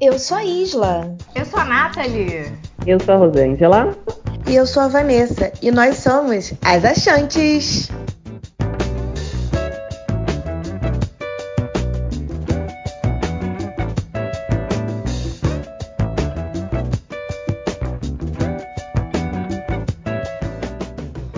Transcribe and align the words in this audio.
Eu 0.00 0.16
sou 0.16 0.36
a 0.36 0.44
Isla. 0.44 1.16
Eu 1.34 1.44
sou 1.44 1.58
a 1.58 1.64
Nathalie. 1.64 2.56
Eu 2.86 3.00
sou 3.00 3.14
a 3.14 3.16
Rosângela. 3.16 3.98
E 4.46 4.54
eu 4.54 4.64
sou 4.64 4.84
a 4.84 4.86
Vanessa. 4.86 5.52
E 5.60 5.72
nós 5.72 5.96
somos 5.96 6.52
as 6.62 6.84
Achantes. 6.84 7.88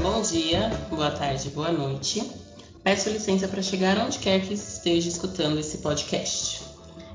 Bom 0.03 0.21
dia, 0.21 0.71
boa 0.91 1.11
tarde, 1.13 1.49
boa 1.49 1.73
noite. 1.73 2.31
Peço 2.85 3.09
licença 3.09 3.49
para 3.49 3.63
chegar 3.63 3.97
onde 3.97 4.19
quer 4.19 4.43
que 4.43 4.53
esteja 4.53 5.09
escutando 5.09 5.59
esse 5.59 5.79
podcast. 5.79 6.63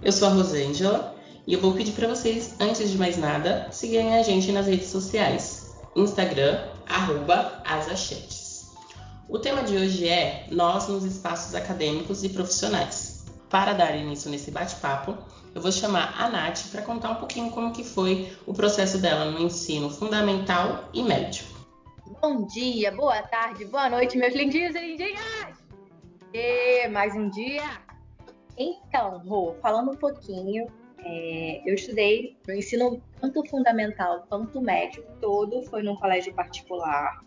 Eu 0.02 0.12
sou 0.12 0.28
a 0.28 0.32
Rosângela 0.32 1.15
e 1.48 1.54
eu 1.54 1.62
vou 1.62 1.74
pedir 1.74 1.92
para 1.92 2.08
vocês, 2.08 2.56
antes 2.60 2.90
de 2.90 2.98
mais 2.98 3.18
nada, 3.18 3.68
seguirem 3.72 4.16
a 4.16 4.24
gente 4.24 4.52
nas 4.52 4.66
redes 4.66 4.88
sociais. 4.88 5.76
Instagram, 5.96 6.68
arroba 6.88 7.62
asachantes. 7.64 8.74
O 9.30 9.38
tema 9.38 9.64
de 9.64 9.76
hoje 9.76 10.08
é 10.08 10.48
Nós 10.52 10.88
nos 10.88 11.04
espaços 11.04 11.54
acadêmicos 11.54 12.24
e 12.24 12.30
profissionais. 12.30 13.26
Para 13.50 13.74
dar 13.74 13.96
início 13.96 14.30
nesse 14.30 14.50
bate-papo, 14.50 15.18
eu 15.54 15.62
vou 15.62 15.72
chamar 15.72 16.16
a 16.20 16.30
Nath 16.30 16.70
para 16.72 16.82
contar 16.82 17.12
um 17.12 17.16
pouquinho 17.16 17.52
como 17.52 17.72
que 17.72 17.84
foi 17.84 18.36
o 18.46 18.54
processo 18.54 18.98
dela 18.98 19.32
no 19.32 19.40
ensino 19.40 19.90
fundamental 19.90 20.90
e 20.94 21.04
médio. 21.04 21.46
Bom 22.22 22.46
dia, 22.46 22.92
boa 22.92 23.22
tarde, 23.22 23.66
boa 23.66 23.90
noite, 23.90 24.18
meus 24.18 24.34
lindinhos 24.34 24.76
e 24.76 24.80
lindinhas! 24.80 25.58
E 26.34 26.88
mais 26.90 27.16
um 27.16 27.30
dia! 27.30 27.64
Então, 28.58 29.20
Rô, 29.20 29.56
falando 29.62 29.92
um 29.92 29.96
pouquinho, 29.96 30.68
é, 31.06 31.62
eu 31.64 31.76
estudei 31.76 32.36
no 32.48 32.54
ensino 32.56 33.02
tanto 33.22 33.46
fundamental 33.48 34.26
quanto 34.28 34.60
médio, 34.60 35.06
todo 35.22 35.62
foi 35.64 35.84
num 35.84 35.96
colégio 35.96 36.34
particular. 36.34 37.24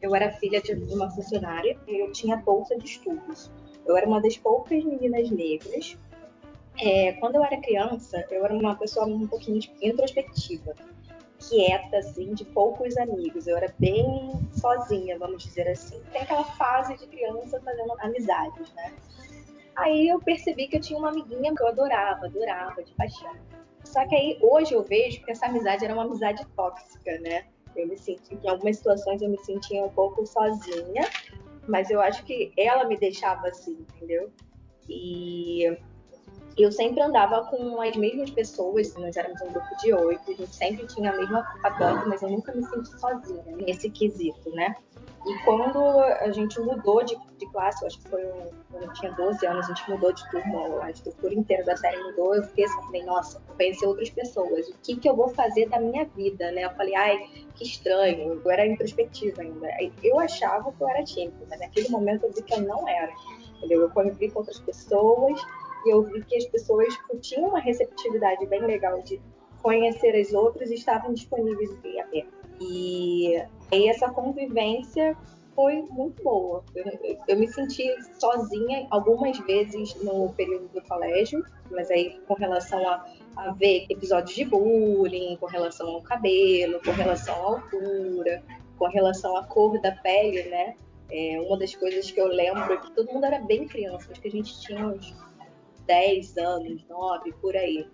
Eu 0.00 0.14
era 0.14 0.32
filha 0.32 0.60
de 0.60 0.72
uma 0.92 1.08
funcionária 1.10 1.78
e 1.86 2.02
eu 2.02 2.10
tinha 2.12 2.36
bolsa 2.36 2.76
de 2.76 2.84
estudos. 2.84 3.50
Eu 3.86 3.96
era 3.96 4.06
uma 4.06 4.20
das 4.20 4.36
poucas 4.36 4.84
meninas 4.84 5.30
negras. 5.30 5.96
É, 6.80 7.12
quando 7.12 7.36
eu 7.36 7.44
era 7.44 7.60
criança, 7.60 8.26
eu 8.30 8.44
era 8.44 8.54
uma 8.54 8.74
pessoa 8.74 9.06
um 9.06 9.26
pouquinho 9.26 9.60
introspectiva 9.80 10.74
quieta, 11.48 11.98
assim, 11.98 12.34
de 12.34 12.44
poucos 12.44 12.96
amigos. 12.96 13.46
Eu 13.46 13.56
era 13.56 13.74
bem 13.78 14.30
sozinha, 14.52 15.18
vamos 15.18 15.42
dizer 15.42 15.68
assim. 15.68 16.00
Tem 16.12 16.22
aquela 16.22 16.44
fase 16.44 16.96
de 16.96 17.06
criança 17.06 17.60
fazendo 17.60 17.92
amizades, 18.00 18.72
né? 18.74 18.92
Aí 19.76 20.08
eu 20.08 20.20
percebi 20.20 20.68
que 20.68 20.76
eu 20.76 20.80
tinha 20.80 20.98
uma 20.98 21.08
amiguinha 21.08 21.54
que 21.54 21.62
eu 21.62 21.68
adorava, 21.68 22.26
adorava, 22.26 22.82
de 22.82 22.92
paixão. 22.94 23.34
Só 23.84 24.06
que 24.06 24.14
aí 24.14 24.38
hoje 24.40 24.74
eu 24.74 24.82
vejo 24.82 25.22
que 25.24 25.30
essa 25.30 25.46
amizade 25.46 25.84
era 25.84 25.94
uma 25.94 26.04
amizade 26.04 26.44
tóxica, 26.54 27.18
né? 27.20 27.46
Eu 27.74 27.88
me 27.88 27.96
senti, 27.96 28.34
em 28.34 28.48
algumas 28.48 28.76
situações 28.76 29.22
eu 29.22 29.30
me 29.30 29.38
sentia 29.38 29.82
um 29.82 29.88
pouco 29.88 30.26
sozinha, 30.26 31.08
mas 31.66 31.90
eu 31.90 32.00
acho 32.00 32.22
que 32.24 32.52
ela 32.56 32.84
me 32.84 32.96
deixava 32.96 33.48
assim, 33.48 33.86
entendeu? 33.94 34.30
E 34.88 35.76
eu 36.58 36.70
sempre 36.70 37.00
andava 37.00 37.44
com 37.46 37.80
as 37.80 37.96
mesmas 37.96 38.30
pessoas, 38.30 38.94
nós 38.94 39.16
éramos 39.16 39.40
um 39.42 39.52
grupo 39.52 39.76
de 39.78 39.92
oito, 39.92 40.30
a 40.30 40.34
gente 40.34 40.54
sempre 40.54 40.86
tinha 40.86 41.10
a 41.10 41.16
mesma 41.16 41.42
patota, 41.62 42.04
mas 42.06 42.22
eu 42.22 42.30
nunca 42.30 42.52
me 42.52 42.64
senti 42.64 42.98
sozinha 42.98 43.44
nesse 43.56 43.90
quesito, 43.90 44.50
né? 44.50 44.74
E 45.24 45.44
quando 45.44 45.78
a 46.00 46.32
gente 46.32 46.60
mudou 46.60 47.04
de, 47.04 47.16
de 47.38 47.46
classe, 47.52 47.82
eu 47.82 47.86
acho 47.86 47.98
que 48.00 48.08
foi 48.08 48.22
quando 48.70 48.84
eu 48.84 48.92
tinha 48.94 49.12
12 49.12 49.46
anos, 49.46 49.66
a 49.66 49.68
gente 49.68 49.90
mudou 49.90 50.12
de 50.12 50.30
turma, 50.30 50.82
a 50.82 50.90
estrutura 50.90 51.32
inteira 51.32 51.64
da 51.64 51.76
série 51.76 52.02
mudou, 52.02 52.34
eu 52.34 52.42
fiquei 52.42 52.64
assim, 52.64 52.82
falei, 52.82 53.04
nossa, 53.04 53.40
conhecer 53.56 53.86
outras 53.86 54.10
pessoas, 54.10 54.68
o 54.68 54.74
que, 54.82 54.96
que 54.96 55.08
eu 55.08 55.14
vou 55.14 55.28
fazer 55.28 55.68
da 55.68 55.78
minha 55.78 56.04
vida, 56.06 56.50
né? 56.50 56.64
Eu 56.64 56.70
falei, 56.70 56.94
ai, 56.96 57.30
que 57.54 57.62
estranho, 57.64 58.40
eu 58.44 58.50
era 58.50 58.66
introspectiva 58.66 59.42
ainda. 59.42 59.68
Eu 60.02 60.18
achava 60.18 60.72
que 60.72 60.82
eu 60.82 60.88
era 60.88 61.04
tímida, 61.04 61.46
mas 61.48 61.60
naquele 61.60 61.88
momento 61.88 62.24
eu 62.24 62.32
vi 62.32 62.42
que 62.42 62.54
eu 62.54 62.62
não 62.62 62.88
era, 62.88 63.12
entendeu? 63.58 63.82
Eu 63.82 63.90
convivi 63.90 64.28
com 64.28 64.40
outras 64.40 64.58
pessoas, 64.58 65.40
e 65.84 65.90
eu 65.90 66.02
vi 66.02 66.24
que 66.24 66.36
as 66.36 66.46
pessoas 66.46 66.94
tinham 67.20 67.48
uma 67.48 67.60
receptividade 67.60 68.46
bem 68.46 68.60
legal 68.62 69.00
de 69.02 69.20
conhecer 69.62 70.14
as 70.16 70.32
outras 70.32 70.70
e 70.70 70.74
estavam 70.74 71.12
disponíveis 71.14 71.70
em 71.84 72.00
aberto. 72.00 72.32
E 72.60 73.42
aí 73.72 73.88
essa 73.88 74.10
convivência 74.10 75.16
foi 75.54 75.82
muito 75.82 76.22
boa. 76.22 76.64
Eu, 76.74 76.84
eu, 77.28 77.38
me 77.38 77.46
senti 77.48 77.84
sozinha 78.18 78.86
algumas 78.90 79.38
vezes 79.40 79.94
no 80.02 80.32
período 80.32 80.68
do 80.68 80.82
colégio, 80.82 81.44
mas 81.70 81.90
aí 81.90 82.18
com 82.26 82.34
relação 82.34 82.86
a, 82.88 83.06
a 83.36 83.52
ver 83.52 83.86
episódios 83.88 84.34
de 84.34 84.44
bullying, 84.44 85.36
com 85.36 85.46
relação 85.46 85.88
ao 85.88 86.02
cabelo, 86.02 86.80
com 86.82 86.92
relação 86.92 87.34
à 87.34 87.38
altura, 87.38 88.42
com 88.78 88.86
relação 88.88 89.36
à 89.36 89.44
cor 89.44 89.80
da 89.80 89.92
pele, 89.92 90.44
né? 90.44 90.74
É, 91.10 91.38
uma 91.40 91.58
das 91.58 91.74
coisas 91.74 92.10
que 92.10 92.18
eu 92.18 92.26
lembro 92.26 92.72
é 92.72 92.76
que 92.78 92.90
todo 92.92 93.12
mundo 93.12 93.26
era 93.26 93.38
bem 93.38 93.66
criança, 93.68 94.10
acho 94.10 94.20
que 94.20 94.28
a 94.28 94.30
gente 94.30 94.58
tinha 94.62 94.86
uns 94.86 95.14
10 95.86 96.36
anos, 96.38 96.84
9, 96.88 97.32
por 97.40 97.56
aí. 97.56 97.86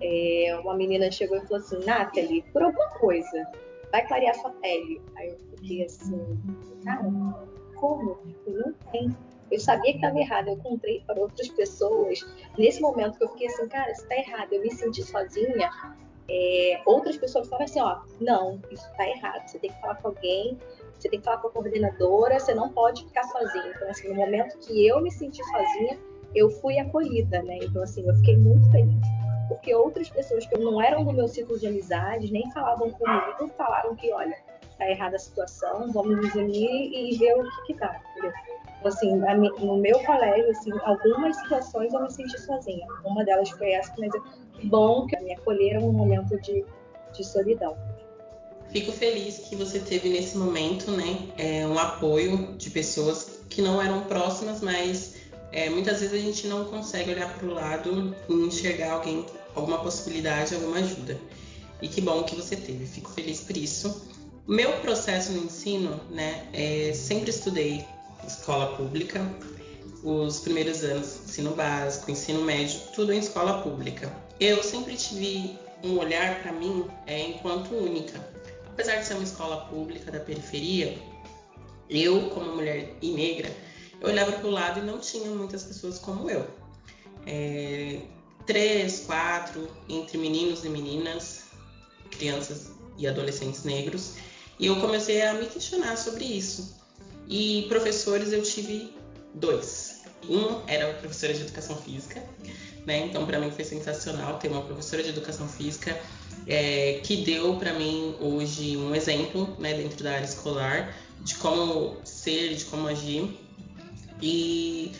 É, 0.00 0.58
uma 0.62 0.74
menina 0.74 1.10
chegou 1.10 1.36
e 1.38 1.40
falou 1.42 1.56
assim, 1.58 1.84
Nathalie, 1.84 2.42
por 2.52 2.62
alguma 2.62 2.88
coisa, 2.98 3.46
vai 3.90 4.06
clarear 4.06 4.34
sua 4.36 4.50
pele. 4.50 5.00
Aí 5.16 5.30
eu 5.30 5.38
fiquei 5.56 5.84
assim, 5.84 6.38
cara, 6.84 7.02
como? 7.76 8.18
Eu 8.46 8.52
não 8.52 8.72
tenho. 8.92 9.16
Eu 9.50 9.58
sabia 9.58 9.92
que 9.92 9.98
estava 9.98 10.18
errado, 10.18 10.48
eu 10.48 10.56
contei 10.58 11.02
para 11.06 11.18
outras 11.20 11.48
pessoas. 11.48 12.20
Nesse 12.58 12.80
momento 12.80 13.16
que 13.16 13.24
eu 13.24 13.28
fiquei 13.30 13.46
assim, 13.46 13.66
cara, 13.68 13.90
isso 13.90 14.02
está 14.02 14.16
errado, 14.16 14.52
eu 14.52 14.60
me 14.60 14.70
senti 14.70 15.02
sozinha. 15.02 15.70
É, 16.30 16.82
outras 16.84 17.16
pessoas 17.16 17.48
falaram 17.48 17.64
assim, 17.64 17.80
ó, 17.80 18.00
não, 18.20 18.60
isso 18.70 18.86
está 18.90 19.08
errado, 19.08 19.48
você 19.48 19.58
tem 19.58 19.70
que 19.70 19.80
falar 19.80 19.94
com 19.94 20.08
alguém, 20.08 20.58
você 20.92 21.08
tem 21.08 21.20
que 21.20 21.24
falar 21.24 21.38
com 21.38 21.48
a 21.48 21.50
coordenadora, 21.50 22.38
você 22.38 22.54
não 22.54 22.68
pode 22.68 23.06
ficar 23.06 23.24
sozinha. 23.24 23.72
Então, 23.74 23.88
assim, 23.88 24.08
no 24.08 24.14
momento 24.16 24.58
que 24.58 24.86
eu 24.86 25.00
me 25.00 25.10
senti 25.10 25.42
sozinha, 25.42 25.98
eu 26.34 26.50
fui 26.50 26.78
acolhida, 26.78 27.42
né? 27.42 27.58
Então, 27.62 27.82
assim, 27.82 28.06
eu 28.06 28.14
fiquei 28.16 28.36
muito 28.36 28.70
feliz. 28.70 29.00
Porque 29.48 29.74
outras 29.74 30.10
pessoas 30.10 30.46
que 30.46 30.58
não 30.58 30.80
eram 30.80 31.04
do 31.04 31.12
meu 31.12 31.26
círculo 31.26 31.58
de 31.58 31.66
amizades, 31.66 32.30
nem 32.30 32.50
falavam 32.52 32.90
comigo, 32.90 33.50
falaram 33.56 33.96
que, 33.96 34.12
olha, 34.12 34.36
tá 34.76 34.88
errada 34.88 35.16
a 35.16 35.18
situação, 35.18 35.90
vamos 35.92 36.16
nos 36.16 36.34
unir 36.34 36.92
e 36.92 37.16
ver 37.16 37.34
o 37.34 37.42
que 37.42 37.72
que 37.72 37.74
dá, 37.74 38.00
entendeu? 38.12 38.32
Então, 38.78 38.88
assim, 38.92 39.16
no 39.64 39.76
meu 39.78 39.98
colégio, 40.04 40.50
assim, 40.50 40.70
algumas 40.84 41.36
situações 41.36 41.92
eu 41.92 42.02
me 42.02 42.10
senti 42.10 42.38
sozinha. 42.40 42.86
Uma 43.04 43.24
delas 43.24 43.50
foi 43.50 43.72
essa, 43.72 43.92
mas 43.98 44.12
que 44.12 44.66
bom 44.66 45.06
que 45.06 45.18
me 45.20 45.32
acolheram 45.32 45.80
num 45.80 45.92
momento 45.92 46.40
de, 46.40 46.64
de 47.12 47.24
solidão. 47.24 47.76
Fico 48.68 48.92
feliz 48.92 49.38
que 49.48 49.56
você 49.56 49.80
teve 49.80 50.10
nesse 50.10 50.36
momento, 50.36 50.90
né, 50.90 51.30
é, 51.38 51.66
um 51.66 51.78
apoio 51.78 52.54
de 52.58 52.68
pessoas 52.68 53.40
que 53.48 53.62
não 53.62 53.80
eram 53.80 54.02
próximas, 54.04 54.60
mas 54.60 55.17
é, 55.52 55.70
muitas 55.70 56.00
vezes 56.00 56.14
a 56.14 56.24
gente 56.24 56.46
não 56.46 56.64
consegue 56.66 57.10
olhar 57.10 57.32
para 57.34 57.46
o 57.46 57.54
lado 57.54 58.14
e 58.28 58.32
enxergar 58.32 58.92
alguém, 58.92 59.24
alguma 59.54 59.78
possibilidade, 59.78 60.54
alguma 60.54 60.78
ajuda. 60.78 61.18
E 61.80 61.88
que 61.88 62.00
bom 62.00 62.22
que 62.24 62.34
você 62.34 62.56
teve, 62.56 62.86
fico 62.86 63.10
feliz 63.10 63.40
por 63.40 63.56
isso. 63.56 64.08
Meu 64.46 64.72
processo 64.80 65.32
no 65.32 65.44
ensino, 65.44 66.00
né, 66.10 66.48
é, 66.52 66.92
sempre 66.92 67.30
estudei 67.30 67.84
escola 68.26 68.76
pública, 68.76 69.20
os 70.02 70.40
primeiros 70.40 70.82
anos, 70.84 71.20
ensino 71.24 71.54
básico, 71.54 72.10
ensino 72.10 72.42
médio, 72.42 72.80
tudo 72.94 73.12
em 73.12 73.18
escola 73.18 73.62
pública. 73.62 74.12
Eu 74.38 74.62
sempre 74.62 74.96
tive 74.96 75.58
um 75.82 75.98
olhar 75.98 76.42
para 76.42 76.52
mim 76.52 76.84
é, 77.06 77.28
enquanto 77.28 77.74
única. 77.74 78.18
Apesar 78.68 78.96
de 78.96 79.06
ser 79.06 79.14
uma 79.14 79.24
escola 79.24 79.66
pública 79.66 80.10
da 80.10 80.20
periferia, 80.20 80.96
eu, 81.90 82.30
como 82.30 82.54
mulher 82.54 82.94
e 83.02 83.10
negra, 83.10 83.50
eu 84.00 84.08
olhava 84.08 84.32
para 84.32 84.46
o 84.46 84.50
lado 84.50 84.80
e 84.80 84.82
não 84.82 84.98
tinha 84.98 85.30
muitas 85.30 85.64
pessoas 85.64 85.98
como 85.98 86.30
eu. 86.30 86.46
É, 87.26 88.00
três, 88.46 89.00
quatro, 89.00 89.68
entre 89.88 90.16
meninos 90.16 90.64
e 90.64 90.68
meninas, 90.68 91.44
crianças 92.10 92.70
e 92.96 93.06
adolescentes 93.06 93.64
negros. 93.64 94.14
E 94.58 94.66
eu 94.66 94.76
comecei 94.80 95.22
a 95.22 95.34
me 95.34 95.46
questionar 95.46 95.96
sobre 95.96 96.24
isso. 96.24 96.76
E 97.28 97.66
professores 97.68 98.32
eu 98.32 98.42
tive 98.42 98.94
dois. 99.34 100.02
Um 100.28 100.62
era 100.66 100.92
professora 100.94 101.32
de 101.32 101.42
educação 101.42 101.76
física, 101.76 102.22
né? 102.86 103.06
Então 103.06 103.24
para 103.26 103.38
mim 103.38 103.50
foi 103.50 103.64
sensacional 103.64 104.38
ter 104.38 104.48
uma 104.48 104.62
professora 104.62 105.02
de 105.02 105.10
educação 105.10 105.46
física 105.46 105.98
é, 106.46 107.00
que 107.04 107.18
deu 107.18 107.56
para 107.56 107.74
mim 107.74 108.16
hoje 108.20 108.76
um 108.76 108.94
exemplo, 108.94 109.56
né, 109.58 109.74
dentro 109.74 110.02
da 110.02 110.12
área 110.12 110.24
escolar 110.24 110.94
de 111.20 111.34
como 111.36 111.96
ser, 112.04 112.54
de 112.54 112.64
como 112.64 112.88
agir. 112.88 113.38
E 114.20 114.92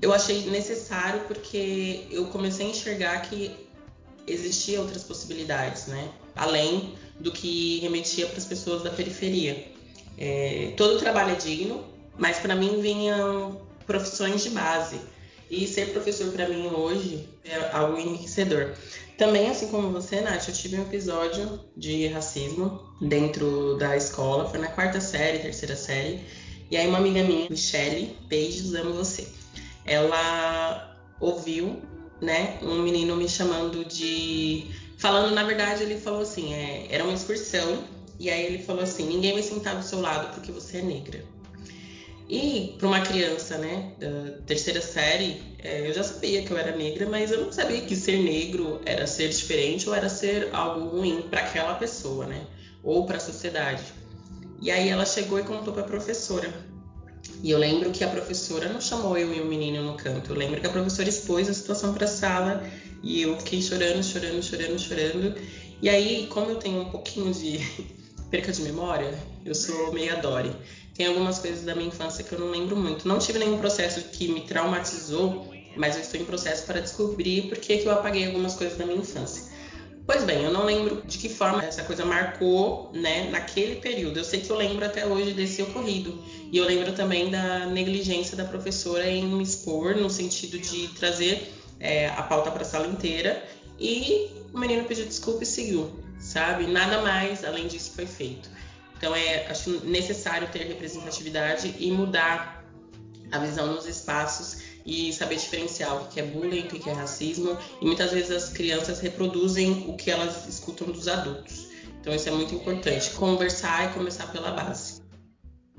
eu 0.00 0.12
achei 0.12 0.48
necessário 0.50 1.22
porque 1.26 2.06
eu 2.10 2.26
comecei 2.26 2.66
a 2.66 2.70
enxergar 2.70 3.20
que 3.22 3.50
existiam 4.26 4.82
outras 4.82 5.04
possibilidades, 5.04 5.86
né? 5.86 6.10
Além 6.34 6.94
do 7.18 7.32
que 7.32 7.78
remetia 7.80 8.26
para 8.26 8.38
as 8.38 8.44
pessoas 8.44 8.82
da 8.82 8.90
periferia. 8.90 9.66
É, 10.18 10.72
todo 10.76 10.98
trabalho 10.98 11.32
é 11.32 11.36
digno, 11.36 11.84
mas 12.18 12.38
para 12.38 12.54
mim 12.54 12.80
vinham 12.80 13.60
profissões 13.86 14.42
de 14.42 14.50
base. 14.50 15.00
E 15.48 15.66
ser 15.66 15.92
professor 15.92 16.32
para 16.32 16.48
mim 16.48 16.66
hoje 16.66 17.28
é 17.44 17.70
algo 17.72 17.98
enriquecedor. 17.98 18.74
Também, 19.16 19.48
assim 19.48 19.68
como 19.68 19.90
você, 19.90 20.20
Nath, 20.20 20.48
eu 20.48 20.54
tive 20.54 20.76
um 20.76 20.82
episódio 20.82 21.60
de 21.76 22.08
racismo 22.08 22.82
dentro 23.00 23.76
da 23.78 23.96
escola, 23.96 24.48
foi 24.48 24.58
na 24.58 24.66
quarta 24.66 25.00
série, 25.00 25.38
terceira 25.38 25.76
série. 25.76 26.20
E 26.70 26.76
aí 26.76 26.86
uma 26.88 26.98
amiga 26.98 27.22
minha, 27.22 27.48
Michelle, 27.48 28.16
beijos, 28.28 28.74
amo 28.74 28.92
você. 28.92 29.28
Ela 29.84 30.96
ouviu, 31.20 31.80
né, 32.20 32.58
um 32.62 32.82
menino 32.82 33.16
me 33.16 33.28
chamando 33.28 33.84
de. 33.84 34.66
Falando, 34.98 35.34
na 35.34 35.44
verdade, 35.44 35.82
ele 35.84 35.98
falou 35.98 36.22
assim: 36.22 36.52
é, 36.52 36.88
era 36.90 37.04
uma 37.04 37.14
excursão, 37.14 37.84
e 38.18 38.28
aí 38.28 38.46
ele 38.46 38.62
falou 38.62 38.82
assim: 38.82 39.06
ninguém 39.06 39.32
vai 39.32 39.42
sentar 39.42 39.76
do 39.76 39.84
seu 39.84 40.00
lado 40.00 40.34
porque 40.34 40.50
você 40.50 40.78
é 40.78 40.82
negra. 40.82 41.24
E 42.28 42.74
para 42.76 42.88
uma 42.88 43.00
criança, 43.00 43.56
né, 43.56 43.92
da 44.00 44.42
terceira 44.44 44.82
série, 44.82 45.40
é, 45.62 45.88
eu 45.88 45.94
já 45.94 46.02
sabia 46.02 46.42
que 46.42 46.50
eu 46.50 46.58
era 46.58 46.76
negra, 46.76 47.08
mas 47.08 47.30
eu 47.30 47.44
não 47.44 47.52
sabia 47.52 47.82
que 47.82 47.94
ser 47.94 48.18
negro 48.18 48.80
era 48.84 49.06
ser 49.06 49.28
diferente 49.28 49.88
ou 49.88 49.94
era 49.94 50.08
ser 50.08 50.48
algo 50.52 50.88
ruim 50.88 51.22
para 51.30 51.42
aquela 51.42 51.74
pessoa, 51.74 52.26
né, 52.26 52.44
ou 52.82 53.06
para 53.06 53.18
a 53.18 53.20
sociedade. 53.20 53.84
E 54.60 54.70
aí 54.70 54.88
ela 54.88 55.04
chegou 55.04 55.38
e 55.38 55.42
contou 55.42 55.72
para 55.72 55.82
a 55.82 55.86
professora. 55.86 56.52
E 57.42 57.50
eu 57.50 57.58
lembro 57.58 57.90
que 57.90 58.02
a 58.02 58.08
professora 58.08 58.68
não 58.68 58.80
chamou 58.80 59.16
eu 59.16 59.32
e 59.34 59.40
o 59.40 59.46
menino 59.46 59.82
no 59.82 59.96
canto. 59.96 60.32
Eu 60.32 60.36
lembro 60.36 60.60
que 60.60 60.66
a 60.66 60.70
professora 60.70 61.08
expôs 61.08 61.48
a 61.48 61.54
situação 61.54 61.92
para 61.92 62.04
a 62.04 62.08
sala 62.08 62.62
e 63.02 63.22
eu 63.22 63.36
fiquei 63.38 63.60
chorando, 63.60 64.02
chorando, 64.02 64.42
chorando, 64.42 64.78
chorando. 64.78 65.34
E 65.82 65.88
aí, 65.88 66.26
como 66.28 66.50
eu 66.50 66.56
tenho 66.56 66.80
um 66.80 66.90
pouquinho 66.90 67.32
de 67.32 67.60
perca 68.30 68.52
de 68.52 68.62
memória, 68.62 69.16
eu 69.44 69.54
sou 69.54 69.92
meio 69.92 70.20
Dory. 70.20 70.50
Tem 70.94 71.06
algumas 71.06 71.38
coisas 71.38 71.62
da 71.62 71.74
minha 71.74 71.88
infância 71.88 72.24
que 72.24 72.32
eu 72.32 72.38
não 72.38 72.50
lembro 72.50 72.74
muito. 72.74 73.06
Não 73.06 73.18
tive 73.18 73.38
nenhum 73.38 73.58
processo 73.58 74.00
que 74.08 74.28
me 74.28 74.40
traumatizou, 74.40 75.52
mas 75.76 75.94
eu 75.94 76.00
estou 76.00 76.18
em 76.18 76.24
processo 76.24 76.64
para 76.64 76.80
descobrir 76.80 77.48
por 77.48 77.58
que 77.58 77.82
eu 77.84 77.90
apaguei 77.90 78.26
algumas 78.26 78.54
coisas 78.54 78.78
da 78.78 78.86
minha 78.86 79.00
infância. 79.00 79.45
Pois 80.06 80.22
bem, 80.22 80.44
eu 80.44 80.52
não 80.52 80.64
lembro 80.64 81.02
de 81.04 81.18
que 81.18 81.28
forma 81.28 81.64
essa 81.64 81.82
coisa 81.82 82.04
marcou, 82.04 82.92
né, 82.94 83.28
naquele 83.28 83.80
período. 83.80 84.18
Eu 84.20 84.24
sei 84.24 84.40
que 84.40 84.48
eu 84.48 84.56
lembro 84.56 84.84
até 84.84 85.04
hoje 85.04 85.32
desse 85.32 85.60
ocorrido. 85.62 86.22
E 86.52 86.56
eu 86.56 86.64
lembro 86.64 86.92
também 86.92 87.28
da 87.28 87.66
negligência 87.66 88.36
da 88.36 88.44
professora 88.44 89.04
em 89.04 89.26
me 89.26 89.42
expor, 89.42 89.96
no 89.96 90.08
sentido 90.08 90.60
de 90.60 90.86
trazer 90.94 91.52
é, 91.80 92.08
a 92.10 92.22
pauta 92.22 92.52
para 92.52 92.62
a 92.62 92.64
sala 92.64 92.86
inteira. 92.86 93.44
E 93.80 94.30
o 94.54 94.58
menino 94.58 94.84
pediu 94.84 95.04
desculpa 95.04 95.42
e 95.42 95.46
seguiu, 95.46 95.90
sabe? 96.20 96.68
Nada 96.68 97.02
mais 97.02 97.44
além 97.44 97.66
disso 97.66 97.90
foi 97.90 98.06
feito. 98.06 98.48
Então, 98.96 99.14
é, 99.14 99.48
acho 99.48 99.84
necessário 99.84 100.46
ter 100.52 100.68
representatividade 100.68 101.74
e 101.80 101.90
mudar 101.90 102.64
a 103.32 103.40
visão 103.40 103.74
nos 103.74 103.86
espaços 103.86 104.65
e 104.86 105.12
saber 105.12 105.36
diferenciar 105.36 106.00
o 106.00 106.06
que 106.06 106.20
é 106.20 106.22
bullying, 106.22 106.66
o 106.66 106.68
que 106.68 106.88
é 106.88 106.92
racismo. 106.92 107.58
E 107.80 107.84
muitas 107.84 108.12
vezes 108.12 108.30
as 108.30 108.48
crianças 108.50 109.00
reproduzem 109.00 109.84
o 109.88 109.96
que 109.96 110.10
elas 110.10 110.46
escutam 110.46 110.86
dos 110.86 111.08
adultos. 111.08 111.68
Então 112.00 112.14
isso 112.14 112.28
é 112.28 112.32
muito 112.32 112.54
importante, 112.54 113.10
conversar 113.10 113.90
e 113.90 113.94
começar 113.94 114.30
pela 114.30 114.52
base. 114.52 115.02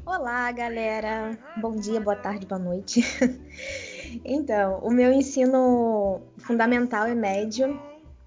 Olá, 0.06 0.51
galera. 0.51 1.38
Bom 1.57 1.75
dia, 1.75 2.01
boa 2.01 2.15
tarde, 2.15 2.45
boa 2.45 2.59
noite. 2.59 3.01
então, 4.24 4.80
o 4.83 4.92
meu 4.92 5.12
ensino 5.12 6.21
fundamental 6.38 7.07
e 7.07 7.15
médio 7.15 7.80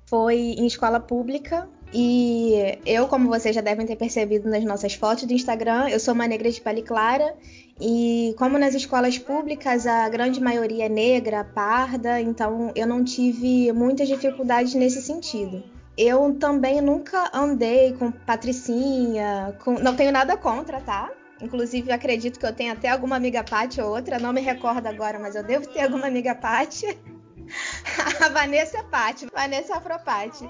foi 0.07 0.37
em 0.37 0.67
escola 0.67 0.99
pública 0.99 1.69
e 1.93 2.79
eu, 2.87 3.09
como 3.09 3.29
vocês 3.29 3.55
já 3.55 3.61
devem 3.61 3.85
ter 3.85 3.97
percebido 3.97 4.49
nas 4.49 4.65
nossas 4.65 4.95
fotos 4.95 5.25
do 5.25 5.33
Instagram, 5.33 5.89
eu 5.89 5.99
sou 5.99 6.15
uma 6.15 6.27
negra 6.29 6.51
de 6.51 6.61
pele 6.61 6.83
clara 6.83 7.35
e 7.81 8.35
como 8.39 8.59
nas 8.59 8.75
escolas 8.75 9.19
públicas 9.19 9.87
a 9.87 10.09
grande 10.09 10.41
maioria 10.41 10.87
é 10.87 10.89
negra, 10.89 11.43
parda, 11.43 12.21
então 12.21 12.71
eu 12.75 12.87
não 12.87 13.03
tive 13.03 13.73
muitas 13.73 14.07
dificuldades 14.07 14.75
nesse 14.75 15.01
sentido. 15.01 15.63
Eu 15.97 16.35
também 16.39 16.81
nunca 16.81 17.31
andei 17.33 17.93
com 17.95 18.11
patricinha, 18.11 19.57
com... 19.65 19.75
não 19.75 19.97
tenho 19.97 20.13
nada 20.13 20.37
contra, 20.37 20.81
tá? 20.81 21.11
Inclusive, 21.41 21.91
acredito 21.91 22.39
que 22.39 22.45
eu 22.45 22.55
tenho 22.55 22.73
até 22.73 22.91
alguma 22.91 23.17
amiga 23.17 23.43
Paty 23.43 23.81
ou 23.81 23.95
outra, 23.97 24.19
não 24.19 24.33
me 24.33 24.43
recordo 24.43 24.87
agora, 24.87 25.19
mas 25.19 25.35
eu 25.35 25.43
devo 25.43 25.67
ter 25.67 25.83
alguma 25.83 26.07
amiga 26.07 26.35
Paty. 26.35 26.99
a 28.21 28.29
Vanessa 28.29 28.83
Paty, 28.85 29.27
Vanessa 29.33 29.77
Afropati. 29.77 30.49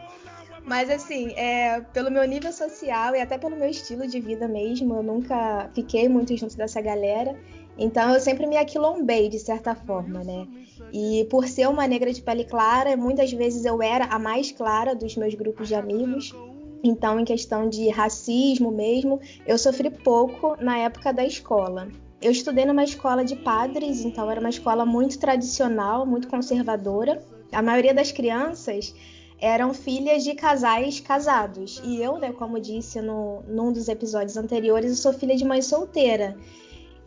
Mas 0.65 0.91
assim, 0.91 1.33
é, 1.33 1.81
pelo 1.93 2.11
meu 2.11 2.25
nível 2.25 2.53
social 2.53 3.15
e 3.15 3.21
até 3.21 3.39
pelo 3.39 3.57
meu 3.57 3.69
estilo 3.69 4.07
de 4.07 4.21
vida 4.21 4.47
mesmo, 4.47 4.95
eu 4.95 5.03
nunca 5.03 5.71
fiquei 5.75 6.09
muito 6.09 6.37
junto 6.37 6.57
dessa 6.57 6.81
galera. 6.81 7.37
Então 7.79 8.13
eu 8.13 8.21
sempre 8.21 8.47
me 8.47 8.57
aquilombei 8.57 9.29
de 9.29 9.39
certa 9.39 9.75
forma, 9.75 10.23
né? 10.23 10.47
E 10.93 11.27
por 11.31 11.47
ser 11.47 11.69
uma 11.69 11.87
negra 11.87 12.13
de 12.13 12.21
pele 12.21 12.45
clara, 12.45 12.97
muitas 12.97 13.33
vezes 13.33 13.65
eu 13.65 13.83
era 13.83 14.05
a 14.07 14.19
mais 14.19 14.53
clara 14.53 14.95
dos 14.95 15.17
meus 15.17 15.35
grupos 15.35 15.69
de 15.69 15.75
amigos. 15.75 16.35
Então, 16.83 17.21
em 17.21 17.25
questão 17.25 17.69
de 17.69 17.89
racismo 17.89 18.71
mesmo, 18.71 19.21
eu 19.47 19.59
sofri 19.59 19.91
pouco 19.91 20.57
na 20.61 20.79
época 20.79 21.13
da 21.13 21.25
escola. 21.25 21.89
Eu 22.21 22.33
estudei 22.33 22.65
numa 22.65 22.85
escola 22.85 23.25
de 23.25 23.37
padres, 23.37 24.05
então 24.05 24.31
era 24.31 24.41
uma 24.41 24.51
escola 24.51 24.85
muito 24.85 25.19
tradicional, 25.19 26.07
muito 26.07 26.29
conservadora. 26.29 27.23
A 27.53 27.63
maioria 27.63 27.95
das 27.95 28.13
crianças 28.13 28.95
eram 29.41 29.73
filhas 29.73 30.23
de 30.23 30.35
casais 30.35 31.01
casados. 31.01 31.81
E 31.85 32.01
eu, 32.03 32.19
né, 32.19 32.33
como 32.33 32.61
disse 32.61 33.01
no, 33.01 33.43
num 33.49 33.73
dos 33.73 33.89
episódios 33.89 34.37
anteriores, 34.37 34.91
eu 34.91 34.97
sou 34.97 35.13
filha 35.13 35.37
de 35.37 35.45
mãe 35.45 35.63
solteira. 35.63 36.37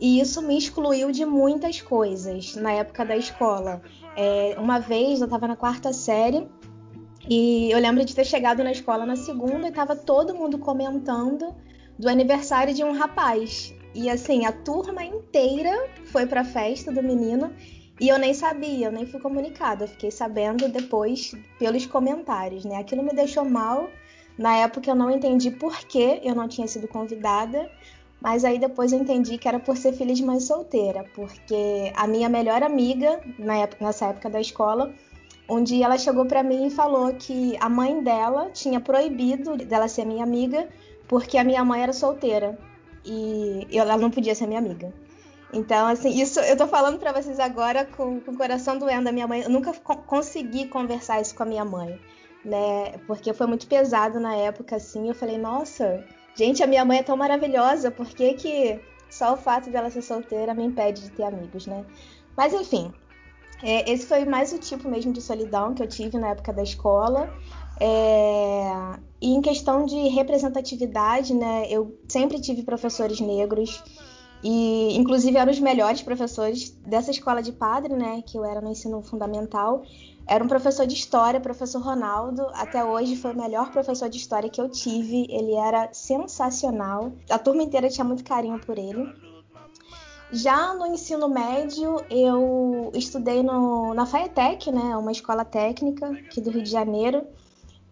E 0.00 0.20
isso 0.20 0.42
me 0.42 0.58
excluiu 0.58 1.12
de 1.12 1.24
muitas 1.24 1.80
coisas 1.80 2.56
na 2.56 2.72
época 2.72 3.04
da 3.04 3.16
escola. 3.16 3.80
É, 4.16 4.56
uma 4.58 4.78
vez 4.78 5.20
eu 5.20 5.26
estava 5.26 5.46
na 5.46 5.56
quarta 5.56 5.92
série 5.92 6.48
e 7.28 7.70
eu 7.70 7.78
lembro 7.78 8.04
de 8.04 8.14
ter 8.14 8.24
chegado 8.24 8.62
na 8.62 8.72
escola 8.72 9.06
na 9.06 9.16
segunda 9.16 9.66
e 9.66 9.70
estava 9.70 9.94
todo 9.94 10.34
mundo 10.34 10.58
comentando 10.58 11.54
do 11.98 12.08
aniversário 12.08 12.74
de 12.74 12.82
um 12.82 12.92
rapaz. 12.92 13.72
E 13.94 14.10
assim, 14.10 14.44
a 14.44 14.52
turma 14.52 15.04
inteira 15.04 15.88
foi 16.06 16.26
para 16.26 16.40
a 16.40 16.44
festa 16.44 16.90
do 16.90 17.02
menino 17.02 17.52
e 18.00 18.08
eu 18.08 18.18
nem 18.18 18.34
sabia, 18.34 18.86
eu 18.86 18.92
nem 18.92 19.06
fui 19.06 19.20
comunicada, 19.20 19.84
eu 19.84 19.88
fiquei 19.88 20.10
sabendo 20.10 20.68
depois 20.68 21.32
pelos 21.58 21.86
comentários, 21.86 22.64
né? 22.64 22.76
Aquilo 22.76 23.02
me 23.02 23.12
deixou 23.12 23.44
mal. 23.44 23.88
Na 24.36 24.56
época 24.56 24.90
eu 24.90 24.96
não 24.96 25.10
entendi 25.10 25.50
por 25.50 25.78
que 25.78 26.20
eu 26.24 26.34
não 26.34 26.48
tinha 26.48 26.66
sido 26.66 26.88
convidada, 26.88 27.70
mas 28.20 28.44
aí 28.44 28.58
depois 28.58 28.92
eu 28.92 28.98
entendi 28.98 29.38
que 29.38 29.46
era 29.46 29.60
por 29.60 29.76
ser 29.76 29.92
filha 29.92 30.12
de 30.12 30.24
mãe 30.24 30.40
solteira, 30.40 31.04
porque 31.14 31.92
a 31.94 32.06
minha 32.08 32.28
melhor 32.28 32.62
amiga, 32.64 33.20
na 33.38 33.58
época, 33.58 33.84
nessa 33.84 34.06
época 34.06 34.28
da 34.28 34.40
escola, 34.40 34.92
um 35.48 35.62
dia 35.62 35.84
ela 35.84 35.96
chegou 35.98 36.26
para 36.26 36.42
mim 36.42 36.66
e 36.66 36.70
falou 36.70 37.14
que 37.14 37.56
a 37.60 37.68
mãe 37.68 38.02
dela 38.02 38.50
tinha 38.50 38.80
proibido 38.80 39.56
dela 39.58 39.86
ser 39.86 40.04
minha 40.04 40.24
amiga 40.24 40.68
porque 41.06 41.36
a 41.38 41.44
minha 41.44 41.64
mãe 41.64 41.82
era 41.82 41.92
solteira 41.92 42.58
e 43.04 43.66
ela 43.70 43.96
não 43.96 44.10
podia 44.10 44.34
ser 44.34 44.46
minha 44.46 44.58
amiga. 44.58 44.92
Então, 45.54 45.86
assim, 45.86 46.10
isso 46.20 46.40
eu 46.40 46.56
tô 46.56 46.66
falando 46.66 46.98
para 46.98 47.12
vocês 47.12 47.38
agora 47.38 47.84
com, 47.84 48.20
com, 48.20 48.32
o 48.32 48.36
coração 48.36 48.76
doendo. 48.76 49.08
A 49.08 49.12
minha 49.12 49.26
mãe, 49.28 49.42
eu 49.42 49.50
nunca 49.50 49.72
co 49.72 49.96
consegui 49.98 50.66
conversar 50.66 51.20
isso 51.20 51.34
com 51.34 51.44
a 51.44 51.46
minha 51.46 51.64
mãe, 51.64 52.00
né? 52.44 52.98
Porque 53.06 53.32
foi 53.32 53.46
muito 53.46 53.66
pesado 53.68 54.18
na 54.18 54.34
época, 54.34 54.76
assim. 54.76 55.08
Eu 55.08 55.14
falei, 55.14 55.38
nossa, 55.38 56.04
gente, 56.34 56.62
a 56.62 56.66
minha 56.66 56.84
mãe 56.84 56.98
é 56.98 57.02
tão 57.04 57.16
maravilhosa, 57.16 57.90
por 57.90 58.06
que, 58.08 58.34
que 58.34 58.80
só 59.08 59.34
o 59.34 59.36
fato 59.36 59.70
dela 59.70 59.88
ser 59.90 60.02
solteira 60.02 60.52
me 60.54 60.64
impede 60.64 61.02
de 61.02 61.10
ter 61.10 61.22
amigos, 61.22 61.66
né? 61.66 61.84
Mas 62.36 62.52
enfim, 62.52 62.92
é, 63.62 63.88
esse 63.90 64.06
foi 64.06 64.24
mais 64.24 64.52
o 64.52 64.58
tipo 64.58 64.88
mesmo 64.88 65.12
de 65.12 65.22
solidão 65.22 65.72
que 65.72 65.82
eu 65.82 65.86
tive 65.86 66.18
na 66.18 66.30
época 66.30 66.52
da 66.52 66.62
escola. 66.64 67.32
É... 67.80 68.98
E 69.20 69.34
em 69.34 69.40
questão 69.40 69.86
de 69.86 70.08
representatividade, 70.08 71.32
né? 71.32 71.66
Eu 71.70 71.96
sempre 72.08 72.40
tive 72.40 72.62
professores 72.62 73.20
negros. 73.20 73.82
E, 74.44 74.94
inclusive, 74.98 75.38
eram 75.38 75.50
os 75.50 75.58
melhores 75.58 76.02
professores 76.02 76.68
dessa 76.86 77.10
escola 77.10 77.42
de 77.42 77.50
padre, 77.50 77.94
né? 77.94 78.22
Que 78.26 78.36
eu 78.36 78.44
era 78.44 78.60
no 78.60 78.70
ensino 78.70 79.00
fundamental. 79.00 79.82
Era 80.26 80.44
um 80.44 80.48
professor 80.48 80.86
de 80.86 80.94
história, 80.94 81.40
professor 81.40 81.80
Ronaldo. 81.80 82.46
Até 82.52 82.84
hoje 82.84 83.16
foi 83.16 83.32
o 83.32 83.36
melhor 83.36 83.70
professor 83.70 84.06
de 84.10 84.18
história 84.18 84.50
que 84.50 84.60
eu 84.60 84.68
tive. 84.68 85.26
Ele 85.30 85.54
era 85.54 85.88
sensacional. 85.94 87.12
A 87.30 87.38
turma 87.38 87.62
inteira 87.62 87.88
tinha 87.88 88.04
muito 88.04 88.22
carinho 88.22 88.60
por 88.60 88.78
ele. 88.78 89.10
Já 90.30 90.74
no 90.74 90.86
ensino 90.88 91.26
médio, 91.26 92.04
eu 92.10 92.90
estudei 92.94 93.42
no, 93.42 93.94
na 93.94 94.04
FAETEC, 94.04 94.70
né? 94.70 94.94
Uma 94.94 95.12
escola 95.12 95.44
técnica 95.44 96.10
aqui 96.10 96.42
do 96.42 96.50
Rio 96.50 96.62
de 96.62 96.70
Janeiro. 96.70 97.24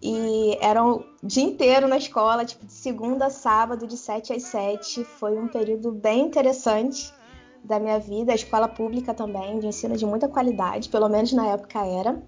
E 0.03 0.59
era 0.61 0.85
o 0.85 1.05
dia 1.23 1.45
inteiro 1.45 1.87
na 1.87 1.97
escola, 1.97 2.45
tipo, 2.45 2.67
de 2.67 2.73
segunda 2.73 3.27
a 3.27 3.31
sábado, 3.31 3.87
de 3.87 3.97
7 3.97 4.33
às 4.33 4.43
7. 4.43 5.05
Foi 5.05 5.39
um 5.39 5.47
período 5.47 5.93
bem 5.93 6.27
interessante 6.27 7.15
da 7.63 7.79
minha 7.79 8.01
vida. 8.01 8.33
A 8.33 8.35
escola 8.35 8.67
pública 8.67 9.15
também, 9.15 9.61
de 9.61 9.69
ensino 9.69 9.97
de 9.97 10.05
muita 10.05 10.29
qualidade, 10.29 10.89
pelo 10.89 11.09
menos 11.09 11.33
na 11.33 11.47
época 11.47 11.87
era. 11.87 12.21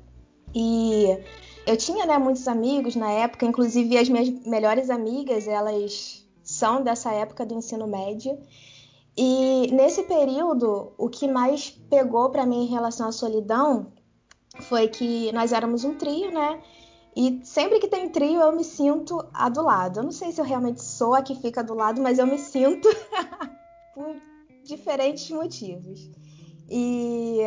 E 0.54 1.18
eu 1.66 1.76
tinha, 1.76 2.06
né, 2.06 2.16
muitos 2.16 2.46
amigos 2.46 2.94
na 2.94 3.10
época, 3.10 3.44
inclusive 3.44 3.98
as 3.98 4.08
minhas 4.08 4.28
melhores 4.46 4.88
amigas, 4.88 5.48
elas 5.48 6.24
são 6.44 6.80
dessa 6.80 7.10
época 7.10 7.44
do 7.44 7.54
ensino 7.54 7.88
médio. 7.88 8.38
E 9.16 9.68
nesse 9.72 10.04
período, 10.04 10.92
o 10.96 11.08
que 11.08 11.26
mais 11.26 11.70
pegou 11.70 12.30
para 12.30 12.46
mim 12.46 12.64
em 12.64 12.68
relação 12.68 13.08
à 13.08 13.12
solidão 13.12 13.92
foi 14.60 14.86
que 14.86 15.32
nós 15.32 15.52
éramos 15.52 15.82
um 15.84 15.94
trio, 15.94 16.30
né? 16.30 16.60
E 17.16 17.40
sempre 17.44 17.78
que 17.78 17.88
tem 17.88 18.08
trio, 18.08 18.40
eu 18.40 18.52
me 18.52 18.64
sinto 18.64 19.24
a 19.32 19.48
do 19.48 19.62
lado. 19.62 20.00
Eu 20.00 20.04
não 20.04 20.12
sei 20.12 20.32
se 20.32 20.40
eu 20.40 20.44
realmente 20.44 20.82
sou 20.82 21.14
a 21.14 21.22
que 21.22 21.34
fica 21.36 21.62
do 21.62 21.74
lado, 21.74 22.00
mas 22.02 22.18
eu 22.18 22.26
me 22.26 22.38
sinto 22.38 22.88
por 23.94 24.16
diferentes 24.64 25.30
motivos. 25.30 26.10
E 26.68 27.40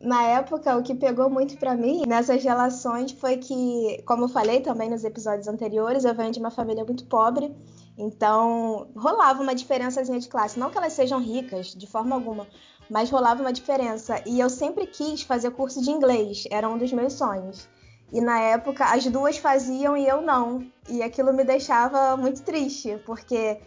na 0.00 0.22
época, 0.24 0.76
o 0.76 0.82
que 0.82 0.94
pegou 0.94 1.30
muito 1.30 1.56
para 1.56 1.74
mim 1.74 2.02
nessas 2.06 2.44
relações 2.44 3.12
foi 3.12 3.38
que, 3.38 4.02
como 4.06 4.24
eu 4.24 4.28
falei 4.28 4.60
também 4.60 4.90
nos 4.90 5.04
episódios 5.04 5.48
anteriores, 5.48 6.04
eu 6.04 6.14
venho 6.14 6.30
de 6.30 6.38
uma 6.38 6.50
família 6.50 6.84
muito 6.84 7.06
pobre, 7.06 7.54
então 7.96 8.88
rolava 8.94 9.42
uma 9.42 9.54
diferençazinha 9.54 10.20
de 10.20 10.28
classe. 10.28 10.58
Não 10.60 10.70
que 10.70 10.76
elas 10.76 10.92
sejam 10.92 11.18
ricas, 11.18 11.74
de 11.74 11.86
forma 11.86 12.14
alguma, 12.14 12.46
mas 12.90 13.10
rolava 13.10 13.40
uma 13.40 13.52
diferença. 13.52 14.22
E 14.26 14.38
eu 14.38 14.50
sempre 14.50 14.86
quis 14.86 15.22
fazer 15.22 15.50
curso 15.52 15.82
de 15.82 15.90
inglês, 15.90 16.44
era 16.50 16.68
um 16.68 16.76
dos 16.76 16.92
meus 16.92 17.14
sonhos. 17.14 17.68
E 18.12 18.20
na 18.20 18.40
época 18.40 18.84
as 18.84 19.04
duas 19.06 19.36
faziam 19.36 19.96
e 19.96 20.06
eu 20.06 20.22
não. 20.22 20.66
E 20.88 21.02
aquilo 21.02 21.32
me 21.32 21.44
deixava 21.44 22.16
muito 22.16 22.42
triste, 22.42 23.00
porque 23.04 23.60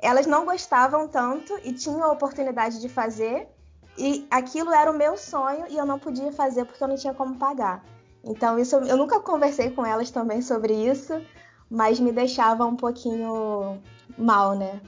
elas 0.00 0.26
não 0.26 0.44
gostavam 0.44 1.08
tanto 1.08 1.58
e 1.64 1.72
tinham 1.72 2.04
a 2.04 2.12
oportunidade 2.12 2.80
de 2.80 2.88
fazer, 2.88 3.48
e 3.96 4.26
aquilo 4.30 4.72
era 4.72 4.90
o 4.90 4.96
meu 4.96 5.16
sonho 5.16 5.66
e 5.68 5.76
eu 5.76 5.84
não 5.84 5.98
podia 5.98 6.32
fazer 6.32 6.64
porque 6.64 6.82
eu 6.82 6.88
não 6.88 6.96
tinha 6.96 7.14
como 7.14 7.36
pagar. 7.36 7.84
Então 8.24 8.58
isso 8.58 8.76
eu 8.76 8.96
nunca 8.96 9.20
conversei 9.20 9.70
com 9.70 9.84
elas 9.84 10.10
também 10.10 10.42
sobre 10.42 10.74
isso, 10.74 11.20
mas 11.70 12.00
me 12.00 12.12
deixava 12.12 12.64
um 12.66 12.76
pouquinho 12.76 13.80
mal, 14.16 14.54
né? 14.54 14.80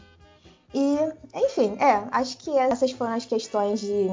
E, 0.75 0.97
enfim, 1.35 1.77
é, 1.79 2.09
acho 2.11 2.39
que 2.39 2.57
essas 2.57 2.93
foram 2.93 3.13
as 3.13 3.27
questões 3.27 3.81
de, 3.81 4.09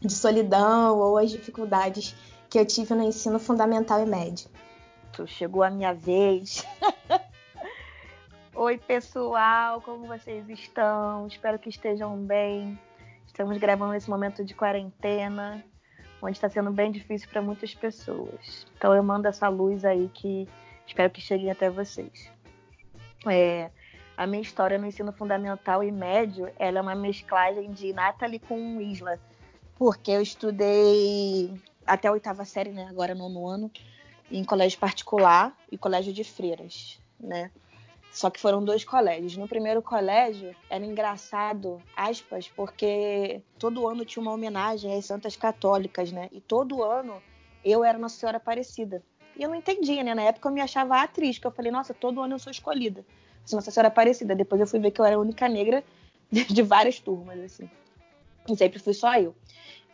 de 0.00 0.12
solidão 0.12 0.98
ou 0.98 1.18
as 1.18 1.30
dificuldades 1.30 2.14
que 2.54 2.58
eu 2.60 2.64
tive 2.64 2.94
no 2.94 3.02
ensino 3.02 3.40
fundamental 3.40 4.00
e 4.00 4.06
médio. 4.06 4.48
Chegou 5.26 5.64
a 5.64 5.70
minha 5.70 5.92
vez. 5.92 6.64
Oi, 8.54 8.78
pessoal, 8.78 9.80
como 9.80 10.06
vocês 10.06 10.48
estão? 10.48 11.26
Espero 11.26 11.58
que 11.58 11.68
estejam 11.68 12.16
bem. 12.16 12.78
Estamos 13.26 13.58
gravando 13.58 13.90
nesse 13.90 14.08
momento 14.08 14.44
de 14.44 14.54
quarentena, 14.54 15.64
onde 16.22 16.36
está 16.36 16.48
sendo 16.48 16.70
bem 16.70 16.92
difícil 16.92 17.28
para 17.28 17.42
muitas 17.42 17.74
pessoas. 17.74 18.64
Então 18.78 18.94
eu 18.94 19.02
mando 19.02 19.26
essa 19.26 19.48
luz 19.48 19.84
aí 19.84 20.08
que 20.14 20.48
espero 20.86 21.10
que 21.10 21.20
chegue 21.20 21.50
até 21.50 21.68
vocês. 21.68 22.30
É, 23.26 23.68
a 24.16 24.28
minha 24.28 24.42
história 24.42 24.78
no 24.78 24.86
ensino 24.86 25.12
fundamental 25.12 25.82
e 25.82 25.90
médio, 25.90 26.48
ela 26.56 26.78
é 26.78 26.82
uma 26.82 26.94
mesclagem 26.94 27.72
de 27.72 27.92
Nathalie 27.92 28.38
com 28.38 28.80
Isla, 28.80 29.18
porque 29.76 30.12
eu 30.12 30.22
estudei 30.22 31.60
até 31.86 32.08
a 32.08 32.12
oitava 32.12 32.44
série, 32.44 32.70
né? 32.70 32.86
Agora 32.88 33.14
nono 33.14 33.46
ano, 33.46 33.70
em 34.30 34.44
colégio 34.44 34.78
particular 34.78 35.56
e 35.70 35.78
colégio 35.78 36.12
de 36.12 36.24
freiras, 36.24 36.98
né? 37.20 37.50
Só 38.12 38.30
que 38.30 38.40
foram 38.40 38.64
dois 38.64 38.84
colégios. 38.84 39.36
No 39.36 39.48
primeiro 39.48 39.82
colégio 39.82 40.54
era 40.70 40.84
engraçado, 40.84 41.82
aspas, 41.96 42.48
porque 42.48 43.42
todo 43.58 43.88
ano 43.88 44.04
tinha 44.04 44.22
uma 44.22 44.32
homenagem 44.32 44.96
às 44.96 45.04
santas 45.04 45.34
católicas, 45.34 46.12
né? 46.12 46.28
E 46.30 46.40
todo 46.40 46.82
ano 46.82 47.20
eu 47.64 47.82
era 47.82 47.98
Nossa 47.98 48.16
Senhora 48.16 48.36
Aparecida. 48.36 49.02
E 49.36 49.42
eu 49.42 49.48
não 49.48 49.56
entendia, 49.56 50.04
né? 50.04 50.14
Na 50.14 50.22
época 50.22 50.48
eu 50.48 50.52
me 50.52 50.60
achava 50.60 51.02
atriz, 51.02 51.38
que 51.38 51.46
eu 51.46 51.50
falei, 51.50 51.72
nossa, 51.72 51.92
todo 51.92 52.20
ano 52.20 52.34
eu 52.34 52.38
sou 52.38 52.52
escolhida. 52.52 53.04
Nossa 53.52 53.72
Senhora 53.72 53.88
Aparecida. 53.88 54.34
Depois 54.34 54.60
eu 54.60 54.66
fui 54.66 54.78
ver 54.78 54.92
que 54.92 55.00
eu 55.00 55.04
era 55.04 55.16
a 55.16 55.18
única 55.18 55.48
negra 55.48 55.82
de 56.30 56.62
várias 56.62 57.00
turmas, 57.00 57.40
assim. 57.40 57.68
E 58.48 58.56
sempre 58.56 58.78
fui 58.78 58.94
só 58.94 59.18
eu. 59.18 59.34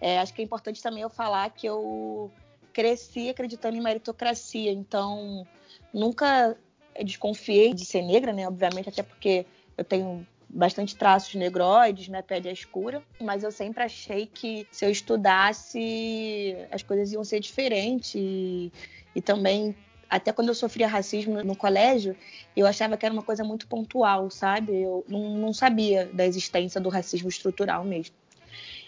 É, 0.01 0.19
acho 0.19 0.33
que 0.33 0.41
é 0.41 0.45
importante 0.45 0.83
também 0.83 1.03
eu 1.03 1.11
falar 1.11 1.51
que 1.51 1.67
eu 1.67 2.31
cresci 2.73 3.29
acreditando 3.29 3.77
em 3.77 3.83
meritocracia, 3.83 4.73
então 4.73 5.47
nunca 5.93 6.57
desconfiei 7.05 7.75
de 7.75 7.85
ser 7.85 8.03
negra, 8.03 8.33
né? 8.33 8.47
Obviamente, 8.47 8.89
até 8.89 9.03
porque 9.03 9.45
eu 9.77 9.85
tenho 9.85 10.27
bastante 10.49 10.97
traços 10.97 11.35
negroides, 11.35 12.09
minha 12.09 12.23
pele 12.23 12.49
é 12.49 12.53
escura, 12.53 13.03
mas 13.21 13.45
eu 13.45 13.53
sempre 13.53 13.85
achei 13.85 14.27
que 14.27 14.67
se 14.71 14.85
eu 14.85 14.91
estudasse 14.91 16.57
as 16.73 16.83
coisas 16.83 17.13
iam 17.13 17.23
ser 17.23 17.41
diferentes 17.41 18.15
e, 18.17 18.73
e 19.15 19.21
também 19.21 19.77
até 20.09 20.33
quando 20.33 20.49
eu 20.49 20.55
sofria 20.55 20.89
racismo 20.89 21.41
no 21.45 21.55
colégio, 21.55 22.17
eu 22.57 22.67
achava 22.67 22.97
que 22.97 23.07
era 23.07 23.13
uma 23.13 23.23
coisa 23.23 23.45
muito 23.45 23.69
pontual, 23.69 24.29
sabe? 24.29 24.83
Eu 24.83 25.05
não, 25.09 25.37
não 25.37 25.53
sabia 25.53 26.11
da 26.13 26.27
existência 26.27 26.81
do 26.81 26.89
racismo 26.89 27.29
estrutural 27.29 27.85
mesmo. 27.85 28.17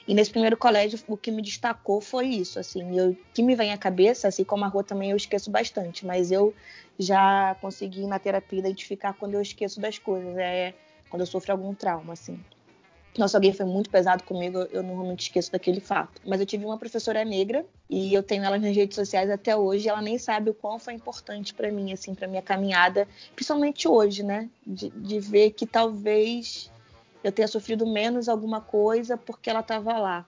E 0.07 0.15
nesse 0.15 0.31
primeiro 0.31 0.57
colégio, 0.57 0.99
o 1.07 1.17
que 1.17 1.31
me 1.31 1.43
destacou 1.43 2.01
foi 2.01 2.27
isso, 2.27 2.59
assim, 2.59 3.01
o 3.01 3.17
que 3.33 3.43
me 3.43 3.55
vem 3.55 3.73
à 3.73 3.79
cabeça, 3.79 4.29
assim 4.29 4.45
como 4.45 4.65
a 4.65 4.69
rua 4.69 4.83
também 4.83 5.11
eu 5.11 5.17
esqueço 5.17 5.51
bastante, 5.51 6.05
mas 6.05 6.33
eu 6.33 6.55
já 6.99 7.57
consegui 7.61 8.07
na 8.07 8.19
terapia 8.19 8.59
identificar 8.59 9.13
quando 9.13 9.35
eu 9.35 9.41
esqueço 9.41 9.81
das 9.81 9.99
coisas, 9.99 10.37
é 10.37 10.75
quando 11.09 11.21
eu 11.21 11.27
sofro 11.27 11.53
algum 11.53 11.75
trauma, 11.75 12.15
assim. 12.15 12.39
Nossa, 13.17 13.37
alguém 13.37 13.53
foi 13.53 13.67
muito 13.67 13.91
pesado 13.91 14.25
comigo, 14.25 14.59
eu 14.73 14.83
normalmente 14.83 15.25
esqueço 15.25 15.53
daquele 15.53 15.81
fato. 15.81 16.23
Mas 16.27 16.41
eu 16.41 16.47
tive 16.47 16.65
uma 16.65 16.79
professora 16.79 17.23
negra 17.25 17.65
e 17.89 18.15
eu 18.15 18.23
tenho 18.23 18.43
ela 18.43 18.59
nas 18.59 18.75
redes 18.75 18.95
sociais 18.95 19.29
até 19.31 19.55
hoje. 19.55 19.87
Ela 19.87 20.01
nem 20.01 20.17
sabe 20.17 20.49
o 20.49 20.55
quão 20.55 20.79
foi 20.79 20.95
importante 20.95 21.53
para 21.53 21.71
mim, 21.71 21.93
assim, 21.93 22.15
para 22.15 22.27
minha 22.27 22.41
caminhada, 22.41 23.07
principalmente 23.35 23.87
hoje, 23.87 24.23
né? 24.23 24.49
De, 24.67 24.89
de 24.89 25.21
ver 25.21 25.51
que 25.51 25.67
talvez 25.67 26.72
eu 27.23 27.33
tenha 27.33 27.49
sofrido 27.49 27.87
menos 27.87 28.29
alguma 28.29 28.61
coisa 28.61 29.17
porque 29.17 29.49
ela 29.49 29.61
estava 29.61 29.99
lá. 29.99 30.27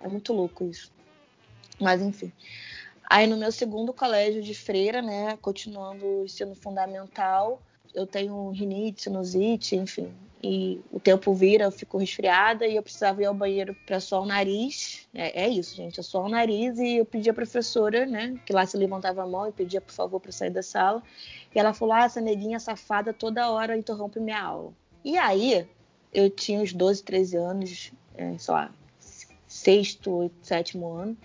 É 0.00 0.08
muito 0.08 0.32
louco 0.32 0.64
isso. 0.64 0.92
Mas 1.80 2.02
enfim. 2.02 2.32
Aí 3.08 3.26
no 3.26 3.36
meu 3.36 3.50
segundo 3.50 3.92
colégio 3.92 4.42
de 4.42 4.54
freira, 4.54 5.00
né, 5.00 5.38
continuando 5.40 6.04
o 6.04 6.24
ensino 6.24 6.54
fundamental, 6.54 7.62
eu 7.94 8.06
tenho 8.06 8.50
rinite, 8.50 9.02
sinusite, 9.02 9.76
enfim. 9.76 10.12
E 10.42 10.80
o 10.92 11.00
tempo 11.00 11.32
vira, 11.34 11.64
eu 11.64 11.72
fico 11.72 11.98
resfriada 11.98 12.66
e 12.66 12.76
eu 12.76 12.82
precisava 12.82 13.22
ir 13.22 13.24
ao 13.24 13.34
banheiro 13.34 13.74
para 13.86 13.98
suar 13.98 14.22
o 14.22 14.26
nariz. 14.26 15.08
É, 15.12 15.44
é, 15.44 15.48
isso, 15.48 15.74
gente, 15.74 15.98
eu 15.98 16.04
suar 16.04 16.24
o 16.24 16.28
nariz 16.28 16.78
e 16.78 16.98
eu 16.98 17.04
pedi 17.04 17.28
à 17.28 17.34
professora, 17.34 18.06
né, 18.06 18.38
que 18.44 18.52
lá 18.52 18.64
se 18.66 18.76
levantava 18.76 19.22
a 19.22 19.26
mão 19.26 19.48
e 19.48 19.52
pedia 19.52 19.80
por 19.80 19.92
favor 19.92 20.20
para 20.20 20.30
sair 20.30 20.50
da 20.50 20.62
sala. 20.62 21.02
E 21.52 21.58
ela 21.58 21.72
falou: 21.72 21.94
"Ah, 21.94 22.04
essa 22.04 22.20
neguinha 22.20 22.60
safada 22.60 23.12
toda 23.12 23.50
hora 23.50 23.76
interrompe 23.76 24.20
minha 24.20 24.40
aula". 24.40 24.72
E 25.04 25.16
aí, 25.16 25.66
eu 26.12 26.30
tinha 26.30 26.60
uns 26.60 26.72
12, 26.72 27.02
13 27.02 27.36
anos, 27.36 27.92
é, 28.14 28.36
sei 28.38 28.54
lá, 28.54 28.70
sexto, 29.46 30.30
sétimo 30.42 30.92
ano. 30.92 31.16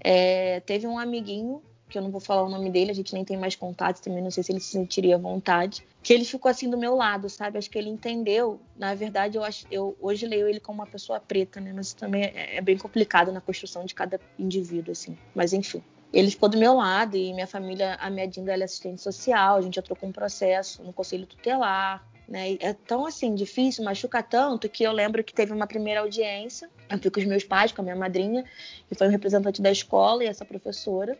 É, 0.00 0.60
teve 0.60 0.86
um 0.86 0.98
amiguinho, 0.98 1.62
que 1.88 1.98
eu 1.98 2.02
não 2.02 2.10
vou 2.10 2.20
falar 2.20 2.44
o 2.44 2.48
nome 2.48 2.70
dele, 2.70 2.90
a 2.90 2.94
gente 2.94 3.12
nem 3.12 3.24
tem 3.24 3.36
mais 3.36 3.56
contato, 3.56 4.00
também 4.00 4.22
não 4.22 4.30
sei 4.30 4.42
se 4.42 4.52
ele 4.52 4.60
se 4.60 4.70
sentiria 4.70 5.16
à 5.16 5.18
vontade, 5.18 5.84
que 6.02 6.12
ele 6.12 6.24
ficou 6.24 6.48
assim 6.48 6.70
do 6.70 6.78
meu 6.78 6.94
lado, 6.94 7.28
sabe? 7.28 7.58
Acho 7.58 7.68
que 7.68 7.76
ele 7.76 7.90
entendeu. 7.90 8.60
Na 8.76 8.94
verdade, 8.94 9.36
eu, 9.36 9.44
acho, 9.44 9.66
eu 9.70 9.96
hoje 10.00 10.26
leio 10.26 10.48
ele 10.48 10.60
como 10.60 10.80
uma 10.80 10.86
pessoa 10.86 11.20
preta, 11.20 11.60
né? 11.60 11.72
Mas 11.74 11.92
também 11.92 12.24
é, 12.24 12.56
é 12.56 12.60
bem 12.60 12.78
complicado 12.78 13.32
na 13.32 13.40
construção 13.40 13.84
de 13.84 13.94
cada 13.94 14.18
indivíduo, 14.38 14.92
assim. 14.92 15.18
Mas 15.34 15.52
enfim. 15.52 15.82
Ele 16.12 16.28
ficou 16.30 16.48
do 16.48 16.58
meu 16.58 16.74
lado 16.74 17.16
e 17.16 17.32
minha 17.32 17.46
família, 17.46 17.94
a 18.00 18.10
minha 18.10 18.26
Dinda, 18.26 18.52
ela 18.52 18.62
é 18.62 18.64
assistente 18.64 19.00
social, 19.00 19.56
a 19.56 19.60
gente 19.60 19.76
já 19.76 19.82
trocou 19.82 20.08
um 20.08 20.12
processo 20.12 20.82
no 20.82 20.92
conselho 20.92 21.24
tutelar, 21.24 22.04
né? 22.30 22.56
É 22.60 22.72
tão 22.72 23.04
assim 23.04 23.34
difícil, 23.34 23.84
machuca 23.84 24.22
tanto 24.22 24.68
que 24.68 24.84
eu 24.84 24.92
lembro 24.92 25.24
que 25.24 25.34
teve 25.34 25.52
uma 25.52 25.66
primeira 25.66 26.00
audiência. 26.00 26.70
Eu 26.88 26.98
fui 27.00 27.10
com 27.10 27.18
os 27.18 27.26
meus 27.26 27.42
pais, 27.42 27.72
com 27.72 27.82
a 27.82 27.84
minha 27.84 27.96
madrinha, 27.96 28.44
que 28.88 28.94
foi 28.94 29.08
um 29.08 29.10
representante 29.10 29.60
da 29.60 29.72
escola 29.72 30.22
e 30.22 30.28
essa 30.28 30.44
professora. 30.44 31.18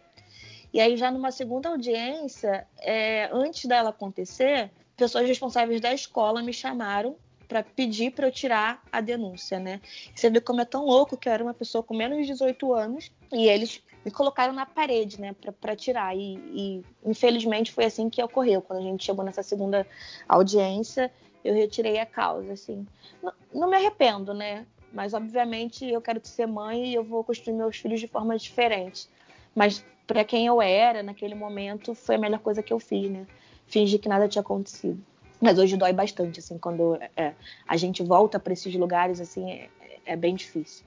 E 0.72 0.80
aí, 0.80 0.96
já 0.96 1.10
numa 1.10 1.32
segunda 1.32 1.68
audiência, 1.68 2.64
é, 2.78 3.28
antes 3.32 3.64
dela 3.64 3.90
acontecer, 3.90 4.70
pessoas 4.96 5.26
responsáveis 5.26 5.80
da 5.80 5.92
escola 5.92 6.42
me 6.42 6.52
chamaram 6.52 7.16
para 7.48 7.64
pedir 7.64 8.12
para 8.12 8.28
eu 8.28 8.30
tirar 8.30 8.80
a 8.92 9.00
denúncia, 9.00 9.58
né? 9.58 9.80
Você 10.14 10.30
vê 10.30 10.40
como 10.40 10.60
é 10.60 10.64
tão 10.64 10.84
louco 10.84 11.16
que 11.16 11.28
eu 11.28 11.32
era 11.32 11.42
uma 11.42 11.52
pessoa 11.52 11.82
com 11.82 11.96
menos 11.96 12.18
de 12.18 12.32
18 12.32 12.72
anos 12.72 13.10
e 13.32 13.48
eles 13.48 13.82
me 14.04 14.10
colocaram 14.10 14.52
na 14.52 14.66
parede, 14.66 15.20
né, 15.20 15.34
para 15.60 15.76
tirar. 15.76 16.16
E, 16.16 16.36
e, 16.52 16.84
infelizmente 17.04 17.72
foi 17.72 17.84
assim 17.84 18.08
que 18.08 18.22
ocorreu. 18.22 18.62
Quando 18.62 18.80
a 18.80 18.82
gente 18.82 19.04
chegou 19.04 19.24
nessa 19.24 19.42
segunda 19.42 19.86
audiência, 20.28 21.10
eu 21.44 21.54
retirei 21.54 21.98
a 21.98 22.06
causa, 22.06 22.52
assim. 22.52 22.86
Não, 23.22 23.32
não 23.54 23.70
me 23.70 23.76
arrependo, 23.76 24.32
né? 24.34 24.66
Mas 24.92 25.14
obviamente 25.14 25.84
eu 25.84 26.00
quero 26.00 26.20
ser 26.24 26.46
mãe 26.46 26.88
e 26.88 26.94
eu 26.94 27.04
vou 27.04 27.22
construir 27.22 27.54
meus 27.54 27.76
filhos 27.76 28.00
de 28.00 28.08
forma 28.08 28.36
diferente. 28.36 29.08
Mas 29.54 29.84
para 30.06 30.24
quem 30.24 30.46
eu 30.46 30.60
era 30.60 31.02
naquele 31.02 31.34
momento 31.34 31.94
foi 31.94 32.16
a 32.16 32.18
melhor 32.18 32.40
coisa 32.40 32.62
que 32.62 32.72
eu 32.72 32.80
fiz, 32.80 33.10
né? 33.10 33.26
Fingir 33.66 34.00
que 34.00 34.08
nada 34.08 34.26
tinha 34.26 34.42
acontecido. 34.42 35.00
Mas 35.40 35.58
hoje 35.58 35.76
dói 35.76 35.92
bastante, 35.92 36.40
assim, 36.40 36.58
quando 36.58 36.98
é, 37.16 37.32
a 37.66 37.76
gente 37.76 38.02
volta 38.02 38.38
para 38.38 38.52
esses 38.52 38.74
lugares, 38.74 39.20
assim, 39.20 39.50
é, 39.50 39.70
é 40.04 40.16
bem 40.16 40.34
difícil. 40.34 40.84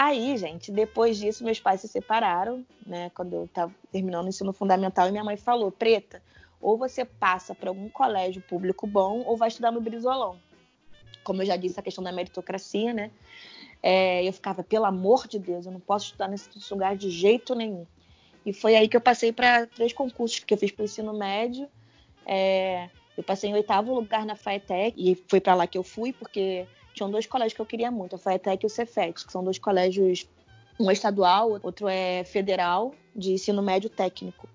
Aí, 0.00 0.36
gente, 0.36 0.70
depois 0.70 1.18
disso, 1.18 1.42
meus 1.42 1.58
pais 1.58 1.80
se 1.80 1.88
separaram, 1.88 2.64
né? 2.86 3.10
Quando 3.16 3.32
eu 3.32 3.46
estava 3.46 3.74
terminando 3.90 4.26
o 4.26 4.28
ensino 4.28 4.52
fundamental, 4.52 5.08
e 5.08 5.10
minha 5.10 5.24
mãe 5.24 5.36
falou: 5.36 5.72
Preta, 5.72 6.22
ou 6.60 6.78
você 6.78 7.04
passa 7.04 7.52
para 7.52 7.68
algum 7.68 7.88
colégio 7.88 8.40
público 8.40 8.86
bom, 8.86 9.24
ou 9.26 9.36
vai 9.36 9.48
estudar 9.48 9.72
no 9.72 9.80
Brizolão. 9.80 10.38
Como 11.24 11.42
eu 11.42 11.46
já 11.46 11.56
disse, 11.56 11.80
a 11.80 11.82
questão 11.82 12.04
da 12.04 12.12
meritocracia, 12.12 12.94
né? 12.94 13.10
É, 13.82 14.22
eu 14.22 14.32
ficava, 14.32 14.62
pelo 14.62 14.84
amor 14.84 15.26
de 15.26 15.36
Deus, 15.36 15.66
eu 15.66 15.72
não 15.72 15.80
posso 15.80 16.04
estudar 16.06 16.28
nesse 16.28 16.48
lugar 16.70 16.94
de 16.94 17.10
jeito 17.10 17.56
nenhum. 17.56 17.84
E 18.46 18.52
foi 18.52 18.76
aí 18.76 18.88
que 18.88 18.96
eu 18.96 19.00
passei 19.00 19.32
para 19.32 19.66
três 19.66 19.92
concursos 19.92 20.38
que 20.38 20.54
eu 20.54 20.58
fiz 20.58 20.70
para 20.70 20.82
o 20.82 20.84
ensino 20.84 21.12
médio. 21.12 21.68
É, 22.24 22.88
eu 23.16 23.24
passei 23.24 23.50
em 23.50 23.54
oitavo 23.54 23.92
lugar 23.92 24.24
na 24.24 24.36
FAETEC 24.36 24.94
e 24.96 25.16
foi 25.26 25.40
para 25.40 25.56
lá 25.56 25.66
que 25.66 25.76
eu 25.76 25.82
fui, 25.82 26.12
porque 26.12 26.68
tinham 26.98 27.10
dois 27.10 27.26
colégios 27.26 27.54
que 27.54 27.60
eu 27.60 27.66
queria 27.66 27.90
muito, 27.90 28.16
a 28.16 28.18
FAETEC 28.18 28.64
e 28.64 28.66
o 28.66 28.70
Cefet, 28.70 29.24
que 29.24 29.32
são 29.32 29.42
dois 29.42 29.58
colégios, 29.58 30.28
um 30.78 30.90
é 30.90 30.92
estadual, 30.92 31.58
outro 31.62 31.88
é 31.88 32.24
federal, 32.24 32.92
de 33.14 33.32
ensino 33.32 33.62
médio 33.62 33.88
técnico. 33.88 34.48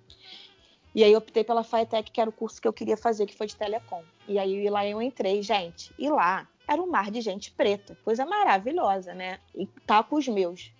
E 0.93 1.03
aí 1.03 1.15
optei 1.15 1.43
pela 1.43 1.63
FAETEC, 1.63 2.11
que 2.11 2.21
era 2.21 2.29
o 2.29 2.33
curso 2.33 2.61
que 2.61 2.67
eu 2.67 2.73
queria 2.73 2.95
fazer, 2.95 3.25
que 3.25 3.35
foi 3.35 3.47
de 3.47 3.55
telecom. 3.55 4.03
E 4.27 4.37
aí 4.37 4.69
lá 4.69 4.85
eu 4.85 5.01
entrei, 5.01 5.41
gente, 5.41 5.91
e 5.97 6.09
lá 6.09 6.47
era 6.67 6.81
um 6.81 6.87
mar 6.87 7.09
de 7.09 7.21
gente 7.21 7.51
preta, 7.51 7.97
coisa 8.03 8.25
maravilhosa, 8.25 9.13
né? 9.13 9.39
E 9.55 9.65
tá 9.87 10.03
com 10.03 10.17
os 10.17 10.27
meus. 10.27 10.71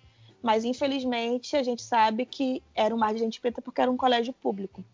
Mas 0.42 0.64
infelizmente 0.64 1.56
a 1.56 1.62
gente 1.62 1.82
sabe 1.82 2.26
que 2.26 2.62
era 2.74 2.94
um 2.94 2.98
mar 2.98 3.12
de 3.12 3.20
gente 3.20 3.40
preta 3.40 3.60
porque 3.60 3.80
era 3.80 3.90
um 3.90 3.96
colégio 3.96 4.32
público. 4.32 4.84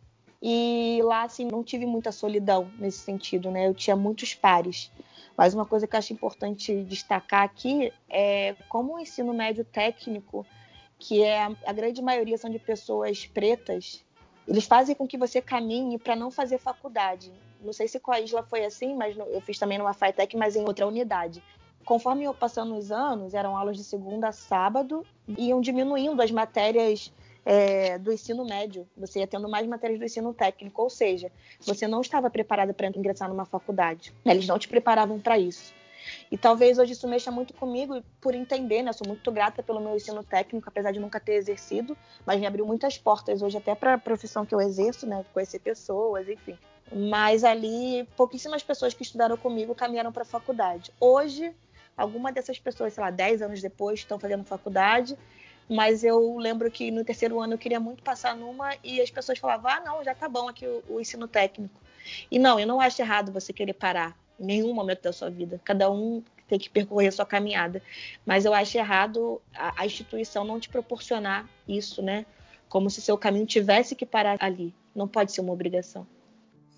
E 0.43 1.00
lá, 1.03 1.25
assim, 1.25 1.45
não 1.45 1.62
tive 1.62 1.85
muita 1.85 2.11
solidão 2.11 2.71
nesse 2.79 2.99
sentido, 2.99 3.50
né? 3.50 3.67
Eu 3.67 3.75
tinha 3.75 3.95
muitos 3.95 4.35
pares. 4.35 4.91
Mas 5.37 5.55
uma 5.55 5.65
coisa 5.65 5.87
que 5.87 5.95
eu 5.95 5.99
acho 5.99 6.13
importante 6.13 6.83
destacar 6.85 7.43
aqui 7.43 7.93
é 8.09 8.55
como 8.69 8.95
o 8.95 8.99
ensino 8.99 9.33
médio 9.33 9.65
técnico, 9.65 10.47
que 10.99 11.23
é 11.23 11.45
a 11.45 11.73
grande 11.73 12.03
maioria 12.03 12.37
são 12.37 12.51
de 12.51 12.59
pessoas 12.59 13.27
pretas, 13.27 14.05
eles 14.47 14.67
fazem 14.67 14.95
com 14.95 15.07
que 15.07 15.17
você 15.17 15.41
caminhe 15.41 15.99
para 15.99 16.17
não 16.17 16.31
fazer 16.31 16.59
faculdade. 16.59 17.33
Não 17.63 17.73
sei 17.73 17.87
se 17.87 18.01
com 18.01 18.11
a 18.11 18.21
Isla 18.21 18.43
foi 18.43 18.65
assim, 18.65 18.95
mas 18.95 19.17
eu 19.17 19.41
fiz 19.43 19.59
também 19.59 19.79
numa 19.79 19.93
FATEC, 19.93 20.37
mas 20.37 20.57
em 20.57 20.65
outra 20.65 20.87
unidade. 20.87 21.43
Conforme 21.85 22.25
eu 22.25 22.35
passando 22.35 22.77
os 22.77 22.91
anos, 22.91 23.33
eram 23.33 23.57
aulas 23.57 23.77
de 23.77 23.85
segunda 23.85 24.29
a 24.29 24.33
sábado, 24.33 25.07
iam 25.39 25.61
diminuindo 25.61 26.21
as 26.21 26.31
matérias 26.31 27.13
é, 27.50 27.99
do 27.99 28.12
ensino 28.12 28.45
médio, 28.45 28.87
você 28.97 29.19
ia 29.19 29.26
tendo 29.26 29.49
mais 29.49 29.66
matérias 29.66 29.99
do 29.99 30.04
ensino 30.04 30.33
técnico, 30.33 30.80
ou 30.80 30.88
seja, 30.88 31.33
você 31.59 31.88
não 31.88 32.00
estava 32.00 32.30
preparada 32.30 32.73
para 32.73 32.87
ingressar 32.87 33.28
numa 33.28 33.45
faculdade. 33.45 34.14
Eles 34.25 34.47
não 34.47 34.57
te 34.57 34.69
preparavam 34.69 35.19
para 35.19 35.37
isso. 35.37 35.75
E 36.30 36.38
talvez 36.38 36.78
hoje 36.78 36.92
isso 36.92 37.09
mexa 37.09 37.28
muito 37.33 37.52
comigo 37.52 38.00
por 38.21 38.37
entender, 38.37 38.83
né? 38.83 38.92
Sou 38.92 39.04
muito 39.04 39.33
grata 39.33 39.64
pelo 39.64 39.80
meu 39.80 39.97
ensino 39.97 40.23
técnico, 40.23 40.69
apesar 40.69 40.92
de 40.92 41.00
nunca 41.00 41.19
ter 41.19 41.33
exercido, 41.33 41.99
mas 42.25 42.38
me 42.38 42.47
abriu 42.47 42.64
muitas 42.64 42.97
portas 42.97 43.42
hoje 43.42 43.59
até 43.59 43.75
para 43.75 43.95
a 43.95 43.99
profissão 43.99 44.47
que 44.47 44.54
eu 44.54 44.61
exerço, 44.61 45.04
né? 45.04 45.25
Conhecer 45.35 45.59
pessoas, 45.59 46.28
enfim. 46.28 46.57
Mas 46.95 47.42
ali, 47.42 48.09
pouquíssimas 48.16 48.62
pessoas 48.62 48.95
que 48.95 49.02
estudaram 49.02 49.37
comigo 49.37 49.75
caminharam 49.75 50.12
para 50.12 50.23
a 50.23 50.26
faculdade. 50.26 50.92
Hoje, 51.00 51.52
alguma 51.97 52.30
dessas 52.30 52.61
pessoas, 52.61 52.92
sei 52.92 53.02
lá, 53.02 53.11
10 53.11 53.42
anos 53.42 53.61
depois, 53.61 53.99
estão 53.99 54.21
fazendo 54.21 54.45
faculdade 54.45 55.19
mas 55.71 56.03
eu 56.03 56.37
lembro 56.37 56.69
que 56.69 56.91
no 56.91 57.05
terceiro 57.05 57.41
ano 57.41 57.55
eu 57.55 57.59
queria 57.59 57.79
muito 57.79 58.03
passar 58.03 58.37
numa 58.37 58.75
e 58.83 59.00
as 59.00 59.09
pessoas 59.09 59.39
falavam: 59.39 59.71
ah, 59.71 59.81
não, 59.81 60.03
já 60.03 60.12
tá 60.12 60.29
bom 60.29 60.49
aqui 60.49 60.67
o, 60.67 60.83
o 60.89 61.00
ensino 61.00 61.29
técnico. 61.29 61.81
E 62.29 62.41
não, 62.41 62.59
eu 62.59 62.67
não 62.67 62.81
acho 62.81 63.00
errado 63.00 63.31
você 63.31 63.53
querer 63.53 63.75
parar 63.75 64.19
em 64.39 64.45
nenhum 64.47 64.75
momento 64.75 65.03
da 65.03 65.12
sua 65.12 65.31
vida. 65.31 65.61
Cada 65.62 65.89
um 65.89 66.25
tem 66.49 66.59
que 66.59 66.69
percorrer 66.69 67.07
a 67.07 67.12
sua 67.12 67.25
caminhada. 67.25 67.81
Mas 68.27 68.45
eu 68.45 68.53
acho 68.53 68.77
errado 68.77 69.41
a, 69.55 69.83
a 69.83 69.87
instituição 69.87 70.43
não 70.43 70.59
te 70.59 70.69
proporcionar 70.69 71.49
isso, 71.69 72.03
né? 72.03 72.27
Como 72.69 72.91
se 72.91 73.00
seu 73.00 73.17
caminho 73.17 73.47
tivesse 73.47 73.95
que 73.95 74.05
parar 74.05 74.39
ali. 74.41 74.75
Não 74.93 75.07
pode 75.07 75.31
ser 75.31 75.41
uma 75.41 75.53
obrigação. 75.53 76.05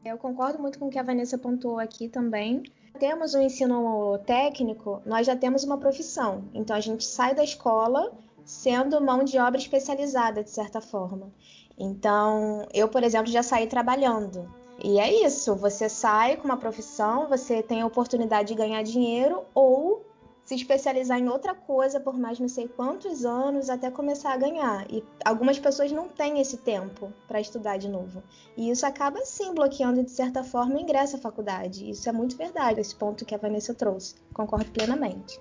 Eu 0.05 0.19
concordo 0.19 0.59
muito 0.59 0.79
com 0.79 0.89
o 0.89 0.91
que 0.91 0.99
a 0.99 1.03
Vanessa 1.03 1.39
pontuou 1.39 1.79
aqui 1.79 2.09
também. 2.09 2.63
Temos 2.99 3.33
o 3.33 3.39
um 3.39 3.43
ensino 3.43 4.19
técnico, 4.27 5.01
nós 5.07 5.27
já 5.27 5.35
temos 5.35 5.65
uma 5.65 5.79
profissão. 5.79 6.45
Então 6.53 6.77
a 6.77 6.81
gente 6.81 7.05
sai 7.05 7.35
da 7.35 7.43
escola 7.43 8.13
sendo 8.45 9.01
mão 9.01 9.25
de 9.25 9.39
obra 9.39 9.61
especializada, 9.61 10.43
de 10.43 10.51
certa 10.51 10.81
forma. 10.81 11.31
Então, 11.79 12.67
eu, 12.73 12.89
por 12.89 13.03
exemplo, 13.03 13.31
já 13.31 13.43
saí 13.43 13.67
trabalhando. 13.67 14.49
E 14.83 14.99
é 14.99 15.25
isso, 15.25 15.55
você 15.55 15.89
sai 15.89 16.37
com 16.37 16.45
uma 16.45 16.57
profissão, 16.57 17.29
você 17.29 17.63
tem 17.63 17.83
a 17.83 17.87
oportunidade 17.87 18.49
de 18.49 18.55
ganhar 18.55 18.83
dinheiro 18.83 19.45
ou 19.55 20.05
se 20.45 20.57
especializar 20.57 21.19
em 21.19 21.29
outra 21.29 21.55
coisa 21.55 22.01
por 22.01 22.19
mais 22.19 22.41
não 22.41 22.49
sei 22.49 22.67
quantos 22.67 23.25
anos 23.25 23.71
até 23.71 23.91
começar 23.91 24.33
a 24.33 24.37
ganhar. 24.37 24.91
E 24.91 25.05
algumas 25.25 25.59
pessoas 25.59 25.93
não 25.93 26.09
têm 26.09 26.41
esse 26.41 26.57
tempo 26.57 27.13
para 27.29 27.41
estudar 27.41 27.77
de 27.77 27.89
novo. 27.89 28.23
E 28.57 28.71
isso 28.71 28.85
acaba 28.85 29.25
sim 29.25 29.55
bloqueando 29.55 30.03
de 30.03 30.11
certa 30.11 30.43
forma 30.43 30.77
o 30.77 30.81
ingresso 30.81 31.17
à 31.17 31.19
faculdade. 31.19 31.89
Isso 31.89 32.09
é 32.09 32.13
muito 32.13 32.37
verdade, 32.37 32.81
esse 32.81 32.95
ponto 32.95 33.25
que 33.25 33.35
a 33.35 33.39
Vanessa 33.39 33.73
trouxe. 33.73 34.17
Concordo 34.35 34.71
plenamente. 34.73 35.41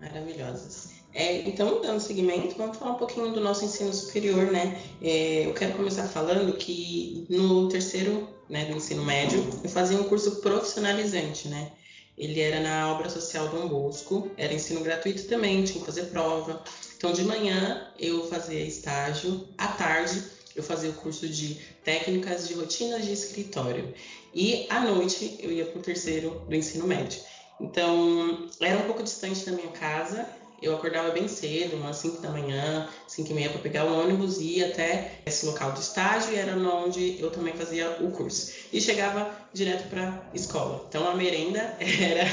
Maravilhosas. 0.00 1.01
É, 1.14 1.40
então, 1.48 1.82
dando 1.82 2.00
seguimento, 2.00 2.54
vamos 2.56 2.78
falar 2.78 2.92
um 2.92 2.98
pouquinho 2.98 3.32
do 3.32 3.40
nosso 3.40 3.64
ensino 3.64 3.92
superior, 3.92 4.50
né? 4.50 4.80
É, 5.00 5.46
eu 5.46 5.52
quero 5.52 5.74
começar 5.74 6.08
falando 6.08 6.56
que 6.56 7.26
no 7.28 7.68
terceiro 7.68 8.28
né, 8.48 8.66
do 8.66 8.76
ensino 8.76 9.04
médio, 9.04 9.44
eu 9.62 9.70
fazia 9.70 9.98
um 9.98 10.04
curso 10.04 10.40
profissionalizante, 10.40 11.48
né? 11.48 11.72
Ele 12.16 12.40
era 12.40 12.60
na 12.60 12.92
obra 12.92 13.08
social 13.08 13.48
Dom 13.48 13.68
Bosco, 13.68 14.30
era 14.36 14.52
ensino 14.52 14.82
gratuito 14.82 15.24
também, 15.24 15.64
tinha 15.64 15.80
que 15.80 15.86
fazer 15.86 16.04
prova. 16.06 16.62
Então, 16.96 17.12
de 17.12 17.24
manhã 17.24 17.90
eu 17.98 18.28
fazia 18.28 18.60
estágio, 18.60 19.48
à 19.56 19.68
tarde 19.68 20.22
eu 20.54 20.62
fazia 20.62 20.90
o 20.90 20.94
curso 20.94 21.26
de 21.26 21.58
técnicas 21.82 22.46
de 22.46 22.54
rotinas 22.54 23.04
de 23.04 23.12
escritório. 23.12 23.94
E 24.34 24.66
à 24.68 24.80
noite 24.80 25.38
eu 25.40 25.50
ia 25.50 25.64
para 25.64 25.78
o 25.78 25.82
terceiro 25.82 26.42
do 26.46 26.54
ensino 26.54 26.86
médio. 26.86 27.20
Então, 27.58 28.48
era 28.60 28.78
um 28.78 28.82
pouco 28.82 29.02
distante 29.02 29.46
da 29.46 29.52
minha 29.52 29.68
casa, 29.68 30.28
eu 30.62 30.76
acordava 30.76 31.10
bem 31.10 31.26
cedo, 31.26 31.76
umas 31.76 31.96
5 31.96 32.22
da 32.22 32.30
manhã, 32.30 32.88
5 33.08 33.30
e 33.30 33.34
meia, 33.34 33.50
para 33.50 33.60
pegar 33.60 33.84
o 33.84 34.00
ônibus 34.00 34.38
e 34.38 34.58
ir 34.58 34.64
até 34.64 35.18
esse 35.26 35.44
local 35.44 35.72
do 35.72 35.80
estágio, 35.80 36.32
e 36.32 36.36
era 36.36 36.56
onde 36.56 37.20
eu 37.20 37.30
também 37.30 37.52
fazia 37.54 37.90
o 38.00 38.10
curso. 38.12 38.52
E 38.72 38.80
chegava 38.80 39.30
direto 39.52 39.88
para 39.88 40.30
escola. 40.32 40.84
Então 40.88 41.08
a 41.08 41.14
merenda 41.14 41.58
era 41.80 42.24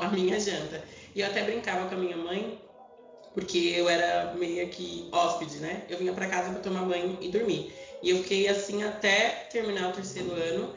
a 0.00 0.08
minha 0.08 0.38
janta. 0.38 0.82
E 1.14 1.20
eu 1.20 1.26
até 1.26 1.42
brincava 1.42 1.88
com 1.88 1.94
a 1.94 1.98
minha 1.98 2.16
mãe, 2.16 2.60
porque 3.34 3.58
eu 3.76 3.88
era 3.88 4.32
meio 4.34 4.68
que 4.68 5.08
hóspede, 5.12 5.56
né? 5.56 5.82
Eu 5.88 5.98
vinha 5.98 6.12
para 6.12 6.28
casa 6.28 6.50
para 6.50 6.60
tomar 6.60 6.82
banho 6.82 7.18
e 7.20 7.28
dormir. 7.28 7.72
E 8.00 8.10
eu 8.10 8.18
fiquei 8.18 8.48
assim 8.48 8.84
até 8.84 9.48
terminar 9.50 9.88
o 9.88 9.92
terceiro 9.92 10.32
ano. 10.32 10.72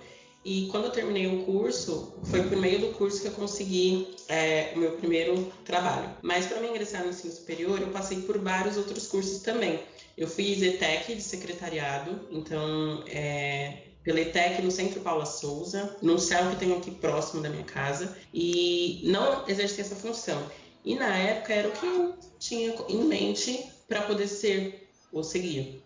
E 0.47 0.65
quando 0.67 0.85
eu 0.85 0.91
terminei 0.91 1.27
o 1.27 1.43
curso, 1.43 2.13
foi 2.23 2.41
por 2.43 2.57
meio 2.57 2.79
do 2.79 2.93
curso 2.93 3.19
que 3.19 3.27
eu 3.27 3.33
consegui 3.33 4.15
é, 4.29 4.71
o 4.73 4.79
meu 4.79 4.93
primeiro 4.93 5.51
trabalho. 5.65 6.09
Mas 6.21 6.45
para 6.45 6.61
me 6.61 6.69
ingressar 6.69 7.03
no 7.03 7.09
ensino 7.09 7.33
superior, 7.33 7.81
eu 7.81 7.89
passei 7.89 8.21
por 8.21 8.37
vários 8.37 8.77
outros 8.77 9.07
cursos 9.07 9.41
também. 9.41 9.81
Eu 10.17 10.25
fiz 10.25 10.61
ETEC 10.61 11.15
de 11.15 11.21
secretariado, 11.21 12.29
então 12.31 13.03
é, 13.07 13.87
pela 14.05 14.21
ETEC 14.21 14.61
no 14.61 14.71
Centro 14.71 15.01
Paula 15.01 15.25
Souza, 15.25 15.97
no 16.01 16.17
céu 16.17 16.49
que 16.51 16.55
tem 16.55 16.71
aqui 16.71 16.91
próximo 16.91 17.43
da 17.43 17.49
minha 17.49 17.65
casa, 17.65 18.17
e 18.33 19.01
não 19.03 19.45
exerci 19.49 19.81
essa 19.81 19.97
função. 19.97 20.41
E 20.85 20.95
na 20.95 21.13
época 21.13 21.53
era 21.53 21.67
o 21.67 21.71
que 21.73 21.85
eu 21.85 22.15
tinha 22.39 22.73
em 22.87 23.03
mente 23.03 23.65
para 23.85 24.03
poder 24.03 24.29
ser 24.29 24.87
ou 25.11 25.25
seguir. 25.25 25.83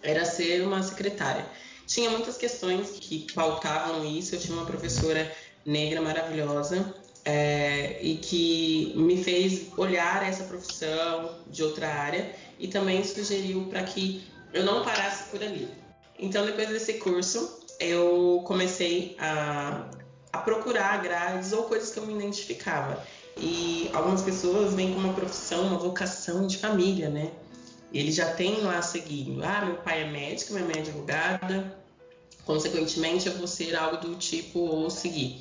Era 0.00 0.24
ser 0.24 0.62
uma 0.62 0.80
secretária 0.80 1.44
tinha 1.90 2.08
muitas 2.08 2.36
questões 2.36 2.90
que 3.00 3.26
pautavam 3.34 4.06
isso. 4.06 4.36
Eu 4.36 4.40
tinha 4.40 4.56
uma 4.56 4.64
professora 4.64 5.30
negra 5.66 6.00
maravilhosa 6.00 6.94
é, 7.24 7.98
e 8.00 8.16
que 8.16 8.92
me 8.96 9.22
fez 9.22 9.66
olhar 9.76 10.26
essa 10.26 10.44
profissão 10.44 11.40
de 11.48 11.64
outra 11.64 11.88
área 11.88 12.32
e 12.60 12.68
também 12.68 13.02
sugeriu 13.02 13.66
para 13.68 13.82
que 13.82 14.24
eu 14.52 14.64
não 14.64 14.84
parasse 14.84 15.30
por 15.30 15.42
ali. 15.42 15.68
Então, 16.16 16.46
depois 16.46 16.68
desse 16.68 16.94
curso, 16.94 17.60
eu 17.80 18.42
comecei 18.46 19.16
a, 19.18 19.90
a 20.32 20.38
procurar 20.38 21.02
grades 21.02 21.52
ou 21.52 21.64
coisas 21.64 21.90
que 21.90 21.98
eu 21.98 22.06
me 22.06 22.14
identificava. 22.14 23.02
E 23.36 23.90
algumas 23.92 24.22
pessoas 24.22 24.74
vêm 24.74 24.92
com 24.94 25.00
uma 25.00 25.14
profissão, 25.14 25.66
uma 25.66 25.78
vocação 25.78 26.46
de 26.46 26.56
família, 26.56 27.08
né? 27.08 27.32
Ele 27.92 28.12
já 28.12 28.32
tem 28.32 28.60
lá 28.60 28.80
seguindo. 28.82 29.42
Ah, 29.42 29.64
meu 29.64 29.76
pai 29.76 30.02
é 30.02 30.10
médico, 30.10 30.52
minha 30.52 30.64
mãe 30.64 30.76
é 30.76 30.80
advogada, 30.80 31.79
consequentemente 32.44 33.26
eu 33.26 33.34
vou 33.34 33.46
ser 33.46 33.76
algo 33.76 33.96
do 33.98 34.14
tipo 34.16 34.58
ou 34.58 34.90
seguir. 34.90 35.40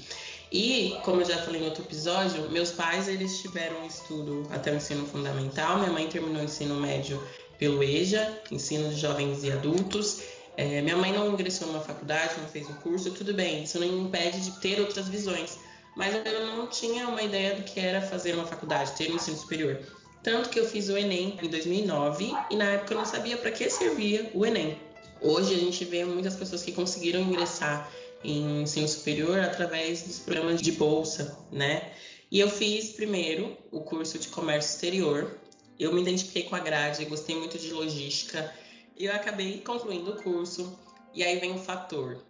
E, 0.51 0.97
como 1.03 1.21
eu 1.21 1.25
já 1.25 1.37
falei 1.37 1.61
em 1.61 1.65
outro 1.65 1.83
episódio, 1.83 2.49
meus 2.49 2.71
pais 2.71 3.07
eles 3.07 3.39
tiveram 3.39 3.85
estudo 3.85 4.47
até 4.51 4.71
o 4.71 4.75
ensino 4.75 5.05
fundamental, 5.05 5.77
minha 5.77 5.91
mãe 5.91 6.07
terminou 6.07 6.41
o 6.41 6.45
ensino 6.45 6.75
médio 6.75 7.21
pelo 7.59 7.83
EJA, 7.83 8.41
ensino 8.49 8.89
de 8.89 8.99
jovens 8.99 9.43
e 9.43 9.51
adultos. 9.51 10.21
É, 10.57 10.81
minha 10.81 10.97
mãe 10.97 11.13
não 11.13 11.31
ingressou 11.31 11.67
numa 11.67 11.81
faculdade, 11.81 12.33
não 12.41 12.47
fez 12.47 12.67
um 12.67 12.73
curso, 12.73 13.11
tudo 13.11 13.33
bem, 13.33 13.63
isso 13.63 13.79
não 13.79 13.85
impede 13.85 14.41
de 14.41 14.59
ter 14.59 14.79
outras 14.79 15.07
visões. 15.07 15.59
Mas 15.95 16.15
eu 16.15 16.47
não 16.47 16.67
tinha 16.67 17.07
uma 17.07 17.21
ideia 17.21 17.55
do 17.55 17.63
que 17.63 17.79
era 17.79 18.01
fazer 18.01 18.33
uma 18.33 18.45
faculdade, 18.45 18.93
ter 18.93 19.11
um 19.11 19.15
ensino 19.15 19.37
superior. 19.37 19.79
Tanto 20.23 20.49
que 20.49 20.59
eu 20.59 20.67
fiz 20.67 20.89
o 20.89 20.97
Enem 20.97 21.37
em 21.41 21.47
2009 21.47 22.33
e 22.49 22.55
na 22.55 22.65
época 22.65 22.93
eu 22.93 22.97
não 22.97 23.05
sabia 23.05 23.37
para 23.37 23.51
que 23.51 23.69
servia 23.69 24.31
o 24.33 24.45
Enem. 24.45 24.77
Hoje 25.21 25.53
a 25.53 25.57
gente 25.57 25.83
vê 25.83 26.05
muitas 26.05 26.35
pessoas 26.35 26.63
que 26.63 26.71
conseguiram 26.71 27.19
ingressar 27.19 27.91
em 28.23 28.63
ensino 28.63 28.87
superior 28.87 29.39
através 29.39 30.03
dos 30.03 30.19
programas 30.19 30.61
de 30.61 30.71
bolsa, 30.71 31.37
né? 31.51 31.91
E 32.31 32.39
eu 32.39 32.49
fiz 32.49 32.91
primeiro 32.91 33.57
o 33.71 33.81
curso 33.81 34.17
de 34.17 34.27
comércio 34.29 34.75
exterior. 34.75 35.37
Eu 35.77 35.93
me 35.93 36.01
identifiquei 36.01 36.43
com 36.43 36.55
a 36.55 36.59
grade, 36.59 37.03
gostei 37.05 37.35
muito 37.35 37.57
de 37.57 37.71
logística. 37.71 38.53
eu 38.97 39.13
acabei 39.13 39.59
concluindo 39.61 40.11
o 40.11 40.23
curso. 40.23 40.77
E 41.13 41.23
aí 41.23 41.39
vem 41.39 41.53
o 41.53 41.57
fator 41.57 42.23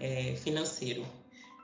é, 0.00 0.34
financeiro. 0.36 1.06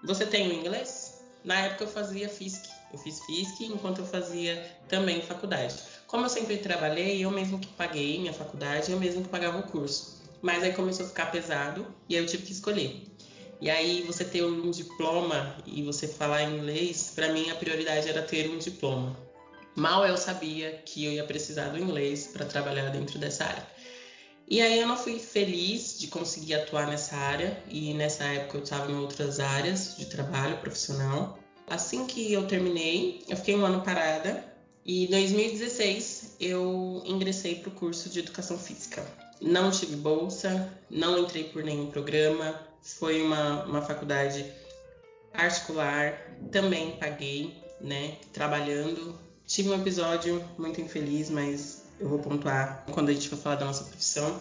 Você 0.04 0.24
tem 0.24 0.48
o 0.48 0.52
inglês? 0.54 1.20
Na 1.44 1.58
época 1.60 1.84
eu 1.84 1.88
fazia 1.88 2.28
FISC. 2.28 2.68
Eu 2.92 2.98
fiz 2.98 3.20
FISC 3.24 3.64
enquanto 3.64 3.98
eu 3.98 4.06
fazia 4.06 4.56
também 4.88 5.20
faculdade. 5.20 5.74
Como 6.06 6.24
eu 6.24 6.28
sempre 6.30 6.58
trabalhei, 6.58 7.24
eu 7.24 7.30
mesmo 7.30 7.58
que 7.58 7.68
paguei 7.68 8.18
minha 8.18 8.32
faculdade, 8.32 8.92
eu 8.92 9.00
mesmo 9.00 9.22
que 9.22 9.28
pagava 9.28 9.58
o 9.58 9.62
curso. 9.64 10.19
Mas 10.42 10.62
aí 10.62 10.72
começou 10.72 11.06
a 11.06 11.08
ficar 11.08 11.26
pesado 11.26 11.86
e 12.08 12.16
aí 12.16 12.22
eu 12.22 12.26
tive 12.26 12.44
que 12.44 12.52
escolher. 12.52 13.02
E 13.60 13.68
aí 13.68 14.02
você 14.06 14.24
ter 14.24 14.42
um 14.42 14.70
diploma 14.70 15.54
e 15.66 15.82
você 15.82 16.08
falar 16.08 16.44
inglês, 16.44 17.12
para 17.14 17.30
mim 17.30 17.50
a 17.50 17.54
prioridade 17.54 18.08
era 18.08 18.22
ter 18.22 18.48
um 18.48 18.56
diploma. 18.56 19.14
Mal 19.76 20.06
eu 20.06 20.16
sabia 20.16 20.80
que 20.84 21.04
eu 21.04 21.12
ia 21.12 21.24
precisar 21.24 21.68
do 21.68 21.78
inglês 21.78 22.26
para 22.32 22.46
trabalhar 22.46 22.88
dentro 22.88 23.18
dessa 23.18 23.44
área. 23.44 23.66
E 24.48 24.60
aí 24.60 24.80
eu 24.80 24.86
não 24.88 24.96
fui 24.96 25.18
feliz 25.20 25.98
de 25.98 26.08
conseguir 26.08 26.54
atuar 26.54 26.86
nessa 26.86 27.14
área 27.14 27.62
e 27.68 27.94
nessa 27.94 28.24
época 28.24 28.58
eu 28.58 28.62
estava 28.64 28.90
em 28.90 28.96
outras 28.96 29.38
áreas 29.38 29.96
de 29.96 30.06
trabalho 30.06 30.56
profissional. 30.56 31.38
Assim 31.68 32.04
que 32.06 32.32
eu 32.32 32.46
terminei, 32.48 33.22
eu 33.28 33.36
fiquei 33.36 33.54
um 33.54 33.64
ano 33.64 33.82
parada 33.82 34.44
e 34.84 35.04
em 35.04 35.06
2016 35.08 36.36
eu 36.40 37.00
ingressei 37.06 37.56
para 37.56 37.68
o 37.68 37.72
curso 37.72 38.08
de 38.08 38.18
educação 38.18 38.58
física. 38.58 39.06
Não 39.40 39.70
tive 39.70 39.96
bolsa, 39.96 40.70
não 40.90 41.18
entrei 41.18 41.44
por 41.44 41.64
nenhum 41.64 41.90
programa, 41.90 42.60
foi 42.82 43.22
uma, 43.22 43.64
uma 43.64 43.82
faculdade 43.82 44.44
particular, 45.32 46.36
também 46.50 46.96
paguei, 46.96 47.54
né, 47.80 48.16
trabalhando. 48.32 49.18
Tive 49.46 49.70
um 49.70 49.80
episódio 49.80 50.44
muito 50.58 50.80
infeliz, 50.80 51.30
mas 51.30 51.84
eu 51.98 52.08
vou 52.08 52.18
pontuar 52.18 52.84
quando 52.92 53.08
a 53.08 53.12
gente 53.12 53.28
for 53.28 53.38
falar 53.38 53.56
da 53.56 53.64
nossa 53.64 53.84
profissão. 53.84 54.40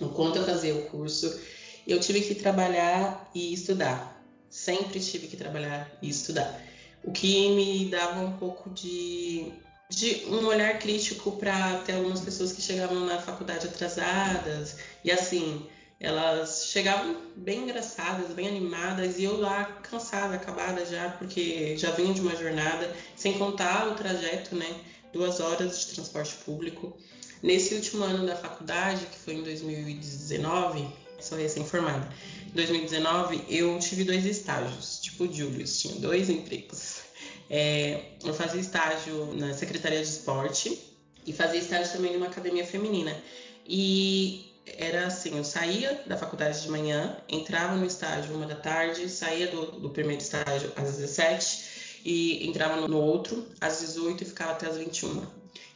Enquanto 0.00 0.36
eu 0.36 0.44
fazia 0.44 0.74
o 0.74 0.86
curso, 0.86 1.40
eu 1.86 2.00
tive 2.00 2.20
que 2.22 2.34
trabalhar 2.34 3.30
e 3.34 3.52
estudar. 3.52 4.22
Sempre 4.48 5.00
tive 5.00 5.26
que 5.26 5.36
trabalhar 5.36 5.90
e 6.00 6.08
estudar. 6.08 6.60
O 7.04 7.10
que 7.10 7.50
me 7.54 7.90
dava 7.90 8.20
um 8.20 8.36
pouco 8.36 8.70
de 8.70 9.52
de 9.94 10.24
um 10.26 10.46
olhar 10.46 10.78
crítico 10.78 11.32
para 11.32 11.76
ter 11.80 11.92
algumas 11.92 12.20
pessoas 12.20 12.52
que 12.52 12.62
chegavam 12.62 13.04
na 13.04 13.18
faculdade 13.18 13.66
atrasadas 13.66 14.76
e 15.04 15.12
assim 15.12 15.62
elas 16.00 16.66
chegavam 16.66 17.16
bem 17.36 17.60
engraçadas, 17.60 18.34
bem 18.34 18.48
animadas 18.48 19.18
e 19.18 19.22
eu 19.22 19.38
lá 19.38 19.64
cansada, 19.64 20.34
acabada 20.34 20.84
já 20.84 21.10
porque 21.10 21.76
já 21.76 21.92
vinha 21.92 22.12
de 22.12 22.20
uma 22.20 22.34
jornada, 22.34 22.90
sem 23.14 23.38
contar 23.38 23.86
o 23.86 23.94
trajeto, 23.94 24.56
né? 24.56 24.74
Duas 25.12 25.38
horas 25.38 25.78
de 25.78 25.86
transporte 25.86 26.34
público. 26.36 26.92
Nesse 27.40 27.74
último 27.74 28.02
ano 28.02 28.26
da 28.26 28.34
faculdade, 28.34 29.06
que 29.06 29.18
foi 29.18 29.34
em 29.34 29.44
2019, 29.44 30.88
sou 31.20 31.38
recém-formada. 31.38 32.08
Em 32.48 32.56
2019 32.56 33.44
eu 33.46 33.78
tive 33.78 34.02
dois 34.02 34.26
estágios, 34.26 34.98
tipo 34.98 35.30
Julius, 35.32 35.78
tinha 35.78 35.94
dois 35.94 36.28
empregos. 36.28 37.01
É, 37.54 38.00
eu 38.24 38.32
fazia 38.32 38.58
estágio 38.58 39.34
na 39.34 39.52
Secretaria 39.52 40.00
de 40.00 40.08
Esporte 40.08 40.82
e 41.26 41.34
fazia 41.34 41.60
estágio 41.60 41.92
também 41.92 42.14
numa 42.14 42.28
academia 42.28 42.64
feminina. 42.64 43.14
E 43.66 44.50
era 44.66 45.06
assim, 45.06 45.36
eu 45.36 45.44
saía 45.44 46.02
da 46.06 46.16
faculdade 46.16 46.62
de 46.62 46.70
manhã, 46.70 47.14
entrava 47.28 47.76
no 47.76 47.84
estágio 47.84 48.34
uma 48.34 48.46
da 48.46 48.54
tarde, 48.54 49.06
saía 49.06 49.48
do, 49.48 49.66
do 49.72 49.90
primeiro 49.90 50.22
estágio 50.22 50.72
às 50.76 50.96
17 50.96 52.00
e 52.06 52.48
entrava 52.48 52.88
no, 52.88 52.96
outro 52.96 53.46
às 53.60 53.80
18 53.80 54.22
e 54.22 54.26
ficava 54.26 54.52
até 54.52 54.66
às 54.66 54.78
21. 54.78 55.26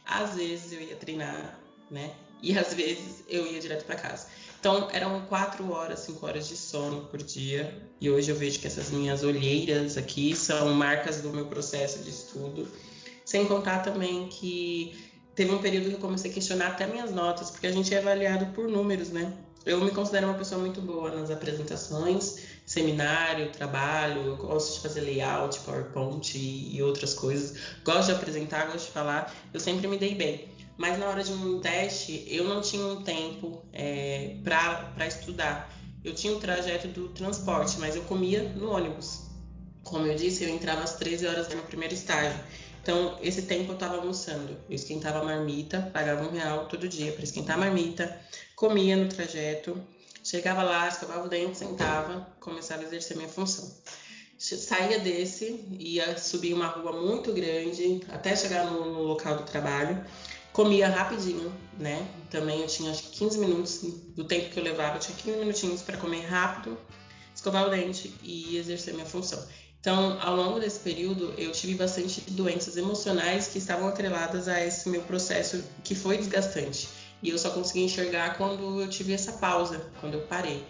Às 0.03 0.33
vezes 0.33 0.71
eu 0.71 0.81
ia 0.81 0.95
treinar, 0.95 1.59
né? 1.91 2.11
E 2.41 2.57
às 2.57 2.73
vezes 2.73 3.23
eu 3.29 3.45
ia 3.45 3.59
direto 3.59 3.85
para 3.85 3.97
casa. 3.97 4.27
Então 4.67 4.89
eram 4.91 5.21
quatro 5.21 5.71
horas, 5.71 5.99
cinco 5.99 6.25
horas 6.25 6.49
de 6.49 6.57
sono 6.57 7.05
por 7.05 7.23
dia. 7.23 7.89
E 8.01 8.09
hoje 8.09 8.29
eu 8.29 8.35
vejo 8.35 8.59
que 8.59 8.67
essas 8.67 8.89
minhas 8.89 9.23
olheiras 9.23 9.97
aqui 9.97 10.35
são 10.35 10.73
marcas 10.73 11.21
do 11.21 11.29
meu 11.29 11.45
processo 11.45 11.99
de 11.99 12.09
estudo. 12.09 12.67
Sem 13.23 13.45
contar 13.45 13.79
também 13.79 14.27
que 14.27 14.93
teve 15.33 15.53
um 15.53 15.59
período 15.59 15.87
que 15.87 15.95
eu 15.95 15.99
comecei 15.99 16.31
a 16.31 16.33
questionar 16.33 16.67
até 16.67 16.85
minhas 16.85 17.11
notas, 17.11 17.49
porque 17.49 17.65
a 17.65 17.71
gente 17.71 17.95
é 17.95 17.99
avaliado 17.99 18.47
por 18.47 18.67
números, 18.67 19.07
né? 19.07 19.31
Eu 19.65 19.79
me 19.79 19.91
considero 19.91 20.27
uma 20.27 20.37
pessoa 20.37 20.59
muito 20.59 20.81
boa 20.81 21.11
nas 21.11 21.31
apresentações, 21.31 22.39
seminário, 22.65 23.49
trabalho, 23.53 24.21
eu 24.21 24.35
gosto 24.35 24.75
de 24.75 24.79
fazer 24.81 24.99
layout, 24.99 25.61
PowerPoint 25.61 26.37
e 26.37 26.83
outras 26.83 27.13
coisas. 27.13 27.57
Gosto 27.85 28.07
de 28.07 28.15
apresentar, 28.15 28.65
gosto 28.65 28.87
de 28.87 28.91
falar. 28.91 29.33
Eu 29.53 29.61
sempre 29.61 29.87
me 29.87 29.97
dei 29.97 30.13
bem 30.13 30.56
mas 30.77 30.99
na 30.99 31.07
hora 31.07 31.23
de 31.23 31.33
um 31.33 31.59
teste 31.59 32.25
eu 32.29 32.43
não 32.43 32.61
tinha 32.61 32.85
um 32.85 33.01
tempo 33.01 33.63
é, 33.73 34.35
para 34.43 35.07
estudar. 35.07 35.73
Eu 36.03 36.13
tinha 36.13 36.31
o 36.33 36.39
trajeto 36.39 36.87
do 36.87 37.09
transporte, 37.09 37.79
mas 37.79 37.95
eu 37.95 38.03
comia 38.03 38.43
no 38.43 38.71
ônibus. 38.71 39.23
Como 39.83 40.05
eu 40.05 40.15
disse, 40.15 40.43
eu 40.43 40.49
entrava 40.49 40.83
às 40.83 40.95
13 40.95 41.27
horas 41.27 41.49
no 41.49 41.63
primeiro 41.63 41.93
estágio. 41.93 42.39
Então, 42.81 43.17
esse 43.21 43.41
tempo 43.41 43.71
eu 43.71 43.73
estava 43.73 43.97
almoçando. 43.97 44.55
Eu 44.69 44.75
esquentava 44.75 45.19
a 45.19 45.23
marmita, 45.23 45.89
pagava 45.93 46.25
um 46.25 46.31
real 46.31 46.67
todo 46.67 46.87
dia 46.87 47.11
para 47.11 47.23
esquentar 47.23 47.57
a 47.57 47.59
marmita, 47.59 48.17
comia 48.55 48.95
no 48.95 49.09
trajeto, 49.09 49.81
chegava 50.23 50.63
lá, 50.63 50.87
escovava 50.87 51.25
o 51.25 51.29
dente, 51.29 51.57
sentava, 51.57 52.27
começava 52.39 52.83
a 52.83 52.85
exercer 52.85 53.17
minha 53.17 53.27
função. 53.27 53.69
Saía 54.37 54.99
desse, 54.99 55.65
ia 55.79 56.17
subir 56.17 56.53
uma 56.53 56.67
rua 56.67 56.93
muito 56.93 57.33
grande 57.33 58.01
até 58.09 58.35
chegar 58.35 58.65
no, 58.65 58.85
no 58.93 59.01
local 59.01 59.35
do 59.35 59.43
trabalho 59.43 60.05
comia 60.57 60.89
rapidinho, 60.89 61.53
né? 61.77 62.03
Também 62.31 62.61
eu 62.61 62.67
tinha 62.67 62.89
acho 62.89 63.03
que 63.03 63.19
15 63.19 63.37
minutos 63.37 63.81
do 64.15 64.23
tempo 64.23 64.49
que 64.49 64.59
eu 64.59 64.63
levava, 64.63 64.95
eu 64.95 64.99
tinha 64.99 65.15
15 65.15 65.37
minutinhos 65.37 65.81
para 65.83 65.97
comer 65.97 66.25
rápido, 66.25 66.75
escovar 67.35 67.67
o 67.67 67.69
dente 67.69 68.11
e 68.23 68.57
exercer 68.57 68.95
minha 68.95 69.05
função. 69.05 69.39
Então, 69.79 70.17
ao 70.19 70.35
longo 70.35 70.59
desse 70.59 70.79
período, 70.79 71.31
eu 71.37 71.51
tive 71.51 71.75
bastante 71.75 72.21
doenças 72.31 72.75
emocionais 72.75 73.49
que 73.49 73.59
estavam 73.59 73.87
atreladas 73.87 74.47
a 74.47 74.65
esse 74.65 74.89
meu 74.89 75.03
processo 75.03 75.63
que 75.83 75.93
foi 75.93 76.17
desgastante. 76.17 76.89
E 77.21 77.29
eu 77.29 77.37
só 77.37 77.51
consegui 77.51 77.83
enxergar 77.83 78.35
quando 78.35 78.81
eu 78.81 78.89
tive 78.89 79.13
essa 79.13 79.33
pausa, 79.33 79.91
quando 80.01 80.15
eu 80.15 80.21
parei. 80.21 80.65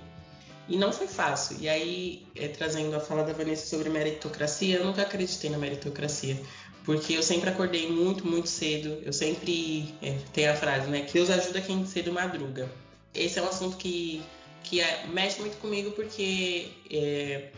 E 0.67 0.75
não 0.75 0.91
foi 0.91 1.07
fácil. 1.07 1.55
E 1.61 1.69
aí, 1.69 2.27
é, 2.35 2.49
trazendo 2.49 2.93
a 2.93 2.99
fala 2.99 3.23
da 3.23 3.31
Vanessa 3.31 3.65
sobre 3.65 3.89
meritocracia, 3.89 4.79
eu 4.79 4.85
nunca 4.85 5.03
acreditei 5.03 5.49
na 5.49 5.57
meritocracia 5.57 6.37
porque 6.87 7.11
eu 7.17 7.21
sempre 7.21 7.49
acordei 7.49 7.91
muito, 7.91 8.25
muito 8.25 8.47
cedo. 8.47 9.01
Eu 9.03 9.11
sempre 9.11 9.93
é, 10.01 10.17
tem 10.31 10.47
a 10.47 10.55
frase, 10.55 10.89
né? 10.89 11.01
Que 11.01 11.15
Deus 11.15 11.29
ajuda 11.29 11.59
quem 11.59 11.85
cedo 11.85 12.13
madruga. 12.13 12.71
Esse 13.13 13.39
é 13.39 13.41
um 13.41 13.47
assunto 13.49 13.75
que, 13.75 14.23
que 14.63 14.79
é, 14.79 15.05
mexe 15.07 15.41
muito 15.41 15.57
comigo 15.57 15.91
porque 15.91 16.69
é, 16.89 17.49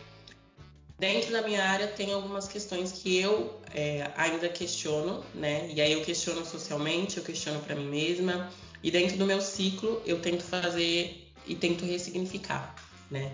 dentro 0.98 1.30
da 1.30 1.42
minha 1.42 1.62
área 1.62 1.86
tem 1.86 2.12
algumas 2.12 2.48
questões 2.48 2.90
que 2.90 3.20
eu 3.20 3.60
é, 3.72 4.10
ainda 4.16 4.48
questiono, 4.48 5.24
né? 5.32 5.70
E 5.72 5.80
aí 5.80 5.92
eu 5.92 6.00
questiono 6.00 6.44
socialmente, 6.44 7.18
eu 7.18 7.22
questiono 7.22 7.60
para 7.60 7.76
mim 7.76 7.86
mesma. 7.86 8.50
E 8.82 8.90
dentro 8.90 9.16
do 9.16 9.26
meu 9.26 9.40
ciclo 9.40 10.02
eu 10.04 10.18
tento 10.18 10.42
fazer 10.42 11.30
e 11.46 11.54
tento 11.54 11.84
ressignificar, 11.84 12.74
né? 13.08 13.30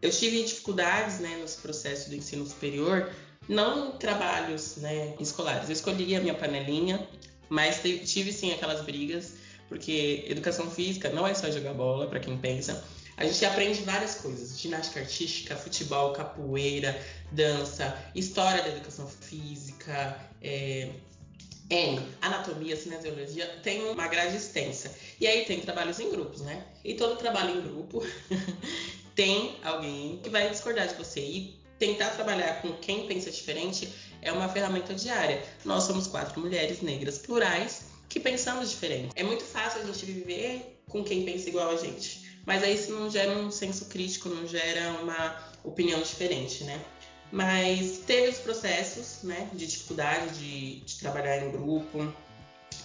Eu 0.00 0.12
tive 0.12 0.44
dificuldades, 0.44 1.18
né, 1.18 1.38
nesse 1.42 1.58
processo 1.58 2.08
do 2.08 2.14
ensino 2.14 2.46
superior 2.46 3.10
não 3.50 3.90
trabalhos 3.90 4.76
né, 4.76 5.14
escolares. 5.18 5.68
Eu 5.68 5.72
escolhi 5.72 6.14
a 6.14 6.20
minha 6.20 6.34
panelinha, 6.34 7.04
mas 7.48 7.82
tive 7.82 8.32
sim 8.32 8.52
aquelas 8.52 8.82
brigas, 8.82 9.34
porque 9.68 10.24
educação 10.28 10.70
física 10.70 11.10
não 11.10 11.26
é 11.26 11.34
só 11.34 11.50
jogar 11.50 11.74
bola, 11.74 12.06
para 12.06 12.20
quem 12.20 12.38
pensa. 12.38 12.82
A 13.16 13.24
gente 13.24 13.44
aprende 13.44 13.82
várias 13.82 14.14
coisas: 14.14 14.58
ginástica 14.58 15.00
artística, 15.00 15.56
futebol, 15.56 16.12
capoeira, 16.12 16.96
dança, 17.32 17.98
história 18.14 18.62
da 18.62 18.68
educação 18.68 19.08
física, 19.08 20.16
é, 20.40 20.90
N, 21.68 22.00
anatomia, 22.22 22.76
cinesiologia, 22.76 23.46
tem 23.64 23.82
uma 23.90 24.06
grade 24.06 24.36
extensa. 24.36 24.94
E 25.20 25.26
aí 25.26 25.44
tem 25.44 25.60
trabalhos 25.60 25.98
em 25.98 26.08
grupos, 26.08 26.40
né? 26.42 26.64
E 26.84 26.94
todo 26.94 27.16
trabalho 27.16 27.58
em 27.58 27.62
grupo 27.62 28.00
tem 29.16 29.56
alguém 29.64 30.20
que 30.22 30.30
vai 30.30 30.48
discordar 30.48 30.86
de 30.86 30.94
você. 30.94 31.20
E 31.20 31.59
tentar 31.80 32.10
trabalhar 32.10 32.60
com 32.60 32.74
quem 32.74 33.06
pensa 33.06 33.30
diferente 33.30 33.92
é 34.22 34.30
uma 34.30 34.48
ferramenta 34.48 34.94
diária. 34.94 35.42
Nós 35.64 35.84
somos 35.84 36.06
quatro 36.06 36.38
mulheres 36.38 36.82
negras 36.82 37.18
plurais 37.18 37.86
que 38.08 38.20
pensamos 38.20 38.70
diferente. 38.70 39.10
É 39.16 39.24
muito 39.24 39.42
fácil 39.42 39.80
a 39.80 39.84
gente 39.86 40.04
viver 40.04 40.82
com 40.86 41.02
quem 41.02 41.24
pensa 41.24 41.48
igual 41.48 41.70
a 41.70 41.76
gente, 41.76 42.38
mas 42.44 42.62
aí 42.62 42.74
isso 42.74 42.92
não 42.92 43.10
gera 43.10 43.32
um 43.32 43.50
senso 43.50 43.86
crítico, 43.86 44.28
não 44.28 44.46
gera 44.46 45.00
uma 45.00 45.52
opinião 45.64 46.00
diferente, 46.02 46.64
né? 46.64 46.80
Mas 47.32 47.98
teve 48.06 48.28
os 48.28 48.38
processos, 48.38 49.22
né, 49.22 49.48
de 49.52 49.66
dificuldade 49.66 50.38
de, 50.38 50.80
de 50.80 50.98
trabalhar 50.98 51.38
em 51.38 51.52
grupo, 51.52 52.12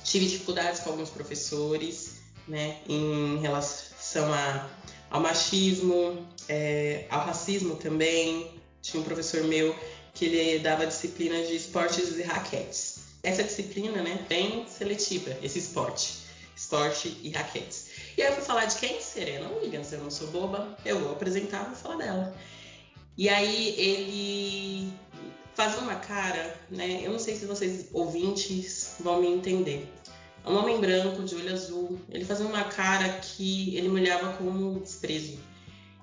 tive 0.03 0.27
dificuldades 0.27 0.81
com 0.81 0.91
alguns 0.91 1.10
professores, 1.10 2.21
né, 2.47 2.77
em 2.88 3.39
relação 3.39 4.31
a, 4.31 4.69
ao 5.10 5.19
machismo, 5.19 6.27
é, 6.47 7.08
ao 7.10 7.21
racismo 7.21 7.75
também, 7.75 8.55
tinha 8.86 9.02
um 9.02 9.04
professor 9.04 9.43
meu 9.43 9.76
que 10.13 10.26
ele 10.26 10.60
dava 10.60 10.86
disciplina 10.86 11.43
de 11.43 11.56
esportes 11.56 12.17
e 12.17 12.21
raquetes. 12.21 13.00
Essa 13.24 13.43
disciplina, 13.43 14.02
né, 14.02 14.24
bem 14.30 14.65
seletiva, 14.67 15.36
esse 15.41 15.58
esporte, 15.58 16.13
esporte 16.56 17.17
e 17.24 17.32
raquetes. 17.32 17.88
E 18.15 18.21
aí 18.21 18.30
eu 18.30 18.36
fui 18.36 18.43
falar 18.43 18.65
de 18.65 18.76
quem? 18.76 19.02
Serena 19.02 19.50
Williams. 19.50 19.91
Eu 19.91 20.02
não 20.02 20.12
sou 20.12 20.28
boba, 20.28 20.78
eu 20.86 21.00
vou 21.00 21.13
apresentar, 21.13 21.65
vou 21.65 21.76
falar 21.76 21.98
dela. 21.98 22.36
E 23.17 23.28
aí 23.28 23.74
ele 23.78 24.93
faz 25.56 25.76
uma 25.78 25.95
cara, 25.95 26.54
né? 26.69 27.00
Eu 27.02 27.12
não 27.12 27.19
sei 27.19 27.36
se 27.36 27.45
vocês 27.45 27.88
ouvintes 27.91 28.95
vão 29.00 29.19
me 29.19 29.28
entender. 29.28 29.88
É 30.45 30.50
um 30.50 30.58
homem 30.58 30.80
branco, 30.80 31.24
de 31.24 31.34
olho 31.34 31.52
azul. 31.52 32.00
Ele 32.10 32.24
fazia 32.24 32.45
uma 32.45 32.63
cara 32.65 33.10
que 33.10 33.76
ele 33.76 33.89
me 33.89 34.00
olhava 34.00 34.34
como 34.34 34.80
desprezo. 34.80 35.39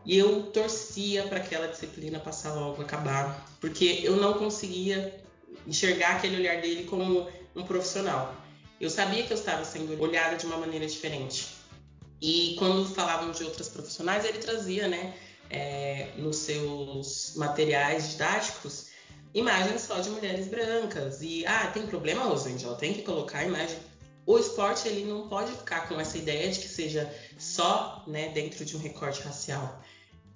E 0.05 0.19
eu 0.19 0.45
torcia 0.45 1.23
para 1.25 1.39
aquela 1.39 1.69
disciplina 1.69 2.19
passar 2.19 2.55
logo, 2.55 2.83
acabar, 2.83 3.47
porque 3.61 4.01
eu 4.03 4.17
não 4.17 4.35
conseguia 4.35 5.23
enxergar 5.67 6.17
aquele 6.17 6.37
olhar 6.37 6.61
dele 6.61 6.85
como 6.85 7.29
um 7.55 7.63
profissional. 7.65 8.35
Eu 8.81 8.91
sabia 8.91 9.23
que 9.23 9.33
eu 9.33 9.37
estava 9.37 9.65
sendo 9.65 10.01
olhada 10.03 10.37
de 10.37 10.45
uma 10.45 10.57
maneira 10.57 10.87
diferente. 10.87 11.55
E 12.21 12.57
quando 12.59 12.93
falavam 12.95 13.31
de 13.31 13.45
outras 13.45 13.69
profissionais, 13.69 14.25
ele 14.25 14.39
trazia, 14.39 14.89
né, 14.89 15.15
é, 15.51 16.09
nos 16.17 16.37
seus 16.37 17.35
materiais 17.37 18.11
didáticos, 18.11 18.87
imagens 19.35 19.83
só 19.83 20.01
de 20.01 20.11
mulheres 20.11 20.49
brancas. 20.49 21.21
E, 21.21 21.47
ah, 21.47 21.69
tem 21.69 21.87
problema, 21.87 22.25
Rosangela, 22.25 22.77
tem 22.77 22.93
que 22.93 23.03
colocar 23.03 23.39
a 23.39 23.45
imagem. 23.45 23.79
O 24.25 24.39
esporte, 24.39 24.87
ele 24.87 25.05
não 25.05 25.29
pode 25.29 25.51
ficar 25.53 25.89
com 25.89 26.01
essa 26.01 26.17
ideia 26.17 26.51
de 26.51 26.61
que 26.61 26.69
seja 26.69 27.13
só 27.39 28.05
né, 28.07 28.29
dentro 28.29 28.65
de 28.65 28.77
um 28.77 28.81
recorte 28.81 29.21
racial. 29.23 29.83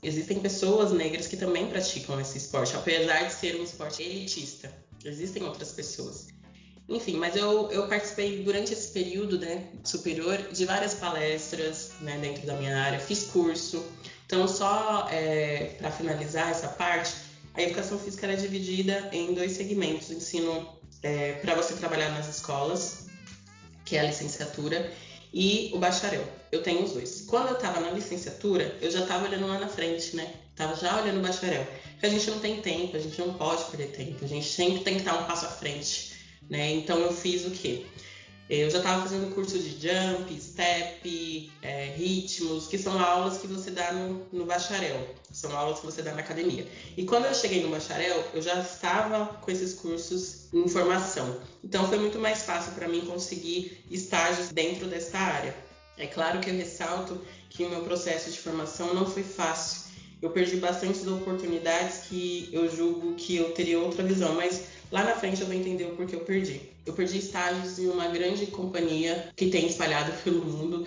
Existem 0.03 0.39
pessoas 0.41 0.93
negras 0.93 1.27
que 1.27 1.37
também 1.37 1.69
praticam 1.69 2.21
esse 2.21 2.39
esporte, 2.39 2.77
apesar 2.77 3.25
de 3.25 3.33
ser 3.33 3.57
um 3.57 3.65
esporte 3.65 4.03
elitista. 4.03 4.73
Existem 5.05 5.43
outras 5.43 5.73
pessoas. 5.73 6.29
Enfim, 6.89 7.17
mas 7.17 7.35
eu, 7.35 7.71
eu 7.73 7.89
participei 7.89 8.45
durante 8.45 8.73
esse 8.73 8.93
período 8.93 9.39
né, 9.39 9.65
superior 9.83 10.39
de 10.53 10.65
várias 10.65 10.95
palestras 10.95 11.91
né, 12.01 12.17
dentro 12.19 12.47
da 12.47 12.55
minha 12.55 12.79
área, 12.81 13.01
fiz 13.01 13.25
curso. 13.25 13.85
Então, 14.25 14.47
só 14.47 15.09
é, 15.11 15.75
para 15.79 15.91
finalizar 15.91 16.51
essa 16.51 16.69
parte, 16.69 17.13
a 17.55 17.63
educação 17.63 17.99
física 17.99 18.27
era 18.27 18.37
dividida 18.37 19.09
em 19.13 19.35
dois 19.35 19.53
segmentos: 19.53 20.11
ensino 20.11 20.79
é, 21.03 21.33
para 21.35 21.55
você 21.55 21.75
trabalhar 21.75 22.11
nas 22.11 22.29
escolas, 22.29 23.07
que 23.85 23.97
é 23.97 24.01
a 24.01 24.05
licenciatura, 24.05 24.93
e 25.37 25.71
o 25.75 25.79
bacharel. 25.79 26.25
Eu 26.51 26.63
tenho 26.63 26.83
os 26.83 26.93
dois. 26.93 27.27
Quando 27.29 27.49
eu 27.49 27.57
estava 27.57 27.79
na 27.79 27.91
licenciatura, 27.91 28.75
eu 28.81 28.91
já 28.91 29.01
estava 29.01 29.27
olhando 29.27 29.47
lá 29.47 29.59
na 29.59 29.69
frente, 29.69 30.17
né? 30.17 30.33
Tava 30.57 30.75
já 30.75 30.99
olhando 30.99 31.19
o 31.19 31.23
bacharel. 31.23 31.63
Porque 31.91 32.07
a 32.07 32.09
gente 32.09 32.31
não 32.31 32.39
tem 32.39 32.63
tempo, 32.63 32.97
a 32.97 33.01
gente 33.01 33.21
não 33.21 33.35
pode 33.35 33.65
perder 33.65 33.89
tempo, 33.89 34.25
a 34.25 34.29
gente 34.29 34.47
sempre 34.47 34.83
tem 34.83 34.95
que 34.95 35.01
estar 35.01 35.15
um 35.15 35.25
passo 35.25 35.45
à 35.45 35.51
frente. 35.51 36.13
Né? 36.49 36.73
Então 36.73 36.99
eu 37.01 37.13
fiz 37.13 37.45
o 37.45 37.51
quê? 37.51 37.85
Eu 38.49 38.71
já 38.71 38.79
estava 38.79 39.03
fazendo 39.03 39.35
curso 39.35 39.59
de 39.59 39.71
jump, 39.71 40.41
step, 40.41 41.53
é, 41.63 41.87
ritmos, 41.97 42.69
que 42.69 42.79
são 42.79 42.97
aulas 42.97 43.39
que 43.39 43.49
você 43.49 43.73
dá 43.73 43.93
no, 43.93 44.25
no, 44.33 44.47
bacharel, 44.47 45.05
são 45.33 45.57
aulas 45.57 45.81
que 45.81 45.87
você 45.87 46.01
dá 46.01 46.13
na 46.13 46.21
academia. 46.21 46.65
E 46.97 47.05
quando 47.05 47.25
eu 47.25 47.35
cheguei 47.35 47.61
no 47.63 47.71
bacharel, 47.71 48.25
eu 48.33 48.41
já 48.41 48.61
estava 48.61 49.27
com 49.41 49.51
esses 49.51 49.75
cursos 49.75 50.47
em 50.53 50.69
formação. 50.69 51.41
Então 51.65 51.89
foi 51.89 51.99
muito 51.99 52.21
mais 52.21 52.43
fácil 52.43 52.73
para 52.75 52.87
mim 52.87 53.01
conseguir 53.01 53.85
estágios 53.91 54.51
dentro 54.51 54.87
dessa 54.87 55.19
área. 55.19 55.55
É 55.99 56.07
claro 56.07 56.39
que 56.39 56.49
eu 56.49 56.55
ressalto 56.55 57.21
que 57.51 57.65
o 57.65 57.69
meu 57.69 57.83
processo 57.83 58.31
de 58.31 58.39
formação 58.39 58.95
não 58.95 59.07
foi 59.07 59.25
fácil. 59.25 59.87
Eu 60.23 60.31
perdi 60.31 60.57
bastantes 60.57 61.07
oportunidades 61.07 62.07
que 62.09 62.49
eu 62.53 62.75
julgo 62.75 63.15
que 63.17 63.37
eu 63.37 63.53
teria 63.53 63.81
outra 63.81 64.05
visão, 64.05 64.35
mas 64.35 64.63
Lá 64.91 65.03
na 65.03 65.17
frente 65.17 65.41
eu 65.41 65.47
vou 65.47 65.57
entender 65.57 65.85
o 65.85 65.97
porquê 65.97 66.15
eu 66.15 66.21
perdi. 66.21 66.61
Eu 66.87 66.93
perdi 66.93 67.19
estágios 67.19 67.79
em 67.79 67.89
uma 67.89 68.07
grande 68.07 68.47
companhia 68.47 69.31
que 69.37 69.51
tem 69.51 69.67
espalhado 69.67 70.13
pelo 70.23 70.45
mundo, 70.45 70.87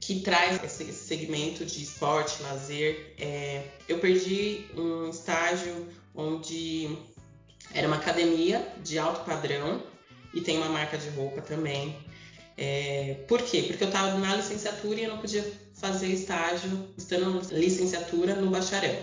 que 0.00 0.20
traz 0.20 0.62
esse 0.64 0.92
segmento 0.92 1.64
de 1.64 1.82
esporte, 1.82 2.42
lazer. 2.42 3.14
É, 3.18 3.64
eu 3.88 3.98
perdi 3.98 4.64
um 4.76 5.10
estágio 5.10 5.88
onde 6.14 6.96
era 7.74 7.86
uma 7.86 7.96
academia 7.96 8.66
de 8.82 8.98
alto 8.98 9.24
padrão 9.24 9.82
e 10.32 10.40
tem 10.40 10.58
uma 10.58 10.68
marca 10.68 10.96
de 10.96 11.08
roupa 11.10 11.42
também. 11.42 11.96
É, 12.56 13.16
por 13.26 13.42
quê? 13.42 13.64
Porque 13.66 13.82
eu 13.82 13.88
estava 13.88 14.16
na 14.18 14.36
licenciatura 14.36 15.00
e 15.00 15.04
eu 15.04 15.10
não 15.10 15.18
podia 15.18 15.44
fazer 15.74 16.08
estágio 16.08 16.88
estando 16.96 17.30
na 17.30 17.58
licenciatura 17.58 18.34
no 18.36 18.50
bacharel. 18.50 19.02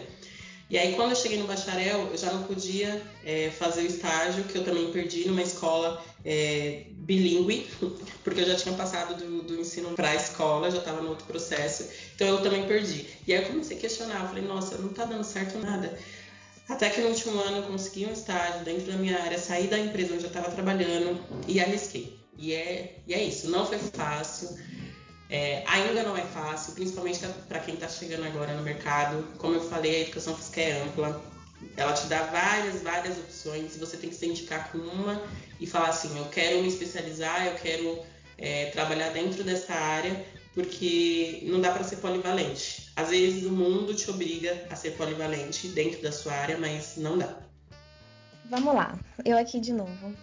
E 0.70 0.78
aí, 0.78 0.94
quando 0.94 1.12
eu 1.12 1.16
cheguei 1.16 1.40
no 1.40 1.48
bacharel, 1.48 2.10
eu 2.12 2.18
já 2.18 2.32
não 2.32 2.44
podia 2.44 3.02
é, 3.26 3.50
fazer 3.50 3.82
o 3.82 3.88
estágio, 3.88 4.44
que 4.44 4.56
eu 4.56 4.64
também 4.64 4.92
perdi 4.92 5.28
numa 5.28 5.42
escola 5.42 6.04
é, 6.24 6.84
bilíngue, 6.92 7.68
porque 8.24 8.42
eu 8.42 8.46
já 8.46 8.56
tinha 8.56 8.76
passado 8.76 9.16
do, 9.16 9.42
do 9.42 9.60
ensino 9.60 9.90
para 9.96 10.10
a 10.10 10.16
escola, 10.16 10.70
já 10.70 10.78
estava 10.78 11.02
no 11.02 11.10
outro 11.10 11.26
processo, 11.26 11.90
então 12.14 12.28
eu 12.28 12.42
também 12.44 12.68
perdi. 12.68 13.08
E 13.28 13.34
aí 13.34 13.42
eu 13.42 13.48
comecei 13.48 13.78
a 13.78 13.80
questionar, 13.80 14.22
eu 14.22 14.28
falei, 14.28 14.44
nossa, 14.44 14.78
não 14.78 14.92
está 14.92 15.06
dando 15.06 15.24
certo 15.24 15.58
nada. 15.58 15.98
Até 16.70 16.92
que 16.92 17.02
no 17.02 17.08
último 17.08 17.40
ano 17.40 17.58
eu 17.58 17.64
consegui 17.64 18.06
um 18.06 18.14
estágio 18.14 18.64
dentro 18.64 18.92
da 18.92 18.98
minha 18.98 19.20
área, 19.20 19.40
saí 19.40 19.66
da 19.66 19.80
empresa 19.80 20.14
onde 20.14 20.24
eu 20.24 20.28
estava 20.28 20.52
trabalhando 20.52 21.20
e 21.48 21.60
arrisquei. 21.60 22.20
E 22.38 22.54
é, 22.54 23.00
e 23.08 23.14
é 23.16 23.24
isso, 23.24 23.50
não 23.50 23.66
foi 23.66 23.80
fácil. 23.80 24.50
É, 25.30 25.64
ainda 25.68 26.02
não 26.02 26.18
é 26.18 26.24
fácil, 26.24 26.74
principalmente 26.74 27.20
para 27.48 27.60
quem 27.60 27.76
está 27.76 27.88
chegando 27.88 28.26
agora 28.26 28.54
no 28.54 28.64
mercado. 28.64 29.24
Como 29.38 29.54
eu 29.54 29.62
falei, 29.62 29.98
a 29.98 30.00
educação 30.02 30.36
física 30.36 30.62
é 30.62 30.82
ampla. 30.82 31.22
Ela 31.78 31.94
te 31.94 32.08
dá 32.08 32.24
várias, 32.24 32.82
várias 32.82 33.18
opções. 33.18 33.78
Você 33.78 33.98
tem 33.98 34.10
que 34.10 34.16
se 34.16 34.26
indicar 34.26 34.72
com 34.72 34.80
uma 34.80 35.22
e 35.60 35.68
falar 35.68 35.90
assim: 35.90 36.18
eu 36.18 36.26
quero 36.26 36.62
me 36.62 36.68
especializar, 36.68 37.46
eu 37.46 37.56
quero 37.56 38.00
é, 38.40 38.68
trabalhar 38.72 39.10
dentro 39.10 39.44
dessa 39.44 39.74
área, 39.74 40.26
porque 40.56 41.42
não 41.44 41.62
dá 41.62 41.72
para 41.72 41.84
ser 41.84 41.98
polivalente. 41.98 42.92
Às 42.96 43.10
vezes 43.10 43.46
o 43.46 43.52
mundo 43.52 43.94
te 43.94 44.10
obriga 44.10 44.66
a 44.72 44.76
ser 44.76 44.92
polivalente 44.92 45.68
dentro 45.68 46.02
da 46.02 46.12
sua 46.12 46.34
área, 46.34 46.58
mas 46.58 46.96
não 46.98 47.20
dá. 47.20 47.38
Vamos 48.46 48.74
lá, 48.74 48.98
eu 49.24 49.38
aqui 49.38 49.60
de 49.60 49.74
novo. 49.74 50.16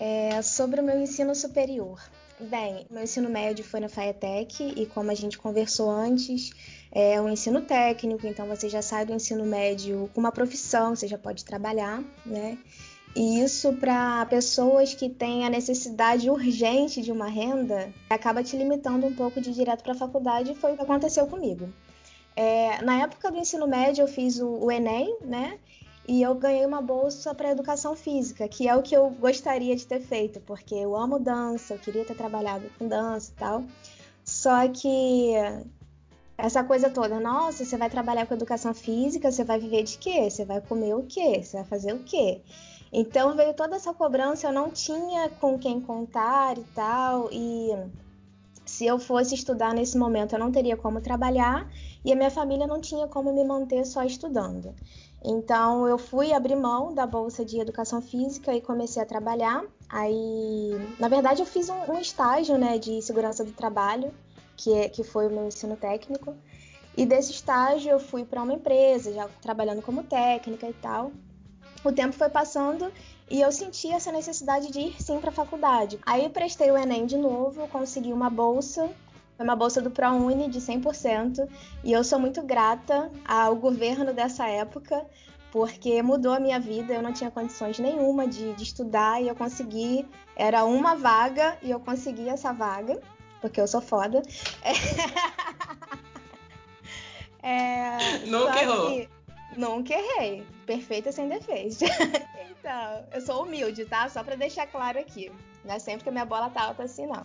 É, 0.00 0.40
sobre 0.40 0.80
o 0.80 0.84
meu 0.84 0.98
ensino 0.98 1.34
superior. 1.34 2.00
Bem, 2.40 2.86
meu 2.88 3.02
ensino 3.02 3.28
médio 3.28 3.64
foi 3.64 3.80
na 3.80 3.88
FAETEC 3.88 4.72
e 4.76 4.86
como 4.86 5.10
a 5.10 5.14
gente 5.14 5.36
conversou 5.36 5.90
antes, 5.90 6.52
é 6.92 7.20
um 7.20 7.28
ensino 7.28 7.62
técnico, 7.62 8.28
então 8.28 8.46
você 8.46 8.68
já 8.68 8.80
sai 8.80 9.04
do 9.04 9.12
ensino 9.12 9.44
médio 9.44 10.08
com 10.14 10.20
uma 10.20 10.30
profissão, 10.30 10.94
você 10.94 11.08
já 11.08 11.18
pode 11.18 11.44
trabalhar, 11.44 12.00
né? 12.24 12.56
E 13.16 13.40
isso 13.42 13.72
para 13.72 14.24
pessoas 14.26 14.94
que 14.94 15.08
têm 15.08 15.44
a 15.44 15.50
necessidade 15.50 16.30
urgente 16.30 17.02
de 17.02 17.10
uma 17.10 17.26
renda 17.26 17.92
acaba 18.08 18.44
te 18.44 18.56
limitando 18.56 19.04
um 19.04 19.14
pouco 19.14 19.40
de 19.40 19.50
ir 19.50 19.54
direto 19.54 19.82
para 19.82 19.94
a 19.94 19.96
faculdade, 19.96 20.52
e 20.52 20.54
foi 20.54 20.74
o 20.74 20.76
que 20.76 20.82
aconteceu 20.82 21.26
comigo. 21.26 21.68
É, 22.36 22.80
na 22.82 23.02
época 23.02 23.32
do 23.32 23.38
ensino 23.38 23.66
médio 23.66 24.02
eu 24.02 24.08
fiz 24.08 24.38
o, 24.38 24.48
o 24.48 24.70
Enem, 24.70 25.16
né? 25.22 25.58
E 26.08 26.22
eu 26.22 26.34
ganhei 26.34 26.64
uma 26.64 26.80
bolsa 26.80 27.34
para 27.34 27.50
educação 27.50 27.94
física, 27.94 28.48
que 28.48 28.66
é 28.66 28.74
o 28.74 28.82
que 28.82 28.96
eu 28.96 29.10
gostaria 29.10 29.76
de 29.76 29.86
ter 29.86 30.00
feito, 30.00 30.40
porque 30.40 30.74
eu 30.74 30.96
amo 30.96 31.18
dança, 31.18 31.74
eu 31.74 31.78
queria 31.78 32.02
ter 32.02 32.14
trabalhado 32.14 32.64
com 32.78 32.88
dança 32.88 33.30
e 33.30 33.34
tal. 33.34 33.64
Só 34.24 34.66
que 34.68 35.34
essa 36.38 36.64
coisa 36.64 36.88
toda, 36.88 37.20
nossa, 37.20 37.62
você 37.62 37.76
vai 37.76 37.90
trabalhar 37.90 38.26
com 38.26 38.32
educação 38.32 38.72
física, 38.72 39.30
você 39.30 39.44
vai 39.44 39.58
viver 39.60 39.82
de 39.82 39.98
quê? 39.98 40.30
Você 40.30 40.46
vai 40.46 40.62
comer 40.62 40.94
o 40.94 41.02
quê? 41.02 41.42
Você 41.42 41.58
vai 41.58 41.66
fazer 41.66 41.92
o 41.92 42.02
quê? 42.02 42.40
Então 42.90 43.36
veio 43.36 43.52
toda 43.52 43.76
essa 43.76 43.92
cobrança, 43.92 44.46
eu 44.46 44.52
não 44.52 44.70
tinha 44.70 45.28
com 45.28 45.58
quem 45.58 45.78
contar 45.78 46.56
e 46.56 46.64
tal, 46.74 47.28
e 47.30 47.68
se 48.64 48.86
eu 48.86 48.98
fosse 48.98 49.34
estudar 49.34 49.74
nesse 49.74 49.98
momento, 49.98 50.34
eu 50.34 50.38
não 50.38 50.52
teria 50.52 50.76
como 50.76 51.00
trabalhar 51.00 51.70
e 52.04 52.12
a 52.12 52.16
minha 52.16 52.30
família 52.30 52.66
não 52.66 52.80
tinha 52.80 53.06
como 53.08 53.32
me 53.32 53.44
manter 53.44 53.84
só 53.84 54.04
estudando. 54.04 54.74
Então 55.24 55.86
eu 55.88 55.98
fui 55.98 56.32
abrir 56.32 56.56
mão 56.56 56.94
da 56.94 57.06
bolsa 57.06 57.44
de 57.44 57.58
educação 57.58 58.00
física 58.00 58.54
e 58.54 58.60
comecei 58.60 59.02
a 59.02 59.06
trabalhar. 59.06 59.64
Aí, 59.88 60.70
na 60.98 61.08
verdade, 61.08 61.42
eu 61.42 61.46
fiz 61.46 61.68
um, 61.68 61.92
um 61.92 61.98
estágio 61.98 62.56
né, 62.56 62.78
de 62.78 63.02
segurança 63.02 63.44
do 63.44 63.52
trabalho, 63.52 64.12
que, 64.56 64.72
é, 64.72 64.88
que 64.88 65.02
foi 65.02 65.26
o 65.26 65.30
meu 65.30 65.46
ensino 65.46 65.76
técnico. 65.76 66.34
E 66.96 67.06
desse 67.06 67.32
estágio 67.32 67.90
eu 67.90 68.00
fui 68.00 68.24
para 68.24 68.42
uma 68.42 68.52
empresa, 68.52 69.12
já 69.12 69.28
trabalhando 69.40 69.82
como 69.82 70.02
técnica 70.02 70.68
e 70.68 70.72
tal. 70.74 71.12
O 71.84 71.92
tempo 71.92 72.12
foi 72.12 72.28
passando 72.28 72.92
e 73.30 73.40
eu 73.40 73.52
senti 73.52 73.90
essa 73.92 74.10
necessidade 74.10 74.72
de 74.72 74.80
ir 74.80 75.02
sim 75.02 75.20
para 75.20 75.30
a 75.30 75.32
faculdade. 75.32 75.98
Aí 76.04 76.28
prestei 76.28 76.70
o 76.70 76.76
Enem 76.76 77.06
de 77.06 77.16
novo, 77.16 77.68
consegui 77.68 78.12
uma 78.12 78.28
bolsa 78.28 78.90
foi 79.38 79.44
uma 79.44 79.54
bolsa 79.54 79.80
do 79.80 79.88
ProUni 79.88 80.48
de 80.48 80.60
100% 80.60 81.48
e 81.84 81.92
eu 81.92 82.02
sou 82.02 82.18
muito 82.18 82.42
grata 82.42 83.08
ao 83.24 83.54
governo 83.54 84.12
dessa 84.12 84.48
época 84.48 85.06
porque 85.52 86.02
mudou 86.02 86.32
a 86.32 86.40
minha 86.40 86.58
vida. 86.58 86.92
Eu 86.92 87.02
não 87.02 87.12
tinha 87.12 87.30
condições 87.30 87.78
nenhuma 87.78 88.26
de, 88.26 88.52
de 88.54 88.62
estudar 88.64 89.22
e 89.22 89.28
eu 89.28 89.36
consegui. 89.36 90.04
Era 90.34 90.64
uma 90.64 90.96
vaga 90.96 91.56
e 91.62 91.70
eu 91.70 91.78
consegui 91.78 92.28
essa 92.28 92.52
vaga 92.52 93.00
porque 93.40 93.60
eu 93.60 93.68
sou 93.68 93.80
foda. 93.80 94.20
É... 97.40 98.18
Nunca 98.26 98.60
errou. 98.60 99.08
Nunca 99.56 99.94
errei. 99.94 100.44
Perfeita 100.66 101.12
sem 101.12 101.28
defeito. 101.28 101.84
então, 102.50 103.06
eu 103.12 103.20
sou 103.22 103.44
humilde, 103.44 103.86
tá? 103.86 104.08
Só 104.08 104.22
para 104.24 104.34
deixar 104.34 104.66
claro 104.66 104.98
aqui. 104.98 105.32
Não 105.64 105.76
é 105.76 105.78
sempre 105.78 106.02
que 106.02 106.08
a 106.08 106.12
minha 106.12 106.26
bola 106.26 106.50
tá 106.50 106.64
alta 106.64 106.82
assim, 106.82 107.06
não. 107.06 107.24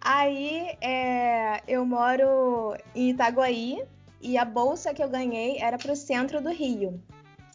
Aí 0.00 0.76
é, 0.80 1.62
eu 1.68 1.84
moro 1.84 2.74
em 2.94 3.10
Itaguaí 3.10 3.84
e 4.20 4.38
a 4.38 4.44
bolsa 4.44 4.94
que 4.94 5.02
eu 5.02 5.08
ganhei 5.08 5.58
era 5.58 5.76
para 5.76 5.92
o 5.92 5.96
centro 5.96 6.40
do 6.40 6.50
Rio. 6.50 7.02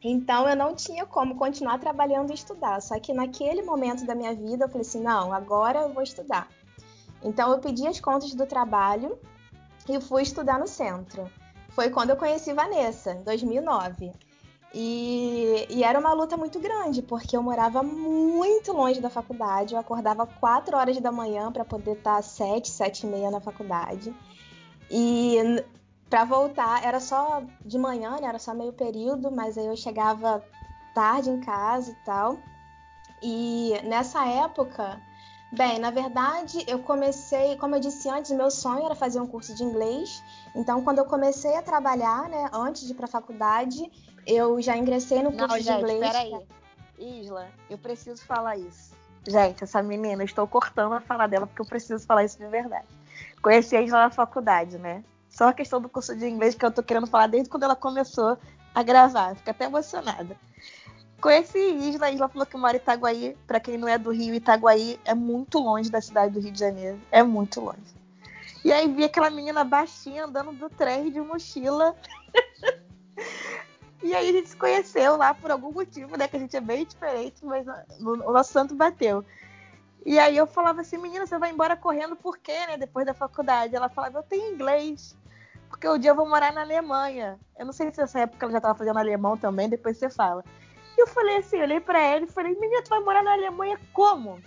Então 0.03 0.47
eu 0.47 0.55
não 0.55 0.75
tinha 0.75 1.05
como 1.05 1.35
continuar 1.35 1.79
trabalhando 1.79 2.29
e 2.31 2.35
estudar. 2.35 2.79
Só 2.81 2.99
que 2.99 3.13
naquele 3.13 3.63
momento 3.63 4.05
da 4.05 4.13
minha 4.13 4.35
vida 4.35 4.65
eu 4.65 4.69
falei 4.69 4.81
assim: 4.81 5.01
não, 5.01 5.33
agora 5.33 5.79
eu 5.79 5.93
vou 5.93 6.03
estudar. 6.03 6.47
Então 7.23 7.51
eu 7.51 7.57
pedi 7.57 7.87
as 7.87 7.99
contas 7.99 8.35
do 8.35 8.45
trabalho 8.45 9.17
e 9.89 9.99
fui 9.99 10.21
estudar 10.21 10.59
no 10.59 10.67
centro. 10.67 11.29
Foi 11.69 11.89
quando 11.89 12.11
eu 12.11 12.15
conheci 12.15 12.53
Vanessa, 12.53 13.13
em 13.13 13.23
2009. 13.23 14.11
E, 14.77 15.67
e, 15.69 15.83
era 15.85 15.97
uma 15.97 16.11
luta 16.11 16.35
muito 16.35 16.59
grande, 16.59 17.01
porque 17.01 17.37
eu 17.37 17.41
morava 17.41 17.81
muito 17.81 18.73
longe 18.73 18.99
da 18.99 19.09
faculdade. 19.09 19.73
Eu 19.73 19.79
acordava 19.79 20.27
4 20.27 20.75
horas 20.75 20.99
da 20.99 21.13
manhã 21.13 21.49
para 21.49 21.63
poder 21.63 21.93
estar 21.93 22.17
às 22.17 22.25
7, 22.25 22.69
7 22.69 23.05
e 23.05 23.09
meia 23.09 23.31
na 23.31 23.39
faculdade. 23.39 24.13
E 24.91 25.37
para 26.09 26.25
voltar, 26.25 26.83
era 26.83 26.99
só 26.99 27.41
de 27.63 27.77
manhã, 27.77 28.19
né? 28.19 28.27
Era 28.27 28.37
só 28.37 28.53
meio 28.53 28.73
período, 28.73 29.31
mas 29.31 29.57
aí 29.57 29.65
eu 29.65 29.77
chegava 29.77 30.43
tarde 30.93 31.29
em 31.29 31.39
casa 31.39 31.91
e 31.91 31.95
tal. 32.03 32.37
E 33.23 33.79
nessa 33.85 34.27
época, 34.27 35.01
bem, 35.53 35.79
na 35.79 35.89
verdade, 35.89 36.65
eu 36.67 36.79
comecei, 36.79 37.55
como 37.55 37.75
eu 37.75 37.79
disse 37.79 38.09
antes, 38.09 38.31
meu 38.31 38.51
sonho 38.51 38.85
era 38.85 38.93
fazer 38.93 39.21
um 39.21 39.27
curso 39.27 39.55
de 39.55 39.63
inglês. 39.63 40.21
Então, 40.53 40.83
quando 40.83 40.97
eu 40.97 41.05
comecei 41.05 41.55
a 41.55 41.61
trabalhar, 41.61 42.27
né, 42.27 42.49
antes 42.51 42.85
de 42.85 42.91
ir 42.91 42.95
para 42.95 43.05
a 43.05 43.09
faculdade, 43.09 43.89
eu 44.25 44.61
já 44.61 44.77
ingressei 44.77 45.21
no 45.21 45.31
curso 45.31 45.47
Não, 45.47 45.57
de 45.57 45.63
gente, 45.63 45.79
inglês. 45.79 45.99
Peraí. 45.99 46.47
Isla, 46.97 47.47
eu 47.69 47.77
preciso 47.77 48.23
falar 48.25 48.57
isso. 48.57 48.93
Gente, 49.27 49.63
essa 49.63 49.81
menina, 49.81 50.21
eu 50.21 50.25
estou 50.25 50.47
cortando 50.47 50.93
a 50.93 51.01
falar 51.01 51.27
dela 51.27 51.47
porque 51.47 51.61
eu 51.61 51.65
preciso 51.65 52.05
falar 52.05 52.23
isso 52.23 52.37
de 52.37 52.47
verdade. 52.47 52.87
Conheci 53.41 53.75
a 53.75 53.81
Isla 53.81 54.03
na 54.03 54.09
faculdade, 54.09 54.77
né? 54.77 55.03
Só 55.29 55.49
a 55.49 55.53
questão 55.53 55.81
do 55.81 55.89
curso 55.89 56.15
de 56.15 56.27
inglês 56.27 56.55
que 56.55 56.65
eu 56.65 56.71
tô 56.71 56.81
querendo 56.81 57.07
falar 57.07 57.27
desde 57.27 57.49
quando 57.49 57.63
ela 57.63 57.75
começou 57.75 58.37
a 58.73 58.83
gravar. 58.83 59.35
Fico 59.35 59.49
até 59.49 59.65
emocionada. 59.65 60.37
Conheci 61.19 61.57
Isla, 61.57 62.05
a 62.07 62.11
Isla 62.11 62.27
falou 62.29 62.45
que 62.45 62.55
mora 62.55 62.77
em 62.77 62.79
Itaguaí. 62.79 63.37
Para 63.47 63.59
quem 63.59 63.77
não 63.77 63.87
é 63.87 63.97
do 63.97 64.11
Rio, 64.11 64.33
Itaguaí 64.33 64.99
é 65.03 65.13
muito 65.13 65.59
longe 65.59 65.89
da 65.89 66.01
cidade 66.01 66.33
do 66.33 66.39
Rio 66.39 66.51
de 66.51 66.59
Janeiro. 66.59 66.99
É 67.11 67.23
muito 67.23 67.59
longe. 67.59 67.95
E 68.63 68.71
aí 68.71 68.87
vi 68.91 69.03
aquela 69.03 69.29
menina 69.29 69.63
baixinha 69.63 70.25
andando 70.25 70.51
do 70.51 70.69
trem 70.69 71.11
de 71.11 71.19
mochila. 71.19 71.95
E 74.05 74.13
aí 74.13 74.29
a 74.29 74.31
gente 74.31 74.49
se 74.49 74.55
conheceu 74.55 75.17
lá 75.17 75.33
por 75.33 75.49
algum 75.49 75.71
motivo, 75.71 76.15
né? 76.15 76.27
Que 76.27 76.37
a 76.37 76.39
gente 76.39 76.55
é 76.55 76.61
bem 76.61 76.85
diferente, 76.85 77.43
mas 77.43 77.65
o 77.99 78.31
nosso 78.31 78.53
santo 78.53 78.75
bateu. 78.75 79.25
E 80.05 80.19
aí 80.19 80.37
eu 80.37 80.45
falava 80.45 80.81
assim, 80.81 80.99
menina, 80.99 81.25
você 81.25 81.39
vai 81.39 81.49
embora 81.49 81.75
correndo 81.75 82.15
por 82.15 82.37
quê, 82.37 82.67
né? 82.67 82.77
Depois 82.77 83.03
da 83.03 83.15
faculdade. 83.15 83.75
Ela 83.75 83.89
falava, 83.89 84.19
eu 84.19 84.23
tenho 84.23 84.53
inglês, 84.53 85.17
porque 85.69 85.89
um 85.89 85.97
dia 85.97 86.11
eu 86.11 86.15
vou 86.15 86.29
morar 86.29 86.53
na 86.53 86.61
Alemanha. 86.61 87.39
Eu 87.57 87.65
não 87.65 87.73
sei 87.73 87.91
se 87.91 87.99
nessa 87.99 88.19
época 88.19 88.45
ela 88.45 88.51
já 88.51 88.59
estava 88.59 88.77
fazendo 88.77 88.99
alemão 88.99 89.35
também, 89.37 89.67
depois 89.67 89.97
você 89.97 90.07
fala. 90.07 90.45
E 90.95 91.01
eu 91.01 91.07
falei 91.07 91.37
assim, 91.37 91.59
olhei 91.59 91.79
para 91.79 91.99
ela 91.99 92.25
e 92.25 92.31
falei, 92.31 92.53
menina, 92.53 92.83
tu 92.83 92.89
vai 92.89 92.99
morar 92.99 93.23
na 93.23 93.33
Alemanha 93.33 93.79
como? 93.91 94.39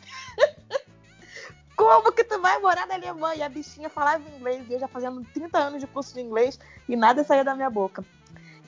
como 1.76 2.12
que 2.12 2.22
tu 2.22 2.40
vai 2.40 2.60
morar 2.60 2.86
na 2.86 2.94
Alemanha? 2.94 3.40
E 3.40 3.42
a 3.42 3.48
bichinha 3.48 3.90
falava 3.90 4.22
inglês, 4.30 4.70
e 4.70 4.74
eu 4.74 4.78
já 4.78 4.86
fazendo 4.86 5.20
30 5.34 5.58
anos 5.58 5.80
de 5.80 5.88
curso 5.88 6.14
de 6.14 6.20
inglês 6.20 6.60
e 6.88 6.94
nada 6.94 7.24
saía 7.24 7.42
da 7.42 7.56
minha 7.56 7.68
boca. 7.68 8.04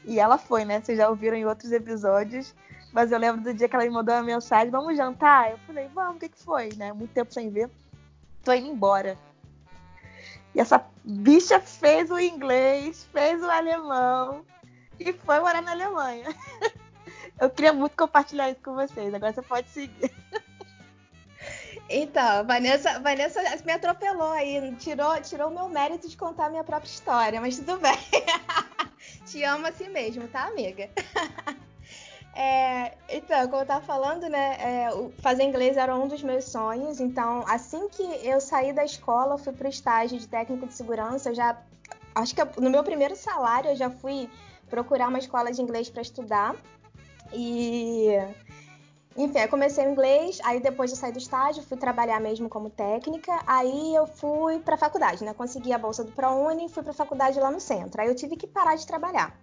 E 0.05 0.19
ela 0.19 0.39
foi, 0.39 0.65
né? 0.65 0.81
Vocês 0.81 0.99
já 0.99 1.09
ouviram 1.09 1.37
em 1.37 1.47
outros 1.47 1.73
episódios. 1.73 2.55
Mas 2.93 3.13
eu 3.13 3.19
lembro 3.19 3.43
do 3.43 3.55
dia 3.55 3.69
que 3.69 3.75
ela 3.75 3.85
me 3.85 3.91
mandou 3.91 4.15
uma 4.15 4.23
mensagem: 4.23 4.71
vamos 4.71 4.97
jantar? 4.97 5.53
Eu 5.53 5.59
falei: 5.59 5.89
vamos, 5.95 6.17
o 6.17 6.19
que, 6.19 6.29
que 6.29 6.39
foi, 6.39 6.71
né? 6.77 6.93
Muito 6.93 7.13
tempo 7.13 7.33
sem 7.33 7.51
ver. 7.51 7.71
Tô 8.43 8.53
indo 8.53 8.69
embora. 8.69 9.17
E 10.55 10.61
essa 10.61 10.85
bicha 11.05 11.61
fez 11.61 12.11
o 12.11 12.19
inglês, 12.19 13.09
fez 13.13 13.43
o 13.43 13.51
alemão 13.51 14.45
e 14.99 15.13
foi 15.13 15.39
morar 15.41 15.63
na 15.63 15.73
Alemanha. 15.73 16.27
Eu 17.41 17.49
queria 17.49 17.73
muito 17.73 17.97
compartilhar 17.97 18.51
isso 18.51 18.61
com 18.63 18.75
vocês. 18.75 19.15
Agora 19.15 19.33
você 19.33 19.43
pode 19.43 19.69
seguir. 19.69 20.13
Então, 21.89 22.47
Vanessa, 22.47 23.01
Vanessa 23.01 23.41
me 23.65 23.73
atropelou 23.73 24.31
aí, 24.33 24.75
tirou, 24.77 25.21
tirou 25.23 25.49
o 25.49 25.55
meu 25.55 25.69
mérito 25.69 26.09
de 26.09 26.17
contar 26.17 26.47
a 26.47 26.51
minha 26.51 26.63
própria 26.63 26.89
história, 26.89 27.41
mas 27.41 27.57
tudo 27.57 27.79
bem. 27.79 27.99
Te 29.31 29.45
amo 29.45 29.67
assim 29.67 29.89
mesmo, 29.89 30.27
tá, 30.29 30.47
amiga? 30.47 30.91
É, 32.33 32.97
então, 33.09 33.49
como 33.49 33.63
eu 33.63 33.67
tava 33.67 33.85
falando, 33.85 34.29
né, 34.29 34.57
é, 34.61 34.89
fazer 35.19 35.43
inglês 35.43 35.77
era 35.77 35.95
um 35.97 36.07
dos 36.07 36.23
meus 36.23 36.45
sonhos. 36.45 37.01
Então, 37.01 37.45
assim 37.47 37.89
que 37.89 38.03
eu 38.25 38.41
saí 38.41 38.73
da 38.73 38.85
escola, 38.85 39.37
fui 39.37 39.53
pro 39.53 39.69
estágio 39.69 40.17
de 40.17 40.29
técnico 40.29 40.65
de 40.65 40.73
segurança. 40.73 41.31
Eu 41.31 41.35
já, 41.35 41.61
acho 42.15 42.35
que 42.35 42.61
no 42.61 42.71
meu 42.71 42.85
primeiro 42.85 43.17
salário, 43.17 43.71
eu 43.71 43.77
já 43.77 43.91
fui 43.91 44.31
procurar 44.71 45.09
uma 45.09 45.19
escola 45.19 45.51
de 45.51 45.61
inglês 45.61 45.91
para 45.91 46.03
estudar. 46.03 46.55
E, 47.33 48.11
enfim, 49.17 49.39
eu 49.39 49.49
comecei 49.49 49.87
o 49.87 49.91
inglês. 49.91 50.41
Aí, 50.45 50.61
depois 50.61 50.91
de 50.91 50.97
sair 50.97 51.13
do 51.13 51.19
estágio, 51.19 51.63
fui 51.63 51.77
trabalhar 51.77 52.21
mesmo 52.21 52.49
como 52.49 52.71
técnica. 52.71 53.41
Aí, 53.47 53.95
eu 53.95 54.07
fui 54.07 54.59
para 54.61 54.77
faculdade, 54.77 55.25
né? 55.25 55.35
Consegui 55.35 55.73
a 55.73 55.79
bolsa 55.79 56.05
do 56.05 56.13
ProUni 56.13 56.67
e 56.67 56.69
fui 56.69 56.83
para 56.83 56.93
faculdade 56.93 57.39
lá 57.39 57.51
no 57.51 57.61
centro. 57.61 58.01
Aí, 58.01 58.09
eu 58.09 58.15
tive 58.15 58.37
que 58.37 58.47
parar 58.47 58.77
de 58.77 58.87
trabalhar. 58.87 59.37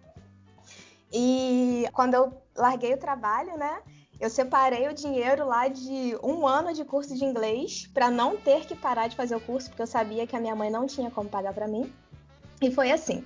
E 1.12 1.86
quando 1.93 2.13
eu 2.13 2.34
larguei 2.56 2.93
o 2.93 2.97
trabalho, 2.97 3.58
né? 3.58 3.82
Eu 4.19 4.30
separei 4.32 4.88
o 4.88 4.93
dinheiro 4.93 5.45
lá 5.45 5.67
de 5.67 6.17
um 6.23 6.47
ano 6.47 6.73
de 6.73 6.84
curso 6.84 7.15
de 7.15 7.23
inglês 7.23 7.88
para 7.93 8.10
não 8.10 8.36
ter 8.36 8.65
que 8.65 8.75
parar 8.75 9.08
de 9.08 9.15
fazer 9.15 9.36
o 9.36 9.39
curso, 9.39 9.69
porque 9.69 9.84
eu 9.84 9.88
sabia 9.88 10.25
que 10.25 10.36
a 10.36 10.39
minha 10.39 10.56
mãe 10.56 10.71
não 10.71 10.88
tinha 10.88 11.12
como 11.12 11.30
pagar 11.30 11.53
para 11.53 11.67
mim. 11.67 11.93
E 12.60 12.71
foi 12.71 12.91
assim. 12.91 13.23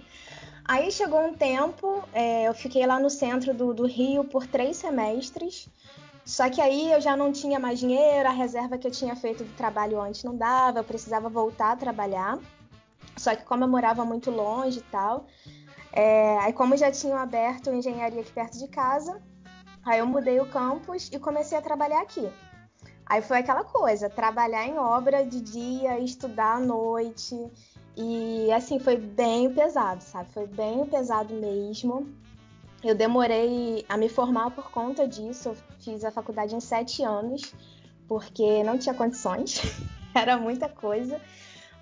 Aí 0.65 0.91
chegou 0.91 1.21
um 1.21 1.33
tempo, 1.33 2.03
é, 2.13 2.47
eu 2.47 2.53
fiquei 2.53 2.85
lá 2.85 2.99
no 2.99 3.09
centro 3.09 3.53
do, 3.53 3.73
do 3.73 3.85
Rio 3.85 4.25
por 4.25 4.45
três 4.45 4.77
semestres. 4.77 5.67
Só 6.31 6.49
que 6.49 6.61
aí 6.61 6.89
eu 6.89 7.01
já 7.01 7.17
não 7.17 7.29
tinha 7.29 7.59
mais 7.59 7.77
dinheiro, 7.77 8.25
a 8.25 8.31
reserva 8.31 8.77
que 8.77 8.87
eu 8.87 8.91
tinha 8.91 9.17
feito 9.17 9.43
do 9.43 9.53
trabalho 9.57 9.99
antes 9.99 10.23
não 10.23 10.33
dava, 10.33 10.79
eu 10.79 10.83
precisava 10.85 11.27
voltar 11.27 11.73
a 11.73 11.75
trabalhar. 11.75 12.39
Só 13.17 13.35
que 13.35 13.43
como 13.43 13.65
eu 13.65 13.67
morava 13.67 14.05
muito 14.05 14.31
longe 14.31 14.79
e 14.79 14.83
tal, 14.83 15.25
é, 15.91 16.37
aí, 16.37 16.53
como 16.53 16.77
já 16.77 16.89
tinham 16.89 17.17
aberto 17.17 17.69
engenharia 17.69 18.21
aqui 18.21 18.31
perto 18.31 18.57
de 18.57 18.69
casa, 18.69 19.21
aí 19.85 19.99
eu 19.99 20.05
mudei 20.05 20.39
o 20.39 20.49
campus 20.49 21.09
e 21.11 21.19
comecei 21.19 21.57
a 21.57 21.61
trabalhar 21.61 21.99
aqui. 21.99 22.31
Aí 23.05 23.21
foi 23.21 23.39
aquela 23.39 23.65
coisa, 23.65 24.09
trabalhar 24.09 24.65
em 24.65 24.79
obra 24.79 25.25
de 25.25 25.41
dia, 25.41 25.99
estudar 25.99 26.55
à 26.55 26.59
noite. 26.61 27.35
E 27.97 28.49
assim, 28.53 28.79
foi 28.79 28.95
bem 28.95 29.53
pesado, 29.53 30.01
sabe? 30.01 30.31
Foi 30.31 30.47
bem 30.47 30.85
pesado 30.85 31.33
mesmo. 31.33 32.07
Eu 32.83 32.95
demorei 32.95 33.85
a 33.87 33.95
me 33.95 34.09
formar 34.09 34.51
por 34.51 34.71
conta 34.71 35.07
disso. 35.07 35.49
Eu 35.49 35.57
fiz 35.79 36.03
a 36.03 36.11
faculdade 36.11 36.55
em 36.55 36.59
sete 36.59 37.03
anos, 37.03 37.53
porque 38.07 38.63
não 38.63 38.77
tinha 38.77 38.95
condições. 38.95 39.61
Era 40.15 40.37
muita 40.37 40.67
coisa. 40.67 41.21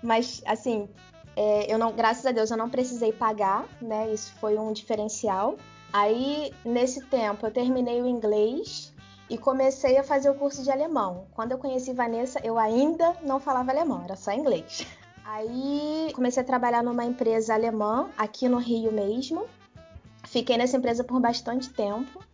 Mas, 0.02 0.42
assim, 0.46 0.88
é, 1.36 1.72
eu 1.72 1.78
não, 1.78 1.92
graças 1.92 2.26
a 2.26 2.32
Deus, 2.32 2.50
eu 2.50 2.56
não 2.56 2.68
precisei 2.68 3.12
pagar, 3.12 3.66
né? 3.80 4.12
Isso 4.12 4.32
foi 4.40 4.58
um 4.58 4.72
diferencial. 4.72 5.56
Aí, 5.92 6.52
nesse 6.64 7.02
tempo, 7.06 7.46
eu 7.46 7.50
terminei 7.50 8.00
o 8.02 8.06
inglês 8.06 8.92
e 9.28 9.38
comecei 9.38 9.96
a 9.96 10.04
fazer 10.04 10.28
o 10.28 10.34
curso 10.34 10.62
de 10.62 10.70
alemão. 10.70 11.26
Quando 11.32 11.52
eu 11.52 11.58
conheci 11.58 11.92
Vanessa, 11.92 12.40
eu 12.44 12.58
ainda 12.58 13.16
não 13.22 13.40
falava 13.40 13.70
alemão, 13.70 14.02
era 14.04 14.16
só 14.16 14.32
inglês. 14.32 14.86
Aí, 15.24 16.10
comecei 16.14 16.42
a 16.42 16.46
trabalhar 16.46 16.82
numa 16.82 17.04
empresa 17.04 17.54
alemã, 17.54 18.10
aqui 18.18 18.48
no 18.48 18.58
Rio 18.58 18.92
mesmo. 18.92 19.46
Fiquei 20.30 20.56
nessa 20.56 20.76
empresa 20.76 21.02
por 21.02 21.20
bastante 21.20 21.70
tempo. 21.70 22.24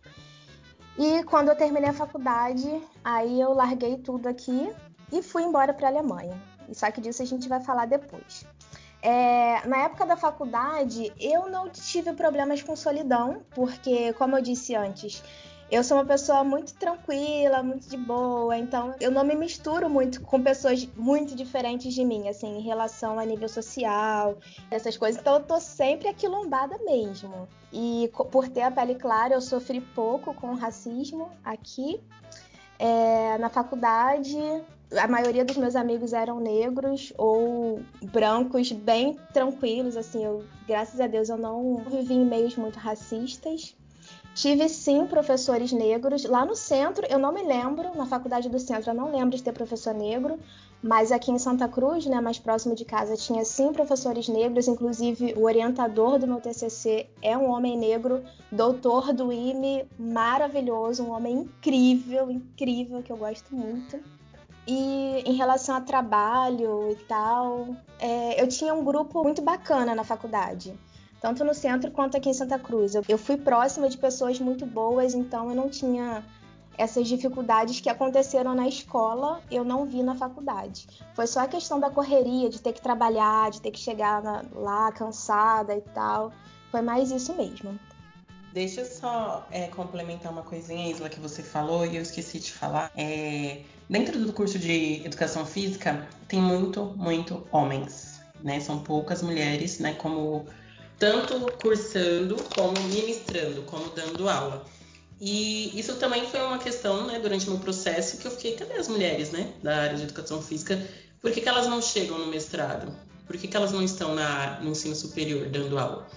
E 0.99 1.23
quando 1.23 1.49
eu 1.49 1.55
terminei 1.55 1.89
a 1.89 1.93
faculdade, 1.93 2.79
aí 3.03 3.41
eu 3.41 3.53
larguei 3.53 3.97
tudo 3.97 4.27
aqui 4.29 4.71
e 5.11 5.23
fui 5.23 5.41
embora 5.41 5.73
para 5.73 5.87
a 5.87 5.91
Alemanha. 5.91 6.39
E 6.69 6.75
só 6.75 6.91
que 6.91 7.01
disso 7.01 7.23
a 7.23 7.25
gente 7.25 7.49
vai 7.49 7.59
falar 7.59 7.87
depois. 7.87 8.45
É, 9.01 9.67
na 9.67 9.77
época 9.77 10.05
da 10.05 10.15
faculdade, 10.15 11.11
eu 11.19 11.49
não 11.49 11.69
tive 11.69 12.13
problemas 12.13 12.61
com 12.61 12.75
solidão, 12.75 13.41
porque, 13.49 14.13
como 14.13 14.37
eu 14.37 14.43
disse 14.43 14.75
antes, 14.75 15.23
eu 15.69 15.83
sou 15.83 15.97
uma 15.97 16.05
pessoa 16.05 16.43
muito 16.43 16.73
tranquila, 16.75 17.61
muito 17.61 17.89
de 17.89 17.97
boa, 17.97 18.57
então 18.57 18.95
eu 19.01 19.11
não 19.11 19.23
me 19.23 19.35
misturo 19.35 19.89
muito 19.89 20.21
com 20.21 20.41
pessoas 20.41 20.87
muito 20.95 21.35
diferentes 21.35 21.93
de 21.93 22.05
mim, 22.05 22.29
assim, 22.29 22.57
em 22.57 22.61
relação 22.61 23.19
a 23.19 23.25
nível 23.25 23.49
social, 23.49 24.37
essas 24.71 24.95
coisas. 24.95 25.19
Então 25.19 25.35
eu 25.35 25.43
tô 25.43 25.59
sempre 25.59 26.07
aquilombada 26.07 26.77
mesmo. 26.85 27.47
E 27.71 28.09
por 28.31 28.47
ter 28.47 28.61
a 28.61 28.71
pele 28.71 28.95
clara, 28.95 29.33
eu 29.33 29.41
sofri 29.41 29.81
pouco 29.81 30.33
com 30.33 30.53
racismo 30.53 31.29
aqui. 31.43 31.99
É, 32.79 33.37
na 33.37 33.49
faculdade, 33.49 34.37
a 34.95 35.07
maioria 35.07 35.43
dos 35.43 35.57
meus 35.57 35.75
amigos 35.75 36.13
eram 36.13 36.39
negros 36.39 37.11
ou 37.17 37.81
brancos, 38.03 38.71
bem 38.71 39.17
tranquilos, 39.33 39.97
assim, 39.97 40.23
eu, 40.23 40.45
graças 40.65 41.01
a 41.01 41.07
Deus 41.07 41.27
eu 41.27 41.37
não 41.37 41.77
vivi 41.89 42.13
em 42.13 42.25
meios 42.25 42.55
muito 42.55 42.79
racistas. 42.79 43.75
Tive 44.37 44.69
sim 44.69 45.07
professores 45.07 45.71
negros. 45.71 46.23
Lá 46.23 46.45
no 46.45 46.55
centro, 46.55 47.07
eu 47.09 47.17
não 47.17 47.31
me 47.31 47.41
lembro, 47.41 47.97
na 47.97 48.05
faculdade 48.05 48.47
do 48.47 48.59
centro, 48.59 48.91
eu 48.91 48.93
não 48.93 49.11
lembro 49.11 49.35
de 49.35 49.41
ter 49.41 49.51
professor 49.51 49.95
negro, 49.95 50.37
mas 50.79 51.11
aqui 51.11 51.31
em 51.31 51.39
Santa 51.39 51.67
Cruz, 51.67 52.05
né, 52.05 52.21
mais 52.21 52.37
próximo 52.37 52.75
de 52.75 52.85
casa, 52.85 53.17
tinha 53.17 53.43
sim 53.43 53.73
professores 53.73 54.27
negros. 54.27 54.67
Inclusive, 54.67 55.33
o 55.35 55.45
orientador 55.45 56.19
do 56.19 56.27
meu 56.27 56.39
TCC 56.39 57.09
é 57.19 57.35
um 57.35 57.49
homem 57.49 57.75
negro, 57.75 58.23
doutor 58.51 59.11
do 59.11 59.33
IME, 59.33 59.87
maravilhoso, 59.97 61.03
um 61.03 61.09
homem 61.09 61.39
incrível, 61.39 62.29
incrível, 62.29 63.01
que 63.01 63.11
eu 63.11 63.17
gosto 63.17 63.55
muito. 63.55 63.99
E 64.67 65.23
em 65.25 65.33
relação 65.33 65.75
a 65.75 65.81
trabalho 65.81 66.91
e 66.91 66.95
tal, 67.05 67.69
é, 67.97 68.39
eu 68.39 68.47
tinha 68.47 68.71
um 68.71 68.85
grupo 68.85 69.23
muito 69.23 69.41
bacana 69.41 69.95
na 69.95 70.03
faculdade 70.03 70.77
tanto 71.21 71.43
no 71.43 71.53
centro 71.53 71.91
quanto 71.91 72.17
aqui 72.17 72.29
em 72.29 72.33
Santa 72.33 72.59
Cruz. 72.59 72.93
Eu 72.95 73.17
fui 73.17 73.37
próxima 73.37 73.89
de 73.89 73.97
pessoas 73.97 74.39
muito 74.39 74.65
boas, 74.65 75.13
então 75.13 75.49
eu 75.49 75.55
não 75.55 75.69
tinha 75.69 76.23
essas 76.77 77.07
dificuldades 77.07 77.81
que 77.81 77.89
aconteceram 77.89 78.53
na 78.53 78.67
escola, 78.67 79.41
eu 79.49 79.63
não 79.63 79.85
vi 79.85 80.03
na 80.03 80.15
faculdade. 80.15 80.87
Foi 81.15 81.25
só 81.25 81.41
a 81.41 81.47
questão 81.47 81.79
da 81.79 81.89
correria, 81.89 82.49
de 82.49 82.61
ter 82.61 82.71
que 82.71 82.81
trabalhar, 82.81 83.49
de 83.49 83.61
ter 83.61 83.71
que 83.71 83.79
chegar 83.79 84.21
lá 84.53 84.91
cansada 84.91 85.75
e 85.75 85.81
tal. 85.81 86.31
Foi 86.69 86.81
mais 86.81 87.09
isso 87.11 87.33
mesmo. 87.33 87.79
Deixa 88.53 88.81
eu 88.81 88.85
só 88.85 89.47
é, 89.51 89.67
complementar 89.67 90.31
uma 90.31 90.43
coisinha, 90.43 90.89
Isla, 90.89 91.09
que 91.09 91.19
você 91.19 91.41
falou 91.41 91.85
e 91.85 91.95
eu 91.95 92.01
esqueci 92.01 92.39
de 92.39 92.51
falar. 92.51 92.91
É, 92.95 93.61
dentro 93.89 94.19
do 94.19 94.31
curso 94.31 94.57
de 94.57 95.05
educação 95.05 95.45
física, 95.45 96.07
tem 96.27 96.41
muito, 96.41 96.85
muito 96.95 97.45
homens, 97.51 98.21
né? 98.43 98.59
São 98.59 98.79
poucas 98.79 99.21
mulheres, 99.21 99.79
né? 99.79 99.93
Como 99.93 100.45
tanto 100.99 101.39
cursando 101.61 102.35
como 102.55 102.79
ministrando, 102.89 103.61
como 103.63 103.89
dando 103.89 104.27
aula. 104.27 104.65
E 105.19 105.77
isso 105.77 105.95
também 105.95 106.27
foi 106.27 106.41
uma 106.41 106.59
questão, 106.59 107.07
né, 107.07 107.19
durante 107.19 107.49
meu 107.49 107.59
processo, 107.59 108.17
que 108.17 108.27
eu 108.27 108.31
fiquei, 108.31 108.55
cadê 108.55 108.73
as 108.73 108.87
mulheres, 108.87 109.31
né, 109.31 109.51
da 109.63 109.77
área 109.77 109.97
de 109.97 110.03
educação 110.03 110.41
física? 110.41 110.79
Por 111.21 111.31
que, 111.31 111.41
que 111.41 111.49
elas 111.49 111.67
não 111.67 111.81
chegam 111.81 112.19
no 112.19 112.27
mestrado? 112.27 112.95
Por 113.25 113.35
que, 113.35 113.47
que 113.47 113.57
elas 113.57 113.71
não 113.71 113.83
estão 113.83 114.13
na, 114.13 114.59
no 114.61 114.71
ensino 114.71 114.95
superior 114.95 115.47
dando 115.49 115.77
aula? 115.77 116.07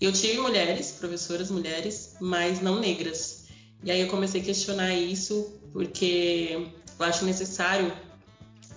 Eu 0.00 0.12
tive 0.12 0.38
mulheres, 0.38 0.92
professoras 0.92 1.50
mulheres, 1.50 2.16
mas 2.20 2.60
não 2.60 2.80
negras. 2.80 3.46
E 3.84 3.90
aí 3.90 4.00
eu 4.00 4.08
comecei 4.08 4.40
a 4.40 4.44
questionar 4.44 4.94
isso, 4.94 5.58
porque 5.72 6.68
eu 6.98 7.06
acho 7.06 7.24
necessário 7.24 7.92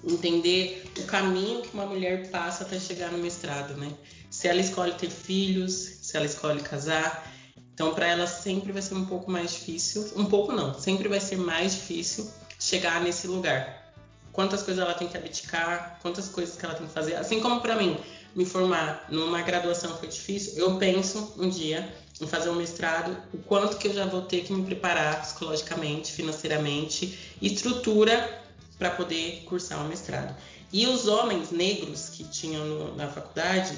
entender 0.03 0.84
o 0.97 1.03
caminho 1.03 1.62
que 1.62 1.74
uma 1.74 1.86
mulher 1.86 2.30
passa 2.30 2.64
até 2.64 2.80
chegar 2.80 3.12
no 3.12 3.18
mestrado, 3.18 3.76
né? 3.76 3.91
Se 4.30 4.47
ela 4.47 4.59
escolhe 4.59 4.93
ter 4.93 5.09
filhos, 5.09 5.73
se 5.73 6.15
ela 6.15 6.25
escolhe 6.25 6.61
casar. 6.61 7.32
Então, 7.73 7.93
para 7.93 8.07
ela 8.07 8.27
sempre 8.27 8.71
vai 8.71 8.82
ser 8.82 8.95
um 8.95 9.05
pouco 9.05 9.32
mais 9.32 9.51
difícil, 9.51 10.11
um 10.15 10.25
pouco 10.25 10.51
não, 10.51 10.77
sempre 10.77 11.07
vai 11.07 11.19
ser 11.19 11.38
mais 11.38 11.73
difícil 11.73 12.30
chegar 12.59 13.01
nesse 13.01 13.25
lugar. 13.27 13.93
Quantas 14.32 14.61
coisas 14.61 14.84
ela 14.84 14.93
tem 14.93 15.07
que 15.07 15.17
abdicar, 15.17 15.97
quantas 16.01 16.27
coisas 16.27 16.55
que 16.55 16.65
ela 16.65 16.75
tem 16.75 16.88
que 16.88 16.93
fazer. 16.93 17.15
Assim 17.15 17.39
como 17.39 17.61
para 17.61 17.75
mim, 17.75 17.97
me 18.36 18.45
formar 18.45 19.05
numa 19.09 19.41
graduação 19.41 19.97
foi 19.97 20.07
difícil, 20.07 20.57
eu 20.57 20.77
penso 20.77 21.34
um 21.38 21.49
dia 21.49 21.93
em 22.21 22.27
fazer 22.27 22.49
um 22.49 22.55
mestrado, 22.55 23.17
o 23.34 23.38
quanto 23.38 23.77
que 23.77 23.88
eu 23.88 23.93
já 23.93 24.05
vou 24.05 24.21
ter 24.21 24.43
que 24.43 24.53
me 24.53 24.63
preparar 24.63 25.21
psicologicamente, 25.21 26.11
financeiramente, 26.11 27.17
estrutura 27.41 28.43
para 28.77 28.89
poder 28.89 29.43
cursar 29.45 29.84
um 29.84 29.88
mestrado. 29.88 30.36
E 30.71 30.86
os 30.86 31.07
homens 31.07 31.49
negros 31.49 32.09
que 32.09 32.23
tinham 32.25 32.63
no, 32.65 32.95
na 32.95 33.07
faculdade, 33.07 33.75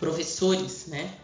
professores, 0.00 0.86
né? 0.86 1.14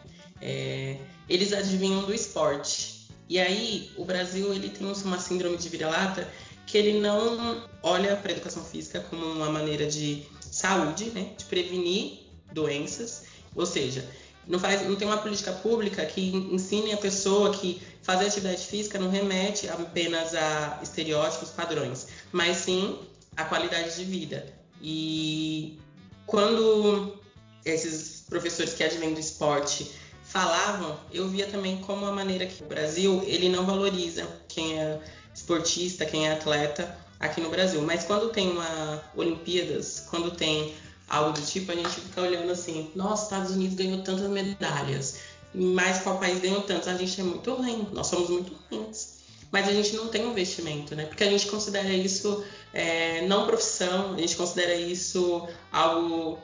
É, 0.41 0.99
eles 1.29 1.53
adivinham 1.53 2.05
do 2.05 2.14
esporte. 2.14 3.09
E 3.29 3.41
aí 3.41 3.91
o 3.97 4.05
Brasil 4.05 4.53
ele 4.55 4.68
tem 4.68 4.87
uma 4.87 5.18
síndrome 5.18 5.57
de 5.57 5.68
vira-lata 5.68 6.29
que 6.66 6.79
ele 6.79 7.01
não 7.01 7.64
olha 7.83 8.14
para 8.16 8.31
a 8.31 8.35
educação 8.35 8.62
física 8.64 9.01
como 9.11 9.24
uma 9.24 9.51
maneira 9.51 9.87
de 9.87 10.24
saúde, 10.41 11.07
né? 11.11 11.33
De 11.37 11.45
prevenir 11.47 12.27
doenças, 12.53 13.24
ou 13.55 13.66
seja, 13.66 14.09
não, 14.47 14.59
faz, 14.59 14.87
não 14.87 14.95
tem 14.95 15.09
uma 15.09 15.18
política 15.18 15.53
pública 15.53 16.05
que 16.07 16.31
ensine 16.31 16.93
a 16.93 16.97
pessoa 16.97 17.53
que 17.53 17.83
fazer 18.03 18.27
atividade 18.27 18.64
física 18.64 18.99
não 18.99 19.11
remete 19.11 19.68
apenas 19.68 20.35
a 20.35 20.79
estereótipos, 20.83 21.51
padrões, 21.51 22.07
mas 22.31 22.59
sim 22.59 22.99
a 23.37 23.45
qualidade 23.45 23.97
de 23.97 24.05
vida. 24.05 24.47
E 24.81 25.79
quando 26.27 27.18
esses 27.64 28.16
professores 28.29 28.74
que 28.74 28.85
advêm 28.85 29.14
do 29.14 29.20
esporte 29.20 29.91
falavam, 30.24 30.99
eu 31.12 31.29
via 31.29 31.47
também 31.47 31.79
como 31.79 32.05
a 32.05 32.12
maneira 32.12 32.47
que 32.47 32.62
o 32.62 32.66
Brasil 32.66 33.22
ele 33.27 33.49
não 33.49 33.64
valoriza 33.64 34.27
quem 34.49 34.79
é 34.79 35.01
esportista, 35.35 36.05
quem 36.05 36.27
é 36.27 36.33
atleta 36.33 36.97
aqui 37.20 37.41
no 37.41 37.49
Brasil. 37.49 37.81
Mas 37.83 38.05
quando 38.05 38.31
tem 38.31 38.51
uma 38.51 39.03
Olimpíadas, 39.14 40.05
quando 40.11 40.31
tem 40.31 40.74
algo 41.09 41.33
do 41.33 41.41
tipo, 41.41 41.70
a 41.70 41.74
gente 41.74 41.89
fica 41.89 42.20
olhando 42.20 42.51
assim, 42.51 42.91
nossa, 42.95 43.24
Estados 43.24 43.53
Unidos 43.53 43.77
ganhou 43.77 44.03
tantas 44.03 44.29
medalhas, 44.29 45.18
mais 45.55 46.03
qual 46.03 46.18
país 46.18 46.41
ganhou 46.41 46.62
tantas, 46.62 46.89
a 46.89 46.99
gente 46.99 47.20
é 47.20 47.24
muito 47.24 47.55
ruim, 47.55 47.89
nós 47.93 48.09
somos 48.09 48.29
muito 48.29 48.53
ruins. 48.70 49.16
Mas 49.53 49.68
a 49.68 49.72
gente 49.72 49.95
não 49.95 50.09
tem 50.09 50.29
investimento, 50.29 50.97
né? 50.97 51.07
Porque 51.07 51.22
a 51.22 51.31
gente 51.31 51.47
considera 51.47 51.89
isso 51.89 52.45
é, 52.74 53.24
não 53.29 53.47
profissão, 53.47 54.14
a 54.14 54.18
gente 54.18 54.37
considera 54.37 54.74
isso 54.74 55.47
algo 55.72 56.39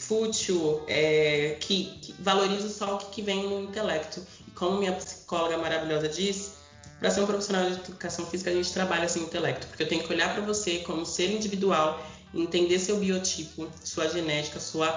fútil, 0.00 0.82
é, 0.88 1.56
que, 1.60 1.98
que, 2.00 2.14
valoriza 2.18 2.68
só 2.68 2.96
o 2.96 2.98
que 2.98 3.22
vem 3.22 3.48
no 3.48 3.62
intelecto. 3.62 4.24
E 4.48 4.50
como 4.52 4.78
minha 4.78 4.92
psicóloga 4.92 5.58
maravilhosa 5.58 6.08
diz, 6.08 6.54
para 6.98 7.10
ser 7.10 7.20
um 7.20 7.26
profissional 7.26 7.64
de 7.66 7.76
educação 7.76 8.26
física, 8.26 8.50
a 8.50 8.54
gente 8.54 8.72
trabalha 8.72 9.08
o 9.08 9.18
intelecto, 9.18 9.66
porque 9.66 9.82
eu 9.82 9.88
tenho 9.88 10.02
que 10.02 10.12
olhar 10.12 10.34
para 10.34 10.42
você 10.42 10.78
como 10.80 11.04
ser 11.06 11.30
individual, 11.30 12.04
entender 12.34 12.78
seu 12.78 12.96
biotipo, 12.96 13.68
sua 13.84 14.08
genética, 14.08 14.58
sua 14.58 14.88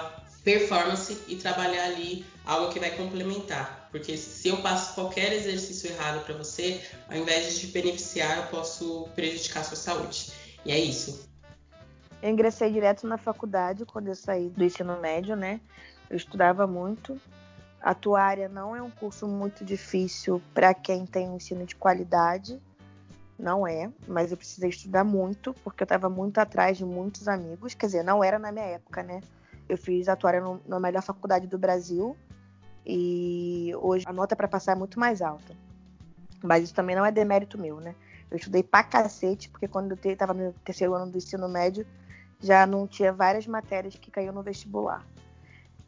performance 0.42 1.16
e 1.26 1.36
trabalhar 1.36 1.84
ali 1.84 2.24
algo 2.44 2.72
que 2.72 2.78
vai 2.78 2.90
complementar. 2.90 3.88
Porque 3.90 4.16
se 4.16 4.48
eu 4.48 4.58
passo 4.58 4.94
qualquer 4.94 5.32
exercício 5.32 5.90
errado 5.90 6.24
para 6.24 6.36
você, 6.36 6.80
ao 7.08 7.16
invés 7.16 7.54
de 7.54 7.60
te 7.60 7.66
beneficiar, 7.68 8.38
eu 8.38 8.44
posso 8.44 9.08
prejudicar 9.14 9.60
a 9.60 9.64
sua 9.64 9.76
saúde. 9.76 10.30
E 10.64 10.72
é 10.72 10.78
isso. 10.78 11.33
Eu 12.24 12.30
ingressei 12.30 12.72
direto 12.72 13.06
na 13.06 13.18
faculdade 13.18 13.84
quando 13.84 14.08
eu 14.08 14.14
saí 14.14 14.48
do 14.48 14.64
ensino 14.64 14.98
médio, 14.98 15.36
né? 15.36 15.60
Eu 16.08 16.16
estudava 16.16 16.66
muito. 16.66 17.20
Atuária 17.82 18.48
não 18.48 18.74
é 18.74 18.80
um 18.80 18.88
curso 18.90 19.28
muito 19.28 19.62
difícil 19.62 20.40
para 20.54 20.72
quem 20.72 21.04
tem 21.04 21.28
um 21.28 21.36
ensino 21.36 21.66
de 21.66 21.76
qualidade. 21.76 22.58
Não 23.38 23.66
é, 23.66 23.92
mas 24.08 24.30
eu 24.30 24.38
precisei 24.38 24.70
estudar 24.70 25.04
muito, 25.04 25.52
porque 25.62 25.82
eu 25.82 25.84
estava 25.84 26.08
muito 26.08 26.38
atrás 26.38 26.78
de 26.78 26.84
muitos 26.86 27.28
amigos. 27.28 27.74
Quer 27.74 27.86
dizer, 27.88 28.02
não 28.02 28.24
era 28.24 28.38
na 28.38 28.50
minha 28.50 28.64
época, 28.64 29.02
né? 29.02 29.20
Eu 29.68 29.76
fiz 29.76 30.08
atuária 30.08 30.40
no, 30.40 30.62
na 30.66 30.80
melhor 30.80 31.02
faculdade 31.02 31.46
do 31.46 31.58
Brasil 31.58 32.16
e 32.86 33.70
hoje 33.82 34.06
a 34.08 34.14
nota 34.14 34.34
para 34.34 34.48
passar 34.48 34.72
é 34.72 34.76
muito 34.76 34.98
mais 34.98 35.20
alta. 35.20 35.54
Mas 36.42 36.64
isso 36.64 36.74
também 36.74 36.96
não 36.96 37.04
é 37.04 37.12
demérito 37.12 37.58
meu, 37.58 37.82
né? 37.82 37.94
Eu 38.30 38.38
estudei 38.38 38.62
pra 38.62 38.82
cacete, 38.82 39.50
porque 39.50 39.68
quando 39.68 39.92
eu 39.92 40.10
estava 40.10 40.32
no 40.32 40.54
terceiro 40.64 40.94
ano 40.94 41.12
do 41.12 41.18
ensino 41.18 41.46
médio, 41.50 41.86
já 42.40 42.66
não 42.66 42.86
tinha 42.86 43.12
várias 43.12 43.46
matérias 43.46 43.94
que 43.94 44.10
caíam 44.10 44.34
no 44.34 44.42
vestibular. 44.42 45.04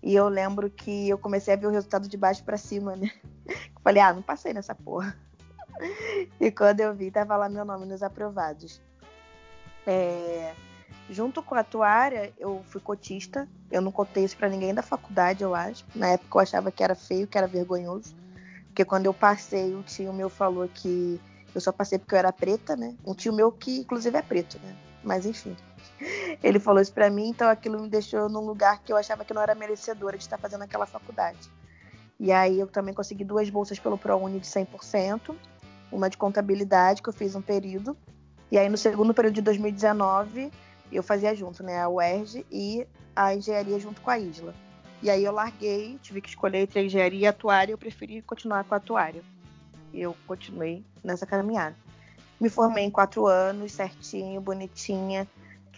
E 0.02 0.14
eu 0.14 0.28
lembro 0.28 0.70
que 0.70 1.08
eu 1.08 1.18
comecei 1.18 1.54
a 1.54 1.56
ver 1.56 1.66
o 1.66 1.70
resultado 1.70 2.08
de 2.08 2.16
baixo 2.16 2.44
para 2.44 2.56
cima, 2.56 2.94
né? 2.94 3.10
Falei, 3.82 4.02
ah, 4.02 4.12
não 4.12 4.22
passei 4.22 4.52
nessa 4.52 4.74
porra. 4.74 5.16
E 6.40 6.50
quando 6.50 6.80
eu 6.80 6.94
vi, 6.94 7.10
tava 7.10 7.36
lá 7.36 7.50
meu 7.50 7.62
nome 7.62 7.84
nos 7.84 8.02
aprovados. 8.02 8.80
É... 9.86 10.54
Junto 11.10 11.42
com 11.42 11.54
a 11.54 11.60
atuária, 11.60 12.32
eu 12.38 12.64
fui 12.68 12.80
cotista. 12.80 13.46
Eu 13.70 13.82
não 13.82 13.92
contei 13.92 14.24
isso 14.24 14.36
para 14.38 14.48
ninguém 14.48 14.72
da 14.72 14.82
faculdade, 14.82 15.42
eu 15.42 15.54
acho. 15.54 15.84
Na 15.94 16.08
época 16.08 16.38
eu 16.38 16.40
achava 16.40 16.72
que 16.72 16.82
era 16.82 16.94
feio, 16.94 17.26
que 17.26 17.36
era 17.36 17.46
vergonhoso. 17.46 18.14
Porque 18.68 18.84
quando 18.84 19.06
eu 19.06 19.12
passei, 19.12 19.74
o 19.74 19.82
tio 19.82 20.12
meu 20.12 20.30
falou 20.30 20.66
que 20.68 21.20
eu 21.54 21.60
só 21.60 21.72
passei 21.72 21.98
porque 21.98 22.14
eu 22.14 22.18
era 22.18 22.32
preta, 22.32 22.76
né? 22.76 22.94
Um 23.04 23.14
tio 23.14 23.32
meu 23.32 23.50
que, 23.52 23.78
inclusive, 23.78 24.16
é 24.16 24.22
preto, 24.22 24.58
né? 24.62 24.76
Mas 25.02 25.24
enfim. 25.24 25.56
Ele 26.42 26.58
falou 26.58 26.80
isso 26.80 26.92
para 26.92 27.08
mim, 27.10 27.28
então 27.28 27.48
aquilo 27.48 27.80
me 27.80 27.88
deixou 27.88 28.28
num 28.28 28.40
lugar 28.40 28.82
que 28.82 28.92
eu 28.92 28.96
achava 28.96 29.24
que 29.24 29.32
não 29.32 29.42
era 29.42 29.54
merecedora 29.54 30.16
de 30.16 30.24
estar 30.24 30.38
fazendo 30.38 30.62
aquela 30.62 30.86
faculdade. 30.86 31.50
E 32.18 32.32
aí 32.32 32.58
eu 32.58 32.66
também 32.66 32.94
consegui 32.94 33.24
duas 33.24 33.48
bolsas 33.50 33.78
pelo 33.78 33.98
ProUni 33.98 34.40
de 34.40 34.46
100%, 34.46 35.34
uma 35.90 36.10
de 36.10 36.16
contabilidade 36.16 37.02
que 37.02 37.08
eu 37.08 37.12
fiz 37.12 37.34
um 37.34 37.42
período, 37.42 37.96
e 38.50 38.58
aí 38.58 38.68
no 38.68 38.76
segundo 38.76 39.12
período 39.12 39.34
de 39.34 39.42
2019 39.42 40.50
eu 40.92 41.02
fazia 41.02 41.34
junto, 41.34 41.62
né, 41.62 41.80
a 41.80 41.88
UERJ 41.88 42.46
e 42.50 42.86
a 43.14 43.34
engenharia 43.34 43.78
junto 43.78 44.00
com 44.00 44.10
a 44.10 44.18
Isla. 44.18 44.54
E 45.02 45.10
aí 45.10 45.24
eu 45.24 45.32
larguei, 45.32 45.98
tive 46.02 46.20
que 46.20 46.28
escolher 46.28 46.60
entre 46.60 46.80
a 46.80 46.82
engenharia 46.82 47.20
e 47.20 47.26
a 47.26 47.30
atuária, 47.30 47.72
eu 47.72 47.78
preferi 47.78 48.22
continuar 48.22 48.64
com 48.64 48.74
a 48.74 48.78
atuária. 48.78 49.22
E 49.92 50.00
eu 50.00 50.16
continuei 50.26 50.84
nessa 51.02 51.26
caminhada. 51.26 51.76
Me 52.40 52.48
formei 52.48 52.84
em 52.84 52.90
quatro 52.90 53.26
anos, 53.26 53.72
certinho, 53.72 54.40
bonitinha, 54.40 55.26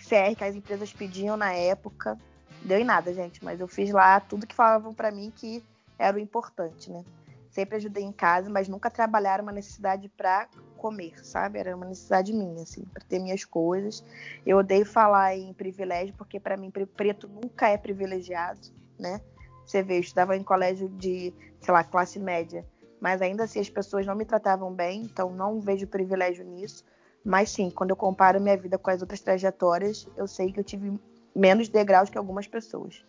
CR 0.04 0.36
que 0.36 0.44
as 0.44 0.54
empresas 0.54 0.92
pediam 0.92 1.36
na 1.36 1.52
época. 1.52 2.18
Deu 2.62 2.78
em 2.78 2.84
nada, 2.84 3.12
gente, 3.12 3.44
mas 3.44 3.60
eu 3.60 3.68
fiz 3.68 3.90
lá 3.90 4.20
tudo 4.20 4.46
que 4.46 4.54
falavam 4.54 4.92
para 4.92 5.10
mim 5.10 5.32
que 5.34 5.62
era 5.98 6.16
o 6.16 6.20
importante, 6.20 6.90
né? 6.90 7.04
Sempre 7.50 7.76
ajudei 7.76 8.04
em 8.04 8.12
casa, 8.12 8.48
mas 8.50 8.68
nunca 8.68 8.90
trabalhar 8.90 9.40
uma 9.40 9.52
necessidade 9.52 10.08
para 10.08 10.48
comer, 10.76 11.18
sabe? 11.24 11.58
Era 11.58 11.74
uma 11.74 11.86
necessidade 11.86 12.32
minha, 12.32 12.62
assim, 12.62 12.84
para 12.84 13.02
ter 13.04 13.18
minhas 13.18 13.44
coisas. 13.44 14.04
Eu 14.46 14.58
odeio 14.58 14.86
falar 14.86 15.36
em 15.36 15.52
privilégio, 15.52 16.14
porque 16.16 16.38
para 16.38 16.56
mim 16.56 16.70
preto 16.70 17.28
nunca 17.28 17.68
é 17.68 17.76
privilegiado, 17.76 18.60
né? 18.98 19.20
Você 19.66 19.82
vê, 19.82 19.96
eu 19.96 20.00
estudava 20.00 20.36
em 20.36 20.42
colégio 20.42 20.88
de, 20.88 21.34
sei 21.60 21.74
lá, 21.74 21.84
classe 21.84 22.18
média, 22.18 22.64
mas 23.00 23.20
ainda 23.20 23.44
assim 23.44 23.60
as 23.60 23.68
pessoas 23.68 24.06
não 24.06 24.14
me 24.14 24.24
tratavam 24.24 24.72
bem, 24.72 25.02
então 25.02 25.30
não 25.30 25.60
vejo 25.60 25.86
privilégio 25.86 26.44
nisso. 26.44 26.84
Mas 27.24 27.50
sim, 27.50 27.70
quando 27.70 27.90
eu 27.90 27.96
comparo 27.96 28.40
minha 28.40 28.56
vida 28.56 28.78
com 28.78 28.90
as 28.90 29.00
outras 29.00 29.20
trajetórias, 29.20 30.08
eu 30.16 30.26
sei 30.26 30.52
que 30.52 30.60
eu 30.60 30.64
tive 30.64 30.98
menos 31.34 31.68
degraus 31.68 32.08
que 32.10 32.18
algumas 32.18 32.46
pessoas. 32.46 33.04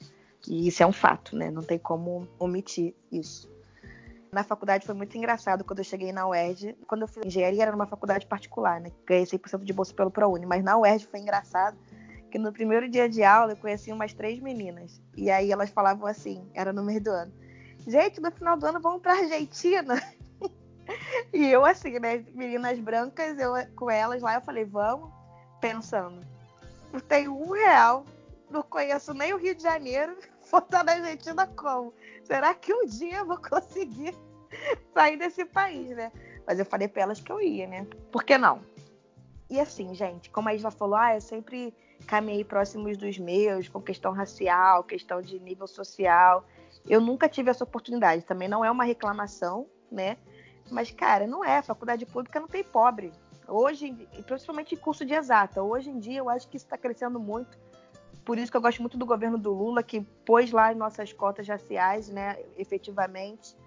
E 0.48 0.68
isso 0.68 0.84
é 0.84 0.88
um 0.88 0.92
fato, 0.92 1.36
né? 1.36 1.50
Não 1.52 1.64
tem 1.64 1.78
como 1.78 2.28
omitir 2.38 2.94
isso. 3.12 3.50
Na 4.32 4.44
faculdade 4.44 4.86
foi 4.86 4.94
muito 4.94 5.18
engraçado 5.18 5.64
quando 5.64 5.80
eu 5.80 5.84
cheguei 5.84 6.12
na 6.12 6.28
UERJ. 6.28 6.78
Quando 6.88 7.02
eu 7.02 7.08
fiz 7.08 7.26
engenharia 7.26 7.64
era 7.64 7.72
numa 7.72 7.88
faculdade 7.88 8.28
particular, 8.28 8.80
né? 8.80 8.92
Ganhei 9.06 9.26
100% 9.26 9.64
de 9.64 9.74
bolsa 9.74 9.94
pelo 9.94 10.12
ProUni. 10.12 10.46
Mas 10.46 10.64
na 10.64 10.78
UERJ 10.78 11.08
foi 11.08 11.20
engraçado 11.20 11.78
que 12.30 12.38
no 12.38 12.54
primeiro 12.54 12.88
dia 12.88 13.10
de 13.10 13.24
aula 13.24 13.54
eu 13.54 13.58
conheci 13.58 13.92
umas 13.92 14.14
três 14.14 14.40
meninas. 14.40 15.02
E 15.18 15.32
aí 15.32 15.52
elas 15.52 15.72
falavam 15.72 16.06
assim, 16.06 16.48
era 16.54 16.72
no 16.72 16.84
meio 16.84 17.02
do 17.02 17.10
ano. 17.10 17.34
Gente, 17.88 18.22
no 18.22 18.32
final 18.32 18.56
do 18.56 18.68
ano 18.68 18.80
vamos 18.80 19.02
pra 19.02 19.14
Argentina. 19.14 20.00
e 21.34 21.48
eu 21.48 21.66
assim, 21.66 22.00
né? 22.00 22.26
Meninas 22.34 22.80
brancas, 22.80 23.38
eu 23.40 23.54
com 23.76 23.90
elas 23.90 24.22
lá, 24.22 24.36
eu 24.36 24.42
falei, 24.42 24.66
vamos, 24.66 25.12
pensando. 25.62 26.26
Não 26.92 27.00
tenho 27.00 27.36
um 27.36 27.52
real, 27.52 28.06
não 28.50 28.64
conheço 28.64 29.14
nem 29.14 29.34
o 29.34 29.38
Rio 29.38 29.56
de 29.56 29.64
Janeiro, 29.64 30.18
vou 30.50 30.60
estar 30.60 30.84
na 30.84 30.94
Argentina 30.94 31.48
como? 31.48 31.94
será 32.30 32.54
que 32.54 32.72
um 32.72 32.86
dia 32.86 33.18
eu 33.18 33.26
vou 33.26 33.38
conseguir 33.38 34.16
sair 34.94 35.18
desse 35.18 35.44
país, 35.46 35.90
né? 35.90 36.12
Mas 36.46 36.60
eu 36.60 36.66
falei 36.66 36.88
para 36.88 37.02
elas 37.02 37.20
que 37.20 37.32
eu 37.32 37.42
ia, 37.42 37.68
né? 37.68 37.88
Por 38.12 38.24
que 38.24 38.38
não? 38.38 38.62
E 39.50 39.60
assim, 39.60 39.96
gente, 39.96 40.30
como 40.30 40.48
a 40.48 40.54
Isla 40.54 40.70
falou, 40.70 40.96
ah, 40.96 41.16
eu 41.16 41.22
sempre 41.22 41.74
caminhei 42.06 42.44
próximos 42.44 42.98
dos 42.98 43.18
meus, 43.18 43.68
com 43.68 43.82
questão 43.82 44.12
racial, 44.12 44.84
questão 44.84 45.22
de 45.22 45.40
nível 45.40 45.68
social. 45.68 46.46
Eu 46.88 47.02
nunca 47.02 47.28
tive 47.28 47.50
essa 47.50 47.64
oportunidade. 47.64 48.24
Também 48.24 48.48
não 48.48 48.64
é 48.64 48.70
uma 48.70 48.84
reclamação, 48.84 49.68
né? 49.92 50.18
Mas, 50.70 50.92
cara, 50.92 51.28
não 51.28 51.44
é. 51.44 51.62
Faculdade 51.62 52.06
pública 52.06 52.40
não 52.40 52.48
tem 52.48 52.64
pobre. 52.64 53.12
Hoje, 53.48 53.92
principalmente 54.26 54.76
em 54.76 54.78
curso 54.78 55.06
de 55.06 55.14
exata. 55.14 55.62
Hoje 55.64 55.90
em 55.90 56.00
dia, 56.00 56.20
eu 56.20 56.30
acho 56.30 56.48
que 56.48 56.58
isso 56.58 56.66
está 56.66 56.78
crescendo 56.78 57.20
muito 57.20 57.58
por 58.30 58.38
isso 58.38 58.52
que 58.52 58.58
eu 58.58 58.62
gosto 58.62 58.80
muito 58.80 58.96
do 58.96 59.08
governo 59.08 59.40
do 59.40 59.52
Lula, 59.52 59.82
que 59.82 60.02
pôs 60.24 60.52
lá 60.52 60.70
as 60.70 60.78
nossas 60.78 61.12
cotas 61.12 61.48
raciais, 61.48 62.10
né, 62.10 62.38
efetivamente. 62.60 63.58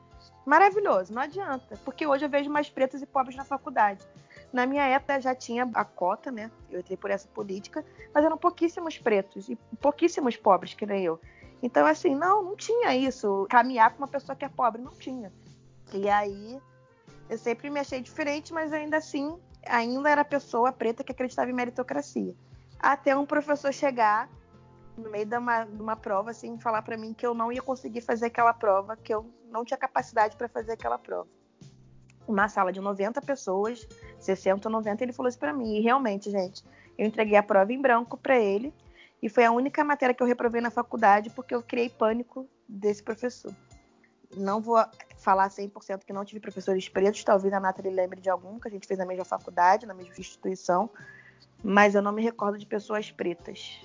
Maravilhoso, 0.47 1.13
não 1.13 1.21
adianta, 1.21 1.77
porque 1.85 2.07
hoje 2.07 2.25
eu 2.25 2.29
vejo 2.29 2.49
mais 2.49 2.71
pretos 2.71 3.03
e 3.03 3.07
pobres 3.07 3.35
na 3.35 3.45
faculdade. 3.45 4.07
Na 4.53 4.65
minha 4.65 4.85
época 4.85 5.21
já 5.21 5.35
tinha 5.35 5.69
a 5.75 5.85
cota, 5.85 6.31
né? 6.31 6.49
Eu 6.71 6.79
entrei 6.79 6.97
por 6.97 7.11
essa 7.11 7.27
política, 7.27 7.85
mas 8.15 8.25
eram 8.25 8.39
pouquíssimos 8.39 8.97
pretos 8.99 9.49
e 9.49 9.57
pouquíssimos 9.81 10.37
pobres, 10.37 10.75
que 10.75 10.87
nem 10.87 11.03
eu. 11.03 11.21
Então, 11.61 11.85
assim, 11.85 12.15
não, 12.15 12.41
não 12.41 12.55
tinha 12.55 12.95
isso. 12.95 13.49
Caminhar 13.51 13.91
com 13.91 13.99
uma 13.99 14.09
pessoa 14.09 14.37
que 14.37 14.45
é 14.45 14.49
pobre, 14.49 14.81
não 14.81 14.93
tinha. 14.93 15.33
E 15.93 16.09
aí, 16.09 16.61
eu 17.33 17.39
sempre 17.39 17.71
me 17.71 17.81
achei 17.81 18.03
diferente, 18.03 18.53
mas 18.53 18.75
ainda 18.75 18.99
assim, 18.99 19.39
ainda 19.67 20.11
era 20.11 20.23
pessoa 20.23 20.71
preta 20.71 21.03
que 21.03 21.13
acreditava 21.13 21.51
em 21.51 21.55
meritocracia. 21.55 22.37
Até 22.79 23.17
um 23.17 23.25
professor 23.25 23.73
chegar 23.73 24.29
no 24.99 25.11
meio 25.11 25.25
de 25.25 25.39
uma, 25.39 25.65
de 25.65 25.81
uma 25.81 25.97
prova, 25.97 26.31
assim, 26.31 26.59
falar 26.59 26.83
para 26.83 26.95
mim 26.95 27.15
que 27.15 27.27
eu 27.27 27.33
não 27.33 27.51
ia 27.51 27.63
conseguir 27.63 28.03
fazer 28.03 28.27
aquela 28.27 28.53
prova, 28.53 28.99
que 28.99 29.15
eu 29.15 29.25
não 29.51 29.65
tinha 29.65 29.79
capacidade 29.79 30.37
para 30.37 30.47
fazer 30.47 30.73
aquela 30.73 30.99
prova. 30.99 31.27
Uma 32.29 32.49
sala 32.49 32.71
de 32.71 32.83
90 32.83 33.23
pessoas, 33.23 33.89
60 34.19 34.69
ou 34.69 34.73
90, 34.73 35.03
ele 35.03 35.15
falou 35.15 35.31
isso 35.31 35.39
para 35.39 35.55
mim. 35.55 35.79
E 35.79 35.81
realmente, 35.81 36.31
gente, 36.31 36.63
eu 36.99 37.07
entreguei 37.07 37.39
a 37.39 37.43
prova 37.43 37.73
em 37.73 37.81
branco 37.81 38.19
para 38.19 38.39
ele, 38.39 38.75
e 39.23 39.29
foi 39.31 39.47
a 39.47 39.53
única 39.53 39.83
matéria 39.83 40.15
que 40.15 40.23
eu 40.23 40.27
reprovei 40.27 40.61
na 40.61 40.71
faculdade 40.71 41.31
porque 41.31 41.55
eu 41.55 41.63
criei 41.63 41.89
pânico 41.89 42.47
desse 42.69 43.03
professor. 43.03 43.55
Não 44.37 44.61
vou 44.61 44.83
falar 45.19 45.49
100% 45.49 46.05
que 46.05 46.13
não 46.13 46.25
tive 46.25 46.41
professores 46.41 46.89
pretos, 46.89 47.23
talvez 47.23 47.53
a 47.53 47.61
Nathalie 47.61 47.93
lembre 47.93 48.21
de 48.21 48.31
algum, 48.31 48.59
que 48.59 48.69
a 48.69 48.71
gente 48.71 48.87
fez 48.87 48.99
na 48.99 49.07
mesma 49.07 49.25
faculdade, 49.25 49.87
na 49.87 49.95
mesma 49.95 50.15
instituição, 50.19 50.91
mas 51.63 51.95
eu 51.95 52.03
não 52.03 52.13
me 52.13 52.23
recordo 52.23 52.59
de 52.59 52.67
pessoas 52.67 53.11
pretas 53.11 53.81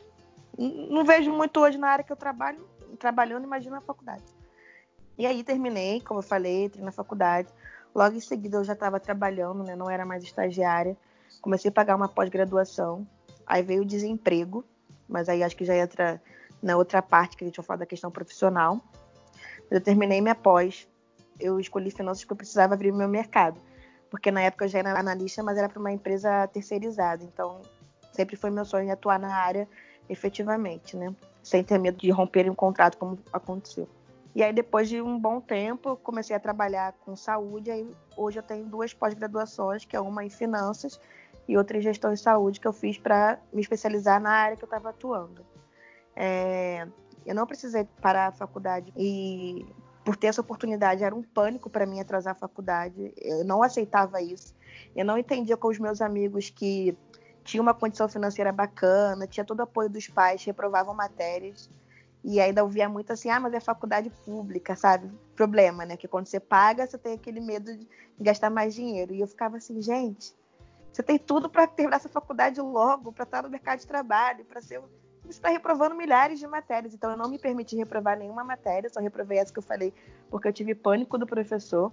não 0.57 1.05
vejo 1.05 1.31
muito 1.31 1.59
hoje 1.59 1.77
na 1.77 1.89
área 1.89 2.03
que 2.03 2.11
eu 2.11 2.15
trabalho, 2.15 2.67
trabalhando, 2.97 3.43
imagina 3.43 3.75
na 3.75 3.81
faculdade. 3.81 4.23
E 5.17 5.25
aí 5.25 5.43
terminei, 5.43 6.01
como 6.01 6.19
eu 6.19 6.23
falei, 6.23 6.65
entrei 6.65 6.83
na 6.83 6.91
faculdade. 6.91 7.49
Logo 7.93 8.15
em 8.15 8.19
seguida 8.19 8.57
eu 8.57 8.63
já 8.63 8.73
estava 8.73 8.99
trabalhando, 8.99 9.63
né? 9.63 9.75
Não 9.75 9.89
era 9.89 10.05
mais 10.05 10.23
estagiária. 10.23 10.97
Comecei 11.41 11.69
a 11.69 11.71
pagar 11.71 11.95
uma 11.95 12.07
pós-graduação. 12.07 13.07
Aí 13.45 13.63
veio 13.63 13.81
o 13.81 13.85
desemprego, 13.85 14.63
mas 15.07 15.29
aí 15.29 15.43
acho 15.43 15.55
que 15.55 15.65
já 15.65 15.75
entra 15.75 16.21
na 16.61 16.75
outra 16.75 17.01
parte 17.01 17.37
que 17.37 17.43
a 17.43 17.47
gente 17.47 17.57
vai 17.57 17.65
falar 17.65 17.79
da 17.79 17.85
questão 17.85 18.11
profissional. 18.11 18.79
Eu 19.69 19.81
terminei 19.81 20.21
minha 20.21 20.35
pós. 20.35 20.87
Eu 21.39 21.59
escolhi 21.59 21.91
finanças 21.91 22.23
porque 22.23 22.33
eu 22.33 22.37
precisava 22.37 22.73
abrir 22.73 22.91
meu 22.91 23.07
mercado. 23.07 23.59
Porque 24.09 24.31
na 24.31 24.41
época 24.41 24.65
eu 24.65 24.69
já 24.69 24.79
era 24.79 24.99
analista, 24.99 25.43
mas 25.43 25.57
era 25.57 25.69
para 25.69 25.79
uma 25.79 25.91
empresa 25.91 26.47
terceirizada. 26.47 27.23
Então, 27.23 27.61
sempre 28.13 28.35
foi 28.35 28.49
meu 28.49 28.65
sonho 28.65 28.91
atuar 28.91 29.19
na 29.19 29.35
área 29.35 29.67
efetivamente, 30.09 30.95
né? 30.95 31.13
Sem 31.43 31.63
ter 31.63 31.77
medo 31.77 31.97
de 31.97 32.09
romper 32.09 32.49
um 32.49 32.55
contrato 32.55 32.97
como 32.97 33.19
aconteceu. 33.31 33.87
E 34.33 34.43
aí, 34.43 34.53
depois 34.53 34.87
de 34.87 35.01
um 35.01 35.19
bom 35.19 35.41
tempo, 35.41 35.89
eu 35.89 35.97
comecei 35.97 36.35
a 36.35 36.39
trabalhar 36.39 36.93
com 37.03 37.15
saúde. 37.15 37.71
Aí, 37.71 37.89
hoje 38.15 38.39
eu 38.39 38.43
tenho 38.43 38.65
duas 38.65 38.93
pós-graduações, 38.93 39.83
que 39.83 39.95
é 39.95 39.99
uma 39.99 40.23
em 40.23 40.29
finanças 40.29 40.99
e 41.47 41.57
outra 41.57 41.77
em 41.77 41.81
gestão 41.81 42.13
de 42.13 42.19
saúde, 42.19 42.59
que 42.59 42.67
eu 42.67 42.73
fiz 42.73 42.97
para 42.97 43.39
me 43.51 43.61
especializar 43.61 44.21
na 44.21 44.29
área 44.29 44.57
que 44.57 44.63
eu 44.63 44.67
estava 44.67 44.89
atuando. 44.89 45.45
É, 46.15 46.87
eu 47.27 47.35
não 47.35 47.45
precisei 47.45 47.83
parar 48.01 48.27
a 48.27 48.31
faculdade 48.31 48.93
e, 48.95 49.65
por 50.05 50.15
ter 50.15 50.27
essa 50.27 50.39
oportunidade, 50.39 51.03
era 51.03 51.13
um 51.13 51.21
pânico 51.21 51.69
para 51.69 51.85
mim 51.85 51.99
atrasar 51.99 52.31
a 52.31 52.39
faculdade. 52.39 53.13
Eu 53.17 53.43
não 53.43 53.61
aceitava 53.61 54.21
isso. 54.21 54.55
Eu 54.95 55.03
não 55.03 55.17
entendia 55.17 55.57
com 55.57 55.67
os 55.67 55.77
meus 55.77 56.01
amigos 56.01 56.49
que 56.49 56.97
tinha 57.43 57.61
uma 57.61 57.73
condição 57.73 58.07
financeira 58.07 58.51
bacana, 58.51 59.27
tinha 59.27 59.45
todo 59.45 59.59
o 59.59 59.63
apoio 59.63 59.89
dos 59.89 60.07
pais, 60.07 60.43
reprovavam 60.45 60.93
matérias. 60.93 61.69
E 62.23 62.39
ainda 62.39 62.63
ouvia 62.63 62.87
muito 62.87 63.11
assim, 63.11 63.29
ah, 63.29 63.39
mas 63.39 63.53
é 63.53 63.59
faculdade 63.59 64.09
pública, 64.25 64.75
sabe? 64.75 65.11
Problema, 65.35 65.85
né? 65.85 65.97
Que 65.97 66.07
quando 66.07 66.27
você 66.27 66.39
paga, 66.39 66.87
você 66.87 66.97
tem 66.97 67.13
aquele 67.13 67.39
medo 67.41 67.75
de 67.75 67.87
gastar 68.19 68.49
mais 68.49 68.73
dinheiro. 68.73 69.13
E 69.13 69.19
eu 69.19 69.27
ficava 69.27 69.57
assim, 69.57 69.81
gente, 69.81 70.33
você 70.91 71.03
tem 71.03 71.19
tudo 71.19 71.49
para 71.49 71.67
terminar 71.67 71.97
essa 71.97 72.09
faculdade 72.09 72.59
logo, 72.59 73.11
para 73.11 73.23
estar 73.23 73.43
no 73.43 73.49
mercado 73.49 73.79
de 73.79 73.87
trabalho, 73.87 74.45
para 74.45 74.61
ser. 74.61 74.81
Está 75.29 75.49
reprovando 75.49 75.95
milhares 75.95 76.39
de 76.39 76.47
matérias. 76.47 76.93
Então 76.93 77.11
eu 77.11 77.17
não 77.17 77.29
me 77.29 77.37
permiti 77.37 77.75
reprovar 77.75 78.17
nenhuma 78.17 78.43
matéria, 78.43 78.89
só 78.89 78.99
reprovei 78.99 79.37
essa 79.37 79.51
que 79.51 79.59
eu 79.59 79.63
falei, 79.63 79.93
porque 80.29 80.47
eu 80.47 80.53
tive 80.53 80.73
pânico 80.73 81.17
do 81.17 81.27
professor. 81.27 81.91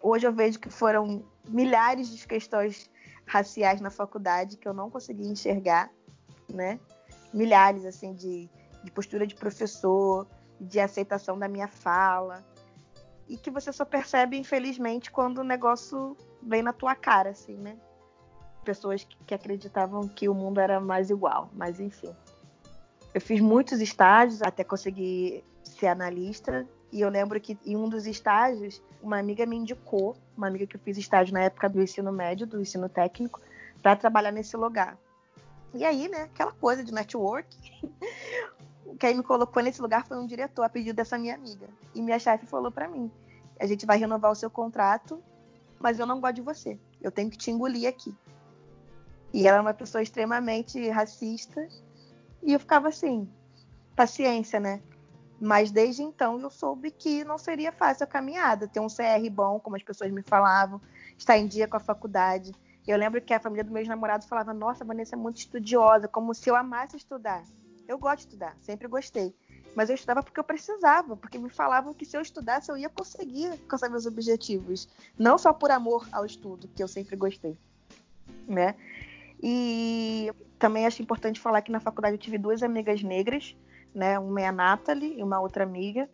Hoje 0.00 0.26
eu 0.26 0.32
vejo 0.32 0.58
que 0.58 0.70
foram 0.70 1.22
milhares 1.48 2.08
de 2.08 2.26
questões 2.26 2.90
raciais 3.26 3.80
na 3.80 3.90
faculdade 3.90 4.56
que 4.56 4.66
eu 4.66 4.72
não 4.72 4.90
conseguia 4.90 5.30
enxergar, 5.30 5.90
né? 6.48 6.80
Milhares, 7.32 7.84
assim, 7.84 8.14
de, 8.14 8.48
de 8.82 8.90
postura 8.90 9.26
de 9.26 9.34
professor, 9.34 10.26
de 10.60 10.80
aceitação 10.80 11.38
da 11.38 11.46
minha 11.46 11.68
fala. 11.68 12.44
E 13.28 13.36
que 13.36 13.50
você 13.50 13.72
só 13.72 13.84
percebe, 13.84 14.36
infelizmente, 14.36 15.10
quando 15.10 15.38
o 15.38 15.44
negócio 15.44 16.16
vem 16.42 16.62
na 16.62 16.72
tua 16.72 16.94
cara, 16.96 17.30
assim, 17.30 17.56
né? 17.56 17.76
Pessoas 18.64 19.06
que 19.26 19.34
acreditavam 19.34 20.08
que 20.08 20.28
o 20.28 20.34
mundo 20.34 20.58
era 20.58 20.80
mais 20.80 21.10
igual, 21.10 21.50
mas 21.52 21.78
enfim. 21.78 22.14
Eu 23.12 23.20
fiz 23.20 23.40
muitos 23.40 23.80
estágios 23.80 24.40
até 24.42 24.62
conseguir 24.62 25.44
ser 25.64 25.88
analista 25.88 26.66
e 26.92 27.00
eu 27.00 27.08
lembro 27.08 27.40
que 27.40 27.58
em 27.64 27.76
um 27.76 27.88
dos 27.88 28.06
estágios, 28.06 28.82
uma 29.02 29.18
amiga 29.18 29.46
me 29.46 29.56
indicou, 29.56 30.16
uma 30.36 30.48
amiga 30.48 30.66
que 30.66 30.76
eu 30.76 30.80
fiz 30.80 30.98
estágio 30.98 31.32
na 31.32 31.42
época 31.42 31.68
do 31.68 31.80
ensino 31.80 32.10
médio, 32.12 32.46
do 32.46 32.60
ensino 32.60 32.88
técnico, 32.88 33.40
para 33.80 33.96
trabalhar 33.96 34.32
nesse 34.32 34.56
lugar. 34.56 34.98
E 35.72 35.84
aí, 35.84 36.08
né, 36.08 36.22
aquela 36.22 36.52
coisa 36.52 36.82
de 36.82 36.92
network. 36.92 37.56
Quem 38.98 39.16
me 39.16 39.22
colocou 39.22 39.62
nesse 39.62 39.80
lugar 39.80 40.04
foi 40.04 40.18
um 40.18 40.26
diretor 40.26 40.64
a 40.64 40.68
pedido 40.68 40.96
dessa 40.96 41.16
minha 41.16 41.34
amiga. 41.34 41.68
E 41.94 42.02
minha 42.02 42.18
chefe 42.18 42.44
falou 42.46 42.72
para 42.72 42.88
mim: 42.88 43.10
a 43.58 43.66
gente 43.66 43.86
vai 43.86 43.96
renovar 43.96 44.32
o 44.32 44.34
seu 44.34 44.50
contrato, 44.50 45.22
mas 45.78 45.98
eu 45.98 46.06
não 46.06 46.20
gosto 46.20 46.36
de 46.36 46.42
você. 46.42 46.78
Eu 47.00 47.12
tenho 47.12 47.30
que 47.30 47.38
te 47.38 47.50
engolir 47.50 47.88
aqui. 47.88 48.14
E 49.32 49.46
ela 49.46 49.58
é 49.58 49.60
uma 49.60 49.72
pessoa 49.72 50.02
extremamente 50.02 50.88
racista. 50.88 51.68
E 52.42 52.52
eu 52.52 52.60
ficava 52.60 52.88
assim, 52.88 53.28
paciência, 53.94 54.58
né? 54.58 54.82
Mas 55.40 55.70
desde 55.70 56.02
então 56.02 56.38
eu 56.38 56.50
soube 56.50 56.90
que 56.90 57.24
não 57.24 57.38
seria 57.38 57.72
fácil 57.72 58.04
a 58.04 58.06
caminhada, 58.06 58.68
ter 58.68 58.80
um 58.80 58.88
CR 58.88 59.30
bom, 59.30 59.58
como 59.58 59.76
as 59.76 59.82
pessoas 59.82 60.10
me 60.10 60.22
falavam, 60.22 60.80
estar 61.16 61.38
em 61.38 61.46
dia 61.46 61.66
com 61.66 61.76
a 61.76 61.80
faculdade. 61.80 62.52
Eu 62.86 62.98
lembro 62.98 63.20
que 63.22 63.32
a 63.32 63.40
família 63.40 63.64
do 63.64 63.72
meu 63.72 63.84
namorado 63.86 64.26
falava: 64.26 64.52
Nossa, 64.52 64.84
Vanessa 64.84 65.14
é 65.14 65.18
muito 65.18 65.38
estudiosa, 65.38 66.08
como 66.08 66.34
se 66.34 66.50
eu 66.50 66.56
amasse 66.56 66.96
estudar. 66.96 67.42
Eu 67.88 67.98
gosto 67.98 68.18
de 68.18 68.24
estudar, 68.26 68.56
sempre 68.60 68.86
gostei. 68.86 69.34
mas 69.74 69.88
eu 69.88 69.94
estudava 69.94 70.22
porque 70.22 70.38
eu 70.38 70.44
precisava, 70.44 71.16
porque 71.16 71.38
me 71.38 71.48
falavam 71.48 71.94
que 71.94 72.04
se 72.04 72.16
eu 72.16 72.20
estudasse 72.20 72.70
eu 72.70 72.76
ia 72.76 72.88
conseguir 72.88 73.50
alcançar 73.50 73.88
meus 73.88 74.06
objetivos, 74.06 74.88
não 75.18 75.38
só 75.38 75.52
por 75.52 75.70
amor 75.70 76.06
ao 76.12 76.24
estudo, 76.26 76.68
que 76.68 76.82
eu 76.82 76.88
sempre 76.88 77.16
gostei, 77.16 77.56
né? 78.46 78.74
E 79.42 80.32
também 80.60 80.86
acho 80.86 81.02
importante 81.02 81.40
falar 81.40 81.62
que 81.62 81.72
na 81.72 81.80
faculdade 81.80 82.14
eu 82.14 82.18
tive 82.18 82.36
duas 82.36 82.62
amigas 82.62 83.02
negras, 83.02 83.56
né? 83.94 84.18
Uma 84.18 84.42
é 84.42 84.46
a 84.46 84.52
Nathalie 84.52 85.18
e 85.18 85.22
uma 85.22 85.40
outra 85.40 85.64
amiga, 85.64 86.08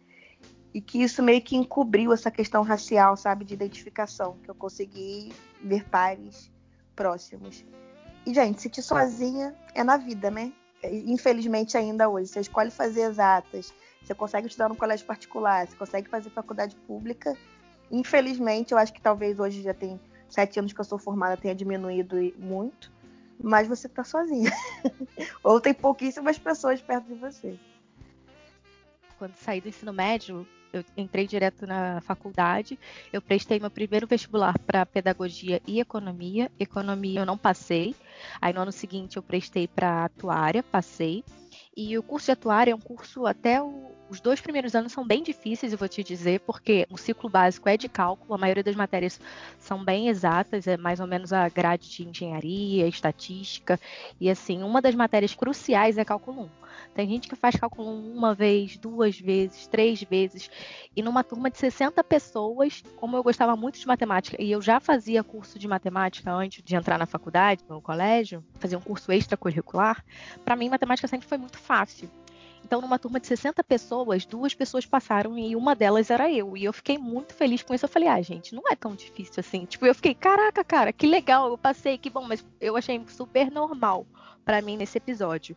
e 0.72 0.80
que 0.80 1.02
isso 1.02 1.22
meio 1.22 1.42
que 1.42 1.56
encobriu 1.56 2.12
essa 2.12 2.30
questão 2.30 2.62
racial, 2.62 3.16
sabe, 3.16 3.44
de 3.44 3.54
identificação, 3.54 4.36
que 4.42 4.48
eu 4.48 4.54
consegui 4.54 5.32
ver 5.62 5.84
pares 5.88 6.50
próximos. 6.94 7.64
E, 8.24 8.32
gente, 8.32 8.62
sentir 8.62 8.82
sozinha 8.82 9.54
é 9.74 9.82
na 9.82 9.96
vida, 9.96 10.30
né? 10.30 10.52
Infelizmente, 10.84 11.76
ainda 11.76 12.08
hoje. 12.08 12.28
Você 12.28 12.40
escolhe 12.40 12.70
fazer 12.70 13.02
exatas, 13.02 13.74
você 14.02 14.14
consegue 14.14 14.46
estudar 14.46 14.68
no 14.68 14.76
colégio 14.76 15.06
particular, 15.06 15.66
você 15.66 15.76
consegue 15.76 16.08
fazer 16.08 16.30
faculdade 16.30 16.76
pública. 16.86 17.36
Infelizmente, 17.90 18.72
eu 18.72 18.78
acho 18.78 18.92
que 18.92 19.00
talvez 19.00 19.40
hoje 19.40 19.62
já 19.62 19.74
tem 19.74 19.98
sete 20.28 20.58
anos 20.58 20.72
que 20.72 20.80
eu 20.80 20.84
sou 20.84 20.98
formada, 20.98 21.36
tenha 21.36 21.54
diminuído 21.54 22.16
muito. 22.38 22.92
Mas 23.42 23.68
você 23.68 23.88
tá 23.88 24.04
sozinha. 24.04 24.50
Ou 25.42 25.60
tem 25.60 25.74
pouquíssimas 25.74 26.38
pessoas 26.38 26.80
perto 26.80 27.06
de 27.06 27.14
você. 27.14 27.58
Quando 29.18 29.34
saí 29.36 29.60
do 29.60 29.68
ensino 29.68 29.92
médio, 29.92 30.46
eu 30.72 30.84
entrei 30.96 31.26
direto 31.26 31.66
na 31.66 32.00
faculdade. 32.02 32.78
Eu 33.12 33.22
prestei 33.22 33.58
meu 33.58 33.70
primeiro 33.70 34.06
vestibular 34.06 34.58
para 34.58 34.84
pedagogia 34.84 35.60
e 35.66 35.80
economia. 35.80 36.50
Economia 36.58 37.20
eu 37.20 37.26
não 37.26 37.38
passei. 37.38 37.94
Aí 38.40 38.52
no 38.52 38.60
ano 38.60 38.72
seguinte 38.72 39.16
eu 39.16 39.22
prestei 39.22 39.66
para 39.66 40.04
atuária, 40.04 40.62
passei. 40.62 41.24
E 41.76 41.96
o 41.96 42.02
curso 42.02 42.26
de 42.26 42.32
atuária 42.32 42.72
é 42.72 42.74
um 42.74 42.80
curso 42.80 43.26
até 43.26 43.62
o, 43.62 43.90
os 44.08 44.20
dois 44.20 44.40
primeiros 44.40 44.74
anos 44.74 44.92
são 44.92 45.06
bem 45.06 45.22
difíceis, 45.22 45.72
eu 45.72 45.78
vou 45.78 45.88
te 45.88 46.02
dizer, 46.02 46.40
porque 46.40 46.86
o 46.90 46.96
ciclo 46.96 47.28
básico 47.28 47.68
é 47.68 47.76
de 47.76 47.88
cálculo, 47.88 48.34
a 48.34 48.38
maioria 48.38 48.62
das 48.62 48.76
matérias 48.76 49.20
são 49.58 49.84
bem 49.84 50.08
exatas, 50.08 50.66
é 50.66 50.76
mais 50.76 51.00
ou 51.00 51.06
menos 51.06 51.32
a 51.32 51.48
grade 51.48 51.88
de 51.90 52.08
engenharia, 52.08 52.86
estatística, 52.86 53.80
e 54.20 54.30
assim, 54.30 54.62
uma 54.62 54.80
das 54.80 54.94
matérias 54.94 55.34
cruciais 55.34 55.98
é 55.98 56.04
cálculo 56.04 56.42
1. 56.42 56.66
Tem 56.94 57.08
gente 57.08 57.28
que 57.28 57.36
faz 57.36 57.56
cálculo 57.56 57.90
uma 57.90 58.34
vez, 58.34 58.76
duas 58.76 59.18
vezes, 59.18 59.66
três 59.66 60.02
vezes. 60.02 60.50
E 60.94 61.02
numa 61.02 61.22
turma 61.22 61.50
de 61.50 61.58
60 61.58 62.02
pessoas, 62.04 62.82
como 62.96 63.16
eu 63.16 63.22
gostava 63.22 63.54
muito 63.56 63.78
de 63.78 63.86
matemática 63.86 64.42
e 64.42 64.50
eu 64.50 64.62
já 64.62 64.80
fazia 64.80 65.22
curso 65.22 65.58
de 65.58 65.68
matemática 65.68 66.32
antes 66.32 66.62
de 66.62 66.74
entrar 66.74 66.98
na 66.98 67.06
faculdade, 67.06 67.62
no 67.68 67.80
colégio, 67.80 68.42
fazia 68.54 68.78
um 68.78 68.80
curso 68.80 69.12
extracurricular, 69.12 70.02
para 70.44 70.56
mim 70.56 70.68
matemática 70.68 71.08
sempre 71.08 71.28
foi 71.28 71.38
muito 71.38 71.58
fácil. 71.58 72.10
Então, 72.66 72.80
numa 72.80 72.98
turma 72.98 73.20
de 73.20 73.28
60 73.28 73.62
pessoas, 73.62 74.26
duas 74.26 74.52
pessoas 74.52 74.84
passaram 74.84 75.38
e 75.38 75.54
uma 75.54 75.72
delas 75.72 76.10
era 76.10 76.28
eu. 76.28 76.56
E 76.56 76.64
eu 76.64 76.72
fiquei 76.72 76.98
muito 76.98 77.32
feliz 77.32 77.62
com 77.62 77.72
isso. 77.72 77.84
Eu 77.84 77.88
falei, 77.88 78.08
ah, 78.08 78.20
gente, 78.20 78.52
não 78.52 78.64
é 78.68 78.74
tão 78.74 78.96
difícil 78.96 79.38
assim. 79.38 79.64
Tipo, 79.66 79.86
eu 79.86 79.94
fiquei, 79.94 80.16
caraca, 80.16 80.64
cara, 80.64 80.92
que 80.92 81.06
legal, 81.06 81.48
eu 81.48 81.56
passei, 81.56 81.96
que 81.96 82.10
bom, 82.10 82.26
mas 82.26 82.44
eu 82.60 82.76
achei 82.76 83.00
super 83.06 83.52
normal 83.52 84.04
para 84.44 84.60
mim 84.60 84.76
nesse 84.76 84.98
episódio 84.98 85.56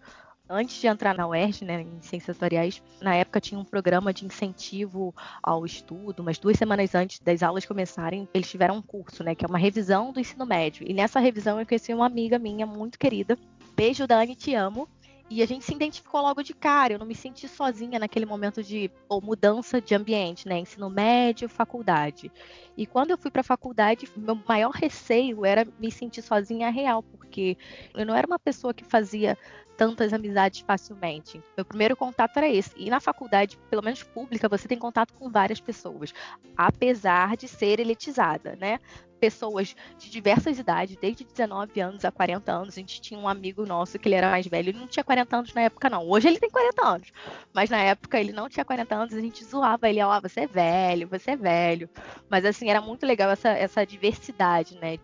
antes 0.49 0.82
de 0.82 0.88
entrar 0.88 1.16
na 1.16 1.28
UERJ, 1.28 1.64
né, 1.64 1.82
em 1.82 2.01
Ciências 2.01 2.36
Atuariais, 2.36 2.82
na 2.99 3.14
época 3.14 3.39
tinha 3.39 3.60
um 3.60 3.64
programa 3.64 4.12
de 4.12 4.26
incentivo 4.26 5.14
ao 5.43 5.64
estudo, 5.64 6.24
mas 6.24 6.39
duas 6.39 6.57
semanas 6.57 6.95
antes 6.95 7.20
das 7.20 7.43
aulas 7.43 7.66
começarem, 7.66 8.28
eles 8.34 8.49
tiveram 8.49 8.78
um 8.78 8.82
curso, 8.82 9.24
né, 9.24 9.36
que 9.36 9.45
é 9.45 9.47
uma 9.47 9.60
revisão 9.60 10.12
do 10.12 10.20
ensino 10.20 10.47
médio. 10.47 10.89
E 10.89 10.93
nessa 10.93 11.20
revisão 11.20 11.60
eu 11.60 11.68
conheci 11.68 11.93
uma 11.93 12.07
amiga 12.07 12.39
minha 12.39 12.66
muito 12.66 12.97
querida. 12.97 13.38
Beijo, 13.76 14.07
Dani, 14.07 14.36
te 14.36 14.55
amo. 14.55 14.89
E 15.30 15.43
a 15.43 15.45
gente 15.45 15.63
se 15.63 15.73
identificou 15.73 16.21
logo 16.21 16.41
de 16.41 16.53
cara. 16.55 16.93
Eu 16.93 16.99
não 16.99 17.05
me 17.05 17.13
senti 17.13 17.47
sozinha 17.47 17.99
naquele 17.99 18.25
momento 18.25 18.63
de 18.63 18.89
ou 19.07 19.21
mudança 19.21 19.80
de 19.80 19.93
ambiente, 19.93 20.47
né? 20.47 20.57
Ensino 20.57 20.89
médio, 20.89 21.47
faculdade. 21.47 22.32
E 22.75 22.88
quando 22.88 23.11
eu 23.11 23.17
fui 23.17 23.30
para 23.30 23.41
a 23.41 23.43
faculdade, 23.43 24.07
meu 24.17 24.36
maior 24.47 24.71
receio 24.71 25.45
era 25.45 25.67
me 25.77 25.91
sentir 25.91 26.23
sozinha 26.23 26.69
real, 26.71 27.03
porque 27.03 27.55
eu 27.93 28.05
não 28.05 28.15
era 28.15 28.25
uma 28.25 28.39
pessoa 28.39 28.73
que 28.73 28.84
fazia 28.84 29.38
tantas 29.80 30.11
amizades 30.11 30.59
facilmente. 30.59 31.41
Meu 31.55 31.63
primeiro 31.63 31.95
contato 31.95 32.36
era 32.36 32.49
esse. 32.49 32.71
E 32.75 32.89
na 32.89 32.99
faculdade, 32.99 33.57
pelo 33.69 33.82
menos 33.82 34.03
pública, 34.03 34.49
você 34.49 34.67
tem 34.67 34.77
contato 34.77 35.13
com 35.13 35.32
várias 35.32 35.61
pessoas, 35.61 36.13
apesar 36.57 37.38
de 37.38 37.47
ser 37.47 37.80
elitizada, 37.80 38.57
né? 38.59 38.80
pessoas 39.19 39.75
de 39.97 40.09
diversas 40.09 40.57
idades, 40.57 40.95
desde 40.95 41.25
19 41.25 41.80
anos 41.82 42.05
a 42.05 42.11
40 42.11 42.51
anos. 42.51 42.73
A 42.77 42.80
gente 42.80 43.01
tinha 43.01 43.19
um 43.19 43.27
amigo 43.27 43.65
nosso 43.65 43.99
que 43.99 44.07
ele 44.07 44.15
era 44.15 44.30
mais 44.32 44.47
velho, 44.47 44.69
ele 44.69 44.80
não 44.80 44.88
tinha 44.88 45.03
40 45.03 45.38
anos 45.38 45.53
na 45.53 45.61
época, 45.61 45.89
não. 45.89 46.07
Hoje 46.07 46.27
ele 46.27 46.39
tem 46.39 46.49
40 46.49 46.88
anos. 46.88 47.11
Mas 47.53 47.69
na 47.69 47.80
época 47.80 48.19
ele 48.19 48.32
não 48.32 48.47
tinha 48.47 48.63
40 48.63 48.95
anos, 48.95 49.13
a 49.13 49.19
gente 49.19 49.43
zoava 49.43 49.89
ele, 49.89 50.01
ó, 50.01 50.17
oh, 50.17 50.21
você 50.21 50.41
é 50.41 50.47
velho, 50.47 51.07
você 51.07 51.32
é 51.32 51.36
velho. 51.36 51.89
Mas 52.30 52.45
assim, 52.45 52.69
era 52.69 52.82
muito 52.82 53.05
legal 53.05 53.30
essa, 53.30 53.49
essa 53.49 53.86
diversidade, 53.86 54.75
né? 54.75 54.97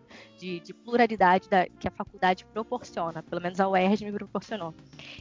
De, 0.46 0.60
de 0.60 0.76
pluralidade 0.76 1.50
da, 1.50 1.66
que 1.66 1.88
a 1.88 1.92
faculdade 1.92 2.46
proporciona, 2.46 3.24
pelo 3.24 3.42
menos 3.42 3.60
a 3.60 3.68
UERJ 3.68 4.06
me 4.06 4.12
proporcionou. 4.12 4.76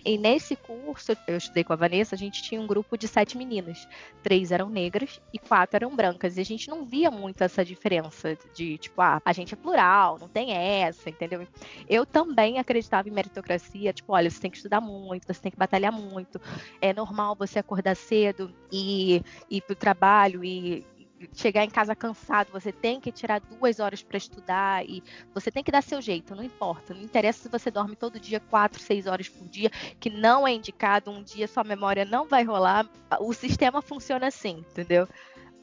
E 0.04 0.18
nesse 0.18 0.54
curso, 0.54 1.12
eu 1.26 1.38
estudei 1.38 1.64
com 1.64 1.72
a 1.72 1.76
Vanessa, 1.76 2.14
a 2.14 2.18
gente 2.18 2.42
tinha 2.42 2.60
um 2.60 2.66
grupo 2.66 2.98
de 2.98 3.08
sete 3.08 3.38
meninas. 3.38 3.88
Três 4.22 4.52
eram 4.52 4.68
negras 4.68 5.22
e 5.32 5.38
quatro 5.38 5.76
eram 5.76 5.96
brancas. 5.96 6.36
E 6.36 6.42
a 6.42 6.44
gente 6.44 6.68
não 6.68 6.84
via 6.84 7.10
muito 7.10 7.42
essa 7.42 7.64
diferença 7.64 8.36
de 8.54 8.76
tipo, 8.76 9.00
ah, 9.00 9.22
a 9.24 9.32
gente 9.32 9.54
é 9.54 9.56
plural, 9.56 10.18
não 10.18 10.28
tem 10.28 10.52
essa, 10.52 11.08
entendeu? 11.08 11.46
Eu 11.88 12.04
também 12.04 12.58
acreditava 12.58 13.08
em 13.08 13.12
meritocracia, 13.12 13.94
tipo, 13.94 14.12
olha, 14.12 14.28
você 14.28 14.42
tem 14.42 14.50
que 14.50 14.58
estudar 14.58 14.82
muito, 14.82 15.26
você 15.26 15.40
tem 15.40 15.52
que 15.52 15.58
batalhar 15.58 15.90
muito. 15.90 16.38
É 16.82 16.92
normal 16.92 17.34
você 17.34 17.58
acordar 17.58 17.96
cedo 17.96 18.54
e 18.70 19.22
ir 19.50 19.62
pro 19.62 19.74
trabalho 19.74 20.44
e 20.44 20.84
chegar 21.32 21.64
em 21.64 21.70
casa 21.70 21.94
cansado, 21.94 22.50
você 22.52 22.72
tem 22.72 23.00
que 23.00 23.12
tirar 23.12 23.40
duas 23.40 23.80
horas 23.80 24.02
para 24.02 24.16
estudar 24.16 24.84
e 24.84 25.02
você 25.32 25.50
tem 25.50 25.62
que 25.62 25.72
dar 25.72 25.82
seu 25.82 26.00
jeito, 26.00 26.34
não 26.34 26.42
importa. 26.42 26.94
Não 26.94 27.02
interessa 27.02 27.42
se 27.42 27.48
você 27.48 27.70
dorme 27.70 27.96
todo 27.96 28.20
dia 28.20 28.40
quatro, 28.40 28.80
seis 28.80 29.06
horas 29.06 29.28
por 29.28 29.48
dia, 29.48 29.70
que 29.98 30.10
não 30.10 30.46
é 30.46 30.52
indicado, 30.52 31.10
um 31.10 31.22
dia 31.22 31.48
sua 31.48 31.64
memória 31.64 32.04
não 32.04 32.26
vai 32.26 32.44
rolar. 32.44 32.88
O 33.20 33.32
sistema 33.32 33.80
funciona 33.80 34.26
assim, 34.26 34.64
entendeu? 34.70 35.08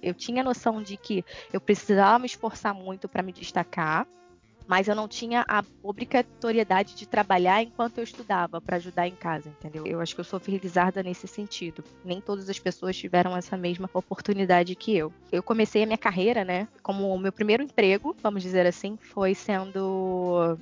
eu 0.02 0.14
tinha 0.14 0.44
noção 0.44 0.82
de 0.82 0.98
que 0.98 1.24
eu 1.54 1.62
precisava 1.62 2.20
me 2.20 2.26
esforçar 2.26 2.74
muito 2.74 3.08
para 3.08 3.22
me 3.22 3.32
destacar, 3.32 4.08
mas 4.68 4.88
eu 4.88 4.96
não 4.96 5.08
tinha 5.08 5.46
a 5.48 5.64
obrigatoriedade 5.84 6.96
de 6.96 7.06
trabalhar 7.06 7.62
enquanto 7.62 7.98
eu 7.98 8.04
estudava 8.04 8.62
para 8.62 8.78
ajudar 8.78 9.08
em 9.08 9.16
casa, 9.16 9.50
entendeu? 9.50 9.86
Eu 9.86 10.00
acho 10.00 10.16
que 10.16 10.22
eu 10.22 10.26
sou 10.26 10.40
felizarda 10.40 11.04
nesse 11.04 11.28
sentido. 11.28 11.84
Nem 12.04 12.22
todas 12.22 12.50
as 12.50 12.60
pessoas 12.60 12.96
tiveram 12.96 13.36
essa 13.36 13.58
mesma 13.58 13.90
oportunidade 13.94 14.76
que 14.76 14.96
eu. 14.96 15.14
Eu 15.32 15.44
comecei 15.44 15.84
a 15.84 15.86
minha 15.86 15.98
carreira, 15.98 16.44
né, 16.44 16.68
como 16.82 17.14
o 17.14 17.20
meu 17.20 17.32
primeiro 17.32 17.64
emprego, 17.64 18.16
vamos 18.22 18.42
dizer 18.42 18.66
assim, 18.66 18.98
foi 18.98 19.34
sendo 19.34 20.58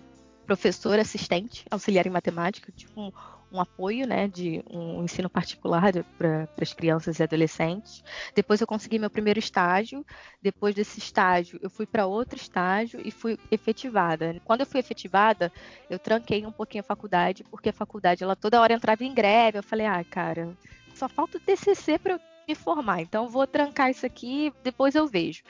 professora 0.45 1.04
assistente, 1.04 1.64
auxiliar 1.70 2.08
em 2.08 2.10
matemática, 2.10 2.72
tipo 2.76 3.14
um, 3.52 3.60
apoio, 3.60 4.08
né, 4.08 4.28
de 4.28 4.64
um 4.70 5.04
ensino 5.04 5.30
particular 5.30 5.91
para 6.18 6.47
as 6.62 6.74
crianças 6.74 7.20
e 7.20 7.24
adolescentes. 7.24 8.04
Depois 8.36 8.62
eu 8.62 8.68
consegui 8.68 9.00
meu 9.00 9.10
primeiro 9.10 9.39
estágio. 9.39 10.06
Depois 10.41 10.76
desse 10.76 11.00
estágio, 11.00 11.60
eu 11.62 11.70
fui 11.70 11.86
para 11.86 12.06
outro 12.06 12.38
estágio 12.38 13.02
e 13.04 13.12
fui 13.12 13.38
efetivada. 13.52 14.39
Quando 14.45 14.62
eu 14.62 14.66
fui 14.66 14.80
efetivada, 14.80 15.52
eu 15.89 16.00
tranquei 16.00 16.45
um 16.45 16.52
pouquinho 16.52 16.82
a 16.82 16.88
faculdade, 16.88 17.43
porque 17.43 17.70
a 17.70 17.74
faculdade 17.74 18.24
ela 18.24 18.36
toda 18.36 18.62
hora 18.62 18.74
entrava 18.74 19.04
em 19.04 19.14
greve. 19.14 19.58
Eu 19.58 19.64
falei, 19.64 19.86
ah, 19.86 20.04
cara, 20.04 20.56
só 20.93 21.08
falta 21.08 21.38
o 21.38 21.41
TCC 21.41 21.97
para 21.97 22.14
eu 22.14 22.28
me 22.50 22.56
formar. 22.56 23.02
Então 23.02 23.28
vou 23.28 23.45
trancar 23.45 23.91
isso 23.91 24.06
aqui, 24.06 24.52
depois 24.64 24.95
eu 24.95 25.08
vejo. 25.08 25.43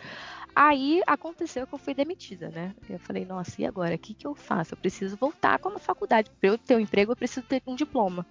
Aí 0.56 1.02
aconteceu 1.08 1.66
que 1.66 1.74
eu 1.74 1.80
fui 1.80 1.94
demitida, 1.94 2.50
né? 2.50 2.76
Eu 2.90 3.00
falei, 3.00 3.24
nossa, 3.24 3.62
e 3.62 3.66
agora? 3.66 3.96
O 3.96 3.98
que, 3.98 4.14
que 4.14 4.28
eu 4.28 4.36
faço? 4.36 4.74
Eu 4.74 4.78
preciso 4.78 5.16
voltar 5.16 5.58
com 5.60 5.70
a 5.70 5.80
faculdade. 5.80 6.30
Para 6.40 6.50
eu 6.50 6.58
ter 6.58 6.76
um 6.76 6.80
emprego, 6.80 7.14
eu 7.14 7.16
preciso 7.16 7.46
ter 7.46 7.62
um 7.66 7.76
diploma. 7.76 8.26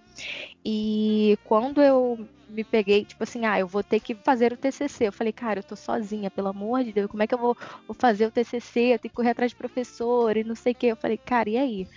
E 0.63 1.37
quando 1.45 1.81
eu 1.81 2.27
me 2.47 2.63
peguei, 2.63 3.05
tipo 3.05 3.23
assim, 3.23 3.45
ah, 3.45 3.59
eu 3.59 3.67
vou 3.67 3.83
ter 3.83 3.99
que 3.99 4.13
fazer 4.13 4.53
o 4.53 4.57
TCC. 4.57 5.07
Eu 5.07 5.13
falei, 5.13 5.33
cara, 5.33 5.59
eu 5.59 5.63
tô 5.63 5.75
sozinha, 5.75 6.29
pelo 6.29 6.49
amor 6.49 6.83
de 6.83 6.91
Deus, 6.91 7.09
como 7.09 7.23
é 7.23 7.27
que 7.27 7.33
eu 7.33 7.39
vou, 7.39 7.57
vou 7.87 7.95
fazer 7.95 8.27
o 8.27 8.31
TCC? 8.31 8.93
Eu 8.93 8.99
tenho 8.99 9.09
que 9.09 9.15
correr 9.15 9.31
atrás 9.31 9.51
de 9.51 9.57
professor 9.57 10.35
e 10.37 10.43
não 10.43 10.55
sei 10.55 10.73
o 10.73 10.75
quê. 10.75 10.87
Eu 10.87 10.95
falei, 10.97 11.17
cara, 11.17 11.49
e 11.49 11.57
aí? 11.57 11.87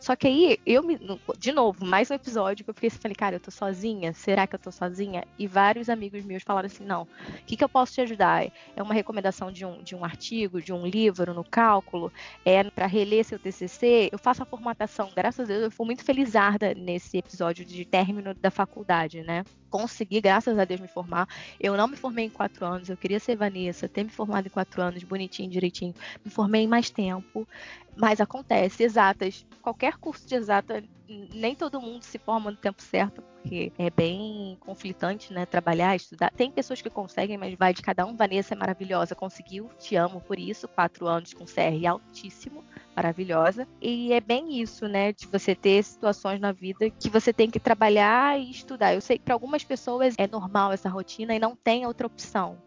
Só 0.00 0.14
que 0.14 0.28
aí, 0.28 0.58
eu 0.64 0.82
me. 0.82 0.96
De 1.36 1.50
novo, 1.50 1.84
mais 1.84 2.08
um 2.10 2.14
episódio 2.14 2.64
que 2.64 2.70
eu 2.70 2.74
fiquei 2.74 2.86
assim, 2.86 2.98
falei, 3.00 3.16
cara, 3.16 3.36
eu 3.36 3.40
tô 3.40 3.50
sozinha? 3.50 4.12
Será 4.12 4.46
que 4.46 4.54
eu 4.54 4.58
tô 4.58 4.70
sozinha? 4.70 5.24
E 5.36 5.46
vários 5.46 5.88
amigos 5.88 6.24
meus 6.24 6.44
falaram 6.44 6.66
assim: 6.66 6.84
não, 6.84 7.02
o 7.02 7.44
que, 7.44 7.56
que 7.56 7.64
eu 7.64 7.68
posso 7.68 7.94
te 7.94 8.00
ajudar? 8.02 8.46
É 8.76 8.82
uma 8.82 8.94
recomendação 8.94 9.50
de 9.50 9.64
um, 9.64 9.82
de 9.82 9.96
um 9.96 10.04
artigo, 10.04 10.62
de 10.62 10.72
um 10.72 10.86
livro 10.86 11.34
no 11.34 11.42
cálculo? 11.42 12.12
É 12.44 12.62
para 12.70 12.86
reler 12.86 13.24
seu 13.24 13.38
TCC? 13.38 14.08
Eu 14.12 14.18
faço 14.18 14.42
a 14.42 14.46
formatação. 14.46 15.10
Graças 15.16 15.44
a 15.44 15.48
Deus, 15.48 15.64
eu 15.64 15.70
fui 15.70 15.86
muito 15.86 16.04
felizarda 16.04 16.74
nesse 16.74 17.18
episódio 17.18 17.64
de 17.64 17.84
término 17.84 18.34
da 18.34 18.50
faculdade, 18.50 19.22
né? 19.22 19.42
consegui, 19.68 20.20
graças 20.20 20.58
a 20.58 20.64
Deus, 20.64 20.80
me 20.80 20.88
formar. 20.88 21.28
Eu 21.60 21.76
não 21.76 21.86
me 21.86 21.96
formei 21.96 22.26
em 22.26 22.30
quatro 22.30 22.64
anos, 22.64 22.88
eu 22.88 22.96
queria 22.96 23.20
ser 23.20 23.36
Vanessa, 23.36 23.88
ter 23.88 24.04
me 24.04 24.10
formado 24.10 24.46
em 24.46 24.50
quatro 24.50 24.82
anos, 24.82 25.02
bonitinho, 25.04 25.50
direitinho. 25.50 25.94
Me 26.24 26.30
formei 26.30 26.62
em 26.62 26.66
mais 26.66 26.90
tempo, 26.90 27.46
mas 27.96 28.20
acontece, 28.20 28.82
exatas. 28.82 29.46
Qualquer 29.62 29.87
qualquer 29.88 29.96
curso 29.98 30.26
de 30.26 30.34
exata, 30.34 30.84
nem 31.08 31.54
todo 31.54 31.80
mundo 31.80 32.02
se 32.02 32.18
forma 32.18 32.50
no 32.50 32.56
tempo 32.56 32.82
certo, 32.82 33.22
porque 33.22 33.72
é 33.78 33.88
bem 33.88 34.56
conflitante, 34.60 35.32
né? 35.32 35.46
Trabalhar, 35.46 35.96
estudar. 35.96 36.30
Tem 36.30 36.50
pessoas 36.50 36.82
que 36.82 36.90
conseguem, 36.90 37.38
mas 37.38 37.54
vai 37.54 37.72
de 37.72 37.80
cada 37.80 38.04
um. 38.04 38.14
Vanessa 38.14 38.54
é 38.54 38.56
maravilhosa, 38.56 39.14
conseguiu, 39.14 39.70
te 39.78 39.96
amo 39.96 40.20
por 40.20 40.38
isso. 40.38 40.68
Quatro 40.68 41.06
anos 41.06 41.32
com 41.32 41.46
CR 41.46 41.86
altíssimo, 41.88 42.62
maravilhosa. 42.94 43.66
E 43.80 44.12
é 44.12 44.20
bem 44.20 44.60
isso, 44.60 44.86
né? 44.86 45.12
De 45.12 45.26
você 45.26 45.54
ter 45.54 45.82
situações 45.82 46.40
na 46.40 46.52
vida 46.52 46.90
que 46.90 47.08
você 47.08 47.32
tem 47.32 47.50
que 47.50 47.60
trabalhar 47.60 48.38
e 48.38 48.50
estudar. 48.50 48.94
Eu 48.94 49.00
sei 49.00 49.18
que 49.18 49.24
para 49.24 49.34
algumas 49.34 49.64
pessoas 49.64 50.14
é 50.18 50.26
normal 50.26 50.72
essa 50.72 50.88
rotina 50.88 51.34
e 51.34 51.38
não 51.38 51.56
tem 51.56 51.86
outra 51.86 52.06
opção. 52.06 52.58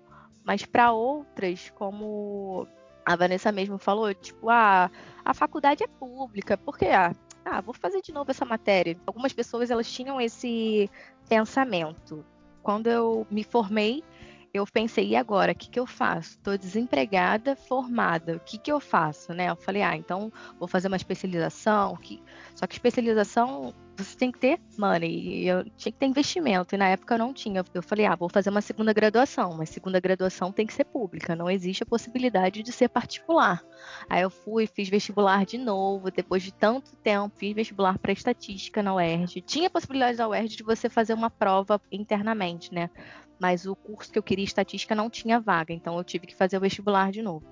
Mas 0.43 0.65
para 0.65 0.91
outras, 0.91 1.69
como 1.76 2.67
a 3.06 3.16
Vanessa 3.16 3.52
mesmo 3.52 3.78
falou, 3.78 4.14
tipo, 4.14 4.49
ah, 4.49 4.89
a 5.24 5.34
faculdade 5.34 5.84
é 5.84 5.88
pública, 5.88 6.58
porque 6.58 6.86
ah, 6.86 7.16
ah, 7.45 7.62
vou 7.62 7.74
fazer 7.74 8.02
de 8.02 8.12
novo 8.12 8.32
essa 8.32 8.45
matéria. 8.45 8.97
Algumas 9.06 9.34
pessoas 9.34 9.72
elas 9.72 9.91
tinham 9.91 10.20
esse 10.20 10.89
pensamento. 11.28 12.26
Quando 12.62 12.88
eu 12.88 13.26
me 13.30 13.43
formei, 13.43 14.04
eu 14.54 14.66
pensei, 14.66 15.10
e 15.10 15.16
agora? 15.16 15.52
O 15.52 15.56
que, 15.56 15.70
que 15.70 15.80
eu 15.80 15.86
faço? 15.86 16.32
Estou 16.32 16.58
desempregada, 16.58 17.56
formada. 17.56 18.36
O 18.36 18.39
que, 18.39 18.58
que 18.58 18.72
eu 18.72 18.80
faço? 18.80 19.34
Né? 19.34 19.49
Eu 19.49 19.56
falei, 19.56 19.82
ah, 19.82 19.95
então 19.95 20.32
vou 20.60 20.68
fazer 20.68 20.88
uma 20.88 20.97
especialização. 20.97 21.95
Que... 21.97 22.22
Só 22.56 22.68
que 22.68 22.76
especialização 22.76 23.74
você 24.04 24.18
tem 24.18 24.32
que 24.32 24.39
ter 24.39 24.60
money, 24.78 25.47
eu 25.47 25.64
tinha 25.78 25.91
que 25.91 25.97
ter 25.97 26.06
investimento, 26.06 26.74
e 26.74 26.78
na 26.78 26.88
época 26.88 27.14
eu 27.14 27.20
não 27.20 27.34
tinha. 27.34 27.64
Eu 27.74 27.84
falei, 27.84 28.06
ah, 28.06 28.16
vou 28.16 28.30
fazer 28.30 28.49
uma 28.49 28.62
segunda 28.62 28.93
graduação, 28.93 29.56
mas 29.58 29.70
segunda 29.70 29.99
graduação 29.99 30.52
tem 30.52 30.66
que 30.66 30.74
ser 30.74 30.86
pública, 30.86 31.36
não 31.36 31.49
existe 31.49 31.84
a 31.84 31.86
possibilidade 31.86 32.64
de 32.64 32.72
ser 32.72 32.89
particular. 32.89 33.64
Aí 34.10 34.22
eu 34.22 34.30
fui, 34.30 34.68
fiz 34.68 34.89
vestibular 34.89 35.45
de 35.45 35.58
novo, 35.58 36.10
depois 36.10 36.43
de 36.43 36.54
tanto 36.54 36.95
tempo, 36.97 37.36
fiz 37.38 37.54
vestibular 37.54 37.97
para 37.99 38.12
estatística 38.12 38.82
na 38.82 38.95
UERJ. 38.95 39.41
Tinha 39.41 39.70
possibilidade 39.70 40.18
na 40.18 40.28
UERJ 40.28 40.58
de 40.58 40.64
você 40.64 40.89
fazer 40.89 41.14
uma 41.14 41.30
prova 41.30 41.80
internamente, 41.91 42.74
né? 42.74 42.89
Mas 43.42 43.66
o 43.66 43.76
curso 43.76 44.12
que 44.12 44.20
eu 44.20 44.24
queria, 44.24 44.46
estatística, 44.46 44.94
não 44.94 45.10
tinha 45.10 45.39
vaga, 45.39 45.74
então 45.74 45.98
eu 45.98 46.04
tive 46.04 46.28
que 46.28 46.36
fazer 46.36 46.58
o 46.58 46.62
vestibular 46.62 47.12
de 47.12 47.24
novo. 47.24 47.44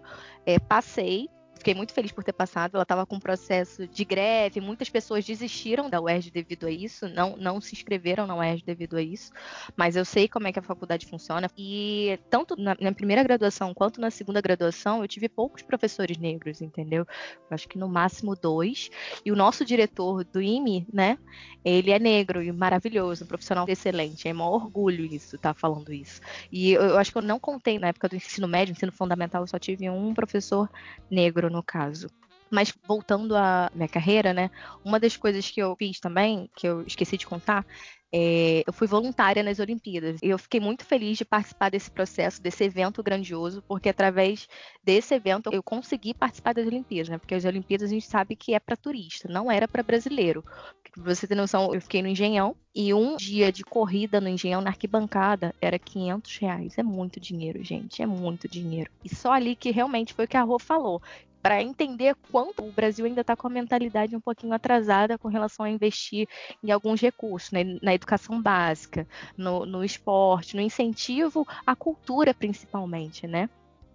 É, 0.46 0.60
passei, 0.60 1.28
fiquei 1.60 1.76
muito 1.76 1.94
feliz 1.94 2.12
por 2.12 2.24
ter 2.24 2.34
passado. 2.34 2.76
Ela 2.76 2.84
estava 2.84 3.06
com 3.06 3.18
um 3.18 3.20
processo 3.20 3.88
de 3.88 4.04
greve, 4.04 4.60
muitas 4.60 4.90
pessoas 4.90 5.24
desistiram 5.24 5.90
da 5.90 6.02
UERJ 6.02 6.32
devido 6.32 6.66
a 6.66 6.72
isso, 6.72 7.08
não, 7.10 7.38
não 7.38 7.62
se 7.62 7.76
inscreveram 7.76 8.26
na 8.26 8.36
UERJ 8.36 8.64
devido 8.66 8.98
a 8.98 9.02
isso, 9.02 9.32
mas 9.76 9.96
eu 9.96 10.04
sei 10.04 10.28
como 10.28 10.48
é 10.48 10.52
que 10.52 10.60
a 10.60 10.64
faculdade 10.64 11.06
funciona. 11.06 11.50
E 11.58 12.20
tanto 12.30 12.56
na, 12.60 12.76
na 12.80 12.92
primeira 12.92 13.22
graduação 13.24 13.74
quanto 13.74 14.02
na 14.02 14.10
segunda 14.10 14.42
graduação, 14.42 15.02
eu 15.02 15.08
tive 15.08 15.30
poucos 15.30 15.62
professores 15.62 16.18
negros, 16.18 16.62
entendeu? 16.62 17.06
Eu 17.50 17.56
acho 17.56 17.68
que 17.68 17.78
no 17.78 17.88
máximo 17.88 18.36
dois. 18.36 18.90
E 19.26 19.32
o 19.32 19.36
nosso 19.36 19.66
diretor 19.66 20.24
do 20.24 20.42
IME, 20.42 20.88
né, 20.92 21.18
ele 21.64 21.92
é 21.92 22.00
negro 22.00 22.42
e 22.42 22.52
maravilhoso, 22.52 23.26
um 23.26 23.28
profissional 23.28 23.66
excelente. 23.68 24.28
É 24.28 24.34
um 24.34 24.42
orgulho 24.42 25.06
isso, 25.06 25.38
tá 25.38 25.54
falando 25.54 25.92
isso. 25.94 26.22
E 26.52 26.72
eu, 26.72 26.82
eu 26.82 26.98
acho 26.98 27.12
que 27.12 27.18
eu 27.18 27.22
não 27.22 27.40
contei 27.40 27.78
na 27.78 27.90
época 27.90 28.08
do 28.08 28.16
ensino 28.16 28.48
médio, 28.48 28.72
ensino 28.72 28.92
fundamental, 28.92 29.44
eu 29.44 29.48
só 29.48 29.60
tive 29.60 29.90
um 29.90 30.14
professor 30.14 30.70
negro 31.12 31.49
no 31.50 31.64
caso. 31.64 32.10
Mas 32.52 32.74
voltando 32.88 33.36
à 33.36 33.70
minha 33.74 33.88
carreira, 33.88 34.34
né? 34.34 34.50
Uma 34.84 35.00
das 35.00 35.16
coisas 35.16 35.50
que 35.50 35.62
eu 35.62 35.76
fiz 35.78 36.00
também, 36.00 36.50
que 36.56 36.68
eu 36.68 36.82
esqueci 36.82 37.16
de 37.16 37.28
contar, 37.28 37.66
é, 38.12 38.64
eu 38.66 38.74
fui 38.74 38.88
voluntária 38.88 39.44
nas 39.44 39.60
Olimpíadas. 39.60 40.20
E 40.22 40.30
eu 40.30 40.38
fiquei 40.38 40.60
muito 40.60 40.84
feliz 40.84 41.18
de 41.18 41.26
participar 41.26 41.70
desse 41.70 41.92
processo, 41.92 42.42
desse 42.42 42.64
evento 42.64 43.04
grandioso, 43.04 43.64
porque 43.68 43.90
através 43.90 44.48
desse 44.84 45.14
evento 45.14 45.52
eu 45.54 45.62
consegui 45.62 46.14
participar 46.14 46.54
das 46.54 46.66
Olimpíadas, 46.66 47.10
né? 47.10 47.18
Porque 47.18 47.36
as 47.36 47.46
Olimpíadas 47.46 47.90
a 47.90 47.94
gente 47.94 48.08
sabe 48.08 48.36
que 48.36 48.54
é 48.54 48.60
para 48.60 48.76
turista, 48.76 49.28
não 49.30 49.52
era 49.52 49.68
para 49.68 49.84
brasileiro. 49.84 50.44
Pra 50.92 51.04
você 51.04 51.28
ter 51.28 51.36
noção, 51.36 51.74
eu 51.74 51.82
fiquei 51.82 52.02
no 52.02 52.08
Engenhão 52.08 52.56
e 52.74 52.94
um 52.94 53.16
dia 53.16 53.52
de 53.52 53.64
corrida 53.64 54.20
no 54.20 54.28
Engenhão, 54.28 54.60
na 54.60 54.72
arquibancada, 54.72 55.54
era 55.62 55.78
500 55.78 56.38
reais. 56.38 56.78
É 56.78 56.84
muito 56.84 57.20
dinheiro, 57.20 57.64
gente. 57.64 58.02
É 58.02 58.08
muito 58.08 58.48
dinheiro. 58.48 58.90
E 59.04 59.14
só 59.14 59.32
ali 59.32 59.56
que 59.56 59.70
realmente 59.70 60.14
foi 60.14 60.26
o 60.26 60.28
que 60.28 60.38
a 60.38 60.42
Rô 60.42 60.58
falou 60.58 61.00
para 61.42 61.62
entender 61.62 62.16
quanto 62.32 62.64
o 62.64 62.72
Brasil 62.72 63.06
ainda 63.06 63.22
está 63.22 63.36
com 63.36 63.48
a 63.48 63.50
mentalidade 63.50 64.16
um 64.16 64.22
pouquinho 64.22 64.54
atrasada 64.54 65.18
com 65.18 65.28
relação 65.28 65.66
a 65.66 65.70
investir 65.70 66.28
em 66.64 66.72
alguns 66.72 67.00
recursos, 67.00 67.52
né? 67.52 67.78
na 67.82 67.94
educação 67.94 68.42
básica, 68.42 69.08
no, 69.38 69.66
no 69.66 69.84
esporte, 69.84 70.56
no 70.56 70.62
incentivo 70.62 71.48
à 71.66 71.76
cultura 71.76 72.34
principalmente, 72.34 73.28
né? 73.28 73.50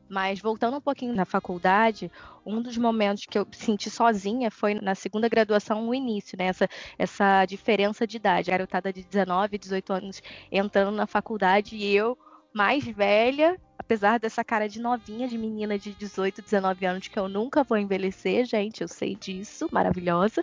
Mas 0.09 0.39
voltando 0.39 0.77
um 0.77 0.81
pouquinho 0.81 1.15
na 1.15 1.25
faculdade, 1.25 2.11
um 2.45 2.61
dos 2.61 2.77
momentos 2.77 3.25
que 3.25 3.39
eu 3.39 3.47
senti 3.53 3.89
sozinha 3.89 4.51
foi 4.51 4.75
na 4.75 4.95
segunda 4.95 5.29
graduação, 5.29 5.83
no 5.87 5.95
início, 5.95 6.37
né? 6.39 6.47
Essa, 6.47 6.69
essa 6.99 7.45
diferença 7.47 8.07
de 8.07 8.19
idade. 8.19 8.51
A 8.51 8.55
garotada 8.55 8.93
de 8.93 9.03
19, 9.03 9.59
18 9.59 9.93
anos 9.93 10.23
entrando 10.53 10.95
na 10.95 11.07
faculdade 11.07 11.75
e 11.75 11.97
eu 11.97 12.19
mais 12.55 12.85
velha, 12.85 13.59
apesar 13.79 14.19
dessa 14.19 14.45
cara 14.45 14.69
de 14.69 14.81
novinha, 14.81 15.29
de 15.29 15.37
menina 15.37 15.79
de 15.79 15.95
18, 15.95 16.41
19 16.43 16.87
anos, 16.87 17.09
que 17.09 17.19
eu 17.19 17.29
nunca 17.29 17.65
vou 17.65 17.77
envelhecer, 17.77 18.47
gente, 18.47 18.81
eu 18.83 18.89
sei 18.89 19.17
disso, 19.17 19.69
maravilhosa. 19.73 20.43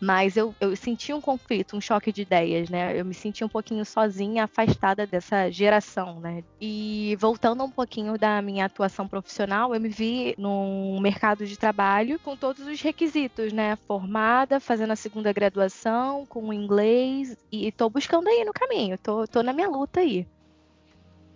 Mas 0.00 0.36
eu, 0.36 0.54
eu 0.60 0.76
senti 0.76 1.12
um 1.12 1.20
conflito, 1.20 1.76
um 1.76 1.80
choque 1.80 2.12
de 2.12 2.22
ideias, 2.22 2.68
né? 2.70 2.98
Eu 2.98 3.04
me 3.04 3.14
senti 3.14 3.44
um 3.44 3.48
pouquinho 3.48 3.84
sozinha, 3.84 4.44
afastada 4.44 5.06
dessa 5.06 5.50
geração, 5.50 6.20
né? 6.20 6.42
E 6.60 7.16
voltando 7.18 7.64
um 7.64 7.70
pouquinho 7.70 8.18
da 8.18 8.40
minha 8.42 8.66
atuação 8.66 9.08
profissional, 9.08 9.74
eu 9.74 9.80
me 9.80 9.88
vi 9.88 10.34
num 10.38 11.00
mercado 11.00 11.46
de 11.46 11.56
trabalho 11.58 12.20
com 12.20 12.36
todos 12.36 12.66
os 12.66 12.80
requisitos, 12.80 13.52
né? 13.52 13.76
Formada, 13.86 14.60
fazendo 14.60 14.92
a 14.92 14.96
segunda 14.96 15.32
graduação, 15.32 16.26
com 16.26 16.52
inglês, 16.52 17.36
e 17.50 17.72
tô 17.72 17.88
buscando 17.90 18.28
aí 18.28 18.44
no 18.44 18.52
caminho, 18.52 18.98
tô, 18.98 19.26
tô 19.26 19.42
na 19.42 19.52
minha 19.52 19.68
luta 19.68 20.00
aí. 20.00 20.26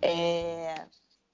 É, 0.01 0.85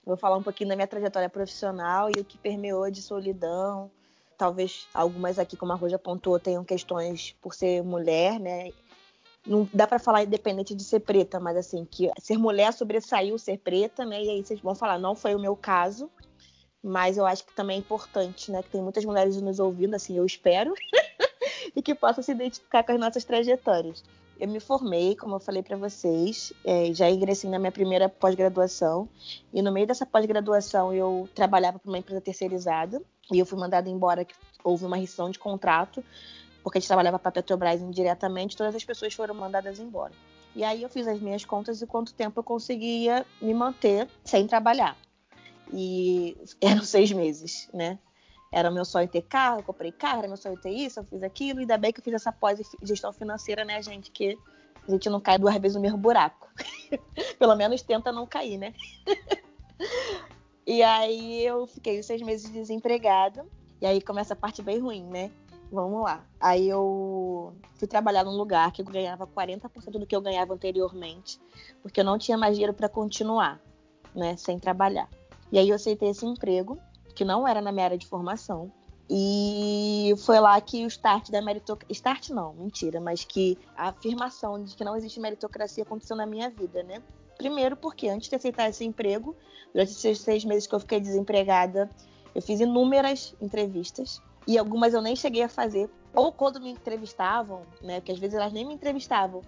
vou 0.05 0.18
falar 0.18 0.38
um 0.38 0.43
pouquinho 0.43 0.70
da 0.70 0.76
minha 0.76 0.88
trajetória 0.88 1.30
profissional 1.30 2.09
e 2.09 2.20
o 2.20 2.26
que 2.26 2.38
permeou 2.38 2.89
de 2.91 3.01
solidão. 3.01 3.89
Talvez 4.38 4.88
algumas 4.93 5.39
aqui, 5.39 5.57
como 5.57 5.72
a 5.72 5.76
Roja 5.76 5.95
apontou, 5.95 6.39
tenham 6.39 6.63
questões 6.63 7.36
por 7.41 7.53
ser 7.53 7.82
mulher, 7.84 8.39
né? 8.39 8.72
Não 9.45 9.68
dá 9.74 9.88
para 9.88 9.97
falar 9.97 10.24
independente 10.24 10.76
de 10.76 10.84
ser 10.84 10.99
preta, 10.99 11.39
mas 11.39 11.55
assim, 11.55 11.86
que 11.86 12.11
ser 12.20 12.38
mulher 12.38 12.74
sobressaiu 12.74 13.38
ser 13.38 13.57
preta, 13.59 14.05
né? 14.05 14.22
E 14.22 14.30
aí 14.30 14.43
vocês 14.43 14.59
vão 14.59 14.76
falar, 14.76 14.99
não 14.99 15.15
foi 15.15 15.34
o 15.34 15.39
meu 15.39 15.55
caso, 15.55 16.11
mas 16.84 17.18
eu 17.18 17.26
acho 17.26 17.45
que 17.45 17.55
também 17.55 17.78
é 17.78 17.80
importante, 17.80 18.51
né? 18.51 18.61
Que 18.61 18.70
tem 18.70 18.82
muitas 18.82 19.05
mulheres 19.05 19.41
nos 19.41 19.59
ouvindo, 19.59 19.95
assim, 19.95 20.18
eu 20.18 20.26
espero, 20.26 20.74
e 21.76 21.82
que 21.82 21.95
possam 21.95 22.24
se 22.24 22.32
identificar 22.32 22.84
com 22.84 22.91
as 22.91 22.99
nossas 22.99 23.24
trajetórias. 23.24 24.03
Eu 24.40 24.48
me 24.48 24.60
formei, 24.60 25.16
como 25.16 25.36
eu 25.36 25.40
falei 25.40 25.64
para 25.64 25.76
vocês, 25.76 26.54
é, 26.64 26.94
já 26.94 27.10
ingressei 27.10 27.50
na 27.50 27.58
minha 27.58 27.72
primeira 27.72 28.08
pós-graduação 28.08 29.10
e 29.52 29.62
no 29.62 29.72
meio 29.72 29.88
dessa 29.88 30.06
pós-graduação 30.06 30.94
eu 30.94 31.28
trabalhava 31.34 31.80
para 31.80 31.90
uma 31.90 31.98
empresa 31.98 32.22
terceirizada 32.22 33.02
e 33.32 33.40
eu 33.40 33.46
fui 33.46 33.58
mandada 33.58 33.90
embora, 33.90 34.24
que 34.24 34.36
houve 34.64 34.86
uma 34.86 34.98
rescisão 34.98 35.30
de 35.30 35.40
contrato 35.40 36.04
porque 36.68 36.80
a 36.80 36.82
gente 36.82 36.88
trabalhava 36.90 37.18
para 37.18 37.30
a 37.30 37.32
Petrobras 37.32 37.82
indiretamente, 37.82 38.58
todas 38.58 38.76
as 38.76 38.84
pessoas 38.84 39.14
foram 39.14 39.34
mandadas 39.34 39.80
embora. 39.80 40.12
E 40.54 40.66
aí 40.66 40.84
eu 40.84 40.90
fiz 40.90 41.08
as 41.08 41.22
minhas 41.22 41.46
contas 41.46 41.82
e 41.82 41.88
quanto 41.88 42.14
tempo 42.14 42.42
eu 42.42 42.44
conseguia 42.44 43.26
me 43.42 43.54
manter 43.54 44.08
sem 44.26 44.46
trabalhar. 44.46 44.98
E 45.72 46.36
eram 46.60 46.84
seis 46.84 47.10
meses, 47.12 47.70
né? 47.74 47.98
Era 48.52 48.72
meu 48.72 48.86
sonho 48.86 49.08
ter 49.08 49.22
carro, 49.24 49.60
eu 49.60 49.64
comprei 49.64 49.91
carro, 49.91 50.20
era 50.20 50.28
meu 50.28 50.38
sonho 50.38 50.58
ter 50.58 50.72
isso, 50.72 51.00
eu 51.00 51.04
fiz 51.04 51.22
aquilo, 51.22 51.60
e 51.60 51.62
ainda 51.62 51.78
bem 51.78 51.91
que 51.91 52.00
eu 52.00 52.04
fiz 52.04 52.14
essa 52.14 52.32
pós-gestão 52.32 53.12
financeira, 53.12 53.66
né, 53.66 53.82
gente? 53.82 54.10
Que 54.12 54.38
a 54.88 54.91
gente 54.91 55.10
não 55.10 55.20
cai 55.20 55.38
duas 55.38 55.56
vezes 55.58 55.76
no 55.76 55.82
mesmo 55.82 55.98
buraco. 55.98 56.48
Pelo 57.38 57.56
menos 57.56 57.82
tenta 57.82 58.12
não 58.12 58.26
cair, 58.26 58.58
né? 58.58 58.74
e 60.66 60.82
aí 60.82 61.45
eu 61.45 61.68
fiquei 61.68 62.02
seis 62.02 62.22
meses 62.22 62.50
desempregada, 62.50 63.45
e 63.82 63.86
aí 63.86 64.02
começa 64.02 64.34
a 64.34 64.38
parte 64.38 64.62
bem 64.62 64.80
ruim, 64.80 65.04
né? 65.04 65.32
Vamos 65.72 66.02
lá. 66.02 66.26
Aí 66.39 66.70
eu 66.70 67.54
fui 67.76 67.88
trabalhar 67.88 68.24
num 68.24 68.38
lugar 68.38 68.72
que 68.72 68.82
eu 68.82 68.86
ganhava 68.86 69.28
40% 69.28 69.91
do 69.91 70.06
que 70.06 70.16
eu 70.16 70.22
ganhava 70.22 70.54
anteriormente, 70.54 71.39
porque 71.82 72.00
eu 72.00 72.06
não 72.06 72.18
tinha 72.18 72.38
mais 72.38 72.56
dinheiro 72.56 72.74
para 72.74 72.88
continuar, 72.88 73.62
né, 74.16 74.38
sem 74.38 74.58
trabalhar. 74.58 75.10
E 75.52 75.60
aí 75.60 75.70
eu 75.70 75.76
aceitei 75.76 76.10
esse 76.10 76.26
emprego 76.26 76.78
que 77.18 77.26
não 77.26 77.47
era 77.47 77.59
na 77.59 77.72
minha 77.72 77.86
área 77.86 77.97
de 77.97 78.05
formação. 78.05 78.72
E 79.09 80.13
foi 80.24 80.39
lá 80.39 80.61
que 80.61 80.86
o 80.86 80.88
start 80.88 81.32
da 81.32 81.41
meritocracia. 81.41 81.91
Start 81.91 82.30
não, 82.30 82.53
mentira, 82.53 83.01
mas 83.01 83.24
que 83.24 83.57
a 83.76 83.89
afirmação 83.89 84.63
de 84.63 84.76
que 84.76 84.84
não 84.84 84.95
existe 84.95 85.20
meritocracia 85.20 85.84
aconteceu 85.84 86.15
na 86.15 86.28
minha 86.28 86.47
vida, 86.51 86.84
né? 86.84 87.01
Primeiro, 87.36 87.76
porque 87.76 88.07
antes 88.07 88.30
de 88.30 88.36
aceitar 88.36 88.70
esse 88.70 88.86
emprego, 88.86 89.36
durante 89.74 89.93
esses 89.93 90.20
seis 90.20 90.45
meses 90.45 90.68
que 90.68 90.76
eu 90.76 90.80
fiquei 90.80 90.99
desempregada, 90.99 91.89
eu 92.36 92.41
fiz 92.41 92.59
inúmeras 92.59 93.34
entrevistas. 93.41 94.22
E 94.45 94.55
algumas 94.55 94.93
eu 94.93 95.01
nem 95.01 95.15
cheguei 95.15 95.41
a 95.41 95.49
fazer. 95.49 95.89
Ou 96.13 96.32
quando 96.32 96.61
me 96.61 96.70
entrevistavam, 96.70 97.63
né? 97.82 97.99
Porque 97.99 98.11
às 98.11 98.20
vezes 98.20 98.36
elas 98.36 98.53
nem 98.53 98.63
me 98.63 98.76
entrevistavam. 98.76 99.41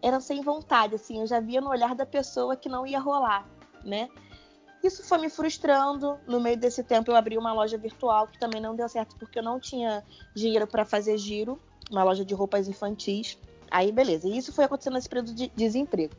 Eram 0.00 0.20
sem 0.20 0.42
vontade, 0.42 0.94
assim. 0.94 1.20
Eu 1.20 1.26
já 1.26 1.40
via 1.40 1.60
no 1.60 1.70
olhar 1.70 1.94
da 1.96 2.06
pessoa 2.06 2.54
que 2.54 2.68
não 2.68 2.86
ia 2.86 3.00
rolar, 3.00 3.48
né? 3.84 4.08
Isso 4.86 5.02
foi 5.02 5.18
me 5.18 5.28
frustrando. 5.28 6.16
No 6.26 6.40
meio 6.40 6.56
desse 6.56 6.84
tempo, 6.84 7.10
eu 7.10 7.16
abri 7.16 7.36
uma 7.36 7.52
loja 7.52 7.76
virtual 7.76 8.28
que 8.28 8.38
também 8.38 8.60
não 8.60 8.76
deu 8.76 8.88
certo 8.88 9.16
porque 9.16 9.40
eu 9.40 9.42
não 9.42 9.58
tinha 9.58 10.04
dinheiro 10.34 10.66
para 10.66 10.84
fazer 10.84 11.18
giro. 11.18 11.60
uma 11.90 12.04
loja 12.04 12.24
de 12.24 12.34
roupas 12.34 12.68
infantis. 12.68 13.36
Aí, 13.70 13.90
beleza. 13.90 14.28
E 14.28 14.38
isso 14.38 14.52
foi 14.52 14.64
acontecendo 14.64 14.94
nesse 14.94 15.08
período 15.08 15.34
de 15.34 15.48
desemprego. 15.56 16.14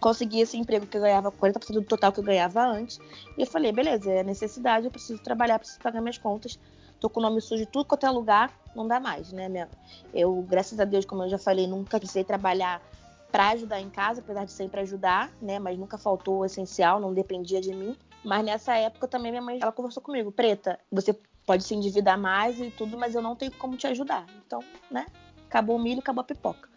Consegui 0.00 0.40
esse 0.40 0.56
emprego 0.56 0.86
que 0.86 0.96
eu 0.96 1.02
ganhava 1.02 1.30
40% 1.30 1.72
do 1.72 1.82
total 1.82 2.12
que 2.12 2.20
eu 2.20 2.24
ganhava 2.24 2.62
antes. 2.66 2.98
E 3.36 3.42
eu 3.42 3.46
falei, 3.46 3.72
beleza, 3.72 4.10
é 4.10 4.22
necessidade, 4.22 4.86
eu 4.86 4.90
preciso 4.90 5.22
trabalhar, 5.22 5.58
preciso 5.58 5.80
pagar 5.80 6.00
minhas 6.00 6.18
contas. 6.18 6.58
Tô 7.00 7.10
com 7.10 7.20
o 7.20 7.22
nome 7.22 7.40
sujo 7.40 7.66
tudo 7.66 7.84
quanto 7.84 8.06
é 8.06 8.10
lugar, 8.10 8.50
não 8.74 8.86
dá 8.86 8.98
mais, 8.98 9.32
né? 9.32 9.68
Eu, 10.14 10.42
graças 10.48 10.80
a 10.80 10.84
Deus, 10.84 11.04
como 11.04 11.24
eu 11.24 11.28
já 11.28 11.38
falei, 11.38 11.66
nunca 11.66 11.98
precisei 11.98 12.24
trabalhar 12.24 12.80
para 13.30 13.50
ajudar 13.50 13.80
em 13.80 13.90
casa, 13.90 14.20
apesar 14.20 14.44
de 14.44 14.52
sempre 14.52 14.80
ajudar, 14.80 15.30
né? 15.40 15.58
Mas 15.58 15.78
nunca 15.78 15.98
faltou 15.98 16.38
o 16.38 16.44
essencial, 16.44 17.00
não 17.00 17.12
dependia 17.12 17.60
de 17.60 17.74
mim. 17.74 17.96
Mas 18.24 18.44
nessa 18.44 18.74
época 18.76 19.06
também 19.06 19.30
minha 19.30 19.42
mãe, 19.42 19.58
ela 19.60 19.72
conversou 19.72 20.02
comigo, 20.02 20.32
Preta, 20.32 20.78
você 20.90 21.12
pode 21.44 21.64
se 21.64 21.74
endividar 21.74 22.18
mais 22.18 22.58
e 22.60 22.70
tudo, 22.70 22.98
mas 22.98 23.14
eu 23.14 23.22
não 23.22 23.36
tenho 23.36 23.52
como 23.52 23.76
te 23.76 23.86
ajudar. 23.86 24.26
Então, 24.44 24.60
né? 24.90 25.06
Acabou 25.46 25.76
o 25.76 25.78
milho, 25.78 26.00
acabou 26.00 26.22
a 26.22 26.24
pipoca. 26.24 26.68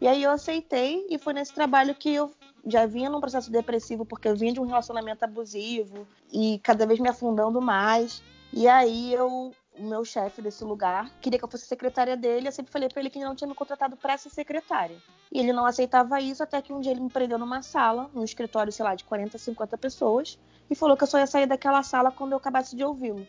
E 0.00 0.06
aí 0.06 0.22
eu 0.22 0.30
aceitei 0.30 1.06
e 1.08 1.18
foi 1.18 1.32
nesse 1.32 1.54
trabalho 1.54 1.94
que 1.94 2.12
eu 2.12 2.32
já 2.66 2.86
vinha 2.86 3.08
num 3.08 3.20
processo 3.20 3.50
depressivo 3.50 4.04
porque 4.04 4.28
eu 4.28 4.36
vinha 4.36 4.52
de 4.52 4.60
um 4.60 4.66
relacionamento 4.66 5.24
abusivo 5.24 6.06
e 6.32 6.60
cada 6.62 6.86
vez 6.86 7.00
me 7.00 7.08
afundando 7.08 7.60
mais. 7.60 8.22
E 8.52 8.68
aí 8.68 9.14
eu 9.14 9.52
o 9.78 9.82
meu 9.82 10.04
chefe 10.04 10.42
desse 10.42 10.62
lugar 10.64 11.10
queria 11.20 11.38
que 11.38 11.44
eu 11.44 11.48
fosse 11.48 11.66
secretária 11.66 12.16
dele. 12.16 12.48
Eu 12.48 12.52
sempre 12.52 12.72
falei 12.72 12.88
para 12.88 13.00
ele 13.00 13.10
que 13.10 13.18
ele 13.18 13.24
não 13.24 13.34
tinha 13.34 13.48
me 13.48 13.54
contratado 13.54 13.96
para 13.96 14.18
ser 14.18 14.30
secretária. 14.30 14.96
E 15.30 15.38
ele 15.38 15.52
não 15.52 15.64
aceitava 15.64 16.20
isso 16.20 16.42
até 16.42 16.60
que 16.60 16.72
um 16.72 16.80
dia 16.80 16.92
ele 16.92 17.00
me 17.00 17.10
prendeu 17.10 17.38
numa 17.38 17.62
sala, 17.62 18.10
num 18.14 18.24
escritório, 18.24 18.72
sei 18.72 18.84
lá, 18.84 18.94
de 18.94 19.04
40, 19.04 19.38
50 19.38 19.78
pessoas, 19.78 20.38
e 20.70 20.74
falou 20.74 20.96
que 20.96 21.04
eu 21.04 21.08
só 21.08 21.18
ia 21.18 21.26
sair 21.26 21.46
daquela 21.46 21.82
sala 21.82 22.10
quando 22.10 22.32
eu 22.32 22.38
acabasse 22.38 22.76
de 22.76 22.84
ouvi-lo. 22.84 23.26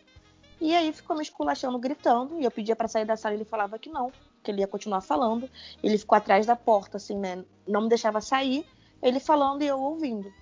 E 0.60 0.74
aí 0.74 0.92
ficou 0.92 1.16
me 1.16 1.22
esculachando, 1.22 1.78
gritando, 1.78 2.40
e 2.40 2.44
eu 2.44 2.50
pedia 2.50 2.76
para 2.76 2.88
sair 2.88 3.04
da 3.04 3.16
sala 3.16 3.34
e 3.34 3.38
ele 3.38 3.44
falava 3.44 3.78
que 3.78 3.90
não, 3.90 4.12
que 4.42 4.50
ele 4.50 4.60
ia 4.60 4.68
continuar 4.68 5.00
falando. 5.00 5.48
Ele 5.82 5.98
ficou 5.98 6.16
atrás 6.16 6.46
da 6.46 6.56
porta, 6.56 6.96
assim, 6.96 7.18
né? 7.18 7.44
Não 7.66 7.82
me 7.82 7.88
deixava 7.88 8.20
sair, 8.20 8.66
ele 9.02 9.18
falando 9.18 9.62
e 9.62 9.66
eu 9.66 9.78
ouvindo. 9.78 10.32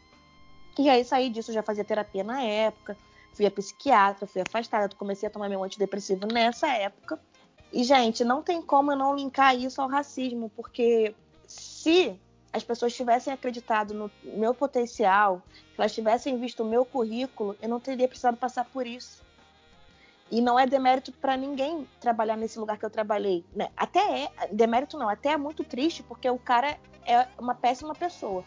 E 0.78 0.88
aí 0.88 1.04
saí 1.04 1.30
disso, 1.30 1.52
já 1.52 1.62
fazia 1.62 1.84
terapia 1.84 2.24
na 2.24 2.42
época, 2.42 2.96
fui 3.32 3.46
a 3.46 3.50
psiquiatra, 3.50 4.26
fui 4.26 4.42
afastada, 4.42 4.94
comecei 4.96 5.26
a 5.26 5.30
tomar 5.30 5.48
meu 5.48 5.62
antidepressivo 5.62 6.26
nessa 6.26 6.68
época. 6.68 7.20
E, 7.72 7.82
gente, 7.84 8.22
não 8.22 8.42
tem 8.42 8.60
como 8.60 8.92
eu 8.92 8.96
não 8.96 9.16
linkar 9.16 9.56
isso 9.56 9.80
ao 9.80 9.88
racismo, 9.88 10.50
porque 10.54 11.14
se 11.46 12.18
as 12.52 12.62
pessoas 12.62 12.94
tivessem 12.94 13.32
acreditado 13.32 13.94
no 13.94 14.10
meu 14.22 14.54
potencial, 14.54 15.42
se 15.74 15.80
elas 15.80 15.94
tivessem 15.94 16.38
visto 16.38 16.62
o 16.62 16.66
meu 16.66 16.84
currículo, 16.84 17.56
eu 17.62 17.68
não 17.68 17.80
teria 17.80 18.06
precisado 18.06 18.36
passar 18.36 18.66
por 18.66 18.86
isso. 18.86 19.22
E 20.30 20.40
não 20.40 20.58
é 20.58 20.66
demérito 20.66 21.12
para 21.12 21.36
ninguém 21.36 21.88
trabalhar 21.98 22.36
nesse 22.36 22.58
lugar 22.58 22.78
que 22.78 22.84
eu 22.84 22.90
trabalhei. 22.90 23.44
Né? 23.54 23.70
Até 23.76 24.24
é, 24.24 24.48
demérito 24.52 24.98
não, 24.98 25.08
até 25.08 25.30
é 25.30 25.36
muito 25.36 25.64
triste, 25.64 26.02
porque 26.02 26.28
o 26.28 26.38
cara 26.38 26.78
é 27.06 27.26
uma 27.38 27.54
péssima 27.54 27.94
pessoa. 27.94 28.44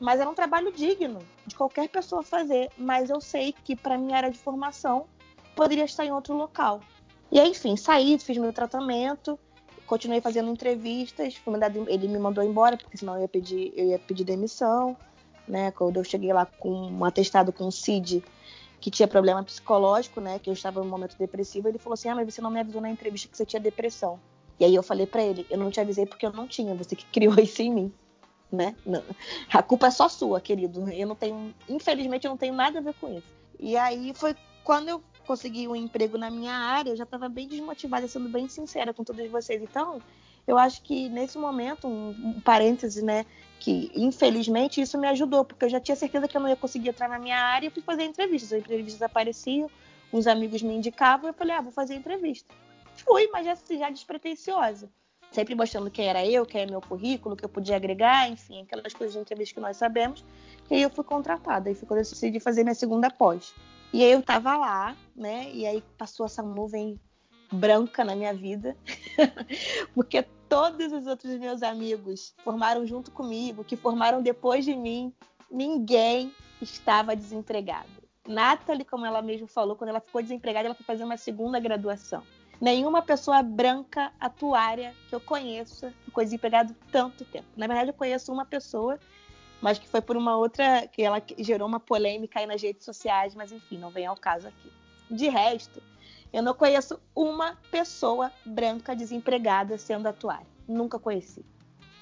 Mas 0.00 0.18
era 0.18 0.28
um 0.28 0.34
trabalho 0.34 0.72
digno 0.72 1.20
de 1.46 1.54
qualquer 1.54 1.88
pessoa 1.88 2.22
fazer. 2.22 2.70
Mas 2.78 3.10
eu 3.10 3.20
sei 3.20 3.52
que 3.52 3.76
para 3.76 3.98
minha 3.98 4.16
área 4.16 4.30
de 4.30 4.38
formação 4.38 5.06
poderia 5.54 5.84
estar 5.84 6.06
em 6.06 6.10
outro 6.10 6.34
local. 6.34 6.80
E 7.30 7.38
aí, 7.38 7.50
enfim, 7.50 7.76
saí, 7.76 8.18
fiz 8.18 8.38
meu 8.38 8.52
tratamento, 8.52 9.38
continuei 9.86 10.20
fazendo 10.20 10.50
entrevistas. 10.50 11.34
ele 11.86 12.08
me 12.08 12.18
mandou 12.18 12.42
embora, 12.42 12.78
porque 12.78 12.96
senão 12.96 13.16
eu 13.16 13.22
ia 13.22 13.28
pedir, 13.28 13.72
eu 13.76 13.88
ia 13.88 13.98
pedir 13.98 14.24
demissão. 14.24 14.96
Né? 15.46 15.70
Quando 15.72 15.98
eu 15.98 16.04
cheguei 16.04 16.32
lá 16.32 16.46
com 16.46 16.70
um 16.70 17.04
atestado 17.04 17.52
com 17.52 17.66
o 17.66 17.72
CID, 17.72 18.24
que 18.80 18.90
tinha 18.90 19.06
problema 19.06 19.42
psicológico, 19.42 20.20
né? 20.20 20.38
Que 20.38 20.48
eu 20.48 20.54
estava 20.54 20.80
em 20.80 20.84
um 20.84 20.88
momento 20.88 21.16
depressivo, 21.18 21.68
ele 21.68 21.78
falou 21.78 21.94
assim: 21.94 22.08
Ah, 22.08 22.14
mas 22.14 22.32
você 22.32 22.40
não 22.40 22.50
me 22.50 22.60
avisou 22.60 22.80
na 22.80 22.88
entrevista 22.88 23.28
que 23.28 23.36
você 23.36 23.44
tinha 23.44 23.60
depressão. 23.60 24.18
E 24.58 24.64
aí 24.64 24.74
eu 24.74 24.82
falei 24.82 25.06
para 25.06 25.22
ele: 25.22 25.46
Eu 25.50 25.58
não 25.58 25.70
te 25.70 25.80
avisei 25.80 26.06
porque 26.06 26.24
eu 26.24 26.32
não 26.32 26.46
tinha, 26.46 26.74
você 26.74 26.96
que 26.96 27.04
criou 27.12 27.34
isso 27.38 27.60
em 27.60 27.74
mim 27.74 27.92
né? 28.52 28.74
Não. 28.84 29.02
A 29.52 29.62
culpa 29.62 29.86
é 29.86 29.90
só 29.90 30.08
sua, 30.08 30.40
querido. 30.40 30.88
Eu 30.90 31.06
não 31.06 31.14
tenho, 31.14 31.54
infelizmente, 31.68 32.26
eu 32.26 32.30
não 32.30 32.36
tenho 32.36 32.54
nada 32.54 32.78
a 32.78 32.82
ver 32.82 32.94
com 32.94 33.16
isso. 33.16 33.26
E 33.58 33.76
aí 33.76 34.12
foi 34.14 34.34
quando 34.64 34.88
eu 34.88 35.02
consegui 35.26 35.68
um 35.68 35.76
emprego 35.76 36.18
na 36.18 36.30
minha 36.30 36.52
área, 36.52 36.90
eu 36.90 36.96
já 36.96 37.04
estava 37.04 37.28
bem 37.28 37.46
desmotivada, 37.46 38.08
sendo 38.08 38.28
bem 38.28 38.48
sincera 38.48 38.92
com 38.92 39.04
todos 39.04 39.28
vocês. 39.30 39.62
Então, 39.62 40.00
eu 40.46 40.58
acho 40.58 40.82
que 40.82 41.08
nesse 41.08 41.38
momento, 41.38 41.86
um, 41.86 42.10
um 42.10 42.40
parêntese, 42.40 43.04
né? 43.04 43.24
Que 43.58 43.90
infelizmente 43.94 44.80
isso 44.80 44.98
me 44.98 45.06
ajudou, 45.08 45.44
porque 45.44 45.66
eu 45.66 45.68
já 45.68 45.78
tinha 45.78 45.96
certeza 45.96 46.26
que 46.26 46.36
eu 46.36 46.40
não 46.40 46.48
ia 46.48 46.56
conseguir 46.56 46.88
entrar 46.88 47.08
na 47.08 47.18
minha 47.18 47.36
área 47.36 47.68
e 47.68 47.70
fui 47.70 47.82
fazer 47.82 48.04
entrevistas. 48.04 48.52
As 48.52 48.60
entrevistas 48.60 49.02
apareciam, 49.02 49.70
uns 50.12 50.26
amigos 50.26 50.62
me 50.62 50.74
indicavam, 50.74 51.28
eu 51.28 51.34
falei, 51.34 51.54
ah, 51.54 51.60
vou 51.60 51.72
fazer 51.72 51.94
entrevista. 51.94 52.52
Fui, 52.96 53.28
mas 53.32 53.46
já, 53.46 53.56
já 53.76 53.90
despretensiosa 53.90 54.90
sempre 55.30 55.54
mostrando 55.54 55.90
quem 55.90 56.06
era 56.06 56.26
eu, 56.26 56.44
quem 56.44 56.62
é 56.62 56.66
meu 56.66 56.80
currículo, 56.80 57.36
que 57.36 57.44
eu 57.44 57.48
podia 57.48 57.76
agregar, 57.76 58.28
enfim, 58.28 58.62
aquelas 58.62 58.92
coisas 58.92 59.14
de 59.14 59.20
entrevista 59.20 59.54
que 59.54 59.60
nós 59.60 59.76
sabemos. 59.76 60.24
E 60.70 60.74
aí 60.74 60.82
eu 60.82 60.90
fui 60.90 61.04
contratada, 61.04 61.70
e 61.70 61.74
foi 61.74 61.86
quando 61.86 62.00
eu 62.00 62.04
decidi 62.04 62.40
fazer 62.40 62.62
minha 62.62 62.74
segunda 62.74 63.10
pós. 63.10 63.54
E 63.92 64.04
aí 64.04 64.12
eu 64.12 64.22
tava 64.22 64.56
lá, 64.56 64.96
né? 65.14 65.50
E 65.52 65.66
aí 65.66 65.82
passou 65.96 66.26
essa 66.26 66.42
nuvem 66.42 66.98
branca 67.52 68.04
na 68.04 68.14
minha 68.14 68.32
vida, 68.32 68.76
porque 69.94 70.22
todos 70.48 70.92
os 70.92 71.06
outros 71.06 71.36
meus 71.38 71.62
amigos 71.62 72.34
formaram 72.44 72.86
junto 72.86 73.10
comigo, 73.10 73.64
que 73.64 73.76
formaram 73.76 74.22
depois 74.22 74.64
de 74.64 74.74
mim, 74.74 75.12
ninguém 75.50 76.32
estava 76.60 77.16
desempregado. 77.16 77.88
Nathalie, 78.28 78.84
como 78.84 79.06
ela 79.06 79.22
mesma 79.22 79.48
falou, 79.48 79.74
quando 79.74 79.90
ela 79.90 80.00
ficou 80.00 80.22
desempregada, 80.22 80.66
ela 80.66 80.74
foi 80.74 80.84
fazer 80.84 81.02
uma 81.02 81.16
segunda 81.16 81.58
graduação 81.58 82.22
nenhuma 82.60 83.02
pessoa 83.02 83.42
branca 83.42 84.12
atuária 84.20 84.94
que 85.08 85.14
eu 85.14 85.20
conheça 85.20 85.92
ficou 86.04 86.22
desempregado 86.22 86.76
tanto 86.92 87.24
tempo. 87.24 87.46
Na 87.56 87.66
verdade, 87.66 87.90
eu 87.90 87.94
conheço 87.94 88.32
uma 88.32 88.44
pessoa, 88.44 88.98
mas 89.60 89.78
que 89.78 89.88
foi 89.88 90.00
por 90.00 90.16
uma 90.16 90.36
outra, 90.36 90.86
que 90.88 91.02
ela 91.02 91.22
gerou 91.38 91.66
uma 91.66 91.80
polêmica 91.80 92.40
aí 92.40 92.46
nas 92.46 92.62
redes 92.62 92.84
sociais, 92.84 93.34
mas 93.34 93.50
enfim, 93.50 93.78
não 93.78 93.90
vem 93.90 94.06
ao 94.06 94.16
caso 94.16 94.48
aqui. 94.48 94.70
De 95.10 95.28
resto, 95.28 95.82
eu 96.32 96.42
não 96.42 96.54
conheço 96.54 97.00
uma 97.14 97.56
pessoa 97.70 98.30
branca 98.44 98.94
desempregada 98.94 99.76
sendo 99.78 100.06
atuária. 100.06 100.46
Nunca 100.68 100.98
conheci. 100.98 101.44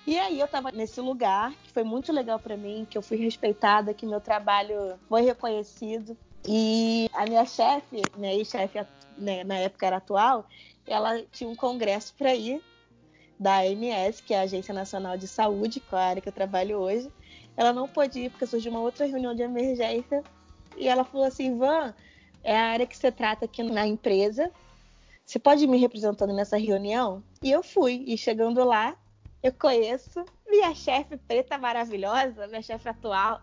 E 0.07 0.19
aí 0.19 0.41
eu 0.41 0.47
estava 0.47 0.73
nesse 0.73 1.01
lugar, 1.01 1.53
que 1.65 1.71
foi 1.71 1.85
muito 1.85 2.13
legal 2.13 2.39
para 2.39 2.57
mim, 2.57 2.87
que 2.89 2.97
eu 2.97 3.03
fui 3.03 3.19
respeitada, 3.19 3.93
que 3.93 4.07
meu 4.07 4.21
trabalho 4.21 4.99
foi 5.09 5.23
reconhecido. 5.23 6.17
E 6.47 7.11
a 7.13 7.27
minha 7.27 7.45
chefe, 7.45 8.03
minha 8.17 8.33
ex-chefe 8.33 8.79
né, 9.19 9.45
na 9.45 9.59
época 9.59 9.87
era 9.87 9.97
atual, 9.97 10.47
ela 10.87 11.23
tinha 11.33 11.49
um 11.49 11.57
congresso 11.57 12.15
para 12.17 12.35
ir 12.35 12.63
da 13.39 13.61
ANS, 13.61 14.21
que 14.21 14.35
é 14.35 14.41
a 14.41 14.43
Agência 14.43 14.75
Nacional 14.75 15.17
de 15.17 15.29
Saúde, 15.29 15.81
com 15.81 15.97
a 15.97 16.03
área 16.03 16.23
que 16.23 16.29
eu 16.29 16.33
trabalho 16.33 16.79
hoje. 16.79 17.11
Ela 17.57 17.73
não 17.73 17.89
pôde 17.89 18.21
ir 18.21 18.31
porque 18.31 18.47
surgiu 18.47 18.71
uma 18.71 18.81
outra 18.81 19.07
reunião 19.07 19.35
de 19.35 19.43
emergência 19.43 20.23
e 20.77 20.89
ela 20.89 21.05
falou 21.05 21.27
assim: 21.27 21.57
Van, 21.57 21.95
é 22.43 22.57
a 22.57 22.67
área 22.67 22.87
que 22.87 22.97
você 22.97 23.13
trata 23.13 23.45
aqui 23.45 23.63
na 23.63 23.87
empresa. 23.87 24.51
Você 25.25 25.39
pode 25.39 25.65
ir 25.65 25.67
me 25.67 25.77
representando 25.77 26.33
nessa 26.33 26.57
reunião? 26.57 27.23
E 27.43 27.51
eu 27.51 27.63
fui. 27.63 28.05
E 28.07 28.17
chegando 28.17 28.65
lá, 28.65 28.97
eu 29.43 29.53
conheço 29.53 30.25
minha 30.49 30.75
chefe 30.75 31.17
preta 31.17 31.59
maravilhosa, 31.59 32.47
minha 32.47 32.63
chefe 32.63 32.89
atual. 32.89 33.41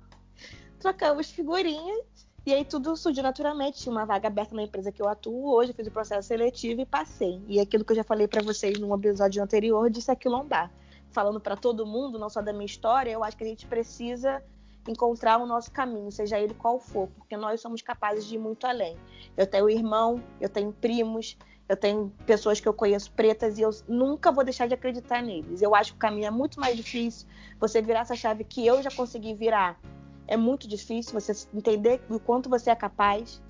Trocamos 0.79 1.29
figurinhas 1.29 2.24
e 2.45 2.53
aí 2.53 2.63
tudo 2.63 2.95
surgiu 2.95 3.23
naturalmente. 3.23 3.79
Tinha 3.79 3.91
uma 3.91 4.05
vaga 4.05 4.27
aberta 4.27 4.55
na 4.55 4.63
empresa 4.63 4.91
que 4.91 5.01
eu 5.01 5.07
atuo 5.07 5.51
hoje, 5.53 5.73
fiz 5.73 5.87
o 5.87 5.91
processo 5.91 6.27
seletivo 6.27 6.81
e 6.81 6.85
passei. 6.85 7.41
E 7.47 7.59
aquilo 7.59 7.83
que 7.83 7.91
eu 7.91 7.95
já 7.95 8.03
falei 8.03 8.27
para 8.27 8.43
vocês 8.43 8.79
num 8.79 8.93
episódio 8.93 9.41
anterior 9.41 9.89
disse 9.89 10.11
aquilombar. 10.11 10.71
Falando 11.11 11.39
para 11.39 11.55
todo 11.55 11.85
mundo, 11.85 12.19
não 12.19 12.29
só 12.29 12.41
da 12.41 12.53
minha 12.53 12.65
história, 12.65 13.09
eu 13.09 13.23
acho 13.23 13.35
que 13.35 13.43
a 13.43 13.47
gente 13.47 13.65
precisa 13.65 14.43
encontrar 14.87 15.39
o 15.39 15.47
nosso 15.47 15.71
caminho, 15.71 16.11
seja 16.11 16.39
ele 16.39 16.53
qual 16.53 16.79
for, 16.79 17.07
porque 17.17 17.35
nós 17.35 17.59
somos 17.59 17.81
capazes 17.81 18.25
de 18.25 18.35
ir 18.35 18.37
muito 18.37 18.67
além. 18.67 18.95
Eu 19.35 19.47
tenho 19.47 19.67
irmão, 19.69 20.21
eu 20.39 20.47
tenho 20.47 20.71
primos, 20.71 21.37
eu 21.67 21.75
tenho 21.75 22.11
pessoas 22.27 22.59
que 22.59 22.67
eu 22.67 22.73
conheço 22.73 23.11
pretas 23.11 23.57
e 23.57 23.63
eu 23.63 23.71
nunca 23.87 24.31
vou 24.31 24.43
deixar 24.43 24.67
de 24.67 24.75
acreditar 24.75 25.23
neles. 25.23 25.61
Eu 25.61 25.73
acho 25.73 25.93
que 25.93 25.97
o 25.97 25.99
caminho 25.99 26.27
é 26.27 26.31
muito 26.31 26.59
mais 26.59 26.77
difícil. 26.77 27.27
Você 27.59 27.81
virar 27.81 28.01
essa 28.01 28.15
chave 28.15 28.43
que 28.43 28.65
eu 28.65 28.83
já 28.83 28.91
consegui 28.91 29.33
virar 29.33 29.79
é 30.27 30.37
muito 30.37 30.67
difícil 30.67 31.13
você 31.13 31.47
entender 31.53 32.01
o 32.09 32.19
quanto 32.19 32.49
você 32.49 32.69
é 32.69 32.75
capaz, 32.75 33.41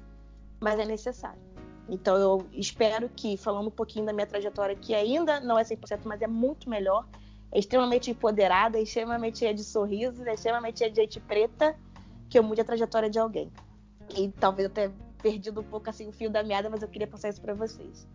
mas 0.59 0.79
é 0.79 0.85
necessário. 0.85 1.41
Então 1.87 2.17
eu 2.17 2.47
espero 2.51 3.09
que, 3.09 3.37
falando 3.37 3.67
um 3.67 3.71
pouquinho 3.71 4.05
da 4.05 4.13
minha 4.13 4.25
trajetória, 4.25 4.75
que 4.75 4.93
ainda 4.93 5.39
não 5.39 5.57
é 5.57 5.63
100%, 5.63 6.01
mas 6.03 6.21
é 6.21 6.27
muito 6.27 6.69
melhor, 6.69 7.07
é 7.51 7.59
extremamente 7.59 8.09
empoderada, 8.09 8.77
é 8.77 8.81
extremamente 8.81 9.39
cheia 9.39 9.53
de 9.53 9.63
sorrisos, 9.63 10.25
é 10.25 10.33
extremamente 10.33 10.79
cheia 10.79 10.89
de 10.89 11.01
gente 11.01 11.19
preta, 11.19 11.75
que 12.29 12.37
eu 12.37 12.43
mude 12.43 12.61
a 12.61 12.65
trajetória 12.65 13.09
de 13.09 13.19
alguém. 13.19 13.51
E 14.17 14.29
talvez 14.29 14.67
eu 14.67 14.73
tenha 14.73 14.93
perdido 15.21 15.61
um 15.61 15.63
pouco 15.63 15.89
assim 15.89 16.07
o 16.07 16.11
fio 16.11 16.29
da 16.29 16.43
meada, 16.43 16.69
mas 16.69 16.81
eu 16.81 16.87
queria 16.87 17.07
passar 17.07 17.29
isso 17.29 17.41
para 17.41 17.53
vocês. 17.53 18.07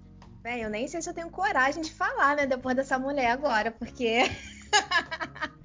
Bem, 0.42 0.62
eu 0.62 0.70
nem 0.70 0.88
sei 0.88 1.02
se 1.02 1.08
eu 1.08 1.14
tenho 1.14 1.30
coragem 1.30 1.82
de 1.82 1.92
falar, 1.92 2.36
né, 2.36 2.46
depois 2.46 2.74
dessa 2.74 2.98
mulher 2.98 3.30
agora, 3.30 3.70
porque 3.70 4.22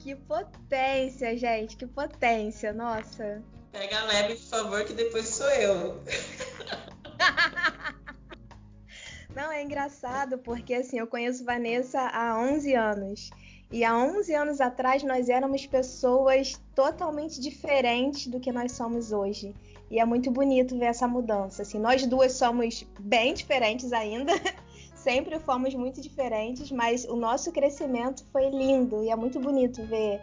Que 0.00 0.14
potência, 0.14 1.36
gente, 1.36 1.76
que 1.76 1.86
potência, 1.86 2.72
nossa. 2.72 3.42
Pega 3.70 4.02
leve, 4.04 4.36
por 4.36 4.48
favor, 4.48 4.84
que 4.84 4.94
depois 4.94 5.28
sou 5.28 5.50
eu. 5.50 6.00
Não, 9.36 9.52
é 9.52 9.62
engraçado 9.62 10.38
porque 10.38 10.72
assim, 10.72 10.98
eu 10.98 11.06
conheço 11.06 11.44
Vanessa 11.44 12.00
há 12.00 12.40
11 12.40 12.74
anos. 12.74 13.30
E 13.70 13.84
há 13.84 13.94
11 13.94 14.34
anos 14.34 14.60
atrás 14.60 15.02
nós 15.02 15.28
éramos 15.28 15.66
pessoas 15.66 16.58
totalmente 16.74 17.38
diferentes 17.38 18.26
do 18.26 18.40
que 18.40 18.50
nós 18.50 18.72
somos 18.72 19.12
hoje. 19.12 19.54
E 19.90 20.00
é 20.00 20.04
muito 20.06 20.30
bonito 20.30 20.78
ver 20.78 20.86
essa 20.86 21.06
mudança. 21.06 21.60
Assim, 21.60 21.78
nós 21.78 22.06
duas 22.06 22.32
somos 22.32 22.86
bem 22.98 23.34
diferentes 23.34 23.92
ainda. 23.92 24.32
Sempre 25.02 25.38
fomos 25.38 25.74
muito 25.74 25.98
diferentes, 26.02 26.70
mas 26.70 27.06
o 27.06 27.16
nosso 27.16 27.50
crescimento 27.52 28.22
foi 28.30 28.50
lindo 28.50 29.02
e 29.02 29.08
é 29.08 29.16
muito 29.16 29.40
bonito 29.40 29.82
ver 29.86 30.20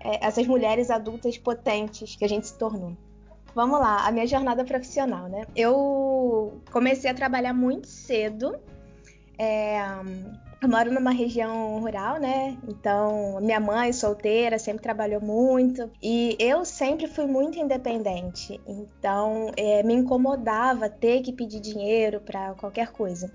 é, 0.00 0.24
essas 0.24 0.46
mulheres 0.46 0.90
adultas 0.90 1.36
potentes 1.36 2.14
que 2.14 2.24
a 2.24 2.28
gente 2.28 2.46
se 2.46 2.56
tornou. 2.56 2.96
Vamos 3.52 3.80
lá, 3.80 4.06
a 4.06 4.12
minha 4.12 4.26
jornada 4.26 4.64
profissional, 4.64 5.28
né? 5.28 5.44
Eu 5.56 6.62
comecei 6.70 7.10
a 7.10 7.14
trabalhar 7.14 7.52
muito 7.52 7.88
cedo. 7.88 8.56
É, 9.36 9.80
eu 10.62 10.68
moro 10.68 10.92
numa 10.92 11.10
região 11.10 11.80
rural, 11.80 12.20
né? 12.20 12.56
Então, 12.68 13.40
minha 13.40 13.58
mãe, 13.58 13.92
solteira, 13.92 14.60
sempre 14.60 14.80
trabalhou 14.80 15.20
muito. 15.20 15.90
E 16.00 16.36
eu 16.38 16.64
sempre 16.64 17.08
fui 17.08 17.26
muito 17.26 17.58
independente. 17.58 18.60
Então, 18.64 19.50
é, 19.56 19.82
me 19.82 19.92
incomodava 19.94 20.88
ter 20.88 21.20
que 21.22 21.32
pedir 21.32 21.58
dinheiro 21.58 22.20
para 22.20 22.54
qualquer 22.54 22.92
coisa. 22.92 23.32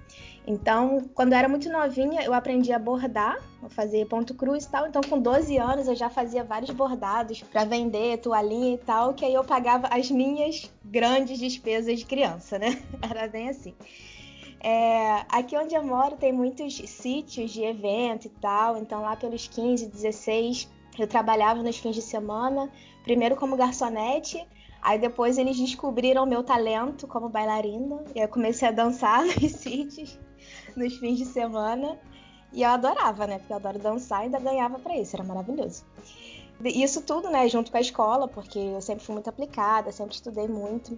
Então, 0.48 1.10
quando 1.14 1.34
eu 1.34 1.38
era 1.38 1.50
muito 1.50 1.70
novinha, 1.70 2.22
eu 2.24 2.34
aprendi 2.34 2.72
a 2.72 2.80
bordar, 2.80 3.38
a 3.62 3.68
fazer 3.68 4.06
ponto 4.06 4.34
cruz 4.34 4.64
e 4.64 4.72
tal. 4.72 4.88
Então, 4.88 5.02
com 5.02 5.20
12 5.20 5.58
anos, 5.58 5.90
eu 5.90 5.96
já 5.96 6.10
fazia 6.10 6.46
vários 6.46 6.72
bordados 6.72 7.44
para 7.44 7.66
vender, 7.66 8.20
toalhinha 8.20 8.76
e 8.76 8.78
tal, 8.78 9.14
que 9.14 9.26
aí 9.26 9.34
eu 9.34 9.44
pagava 9.44 9.88
as 9.92 10.10
minhas 10.10 10.72
grandes 10.86 11.38
despesas 11.38 12.00
de 12.00 12.06
criança, 12.06 12.58
né? 12.58 12.82
Era 13.04 13.28
bem 13.28 13.50
assim. 13.50 13.76
É, 14.60 15.26
aqui 15.30 15.56
onde 15.56 15.76
eu 15.76 15.84
moro 15.84 16.18
tem 16.18 16.32
muitos 16.32 16.78
sítios 16.78 17.52
de 17.52 17.64
evento 17.64 18.26
e 18.26 18.30
tal, 18.30 18.78
então 18.78 19.02
lá 19.02 19.16
pelos 19.16 19.48
15, 19.48 19.88
16 19.88 20.68
eu 20.98 21.08
trabalhava 21.08 21.62
nos 21.62 21.78
fins 21.78 21.96
de 21.96 22.02
semana, 22.02 22.72
primeiro 23.04 23.36
como 23.36 23.56
garçonete, 23.56 24.46
aí 24.82 24.98
depois 24.98 25.38
eles 25.38 25.58
descobriram 25.58 26.26
meu 26.26 26.44
talento 26.44 27.08
como 27.08 27.30
bailarina, 27.30 28.04
e 28.16 28.20
eu 28.20 28.28
comecei 28.28 28.68
a 28.68 28.72
dançar 28.72 29.24
nos 29.40 29.52
sítios, 29.52 30.20
nos 30.76 30.98
fins 30.98 31.18
de 31.18 31.26
semana, 31.26 32.00
e 32.52 32.64
eu 32.64 32.70
adorava, 32.70 33.28
né? 33.28 33.38
Porque 33.38 33.54
eu 33.54 33.58
adoro 33.58 33.78
dançar 33.78 34.22
e 34.22 34.26
ainda 34.26 34.40
ganhava 34.40 34.80
para 34.80 34.98
isso, 34.98 35.16
era 35.16 35.24
maravilhoso. 35.24 35.86
Isso 36.64 37.04
tudo, 37.04 37.30
né, 37.30 37.48
junto 37.48 37.70
com 37.70 37.78
a 37.78 37.82
escola, 37.82 38.28
porque 38.28 38.58
eu 38.58 38.82
sempre 38.82 39.06
fui 39.06 39.14
muito 39.14 39.30
aplicada, 39.30 39.92
sempre 39.92 40.16
estudei 40.16 40.48
muito. 40.48 40.98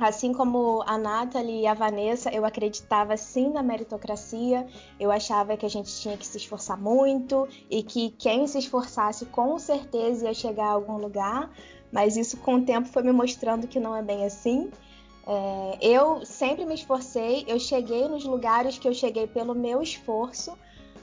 Assim 0.00 0.32
como 0.32 0.82
a 0.86 0.96
Nathalie 0.96 1.60
e 1.60 1.66
a 1.66 1.74
Vanessa, 1.74 2.30
eu 2.30 2.46
acreditava 2.46 3.18
sim 3.18 3.50
na 3.50 3.62
meritocracia, 3.62 4.66
eu 4.98 5.12
achava 5.12 5.58
que 5.58 5.66
a 5.66 5.68
gente 5.68 5.94
tinha 6.00 6.16
que 6.16 6.26
se 6.26 6.38
esforçar 6.38 6.80
muito 6.80 7.46
e 7.68 7.82
que 7.82 8.08
quem 8.12 8.46
se 8.46 8.58
esforçasse 8.58 9.26
com 9.26 9.58
certeza 9.58 10.24
ia 10.24 10.32
chegar 10.32 10.68
a 10.68 10.72
algum 10.72 10.96
lugar, 10.96 11.50
mas 11.92 12.16
isso 12.16 12.38
com 12.38 12.54
o 12.54 12.62
tempo 12.62 12.88
foi 12.88 13.02
me 13.02 13.12
mostrando 13.12 13.68
que 13.68 13.78
não 13.78 13.94
é 13.94 14.02
bem 14.02 14.24
assim. 14.24 14.70
É, 15.26 15.78
eu 15.82 16.24
sempre 16.24 16.64
me 16.64 16.74
esforcei, 16.74 17.44
eu 17.46 17.60
cheguei 17.60 18.08
nos 18.08 18.24
lugares 18.24 18.78
que 18.78 18.88
eu 18.88 18.94
cheguei 18.94 19.26
pelo 19.26 19.54
meu 19.54 19.82
esforço, 19.82 20.56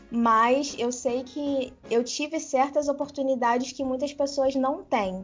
mas 0.10 0.76
eu 0.80 0.92
sei 0.92 1.22
que 1.24 1.72
eu 1.92 2.04
tive 2.04 2.40
certas 2.40 2.88
oportunidades 2.88 3.72
que 3.74 3.84
muitas 3.84 4.12
pessoas 4.12 4.56
não 4.56 4.84
têm. 4.84 5.24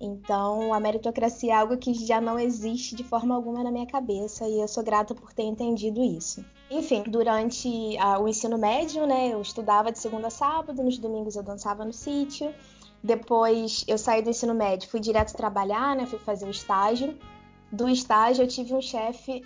Então, 0.00 0.72
a 0.72 0.80
meritocracia 0.80 1.52
é 1.52 1.56
algo 1.56 1.76
que 1.76 1.92
já 1.92 2.22
não 2.22 2.38
existe 2.38 2.94
de 2.94 3.04
forma 3.04 3.34
alguma 3.34 3.62
na 3.62 3.70
minha 3.70 3.86
cabeça 3.86 4.48
e 4.48 4.58
eu 4.58 4.66
sou 4.66 4.82
grata 4.82 5.14
por 5.14 5.30
ter 5.34 5.42
entendido 5.42 6.02
isso. 6.02 6.42
Enfim, 6.70 7.02
durante 7.06 7.98
a, 7.98 8.18
o 8.18 8.26
ensino 8.26 8.56
médio, 8.56 9.06
né, 9.06 9.28
eu 9.28 9.42
estudava 9.42 9.92
de 9.92 9.98
segunda 9.98 10.28
a 10.28 10.30
sábado, 10.30 10.82
nos 10.82 10.96
domingos 10.96 11.36
eu 11.36 11.42
dançava 11.42 11.84
no 11.84 11.92
sítio. 11.92 12.54
Depois 13.04 13.84
eu 13.86 13.98
saí 13.98 14.22
do 14.22 14.30
ensino 14.30 14.54
médio, 14.54 14.88
fui 14.88 15.00
direto 15.00 15.36
trabalhar, 15.36 15.94
né, 15.94 16.06
fui 16.06 16.18
fazer 16.18 16.46
o 16.46 16.50
estágio. 16.50 17.18
Do 17.70 17.86
estágio 17.86 18.44
eu 18.44 18.48
tive 18.48 18.72
um 18.72 18.80
chefe 18.80 19.44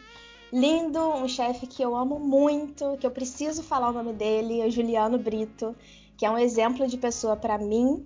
lindo, 0.52 1.00
um 1.00 1.26
chefe 1.26 1.66
que 1.66 1.82
eu 1.82 1.96
amo 1.96 2.20
muito, 2.20 2.96
que 3.00 3.06
eu 3.06 3.10
preciso 3.10 3.60
falar 3.60 3.90
o 3.90 3.92
nome 3.92 4.12
dele, 4.12 4.60
é 4.60 4.66
o 4.66 4.70
Juliano 4.70 5.18
Brito, 5.18 5.74
que 6.16 6.24
é 6.24 6.30
um 6.30 6.38
exemplo 6.38 6.86
de 6.86 6.96
pessoa 6.96 7.34
para 7.34 7.58
mim 7.58 8.04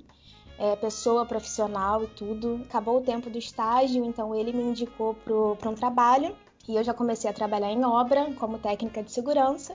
é, 0.59 0.74
pessoa 0.76 1.24
profissional 1.24 2.02
e 2.02 2.06
tudo. 2.09 2.61
Acabou 2.68 2.98
o 2.98 3.02
tempo 3.02 3.30
do 3.30 3.38
estágio, 3.38 4.04
então 4.04 4.34
ele 4.34 4.52
me 4.52 4.62
indicou 4.62 5.14
para 5.14 5.70
um 5.70 5.74
trabalho 5.74 6.34
e 6.68 6.76
eu 6.76 6.84
já 6.84 6.92
comecei 6.92 7.30
a 7.30 7.32
trabalhar 7.32 7.70
em 7.70 7.84
obra 7.84 8.32
como 8.34 8.59
técnica 8.59 9.02
de 9.02 9.11
segurança. 9.11 9.74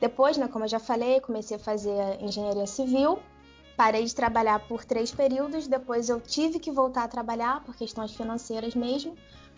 Depois, 0.00 0.36
né, 0.36 0.48
como 0.48 0.64
eu 0.64 0.68
já 0.68 0.80
falei, 0.80 1.20
comecei 1.20 1.56
a 1.56 1.60
fazer 1.60 2.20
engenharia 2.20 2.66
civil. 2.66 3.20
Parei 3.76 4.04
de 4.04 4.14
trabalhar 4.14 4.58
por 4.66 4.84
três 4.84 5.12
períodos, 5.12 5.66
depois 5.66 6.08
eu 6.08 6.20
tive 6.20 6.58
que 6.58 6.70
voltar 6.70 7.04
a 7.04 7.08
trabalhar 7.08 7.62
por 7.64 7.76
questões 7.76 8.12
financeiras 8.12 8.74
mesmo. 8.74 9.14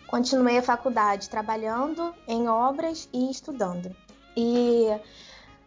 Continuei 0.07 0.57
a 0.59 0.63
faculdade 0.63 1.29
trabalhando 1.29 2.13
em 2.27 2.47
obras 2.47 3.09
e 3.11 3.29
estudando. 3.29 3.93
E 4.37 4.87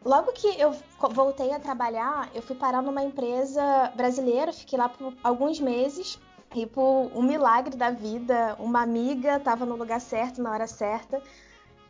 Logo 0.04 0.32
que 0.32 0.48
eu 0.60 0.74
voltei 1.10 1.52
a 1.52 1.58
trabalhar, 1.58 2.30
eu 2.34 2.40
fui 2.40 2.54
parar 2.54 2.82
numa 2.82 3.02
empresa 3.02 3.92
brasileira, 3.94 4.52
fiquei 4.52 4.78
lá 4.78 4.88
por 4.88 5.12
alguns 5.22 5.60
meses. 5.60 6.18
E 6.54 6.64
por 6.64 7.10
um 7.14 7.20
milagre 7.20 7.76
da 7.76 7.90
vida, 7.90 8.56
uma 8.58 8.80
amiga 8.80 9.36
estava 9.36 9.66
no 9.66 9.76
lugar 9.76 10.00
certo, 10.00 10.40
na 10.40 10.50
hora 10.50 10.66
certa, 10.66 11.20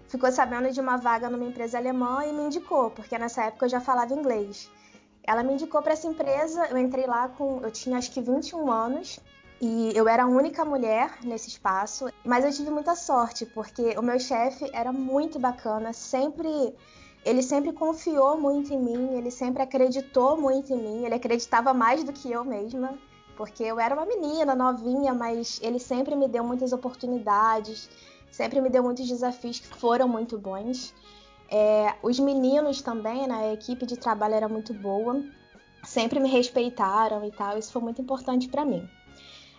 ficou 0.08 0.32
sabendo 0.32 0.72
de 0.72 0.80
uma 0.80 0.96
vaga 0.96 1.30
numa 1.30 1.44
empresa 1.44 1.78
alemã 1.78 2.24
e 2.26 2.32
me 2.32 2.42
indicou, 2.42 2.90
porque 2.90 3.16
nessa 3.16 3.44
época 3.44 3.66
eu 3.66 3.70
já 3.70 3.80
falava 3.80 4.12
inglês. 4.12 4.68
Ela 5.22 5.44
me 5.44 5.52
indicou 5.52 5.80
para 5.80 5.92
essa 5.92 6.08
empresa, 6.08 6.66
eu 6.70 6.78
entrei 6.78 7.06
lá 7.06 7.28
com. 7.28 7.60
Eu 7.62 7.70
tinha 7.70 7.98
acho 7.98 8.10
que 8.10 8.20
21 8.20 8.72
anos 8.72 9.20
e 9.60 9.92
eu 9.94 10.08
era 10.08 10.24
a 10.24 10.26
única 10.26 10.64
mulher 10.64 11.18
nesse 11.22 11.48
espaço, 11.48 12.08
mas 12.24 12.44
eu 12.44 12.52
tive 12.52 12.70
muita 12.70 12.94
sorte, 12.94 13.44
porque 13.44 13.96
o 13.98 14.02
meu 14.02 14.18
chefe 14.18 14.70
era 14.72 14.92
muito 14.92 15.38
bacana, 15.38 15.92
sempre 15.92 16.74
ele 17.28 17.42
sempre 17.42 17.72
confiou 17.74 18.40
muito 18.40 18.72
em 18.72 18.80
mim, 18.80 19.14
ele 19.14 19.30
sempre 19.30 19.62
acreditou 19.62 20.40
muito 20.40 20.72
em 20.72 20.78
mim, 20.78 21.04
ele 21.04 21.14
acreditava 21.14 21.74
mais 21.74 22.02
do 22.02 22.10
que 22.10 22.32
eu 22.32 22.42
mesma, 22.42 22.98
porque 23.36 23.62
eu 23.62 23.78
era 23.78 23.94
uma 23.94 24.06
menina 24.06 24.54
novinha, 24.54 25.12
mas 25.12 25.60
ele 25.62 25.78
sempre 25.78 26.16
me 26.16 26.26
deu 26.26 26.42
muitas 26.42 26.72
oportunidades, 26.72 27.90
sempre 28.30 28.62
me 28.62 28.70
deu 28.70 28.82
muitos 28.82 29.06
desafios 29.06 29.60
que 29.60 29.68
foram 29.68 30.08
muito 30.08 30.38
bons. 30.38 30.94
É, 31.50 31.94
os 32.02 32.18
meninos 32.18 32.80
também, 32.80 33.26
né, 33.26 33.50
a 33.50 33.52
equipe 33.52 33.84
de 33.84 33.98
trabalho 33.98 34.34
era 34.34 34.48
muito 34.48 34.72
boa, 34.72 35.22
sempre 35.84 36.18
me 36.20 36.30
respeitaram 36.30 37.22
e 37.26 37.30
tal, 37.30 37.58
isso 37.58 37.70
foi 37.70 37.82
muito 37.82 38.00
importante 38.00 38.48
para 38.48 38.64
mim. 38.64 38.88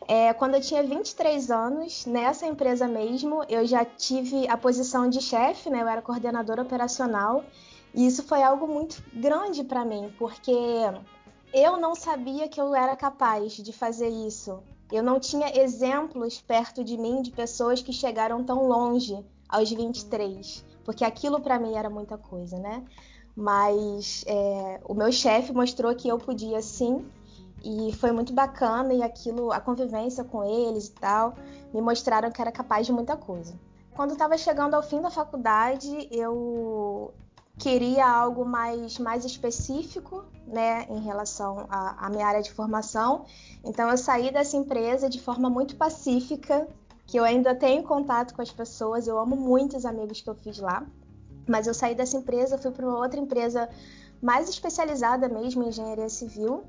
É, 0.09 0.33
quando 0.33 0.55
eu 0.55 0.61
tinha 0.61 0.81
23 0.81 1.51
anos, 1.51 2.03
nessa 2.07 2.47
empresa 2.47 2.87
mesmo, 2.87 3.43
eu 3.47 3.63
já 3.63 3.85
tive 3.85 4.47
a 4.47 4.57
posição 4.57 5.07
de 5.07 5.21
chefe, 5.21 5.69
né? 5.69 5.83
Eu 5.83 5.87
era 5.87 6.01
coordenadora 6.01 6.63
operacional. 6.63 7.45
E 7.93 8.07
isso 8.07 8.23
foi 8.23 8.41
algo 8.41 8.67
muito 8.67 9.03
grande 9.13 9.63
para 9.63 9.85
mim, 9.85 10.11
porque 10.17 10.51
eu 11.53 11.77
não 11.77 11.93
sabia 11.93 12.47
que 12.47 12.59
eu 12.59 12.73
era 12.73 12.95
capaz 12.95 13.53
de 13.53 13.71
fazer 13.71 14.09
isso. 14.09 14.63
Eu 14.91 15.03
não 15.03 15.19
tinha 15.19 15.55
exemplos 15.61 16.41
perto 16.41 16.83
de 16.83 16.97
mim 16.97 17.21
de 17.21 17.29
pessoas 17.29 17.79
que 17.79 17.93
chegaram 17.93 18.43
tão 18.43 18.67
longe 18.67 19.23
aos 19.47 19.69
23, 19.69 20.65
porque 20.83 21.05
aquilo 21.05 21.39
para 21.39 21.59
mim 21.59 21.75
era 21.75 21.87
muita 21.87 22.17
coisa, 22.17 22.57
né? 22.57 22.83
Mas 23.35 24.23
é, 24.25 24.81
o 24.85 24.95
meu 24.95 25.11
chefe 25.11 25.53
mostrou 25.53 25.93
que 25.93 26.07
eu 26.07 26.17
podia 26.17 26.63
sim 26.63 27.05
e 27.63 27.93
foi 27.93 28.11
muito 28.11 28.33
bacana 28.33 28.93
e 28.93 29.01
aquilo, 29.01 29.51
a 29.51 29.59
convivência 29.59 30.23
com 30.23 30.43
eles 30.43 30.87
e 30.87 30.91
tal, 30.91 31.35
me 31.73 31.81
mostraram 31.81 32.31
que 32.31 32.41
era 32.41 32.51
capaz 32.51 32.85
de 32.85 32.93
muita 32.93 33.17
coisa. 33.17 33.53
Quando 33.95 34.11
estava 34.11 34.37
chegando 34.37 34.75
ao 34.75 34.81
fim 34.81 35.01
da 35.01 35.09
faculdade, 35.09 36.07
eu 36.11 37.13
queria 37.57 38.07
algo 38.07 38.45
mais, 38.45 38.97
mais 38.97 39.25
específico, 39.25 40.23
né, 40.47 40.85
em 40.89 40.99
relação 41.01 41.67
à, 41.69 42.09
minha 42.09 42.25
área 42.25 42.41
de 42.41 42.51
formação. 42.51 43.25
Então 43.63 43.89
eu 43.89 43.97
saí 43.97 44.31
dessa 44.31 44.55
empresa 44.55 45.09
de 45.09 45.19
forma 45.19 45.49
muito 45.49 45.75
pacífica, 45.75 46.67
que 47.05 47.19
eu 47.19 47.23
ainda 47.23 47.53
tenho 47.53 47.83
contato 47.83 48.33
com 48.33 48.41
as 48.41 48.51
pessoas, 48.51 49.07
eu 49.07 49.19
amo 49.19 49.35
muito 49.35 49.75
os 49.75 49.85
amigos 49.85 50.21
que 50.21 50.29
eu 50.29 50.35
fiz 50.35 50.59
lá. 50.59 50.85
Mas 51.47 51.67
eu 51.67 51.73
saí 51.73 51.95
dessa 51.95 52.15
empresa, 52.15 52.57
fui 52.57 52.71
para 52.71 52.87
uma 52.87 52.99
outra 52.99 53.19
empresa 53.19 53.67
mais 54.21 54.47
especializada 54.47 55.27
mesmo 55.27 55.63
em 55.63 55.69
engenharia 55.69 56.09
civil 56.09 56.63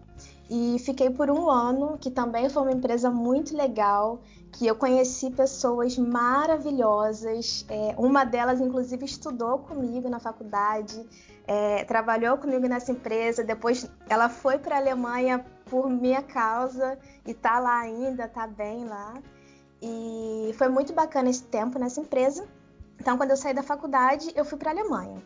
e 0.51 0.81
fiquei 0.81 1.09
por 1.09 1.31
um 1.31 1.49
ano, 1.49 1.97
que 1.97 2.11
também 2.11 2.49
foi 2.49 2.63
uma 2.63 2.73
empresa 2.73 3.09
muito 3.09 3.57
legal, 3.57 4.21
que 4.51 4.67
eu 4.67 4.75
conheci 4.75 5.31
pessoas 5.31 5.97
maravilhosas. 5.97 7.65
É, 7.69 7.95
uma 7.97 8.25
delas, 8.25 8.61
inclusive, 8.61 9.05
estudou 9.05 9.61
comigo 9.61 10.09
na 10.09 10.19
faculdade, 10.19 11.09
é, 11.47 11.85
trabalhou 11.85 12.37
comigo 12.37 12.67
nessa 12.67 12.91
empresa. 12.91 13.45
Depois, 13.45 13.89
ela 14.09 14.29
foi 14.29 14.59
para 14.59 14.75
a 14.75 14.79
Alemanha 14.81 15.47
por 15.67 15.89
minha 15.89 16.21
causa 16.21 16.99
e 17.25 17.33
tá 17.33 17.61
lá 17.61 17.79
ainda, 17.79 18.27
tá 18.27 18.49
bem 18.49 18.87
lá. 18.87 19.15
E 19.81 20.53
foi 20.59 20.69
muito 20.69 20.93
bacana 20.93 21.31
esse 21.31 21.45
tempo 21.45 21.79
nessa 21.79 22.01
empresa. 22.01 22.45
Então, 22.99 23.17
quando 23.17 23.31
eu 23.31 23.37
saí 23.37 23.55
da 23.55 23.63
faculdade, 23.63 24.33
eu 24.35 24.45
fui 24.45 24.59
para 24.59 24.71
a 24.71 24.75
Alemanha. 24.75 25.23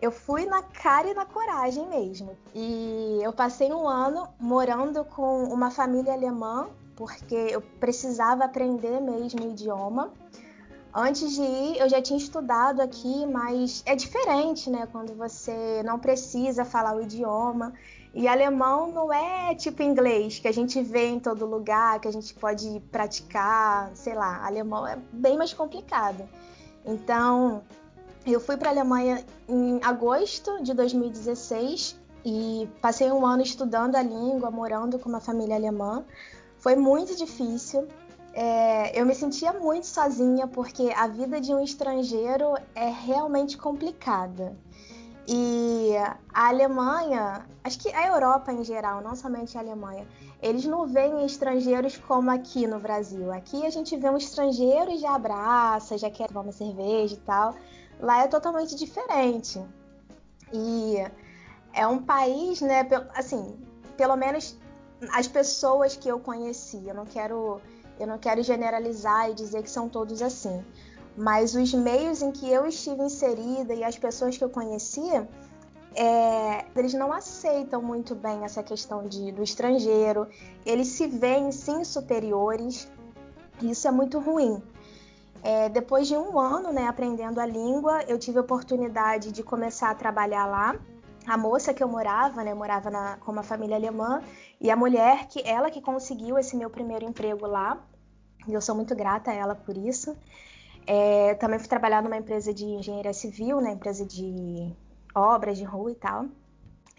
Eu 0.00 0.12
fui 0.12 0.46
na 0.46 0.62
cara 0.62 1.08
e 1.08 1.14
na 1.14 1.26
coragem 1.26 1.88
mesmo. 1.88 2.36
E 2.54 3.18
eu 3.22 3.32
passei 3.32 3.72
um 3.72 3.88
ano 3.88 4.28
morando 4.38 5.04
com 5.04 5.44
uma 5.44 5.70
família 5.70 6.12
alemã, 6.12 6.68
porque 6.94 7.34
eu 7.34 7.60
precisava 7.80 8.44
aprender 8.44 9.00
mesmo 9.00 9.44
o 9.44 9.50
idioma. 9.50 10.12
Antes 10.94 11.32
de 11.32 11.42
ir, 11.42 11.78
eu 11.78 11.88
já 11.88 12.00
tinha 12.00 12.18
estudado 12.18 12.80
aqui, 12.80 13.26
mas 13.26 13.82
é 13.84 13.94
diferente, 13.94 14.70
né? 14.70 14.88
Quando 14.90 15.14
você 15.14 15.82
não 15.84 15.98
precisa 15.98 16.64
falar 16.64 16.94
o 16.94 17.02
idioma. 17.02 17.74
E 18.14 18.26
alemão 18.26 18.90
não 18.90 19.12
é 19.12 19.54
tipo 19.54 19.82
inglês, 19.82 20.38
que 20.38 20.48
a 20.48 20.52
gente 20.52 20.80
vê 20.82 21.08
em 21.08 21.20
todo 21.20 21.44
lugar, 21.44 22.00
que 22.00 22.08
a 22.08 22.12
gente 22.12 22.32
pode 22.34 22.80
praticar, 22.90 23.90
sei 23.94 24.14
lá. 24.14 24.44
Alemão 24.46 24.86
é 24.86 24.96
bem 25.12 25.36
mais 25.36 25.52
complicado. 25.52 26.28
Então, 26.84 27.62
eu 28.26 28.40
fui 28.40 28.56
para 28.56 28.68
a 28.68 28.72
Alemanha 28.72 29.24
em 29.48 29.80
agosto 29.82 30.62
de 30.62 30.74
2016 30.74 31.98
e 32.24 32.68
passei 32.80 33.10
um 33.10 33.24
ano 33.24 33.42
estudando 33.42 33.96
a 33.96 34.02
língua, 34.02 34.50
morando 34.50 34.98
com 34.98 35.08
uma 35.08 35.20
família 35.20 35.56
alemã. 35.56 36.04
Foi 36.58 36.76
muito 36.76 37.16
difícil. 37.16 37.86
É, 38.34 39.00
eu 39.00 39.06
me 39.06 39.14
sentia 39.14 39.52
muito 39.52 39.86
sozinha 39.86 40.46
porque 40.46 40.92
a 40.94 41.06
vida 41.06 41.40
de 41.40 41.52
um 41.54 41.60
estrangeiro 41.60 42.54
é 42.74 42.88
realmente 42.88 43.56
complicada. 43.56 44.56
E 45.30 45.92
a 46.32 46.48
Alemanha, 46.48 47.46
acho 47.62 47.78
que 47.78 47.92
a 47.92 48.06
Europa 48.06 48.50
em 48.50 48.64
geral, 48.64 49.02
não 49.02 49.14
somente 49.14 49.58
a 49.58 49.60
Alemanha, 49.60 50.06
eles 50.40 50.64
não 50.64 50.86
veem 50.86 51.26
estrangeiros 51.26 51.98
como 51.98 52.30
aqui 52.30 52.66
no 52.66 52.80
Brasil. 52.80 53.30
Aqui 53.32 53.66
a 53.66 53.70
gente 53.70 53.94
vê 53.96 54.08
um 54.08 54.16
estrangeiro 54.16 54.90
e 54.90 54.96
já 54.96 55.14
abraça, 55.14 55.98
já 55.98 56.10
quer 56.10 56.28
tomar 56.28 56.40
uma 56.40 56.52
cerveja 56.52 57.14
e 57.14 57.18
tal. 57.18 57.54
Lá 58.00 58.24
é 58.24 58.28
totalmente 58.28 58.74
diferente. 58.76 59.62
E 60.52 60.96
é 61.72 61.86
um 61.86 62.02
país, 62.02 62.60
né, 62.60 62.86
assim, 63.14 63.58
pelo 63.96 64.16
menos 64.16 64.56
as 65.12 65.28
pessoas 65.28 65.96
que 65.96 66.08
eu 66.08 66.18
conheci, 66.18 66.82
eu 66.86 66.94
não 66.94 67.04
quero 67.04 67.60
eu 67.98 68.06
não 68.06 68.18
quero 68.18 68.42
generalizar 68.44 69.28
e 69.28 69.34
dizer 69.34 69.62
que 69.62 69.70
são 69.70 69.88
todos 69.88 70.22
assim, 70.22 70.64
mas 71.16 71.56
os 71.56 71.74
meios 71.74 72.22
em 72.22 72.30
que 72.30 72.48
eu 72.48 72.64
estive 72.64 73.02
inserida 73.02 73.74
e 73.74 73.82
as 73.82 73.98
pessoas 73.98 74.38
que 74.38 74.44
eu 74.44 74.48
conhecia, 74.48 75.28
é, 75.96 76.64
eles 76.76 76.94
não 76.94 77.12
aceitam 77.12 77.82
muito 77.82 78.14
bem 78.14 78.44
essa 78.44 78.62
questão 78.62 79.08
de, 79.08 79.32
do 79.32 79.42
estrangeiro, 79.42 80.28
eles 80.64 80.86
se 80.88 81.08
veem 81.08 81.50
sim 81.50 81.82
superiores, 81.82 82.88
e 83.60 83.70
isso 83.72 83.88
é 83.88 83.90
muito 83.90 84.20
ruim. 84.20 84.62
É, 85.42 85.68
depois 85.68 86.08
de 86.08 86.16
um 86.16 86.38
ano 86.38 86.72
né, 86.72 86.86
aprendendo 86.86 87.40
a 87.40 87.46
língua, 87.46 88.02
eu 88.08 88.18
tive 88.18 88.38
a 88.38 88.40
oportunidade 88.40 89.32
de 89.32 89.42
começar 89.42 89.90
a 89.90 89.94
trabalhar 89.94 90.46
lá. 90.46 90.76
A 91.26 91.36
moça 91.36 91.74
que 91.74 91.82
eu 91.82 91.88
morava, 91.88 92.42
né, 92.42 92.52
eu 92.52 92.56
morava 92.56 92.90
na, 92.90 93.16
com 93.18 93.30
uma 93.30 93.42
família 93.42 93.76
alemã, 93.76 94.22
e 94.60 94.70
a 94.70 94.76
mulher 94.76 95.28
que 95.28 95.42
ela 95.46 95.70
que 95.70 95.80
conseguiu 95.80 96.38
esse 96.38 96.56
meu 96.56 96.70
primeiro 96.70 97.04
emprego 97.04 97.46
lá, 97.46 97.78
e 98.46 98.52
eu 98.54 98.60
sou 98.60 98.74
muito 98.74 98.94
grata 98.96 99.30
a 99.30 99.34
ela 99.34 99.54
por 99.54 99.76
isso. 99.76 100.16
É, 100.86 101.34
também 101.34 101.58
fui 101.58 101.68
trabalhar 101.68 102.02
numa 102.02 102.16
empresa 102.16 102.52
de 102.52 102.64
engenharia 102.64 103.12
civil, 103.12 103.60
né, 103.60 103.72
empresa 103.72 104.06
de 104.06 104.74
obras 105.14 105.58
de 105.58 105.64
rua 105.64 105.92
e 105.92 105.94
tal. 105.94 106.26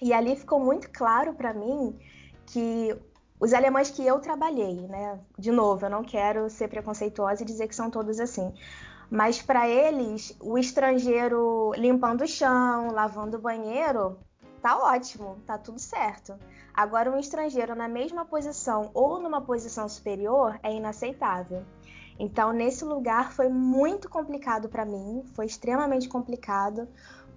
E 0.02 0.14
ali 0.14 0.36
ficou 0.36 0.60
muito 0.60 0.90
claro 0.92 1.34
para 1.34 1.54
mim 1.54 1.98
que 2.46 2.96
os 3.40 3.54
alemães 3.54 3.90
que 3.90 4.06
eu 4.06 4.20
trabalhei, 4.20 4.88
né, 4.88 5.20
de 5.38 5.52
novo, 5.52 5.86
eu 5.86 5.90
não 5.90 6.04
quero 6.04 6.50
ser 6.50 6.68
preconceituosa 6.68 7.44
e 7.44 7.46
dizer 7.46 7.68
que 7.68 7.76
são 7.76 7.90
todos 7.90 8.20
assim, 8.20 8.54
mas 9.10 9.42
para 9.42 9.68
eles, 9.68 10.36
o 10.40 10.58
estrangeiro 10.58 11.72
limpando 11.76 12.22
o 12.22 12.28
chão, 12.28 12.92
lavando 12.92 13.38
o 13.38 13.42
banheiro, 13.42 14.20
tá 14.62 14.78
ótimo, 14.78 15.38
tá 15.48 15.58
tudo 15.58 15.80
certo. 15.80 16.36
Agora, 16.74 17.12
um 17.12 17.18
estrangeiro 17.18 17.76
na 17.76 17.88
mesma 17.88 18.24
posição 18.24 18.92
ou 18.94 19.20
numa 19.20 19.42
posição 19.42 19.90
superior 19.90 20.60
é 20.62 20.74
inaceitável. 20.74 21.66
Então, 22.20 22.52
nesse 22.52 22.86
lugar 22.86 23.32
foi 23.32 23.50
muito 23.50 24.10
complicado 24.10 24.70
para 24.70 24.86
mim, 24.86 25.24
foi 25.34 25.46
extremamente 25.46 26.08
complicado, 26.08 26.88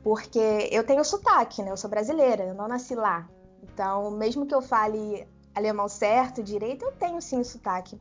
porque 0.03 0.69
eu 0.71 0.85
tenho 0.85 1.05
sotaque, 1.05 1.63
né? 1.63 1.71
Eu 1.71 1.77
sou 1.77 1.89
brasileira, 1.89 2.45
eu 2.45 2.55
não 2.55 2.69
nasci 2.69 2.95
lá. 2.95 3.29
Então, 3.63 4.11
mesmo 4.11 4.45
que 4.45 4.55
eu 4.55 4.61
fale 4.61 5.27
alemão 5.55 5.89
certo, 5.89 6.43
direito, 6.43 6.85
eu 6.85 6.93
tenho 6.93 7.21
sim 7.21 7.41
o 7.41 7.45
sotaque. 7.45 8.01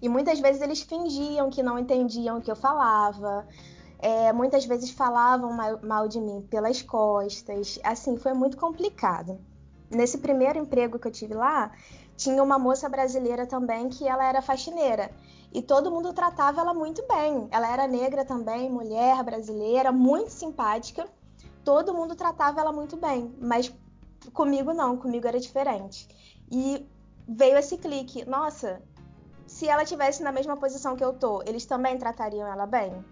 E 0.00 0.08
muitas 0.08 0.40
vezes 0.40 0.62
eles 0.62 0.80
fingiam 0.82 1.50
que 1.50 1.62
não 1.62 1.78
entendiam 1.78 2.38
o 2.38 2.40
que 2.40 2.50
eu 2.50 2.56
falava. 2.56 3.46
É, 3.98 4.32
muitas 4.32 4.64
vezes 4.64 4.90
falavam 4.90 5.52
mal, 5.82 6.08
de 6.08 6.20
mim 6.20 6.46
pelas 6.50 6.82
costas. 6.82 7.78
Assim, 7.84 8.16
foi 8.16 8.32
muito 8.32 8.56
complicado. 8.56 9.38
Nesse 9.90 10.18
primeiro 10.18 10.58
emprego 10.58 10.98
que 10.98 11.08
eu 11.08 11.12
tive 11.12 11.34
lá, 11.34 11.72
tinha 12.16 12.42
uma 12.42 12.58
moça 12.58 12.88
brasileira 12.88 13.46
também 13.46 13.88
que 13.88 14.06
ela 14.06 14.24
era 14.24 14.40
faxineira 14.40 15.10
e 15.52 15.60
todo 15.60 15.90
mundo 15.90 16.12
tratava 16.12 16.60
ela 16.60 16.72
muito 16.72 17.04
bem. 17.06 17.48
Ela 17.50 17.72
era 17.72 17.86
negra 17.86 18.24
também, 18.24 18.70
mulher 18.70 19.22
brasileira, 19.24 19.90
muito 19.90 20.30
simpática. 20.30 21.08
Todo 21.64 21.92
mundo 21.92 22.14
tratava 22.14 22.60
ela 22.60 22.72
muito 22.72 22.96
bem, 22.96 23.34
mas 23.40 23.72
comigo 24.32 24.72
não, 24.72 24.96
comigo 24.96 25.26
era 25.26 25.40
diferente. 25.40 26.08
E 26.50 26.88
veio 27.28 27.56
esse 27.56 27.78
clique, 27.78 28.24
nossa, 28.24 28.82
se 29.46 29.68
ela 29.68 29.84
tivesse 29.84 30.22
na 30.22 30.32
mesma 30.32 30.56
posição 30.56 30.96
que 30.96 31.04
eu 31.04 31.12
tô, 31.12 31.42
eles 31.42 31.66
também 31.66 31.98
tratariam 31.98 32.46
ela 32.46 32.66
bem, 32.66 33.04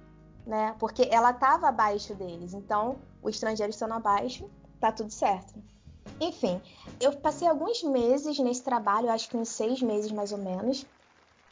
né? 0.47 0.74
Porque 0.78 1.09
ela 1.11 1.30
estava 1.30 1.68
abaixo 1.68 2.14
deles. 2.14 2.55
Então, 2.55 3.01
o 3.22 3.28
estrangeiro 3.28 3.70
estando 3.70 3.95
abaixo, 3.95 4.51
tá 4.80 4.91
tudo 4.93 5.11
certo. 5.11 5.62
Enfim, 6.20 6.61
eu 7.01 7.12
passei 7.18 7.47
alguns 7.47 7.82
meses 7.82 8.39
nesse 8.39 8.62
trabalho, 8.64 9.11
acho 9.11 9.28
que 9.28 9.36
uns 9.36 9.51
seis 9.51 9.82
meses 9.82 10.11
mais 10.11 10.32
ou 10.32 10.39
menos. 10.39 10.86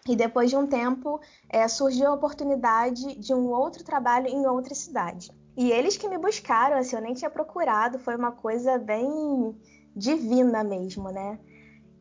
E 0.08 0.14
depois 0.14 0.50
de 0.50 0.56
um 0.56 0.66
tempo, 0.66 1.20
é, 1.48 1.66
surgiu 1.66 2.08
a 2.08 2.14
oportunidade 2.14 3.16
de 3.16 3.34
um 3.34 3.50
outro 3.50 3.82
trabalho 3.82 4.28
em 4.28 4.46
outra 4.46 4.74
cidade. 4.74 5.30
E 5.56 5.70
eles 5.72 5.96
que 5.96 6.08
me 6.08 6.18
buscaram, 6.18 6.76
assim, 6.76 6.96
eu 6.96 7.02
nem 7.02 7.14
tinha 7.14 7.30
procurado, 7.30 7.98
foi 7.98 8.14
uma 8.14 8.30
coisa 8.30 8.78
bem 8.78 9.58
divina 9.96 10.62
mesmo, 10.62 11.10
né? 11.10 11.38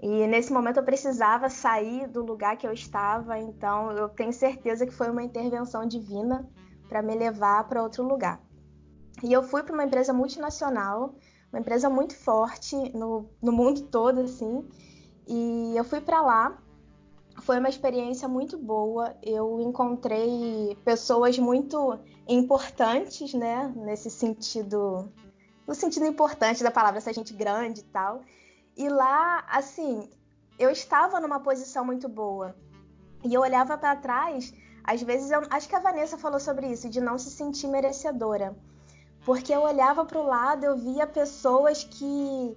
E 0.01 0.27
nesse 0.27 0.51
momento 0.51 0.77
eu 0.77 0.83
precisava 0.83 1.49
sair 1.49 2.07
do 2.07 2.23
lugar 2.23 2.57
que 2.57 2.67
eu 2.67 2.73
estava, 2.73 3.39
então 3.39 3.91
eu 3.91 4.09
tenho 4.09 4.33
certeza 4.33 4.85
que 4.85 4.93
foi 4.93 5.09
uma 5.09 5.23
intervenção 5.23 5.85
divina 5.85 6.47
para 6.87 7.01
me 7.01 7.15
levar 7.15 7.67
para 7.67 7.81
outro 7.81 8.03
lugar. 8.03 8.41
E 9.23 9.31
eu 9.31 9.41
fui 9.41 9.63
para 9.63 9.73
uma 9.73 9.85
empresa 9.85 10.13
multinacional, 10.13 11.15
uma 11.51 11.59
empresa 11.59 11.89
muito 11.89 12.15
forte 12.15 12.75
no, 12.93 13.29
no 13.41 13.51
mundo 13.51 13.83
todo, 13.83 14.21
assim. 14.21 14.67
E 15.27 15.73
eu 15.75 15.83
fui 15.83 16.01
para 16.01 16.21
lá 16.21 16.61
foi 17.41 17.59
uma 17.59 17.69
experiência 17.69 18.27
muito 18.27 18.57
boa. 18.57 19.15
Eu 19.21 19.59
encontrei 19.59 20.77
pessoas 20.83 21.37
muito 21.37 21.99
importantes, 22.27 23.33
né? 23.33 23.71
Nesse 23.75 24.09
sentido, 24.09 25.11
no 25.67 25.75
sentido 25.75 26.05
importante 26.05 26.63
da 26.63 26.71
palavra, 26.71 26.97
essa 26.97 27.13
gente 27.13 27.33
grande 27.33 27.81
e 27.81 27.85
tal. 27.85 28.21
E 28.75 28.89
lá, 28.89 29.45
assim, 29.49 30.09
eu 30.59 30.69
estava 30.69 31.19
numa 31.19 31.39
posição 31.39 31.85
muito 31.85 32.09
boa. 32.09 32.55
E 33.23 33.33
eu 33.33 33.41
olhava 33.41 33.77
para 33.77 33.95
trás, 33.95 34.53
às 34.83 35.01
vezes 35.01 35.31
eu 35.31 35.41
acho 35.49 35.67
que 35.67 35.75
a 35.75 35.79
Vanessa 35.79 36.17
falou 36.17 36.39
sobre 36.39 36.67
isso, 36.67 36.89
de 36.89 37.01
não 37.01 37.17
se 37.17 37.31
sentir 37.31 37.67
merecedora. 37.67 38.55
Porque 39.25 39.53
eu 39.53 39.61
olhava 39.61 40.05
para 40.05 40.19
o 40.19 40.27
lado, 40.27 40.63
eu 40.63 40.77
via 40.77 41.07
pessoas 41.07 41.83
que 41.83 42.55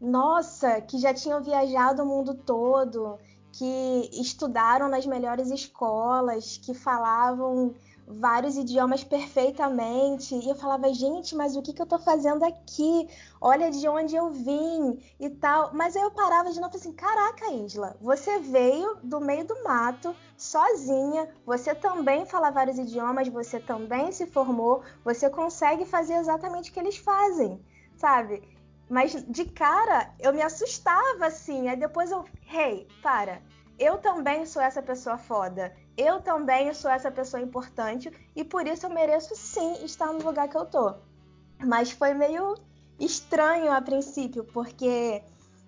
nossa, 0.00 0.80
que 0.80 0.98
já 0.98 1.12
tinham 1.12 1.42
viajado 1.42 2.02
o 2.02 2.06
mundo 2.06 2.34
todo, 2.34 3.18
que 3.52 4.10
estudaram 4.12 4.88
nas 4.88 5.04
melhores 5.06 5.50
escolas, 5.50 6.56
que 6.58 6.74
falavam 6.74 7.74
vários 8.08 8.56
idiomas 8.56 9.04
perfeitamente. 9.04 10.34
E 10.34 10.48
eu 10.48 10.54
falava, 10.54 10.92
gente, 10.92 11.36
mas 11.36 11.54
o 11.56 11.62
que, 11.62 11.72
que 11.72 11.82
eu 11.82 11.86
tô 11.86 11.98
fazendo 11.98 12.44
aqui? 12.44 13.08
Olha 13.40 13.70
de 13.70 13.86
onde 13.86 14.16
eu 14.16 14.30
vim 14.30 14.98
e 15.20 15.28
tal. 15.28 15.70
Mas 15.74 15.94
aí 15.94 16.02
eu 16.02 16.10
parava 16.10 16.50
de 16.50 16.60
novo 16.60 16.74
assim: 16.74 16.92
caraca, 16.92 17.52
Isla, 17.52 17.96
você 18.00 18.38
veio 18.38 18.96
do 19.02 19.20
meio 19.20 19.46
do 19.46 19.62
mato, 19.62 20.16
sozinha, 20.36 21.28
você 21.44 21.74
também 21.74 22.24
fala 22.24 22.50
vários 22.50 22.78
idiomas, 22.78 23.28
você 23.28 23.60
também 23.60 24.10
se 24.10 24.26
formou, 24.26 24.82
você 25.04 25.28
consegue 25.28 25.84
fazer 25.84 26.14
exatamente 26.14 26.70
o 26.70 26.72
que 26.72 26.80
eles 26.80 26.96
fazem, 26.96 27.60
sabe? 27.96 28.42
Mas 28.88 29.12
de 29.28 29.44
cara 29.44 30.14
eu 30.18 30.32
me 30.32 30.40
assustava 30.40 31.26
assim. 31.26 31.68
Aí 31.68 31.76
depois 31.76 32.10
eu, 32.10 32.24
hey, 32.50 32.88
para. 33.02 33.42
Eu 33.78 33.98
também 33.98 34.44
sou 34.44 34.60
essa 34.60 34.82
pessoa 34.82 35.16
foda. 35.16 35.72
Eu 35.98 36.22
também 36.22 36.72
sou 36.72 36.90
essa 36.90 37.10
pessoa 37.10 37.42
importante 37.42 38.10
e 38.36 38.44
por 38.44 38.66
isso 38.66 38.86
eu 38.86 38.90
mereço 38.90 39.34
sim 39.34 39.84
estar 39.84 40.12
no 40.12 40.24
lugar 40.24 40.48
que 40.48 40.56
eu 40.56 40.64
tô. 40.64 40.94
Mas 41.58 41.90
foi 41.90 42.14
meio 42.14 42.54
estranho 43.00 43.72
a 43.72 43.82
princípio, 43.82 44.44
porque 44.44 45.20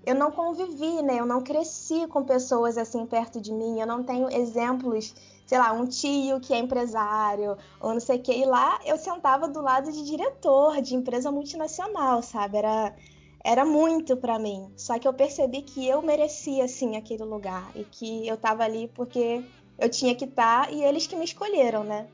eu 0.07 0.15
não 0.15 0.31
convivi, 0.31 1.03
né? 1.03 1.19
Eu 1.19 1.27
não 1.27 1.43
cresci 1.43 2.07
com 2.07 2.23
pessoas 2.25 2.79
assim 2.79 3.05
perto 3.07 3.41
de 3.41 3.53
mim. 3.53 3.81
Eu 3.81 3.87
não 3.89 4.05
tenho 4.05 4.31
exemplos 4.31 5.15
sei 5.51 5.59
lá, 5.59 5.73
um 5.73 5.85
tio 5.85 6.39
que 6.39 6.55
é 6.55 6.59
empresário, 6.59 7.57
ou 7.81 7.93
não 7.93 7.99
sei 7.99 8.19
o 8.19 8.23
quê. 8.23 8.35
E 8.35 8.45
lá 8.45 8.79
eu 8.87 8.97
sentava 8.97 9.49
do 9.49 9.61
lado 9.61 9.91
de 9.91 10.05
diretor 10.05 10.81
de 10.81 10.95
empresa 10.95 11.33
multinacional, 11.33 12.23
sabe? 12.23 12.59
Era, 12.59 12.95
era 13.43 13.65
muito 13.65 14.17
para 14.17 14.39
mim. 14.39 14.73
Só 14.77 14.97
que 14.97 15.09
eu 15.09 15.13
percebi 15.13 15.63
que 15.63 15.85
eu 15.89 16.03
merecia, 16.03 16.69
sim, 16.69 16.97
aquele 16.97 17.25
lugar. 17.25 17.69
E 17.75 17.83
que 17.83 18.29
eu 18.29 18.37
tava 18.37 18.63
ali 18.63 18.87
porque 18.95 19.45
eu 19.81 19.89
tinha 19.89 20.15
que 20.15 20.27
estar 20.27 20.67
tá, 20.67 20.71
e 20.71 20.85
eles 20.85 21.07
que 21.07 21.17
me 21.17 21.25
escolheram, 21.25 21.83
né? 21.83 22.07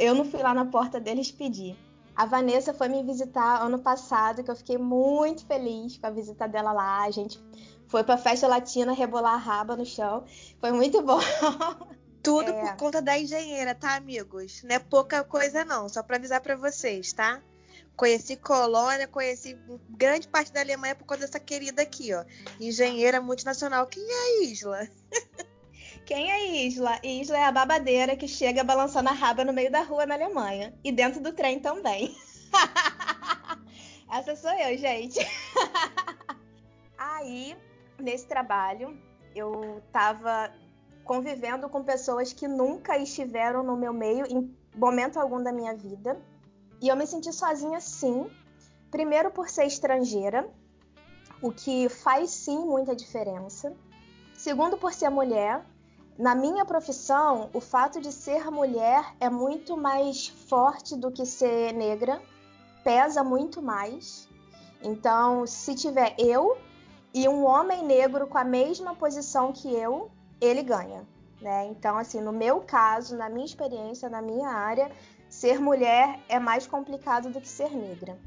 Eu 0.00 0.14
não 0.14 0.24
fui 0.24 0.40
lá 0.40 0.54
na 0.54 0.64
porta 0.64 0.98
deles 0.98 1.30
pedir. 1.30 1.76
A 2.16 2.24
Vanessa 2.24 2.72
foi 2.72 2.88
me 2.88 3.02
visitar 3.02 3.60
ano 3.60 3.78
passado, 3.78 4.42
que 4.42 4.50
eu 4.50 4.56
fiquei 4.56 4.78
muito 4.78 5.44
feliz 5.44 5.98
com 5.98 6.06
a 6.06 6.10
visita 6.10 6.48
dela 6.48 6.72
lá. 6.72 7.04
A 7.04 7.10
gente 7.10 7.38
foi 7.86 8.02
pra 8.02 8.16
festa 8.16 8.48
latina 8.48 8.94
rebolar 8.94 9.34
a 9.34 9.36
raba 9.36 9.76
no 9.76 9.84
chão. 9.84 10.24
Foi 10.58 10.72
muito 10.72 11.02
bom. 11.02 11.20
Tudo 12.22 12.50
é... 12.50 12.60
por 12.60 12.76
conta 12.76 13.02
da 13.02 13.18
engenheira, 13.18 13.74
tá, 13.74 13.94
amigos? 13.96 14.62
Não 14.62 14.74
é 14.74 14.78
pouca 14.78 15.22
coisa, 15.22 15.66
não. 15.66 15.90
Só 15.90 16.02
pra 16.02 16.16
avisar 16.16 16.40
para 16.40 16.56
vocês, 16.56 17.12
tá? 17.12 17.42
Conheci 17.94 18.36
Colônia, 18.36 19.06
conheci 19.06 19.58
grande 19.90 20.26
parte 20.26 20.50
da 20.50 20.60
Alemanha 20.60 20.94
por 20.94 21.04
conta 21.04 21.20
dessa 21.20 21.38
querida 21.38 21.82
aqui, 21.82 22.14
ó. 22.14 22.24
Engenheira 22.58 23.20
multinacional. 23.20 23.86
Quem 23.86 24.02
é 24.02 24.14
a 24.14 24.44
Isla? 24.44 24.88
Quem 26.06 26.30
é 26.30 26.64
Isla? 26.64 27.00
Isla 27.02 27.36
é 27.36 27.44
a 27.44 27.50
babadeira 27.50 28.16
que 28.16 28.28
chega 28.28 28.62
balançando 28.62 29.08
a 29.08 29.12
raba 29.12 29.44
no 29.44 29.52
meio 29.52 29.72
da 29.72 29.82
rua 29.82 30.06
na 30.06 30.14
Alemanha. 30.14 30.72
E 30.84 30.92
dentro 30.92 31.20
do 31.20 31.32
trem 31.32 31.58
também. 31.58 32.16
Essa 34.08 34.36
sou 34.36 34.52
eu, 34.52 34.78
gente. 34.78 35.18
Aí, 36.96 37.56
nesse 37.98 38.24
trabalho, 38.24 38.96
eu 39.34 39.82
tava 39.90 40.54
convivendo 41.02 41.68
com 41.68 41.82
pessoas 41.82 42.32
que 42.32 42.46
nunca 42.46 42.96
estiveram 42.96 43.64
no 43.64 43.76
meu 43.76 43.92
meio 43.92 44.26
em 44.26 44.56
momento 44.76 45.18
algum 45.18 45.42
da 45.42 45.50
minha 45.50 45.74
vida. 45.74 46.16
E 46.80 46.86
eu 46.86 46.94
me 46.94 47.06
senti 47.08 47.32
sozinha 47.32 47.80
sim. 47.80 48.30
Primeiro 48.92 49.32
por 49.32 49.48
ser 49.48 49.66
estrangeira, 49.66 50.48
o 51.42 51.50
que 51.50 51.88
faz 51.88 52.30
sim 52.30 52.60
muita 52.60 52.94
diferença. 52.94 53.74
Segundo 54.34 54.78
por 54.78 54.92
ser 54.92 55.10
mulher, 55.10 55.64
na 56.18 56.34
minha 56.34 56.64
profissão, 56.64 57.50
o 57.52 57.60
fato 57.60 58.00
de 58.00 58.10
ser 58.10 58.50
mulher 58.50 59.14
é 59.20 59.28
muito 59.28 59.76
mais 59.76 60.28
forte 60.28 60.96
do 60.96 61.12
que 61.12 61.26
ser 61.26 61.74
negra, 61.74 62.22
pesa 62.82 63.22
muito 63.22 63.60
mais. 63.60 64.26
Então, 64.82 65.46
se 65.46 65.74
tiver 65.74 66.14
eu 66.18 66.56
e 67.12 67.28
um 67.28 67.44
homem 67.44 67.84
negro 67.84 68.26
com 68.26 68.38
a 68.38 68.44
mesma 68.44 68.94
posição 68.94 69.52
que 69.52 69.74
eu, 69.74 70.10
ele 70.40 70.62
ganha. 70.62 71.06
Né? 71.38 71.66
Então, 71.66 71.98
assim, 71.98 72.20
no 72.22 72.32
meu 72.32 72.60
caso, 72.60 73.14
na 73.14 73.28
minha 73.28 73.44
experiência, 73.44 74.08
na 74.08 74.22
minha 74.22 74.48
área, 74.48 74.90
ser 75.28 75.60
mulher 75.60 76.18
é 76.30 76.38
mais 76.38 76.66
complicado 76.66 77.28
do 77.28 77.42
que 77.42 77.48
ser 77.48 77.70
negra. 77.70 78.18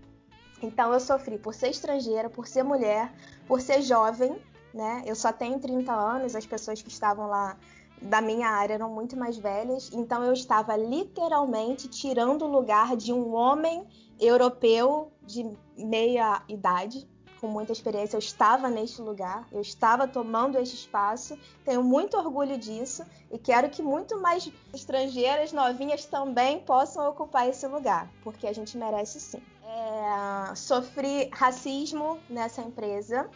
Então, 0.62 0.94
eu 0.94 1.00
sofri 1.00 1.40
por 1.40 1.56
ser 1.56 1.70
estrangeira, 1.70 2.30
por 2.30 2.46
ser 2.46 2.62
mulher, 2.62 3.12
por 3.48 3.62
ser 3.62 3.82
jovem, 3.82 4.40
né? 4.74 5.02
Eu 5.06 5.16
só 5.16 5.32
tenho 5.32 5.60
30 5.60 5.92
anos, 5.92 6.36
as 6.36 6.46
pessoas 6.46 6.82
que 6.82 6.90
estavam 6.90 7.28
lá 7.28 7.58
da 8.02 8.22
minha 8.22 8.50
área 8.50 8.76
eram 8.76 8.90
muito 8.90 9.18
mais 9.18 9.38
velhas, 9.38 9.90
então 9.94 10.24
eu 10.24 10.34
estava 10.34 10.76
literalmente 10.76 11.88
tirando 11.88 12.44
o 12.44 12.48
lugar 12.48 12.96
de 12.96 13.12
um 13.12 13.34
homem 13.34 13.86
europeu 14.20 15.12
de 15.26 15.50
meia 15.78 16.42
idade, 16.48 17.08
com 17.40 17.48
muita 17.48 17.72
experiência. 17.72 18.16
Eu 18.16 18.20
estava 18.20 18.70
neste 18.70 19.02
lugar, 19.02 19.48
eu 19.52 19.62
estava 19.62 20.08
tomando 20.08 20.58
este 20.58 20.76
espaço, 20.76 21.38
tenho 21.64 21.84
muito 21.84 22.18
orgulho 22.18 22.58
disso 22.58 23.04
e 23.32 23.38
quero 23.38 23.70
que 23.70 23.82
muito 23.82 24.20
mais 24.20 24.52
estrangeiras 24.74 25.54
novinhas 25.54 26.06
também 26.06 26.60
possam 26.60 27.10
ocupar 27.10 27.48
esse 27.48 27.66
lugar, 27.68 28.10
porque 28.24 28.48
a 28.48 28.54
gente 28.54 28.78
merece 28.78 29.20
sim. 29.20 29.42
É, 29.64 30.56
sofri 30.56 31.30
racismo 31.32 32.18
nessa 32.30 32.62
empresa 32.62 33.30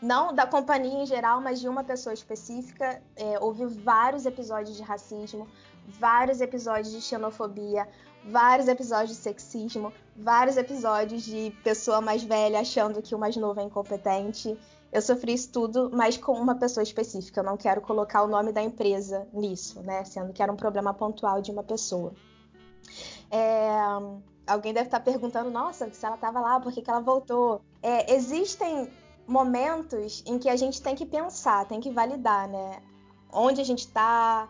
não 0.00 0.34
da 0.34 0.46
companhia 0.46 1.02
em 1.02 1.06
geral, 1.06 1.40
mas 1.40 1.60
de 1.60 1.68
uma 1.68 1.84
pessoa 1.84 2.14
específica. 2.14 3.02
É, 3.16 3.38
houve 3.40 3.66
vários 3.66 4.24
episódios 4.26 4.76
de 4.76 4.82
racismo, 4.82 5.46
vários 5.86 6.40
episódios 6.40 6.92
de 6.92 7.00
xenofobia, 7.00 7.86
vários 8.24 8.68
episódios 8.68 9.16
de 9.16 9.22
sexismo, 9.22 9.92
vários 10.16 10.56
episódios 10.56 11.22
de 11.22 11.54
pessoa 11.62 12.00
mais 12.00 12.22
velha 12.22 12.60
achando 12.60 13.02
que 13.02 13.14
o 13.14 13.18
mais 13.18 13.36
novo 13.36 13.60
é 13.60 13.64
incompetente. 13.64 14.58
Eu 14.92 15.00
sofri 15.00 15.34
isso 15.34 15.52
tudo, 15.52 15.90
mas 15.92 16.16
com 16.16 16.32
uma 16.32 16.56
pessoa 16.56 16.82
específica. 16.82 17.40
Eu 17.40 17.44
não 17.44 17.56
quero 17.56 17.80
colocar 17.80 18.22
o 18.22 18.26
nome 18.26 18.52
da 18.52 18.62
empresa 18.62 19.26
nisso, 19.32 19.80
né? 19.82 20.04
Sendo 20.04 20.32
que 20.32 20.42
era 20.42 20.52
um 20.52 20.56
problema 20.56 20.92
pontual 20.92 21.40
de 21.40 21.52
uma 21.52 21.62
pessoa. 21.62 22.12
É, 23.30 23.70
alguém 24.46 24.74
deve 24.74 24.88
estar 24.88 24.98
perguntando, 25.00 25.48
nossa, 25.48 25.88
se 25.92 26.04
ela 26.04 26.16
estava 26.16 26.40
lá, 26.40 26.58
por 26.58 26.72
que, 26.72 26.82
que 26.82 26.90
ela 26.90 27.00
voltou? 27.00 27.60
É, 27.80 28.12
existem 28.12 28.90
momentos 29.30 30.24
em 30.26 30.40
que 30.40 30.48
a 30.48 30.56
gente 30.56 30.82
tem 30.82 30.96
que 30.96 31.06
pensar, 31.06 31.64
tem 31.64 31.80
que 31.80 31.88
validar, 31.88 32.48
né? 32.48 32.82
Onde 33.32 33.60
a 33.60 33.64
gente 33.64 33.86
está, 33.86 34.48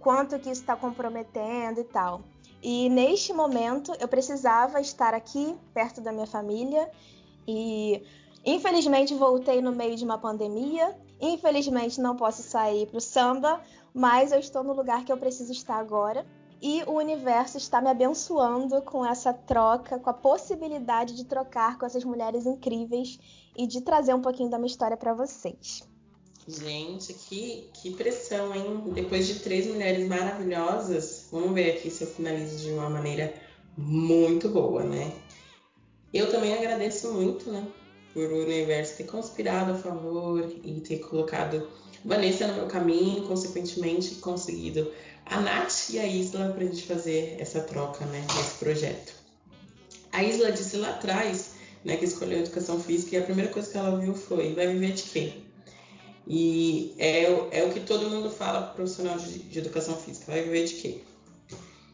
quanto 0.00 0.38
que 0.38 0.50
isso 0.50 0.62
está 0.62 0.74
comprometendo 0.74 1.80
e 1.80 1.84
tal. 1.84 2.22
E 2.62 2.88
neste 2.88 3.34
momento 3.34 3.92
eu 4.00 4.08
precisava 4.08 4.80
estar 4.80 5.12
aqui, 5.12 5.54
perto 5.74 6.00
da 6.00 6.10
minha 6.10 6.26
família, 6.26 6.90
e 7.46 8.02
infelizmente 8.46 9.14
voltei 9.14 9.60
no 9.60 9.72
meio 9.72 9.94
de 9.94 10.04
uma 10.04 10.16
pandemia. 10.16 10.96
Infelizmente 11.20 12.00
não 12.00 12.16
posso 12.16 12.42
sair 12.42 12.86
para 12.86 12.96
o 12.96 13.02
samba, 13.02 13.60
mas 13.92 14.32
eu 14.32 14.38
estou 14.38 14.64
no 14.64 14.72
lugar 14.72 15.04
que 15.04 15.12
eu 15.12 15.18
preciso 15.18 15.52
estar 15.52 15.76
agora. 15.76 16.26
E 16.62 16.82
o 16.84 16.92
universo 16.92 17.58
está 17.58 17.78
me 17.78 17.90
abençoando 17.90 18.80
com 18.80 19.04
essa 19.04 19.34
troca, 19.34 19.98
com 19.98 20.08
a 20.08 20.14
possibilidade 20.14 21.14
de 21.14 21.26
trocar 21.26 21.76
com 21.78 21.84
essas 21.84 22.04
mulheres 22.04 22.46
incríveis 22.46 23.18
e 23.56 23.66
de 23.66 23.80
trazer 23.80 24.14
um 24.14 24.20
pouquinho 24.20 24.50
da 24.50 24.58
minha 24.58 24.70
história 24.70 24.96
para 24.96 25.14
vocês. 25.14 25.82
Gente, 26.46 27.14
que, 27.14 27.70
que 27.72 27.94
pressão, 27.94 28.54
hein? 28.54 28.92
Depois 28.92 29.26
de 29.26 29.40
três 29.40 29.66
mulheres 29.66 30.06
maravilhosas, 30.06 31.26
vamos 31.32 31.52
ver 31.52 31.76
aqui 31.76 31.90
se 31.90 32.04
eu 32.04 32.08
finalizo 32.08 32.58
de 32.58 32.70
uma 32.70 32.90
maneira 32.90 33.32
muito 33.76 34.48
boa, 34.50 34.82
né? 34.82 35.12
Eu 36.12 36.30
também 36.30 36.54
agradeço 36.54 37.12
muito, 37.12 37.50
né? 37.50 37.66
Por 38.12 38.30
o 38.30 38.42
universo 38.42 38.98
ter 38.98 39.04
conspirado 39.04 39.72
a 39.72 39.74
favor 39.74 40.52
e 40.62 40.80
ter 40.80 40.98
colocado 40.98 41.66
Vanessa 42.04 42.46
no 42.46 42.54
meu 42.54 42.66
caminho, 42.66 43.26
consequentemente 43.26 44.16
conseguido 44.16 44.92
a 45.24 45.40
Nath 45.40 45.88
e 45.90 45.98
a 45.98 46.06
Isla 46.06 46.52
para 46.52 46.62
a 46.62 46.66
gente 46.66 46.82
fazer 46.86 47.36
essa 47.40 47.62
troca, 47.62 48.04
né, 48.04 48.24
nesse 48.36 48.58
projeto. 48.58 49.14
A 50.12 50.22
Isla 50.22 50.52
disse 50.52 50.76
lá 50.76 50.90
atrás, 50.90 51.53
né, 51.84 51.96
que 51.96 52.04
escolheu 52.04 52.38
educação 52.38 52.80
física 52.80 53.14
e 53.14 53.18
a 53.18 53.24
primeira 53.24 53.50
coisa 53.50 53.70
que 53.70 53.76
ela 53.76 53.98
viu 53.98 54.14
foi: 54.14 54.54
vai 54.54 54.66
viver 54.68 54.92
de 54.92 55.02
quê? 55.02 55.32
E 56.26 56.94
é, 56.98 57.24
é 57.24 57.64
o 57.64 57.70
que 57.70 57.80
todo 57.80 58.08
mundo 58.08 58.30
fala 58.30 58.62
para 58.62 58.72
profissional 58.72 59.18
de, 59.18 59.40
de 59.40 59.58
educação 59.58 59.94
física: 59.96 60.32
vai 60.32 60.42
viver 60.42 60.64
de 60.64 60.74
quê? 60.74 61.00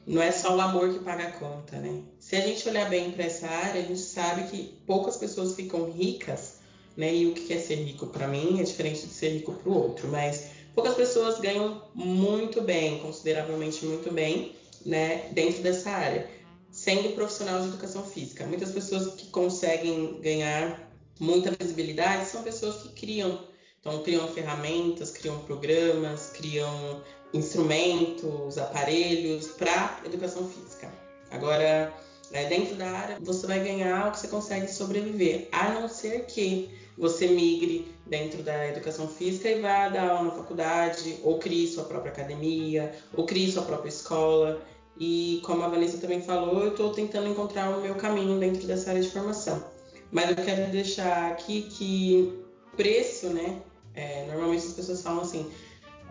Não 0.06 0.22
é 0.22 0.32
só 0.32 0.56
o 0.56 0.60
amor 0.60 0.92
que 0.92 1.00
paga 1.00 1.24
a 1.24 1.32
conta, 1.32 1.76
né? 1.76 2.02
Se 2.18 2.36
a 2.36 2.40
gente 2.40 2.66
olhar 2.68 2.88
bem 2.88 3.10
para 3.10 3.24
essa 3.24 3.46
área, 3.46 3.82
a 3.82 3.84
gente 3.84 4.00
sabe 4.00 4.48
que 4.48 4.78
poucas 4.86 5.16
pessoas 5.16 5.54
ficam 5.54 5.90
ricas, 5.90 6.56
né? 6.96 7.14
E 7.14 7.26
o 7.26 7.34
que 7.34 7.52
é 7.52 7.58
ser 7.58 7.76
rico 7.76 8.06
para 8.06 8.26
mim 8.26 8.60
é 8.60 8.62
diferente 8.62 9.06
de 9.06 9.12
ser 9.12 9.30
rico 9.30 9.52
para 9.52 9.70
o 9.70 9.76
outro, 9.76 10.08
mas 10.08 10.46
poucas 10.74 10.94
pessoas 10.94 11.40
ganham 11.40 11.82
muito 11.94 12.62
bem, 12.62 12.98
consideravelmente 13.00 13.84
muito 13.84 14.12
bem, 14.12 14.54
né, 14.84 15.28
dentro 15.32 15.62
dessa 15.62 15.90
área, 15.90 16.26
sendo 16.80 17.14
profissional 17.14 17.60
de 17.60 17.68
educação 17.68 18.02
física. 18.02 18.46
Muitas 18.46 18.70
pessoas 18.70 19.14
que 19.14 19.26
conseguem 19.26 20.18
ganhar 20.22 20.90
muita 21.18 21.50
visibilidade 21.50 22.26
são 22.26 22.42
pessoas 22.42 22.76
que 22.76 22.88
criam, 22.88 23.38
então 23.78 24.02
criam 24.02 24.26
ferramentas, 24.28 25.10
criam 25.10 25.38
programas, 25.40 26.30
criam 26.30 27.02
instrumentos, 27.34 28.56
aparelhos 28.56 29.48
para 29.48 30.00
educação 30.06 30.48
física. 30.48 30.90
Agora, 31.30 31.92
né, 32.30 32.46
dentro 32.46 32.74
da 32.76 32.88
área, 32.88 33.18
você 33.20 33.46
vai 33.46 33.62
ganhar 33.62 34.08
o 34.08 34.12
que 34.12 34.20
você 34.20 34.28
consegue 34.28 34.66
sobreviver, 34.66 35.48
a 35.52 35.68
não 35.74 35.86
ser 35.86 36.24
que 36.24 36.70
você 36.96 37.28
migre 37.28 37.94
dentro 38.06 38.42
da 38.42 38.68
educação 38.68 39.06
física 39.06 39.50
e 39.50 39.60
vá 39.60 39.90
dar 39.90 40.08
aula 40.08 40.22
na 40.22 40.30
faculdade, 40.30 41.18
ou 41.22 41.38
crie 41.38 41.68
sua 41.68 41.84
própria 41.84 42.10
academia, 42.10 42.90
ou 43.14 43.26
crie 43.26 43.52
sua 43.52 43.64
própria 43.64 43.90
escola. 43.90 44.62
E 45.00 45.40
como 45.44 45.64
a 45.64 45.68
Vanessa 45.68 45.96
também 45.96 46.20
falou, 46.20 46.62
eu 46.62 46.72
estou 46.72 46.92
tentando 46.92 47.26
encontrar 47.26 47.70
o 47.70 47.80
meu 47.80 47.94
caminho 47.94 48.38
dentro 48.38 48.66
dessa 48.66 48.90
área 48.90 49.00
de 49.00 49.08
formação. 49.08 49.64
Mas 50.12 50.28
eu 50.28 50.36
quero 50.36 50.70
deixar 50.70 51.30
aqui 51.30 51.62
que 51.62 52.44
preço, 52.76 53.30
né? 53.30 53.62
É, 53.94 54.26
normalmente 54.26 54.66
as 54.66 54.74
pessoas 54.74 55.00
falam 55.00 55.22
assim, 55.22 55.50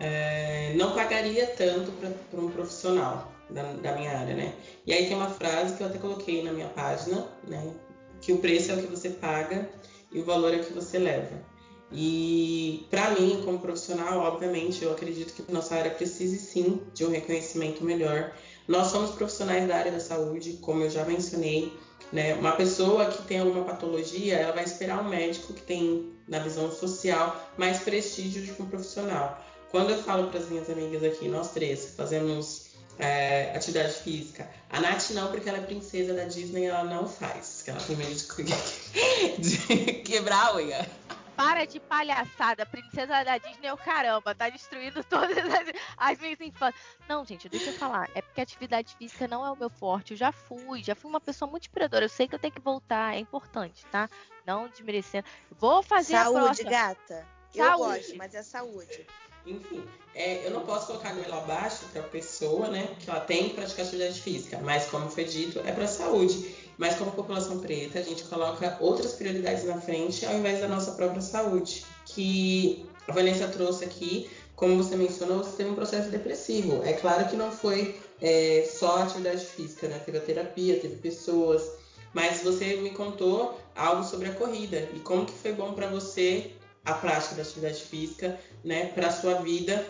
é, 0.00 0.74
não 0.74 0.92
pagaria 0.92 1.46
tanto 1.46 1.92
para 1.92 2.40
um 2.40 2.50
profissional 2.50 3.30
da, 3.48 3.62
da, 3.74 3.94
minha 3.94 4.10
área, 4.10 4.34
né? 4.34 4.54
E 4.84 4.92
aí 4.92 5.06
tem 5.06 5.16
uma 5.16 5.30
frase 5.30 5.76
que 5.76 5.82
eu 5.82 5.86
até 5.86 5.98
coloquei 5.98 6.42
na 6.42 6.52
minha 6.52 6.68
página, 6.68 7.28
né? 7.46 7.72
Que 8.20 8.32
o 8.32 8.38
preço 8.38 8.72
é 8.72 8.74
o 8.74 8.82
que 8.82 8.88
você 8.88 9.10
paga 9.10 9.68
e 10.12 10.18
o 10.18 10.24
valor 10.24 10.52
é 10.52 10.58
que 10.58 10.72
você 10.72 10.98
leva. 10.98 11.50
E 11.92 12.86
para 12.90 13.10
mim, 13.10 13.42
como 13.44 13.58
profissional, 13.58 14.20
obviamente, 14.20 14.84
eu 14.84 14.92
acredito 14.92 15.32
que 15.32 15.52
nossa 15.52 15.74
área 15.74 15.90
precise 15.90 16.38
sim 16.38 16.80
de 16.94 17.04
um 17.04 17.10
reconhecimento 17.10 17.84
melhor. 17.84 18.32
Nós 18.66 18.88
somos 18.88 19.10
profissionais 19.10 19.66
da 19.66 19.76
área 19.76 19.92
da 19.92 20.00
saúde, 20.00 20.58
como 20.60 20.82
eu 20.84 20.90
já 20.90 21.04
mencionei. 21.04 21.72
Né? 22.12 22.34
Uma 22.34 22.52
pessoa 22.52 23.06
que 23.06 23.22
tem 23.22 23.40
alguma 23.40 23.64
patologia, 23.64 24.36
ela 24.36 24.52
vai 24.52 24.64
esperar 24.64 25.00
um 25.00 25.08
médico 25.08 25.52
que 25.52 25.62
tem, 25.62 26.12
na 26.26 26.38
visão 26.38 26.70
social, 26.72 27.50
mais 27.56 27.80
prestígio 27.80 28.46
do 28.46 28.54
que 28.54 28.62
um 28.62 28.66
profissional. 28.66 29.44
Quando 29.70 29.90
eu 29.90 30.02
falo 30.02 30.28
para 30.28 30.40
as 30.40 30.48
minhas 30.48 30.68
amigas 30.68 31.04
aqui, 31.04 31.28
nós 31.28 31.52
três 31.52 31.94
fazemos 31.96 32.70
é, 32.98 33.52
atividade 33.54 33.94
física, 33.94 34.48
a 34.68 34.80
Nath 34.80 35.10
não, 35.10 35.30
porque 35.30 35.48
ela 35.48 35.58
é 35.58 35.62
princesa 35.62 36.12
da 36.12 36.24
Disney, 36.24 36.64
ela 36.64 36.84
não 36.84 37.08
faz, 37.08 37.56
porque 37.56 37.70
ela 37.70 37.80
tem 37.80 37.96
medo 37.96 38.14
de, 38.14 39.38
de 39.38 39.92
quebrar 40.02 40.48
a 40.48 40.56
unha 40.56 40.99
para 41.40 41.64
de 41.64 41.80
palhaçada. 41.80 42.66
Princesa 42.66 43.24
da 43.24 43.38
Disney 43.38 43.68
é 43.68 43.72
o 43.72 43.78
caramba, 43.78 44.34
tá 44.34 44.50
destruindo 44.50 45.02
todas 45.08 45.38
as, 45.38 45.72
as 45.96 46.18
minhas 46.20 46.38
infâncias. 46.38 46.84
Não, 47.08 47.24
gente, 47.24 47.48
deixa 47.48 47.70
eu 47.70 47.74
falar. 47.74 48.10
É 48.14 48.20
porque 48.20 48.42
atividade 48.42 48.94
física 48.96 49.26
não 49.26 49.44
é 49.44 49.50
o 49.50 49.56
meu 49.56 49.70
forte. 49.70 50.10
Eu 50.10 50.18
já 50.18 50.30
fui, 50.30 50.84
já 50.84 50.94
fui 50.94 51.08
uma 51.10 51.20
pessoa 51.20 51.50
muito 51.50 51.62
inspiradora. 51.62 52.04
Eu 52.04 52.10
sei 52.10 52.28
que 52.28 52.34
eu 52.34 52.38
tenho 52.38 52.52
que 52.52 52.60
voltar, 52.60 53.16
é 53.16 53.18
importante, 53.18 53.86
tá? 53.86 54.10
Não 54.46 54.68
desmerecendo. 54.68 55.24
Vou 55.50 55.82
fazer 55.82 56.12
saúde, 56.12 56.38
a 56.38 56.42
Saúde, 56.42 56.64
gata. 56.64 57.26
Eu 57.54 57.64
saúde. 57.64 58.00
gosto, 58.00 58.16
mas 58.16 58.34
é 58.34 58.42
saúde. 58.42 59.06
Enfim, 59.46 59.82
é, 60.14 60.46
eu 60.46 60.50
não 60.50 60.66
posso 60.66 60.88
colocar 60.88 61.14
goela 61.14 61.38
abaixo 61.38 61.86
para 61.90 62.02
a 62.02 62.08
pessoa, 62.08 62.68
né, 62.68 62.94
que 63.00 63.08
ela 63.08 63.20
tem 63.20 63.48
que 63.48 63.54
praticar 63.54 63.86
atividade 63.86 64.20
física, 64.20 64.58
mas 64.58 64.86
como 64.90 65.08
foi 65.08 65.24
dito, 65.24 65.58
é 65.60 65.72
para 65.72 65.86
saúde. 65.86 66.59
Mas 66.80 66.94
como 66.94 67.12
população 67.12 67.58
preta, 67.58 67.98
a 67.98 68.02
gente 68.02 68.24
coloca 68.24 68.78
outras 68.80 69.12
prioridades 69.12 69.64
na 69.64 69.78
frente 69.78 70.24
ao 70.24 70.32
invés 70.32 70.60
da 70.60 70.66
nossa 70.66 70.92
própria 70.92 71.20
saúde, 71.20 71.84
que 72.06 72.86
a 73.06 73.12
Vanessa 73.12 73.46
trouxe 73.48 73.84
aqui, 73.84 74.30
como 74.56 74.82
você 74.82 74.96
mencionou, 74.96 75.44
você 75.44 75.58
teve 75.58 75.68
um 75.68 75.74
processo 75.74 76.08
depressivo. 76.08 76.82
É 76.82 76.94
claro 76.94 77.28
que 77.28 77.36
não 77.36 77.52
foi 77.52 78.00
é, 78.22 78.66
só 78.66 79.02
atividade 79.02 79.44
física, 79.44 79.88
né? 79.88 80.00
Teve 80.06 80.16
a 80.16 80.20
terapia, 80.22 80.80
teve 80.80 80.96
pessoas, 80.96 81.70
mas 82.14 82.42
você 82.42 82.76
me 82.76 82.92
contou 82.92 83.60
algo 83.76 84.02
sobre 84.02 84.30
a 84.30 84.32
corrida 84.32 84.88
e 84.94 85.00
como 85.00 85.26
que 85.26 85.34
foi 85.34 85.52
bom 85.52 85.74
para 85.74 85.86
você 85.86 86.50
a 86.82 86.94
prática 86.94 87.34
da 87.34 87.42
atividade 87.42 87.82
física, 87.82 88.40
né, 88.64 88.86
para 88.94 89.10
sua 89.10 89.34
vida 89.34 89.86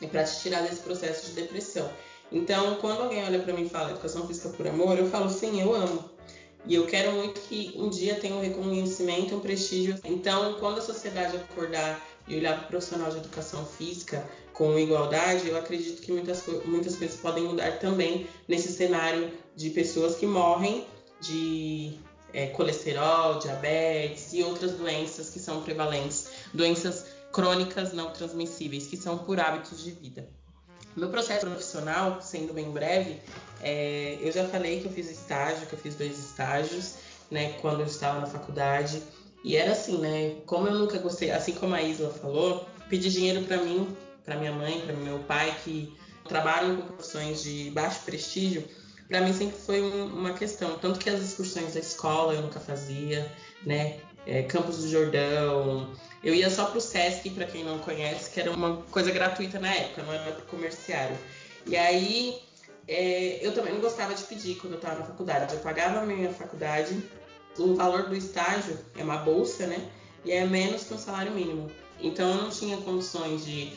e 0.00 0.06
para 0.06 0.22
te 0.22 0.38
tirar 0.42 0.62
desse 0.62 0.80
processo 0.82 1.26
de 1.26 1.32
depressão. 1.32 1.90
Então, 2.30 2.76
quando 2.76 3.02
alguém 3.02 3.24
olha 3.24 3.40
para 3.40 3.52
mim 3.52 3.64
e 3.64 3.68
fala 3.68 3.90
educação 3.90 4.24
física 4.28 4.48
por 4.50 4.64
amor, 4.64 4.96
eu 4.96 5.10
falo 5.10 5.28
sim, 5.28 5.60
eu 5.60 5.74
amo. 5.74 6.19
E 6.66 6.74
eu 6.74 6.86
quero 6.86 7.12
muito 7.12 7.40
que 7.40 7.72
um 7.76 7.88
dia 7.88 8.14
tenha 8.16 8.34
um 8.34 8.40
reconhecimento, 8.40 9.34
um 9.34 9.40
prestígio. 9.40 9.98
Então, 10.04 10.54
quando 10.60 10.78
a 10.78 10.82
sociedade 10.82 11.36
acordar 11.36 12.04
e 12.28 12.36
olhar 12.36 12.56
para 12.56 12.64
o 12.64 12.68
profissional 12.68 13.10
de 13.10 13.18
educação 13.18 13.64
física 13.64 14.28
com 14.52 14.78
igualdade, 14.78 15.48
eu 15.48 15.56
acredito 15.56 16.02
que 16.02 16.12
muitas, 16.12 16.46
muitas 16.64 16.96
coisas 16.96 17.18
podem 17.18 17.44
mudar 17.44 17.78
também 17.78 18.26
nesse 18.46 18.72
cenário 18.72 19.32
de 19.56 19.70
pessoas 19.70 20.16
que 20.16 20.26
morrem 20.26 20.86
de 21.20 21.98
é, 22.32 22.46
colesterol, 22.48 23.38
diabetes 23.38 24.32
e 24.32 24.42
outras 24.42 24.72
doenças 24.72 25.30
que 25.30 25.38
são 25.38 25.62
prevalentes, 25.62 26.30
doenças 26.52 27.06
crônicas 27.32 27.92
não 27.92 28.12
transmissíveis, 28.12 28.86
que 28.86 28.96
são 28.96 29.18
por 29.18 29.40
hábitos 29.40 29.82
de 29.82 29.92
vida. 29.92 30.28
Meu 30.96 31.08
processo 31.08 31.46
profissional, 31.46 32.20
sendo 32.20 32.52
bem 32.52 32.70
breve, 32.70 33.20
é, 33.60 34.18
eu 34.20 34.32
já 34.32 34.46
falei 34.48 34.80
que 34.80 34.86
eu 34.86 34.92
fiz 34.92 35.10
estágio, 35.10 35.66
que 35.66 35.72
eu 35.72 35.78
fiz 35.78 35.94
dois 35.94 36.18
estágios, 36.18 36.96
né, 37.30 37.52
quando 37.60 37.80
eu 37.80 37.86
estava 37.86 38.20
na 38.20 38.26
faculdade. 38.26 39.02
E 39.42 39.56
era 39.56 39.72
assim, 39.72 39.98
né? 39.98 40.36
Como 40.44 40.66
eu 40.66 40.74
nunca 40.74 40.98
gostei, 40.98 41.30
assim 41.30 41.52
como 41.54 41.74
a 41.74 41.82
Isla 41.82 42.10
falou, 42.10 42.66
pedir 42.88 43.10
dinheiro 43.10 43.42
para 43.44 43.56
mim, 43.58 43.96
para 44.24 44.36
minha 44.36 44.52
mãe, 44.52 44.80
para 44.82 44.94
meu 44.94 45.20
pai, 45.20 45.56
que 45.64 45.96
trabalham 46.28 46.76
com 46.76 46.88
profissões 46.88 47.42
de 47.42 47.70
baixo 47.70 48.00
prestígio, 48.04 48.68
para 49.08 49.22
mim 49.22 49.32
sempre 49.32 49.56
foi 49.56 49.82
um, 49.82 50.06
uma 50.06 50.34
questão. 50.34 50.78
Tanto 50.78 50.98
que 50.98 51.08
as 51.08 51.20
excursões 51.20 51.74
da 51.74 51.80
escola 51.80 52.34
eu 52.34 52.42
nunca 52.42 52.60
fazia, 52.60 53.30
né? 53.64 53.98
É, 54.26 54.42
Campos 54.42 54.78
do 54.78 54.88
Jordão. 54.88 55.92
Eu 56.22 56.34
ia 56.34 56.50
só 56.50 56.66
pro 56.66 56.80
Sesc, 56.80 57.30
para 57.30 57.46
quem 57.46 57.64
não 57.64 57.78
conhece, 57.78 58.30
que 58.30 58.40
era 58.40 58.50
uma 58.50 58.82
coisa 58.90 59.10
gratuita 59.10 59.58
na 59.58 59.72
época, 59.72 60.02
não 60.02 60.12
era 60.12 60.32
pro 60.32 60.46
comerciário. 60.46 61.16
E 61.66 61.76
aí 61.76 62.38
é, 62.86 63.38
eu 63.40 63.54
também 63.54 63.72
não 63.72 63.80
gostava 63.80 64.14
de 64.14 64.22
pedir 64.24 64.56
quando 64.56 64.74
eu 64.74 64.78
estava 64.78 65.00
na 65.00 65.06
faculdade. 65.06 65.54
Eu 65.54 65.60
pagava 65.60 66.00
a 66.00 66.06
minha 66.06 66.30
faculdade, 66.30 67.02
o 67.58 67.74
valor 67.74 68.08
do 68.08 68.14
estágio 68.14 68.78
é 68.96 69.02
uma 69.02 69.18
bolsa, 69.18 69.66
né? 69.66 69.90
E 70.24 70.32
é 70.32 70.44
menos 70.44 70.84
que 70.84 70.94
um 70.94 70.98
salário 70.98 71.32
mínimo. 71.32 71.70
Então 72.00 72.28
eu 72.30 72.42
não 72.42 72.50
tinha 72.50 72.76
condições 72.78 73.44
de 73.44 73.72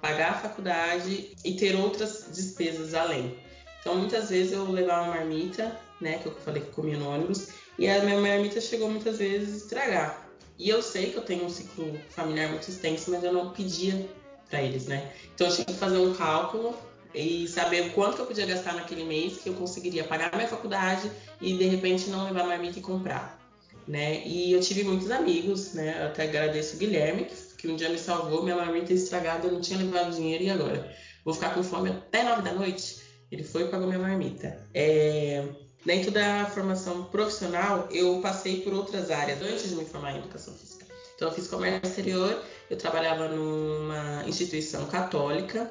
pagar 0.00 0.32
a 0.32 0.34
faculdade 0.34 1.34
e 1.44 1.54
ter 1.54 1.74
outras 1.74 2.26
despesas 2.34 2.94
além. 2.94 3.38
Então 3.80 3.96
muitas 3.96 4.28
vezes 4.28 4.52
eu 4.52 4.70
levava 4.70 5.04
uma 5.04 5.14
marmita, 5.14 5.74
né, 6.00 6.18
que 6.18 6.26
eu 6.26 6.34
falei 6.36 6.62
que 6.62 6.70
comia 6.70 6.96
no 6.96 7.08
ônibus, 7.08 7.48
e 7.78 7.88
a 7.88 8.00
minha 8.02 8.20
marmita 8.20 8.60
chegou 8.60 8.90
muitas 8.90 9.18
vezes 9.18 9.54
a 9.54 9.56
estragar. 9.56 10.27
E 10.58 10.68
eu 10.68 10.82
sei 10.82 11.10
que 11.10 11.16
eu 11.16 11.22
tenho 11.22 11.44
um 11.44 11.50
ciclo 11.50 11.98
familiar 12.10 12.50
muito 12.50 12.68
extenso, 12.68 13.10
mas 13.10 13.22
eu 13.22 13.32
não 13.32 13.52
pedia 13.52 14.08
para 14.50 14.62
eles, 14.62 14.86
né? 14.86 15.12
Então 15.34 15.46
eu 15.46 15.54
tinha 15.54 15.64
que 15.64 15.74
fazer 15.74 15.98
um 15.98 16.12
cálculo 16.14 16.76
e 17.14 17.46
saber 17.46 17.92
quanto 17.92 18.16
que 18.16 18.22
eu 18.22 18.26
podia 18.26 18.46
gastar 18.46 18.74
naquele 18.74 19.04
mês 19.04 19.38
que 19.38 19.48
eu 19.48 19.54
conseguiria 19.54 20.04
pagar 20.04 20.34
minha 20.34 20.48
faculdade 20.48 21.10
e 21.40 21.56
de 21.56 21.64
repente 21.64 22.10
não 22.10 22.24
levar 22.24 22.44
marmita 22.44 22.78
e 22.78 22.82
comprar, 22.82 23.38
né? 23.86 24.26
E 24.26 24.52
eu 24.52 24.60
tive 24.60 24.82
muitos 24.82 25.10
amigos, 25.10 25.74
né? 25.74 26.02
Eu 26.02 26.06
até 26.08 26.24
agradeço 26.24 26.76
o 26.76 26.78
Guilherme 26.78 27.24
que, 27.24 27.34
que 27.56 27.68
um 27.68 27.76
dia 27.76 27.88
me 27.88 27.98
salvou, 27.98 28.42
minha 28.42 28.56
marmita 28.56 28.92
estragada, 28.92 29.46
eu 29.46 29.52
não 29.52 29.60
tinha 29.60 29.78
levado 29.78 30.14
dinheiro 30.14 30.44
e 30.44 30.50
agora 30.50 30.92
vou 31.24 31.32
ficar 31.32 31.54
com 31.54 31.62
fome 31.62 31.90
até 31.90 32.24
nove 32.24 32.42
da 32.42 32.52
noite. 32.52 33.06
Ele 33.30 33.44
foi 33.44 33.64
e 33.64 33.68
pagou 33.68 33.86
minha 33.86 33.98
marmita. 33.98 34.66
É, 34.72 35.44
dentro 35.84 36.10
da 36.10 36.46
formação 36.46 37.04
profissional, 37.04 37.88
eu 37.90 38.20
passei 38.20 38.60
por 38.62 38.72
outras 38.72 39.10
áreas 39.10 39.40
antes 39.42 39.68
de 39.68 39.74
me 39.74 39.84
formar 39.84 40.12
em 40.12 40.18
educação 40.18 40.54
física. 40.54 40.86
Então, 41.14 41.28
eu 41.28 41.34
fiz 41.34 41.48
comércio 41.48 41.88
exterior, 41.88 42.42
eu 42.70 42.76
trabalhava 42.76 43.28
numa 43.28 44.24
instituição 44.26 44.86
católica 44.86 45.70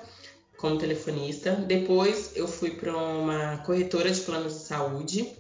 como 0.57 0.77
telefonista. 0.77 1.51
Depois, 1.53 2.31
eu 2.35 2.47
fui 2.47 2.71
para 2.71 2.95
uma 2.95 3.57
corretora 3.59 4.11
de 4.11 4.19
planos 4.21 4.53
de 4.53 4.59
saúde 4.59 5.31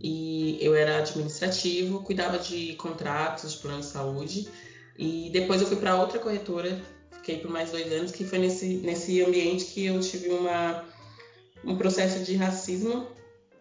e 0.00 0.58
eu 0.60 0.74
era 0.74 0.98
administrativo, 0.98 2.02
cuidava 2.02 2.38
de 2.38 2.74
contratos 2.74 3.52
de 3.52 3.58
plano 3.58 3.80
de 3.80 3.86
saúde. 3.86 4.48
E 4.98 5.30
depois, 5.32 5.60
eu 5.60 5.68
fui 5.68 5.76
para 5.76 5.94
outra 5.94 6.18
corretora, 6.18 6.80
fiquei 7.12 7.38
por 7.38 7.50
mais 7.50 7.70
dois 7.70 7.92
anos, 7.92 8.10
que 8.10 8.24
foi 8.24 8.38
nesse, 8.38 8.78
nesse 8.78 9.22
ambiente 9.22 9.66
que 9.66 9.86
eu 9.86 10.00
tive 10.00 10.30
uma 10.30 10.84
um 11.64 11.76
processo 11.76 12.20
de 12.24 12.34
racismo. 12.36 13.06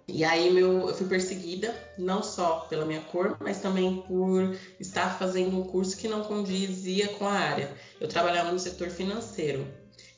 E 0.07 0.23
aí 0.23 0.52
meu, 0.52 0.88
eu 0.88 0.95
fui 0.95 1.07
perseguida, 1.07 1.76
não 1.98 2.22
só 2.22 2.68
pela 2.69 2.86
minha 2.86 3.02
cor, 3.02 3.38
mas 3.40 3.60
também 3.60 4.03
por 4.07 4.56
estar 4.80 5.18
fazendo 5.18 5.57
um 5.57 5.64
curso 5.64 5.98
que 5.98 6.07
não 6.07 6.23
condizia 6.23 7.07
com 7.10 7.27
a 7.27 7.34
área. 7.34 7.76
Eu 7.99 8.07
trabalhava 8.07 8.52
no 8.52 8.60
setor 8.60 8.90
financeiro. 8.90 9.65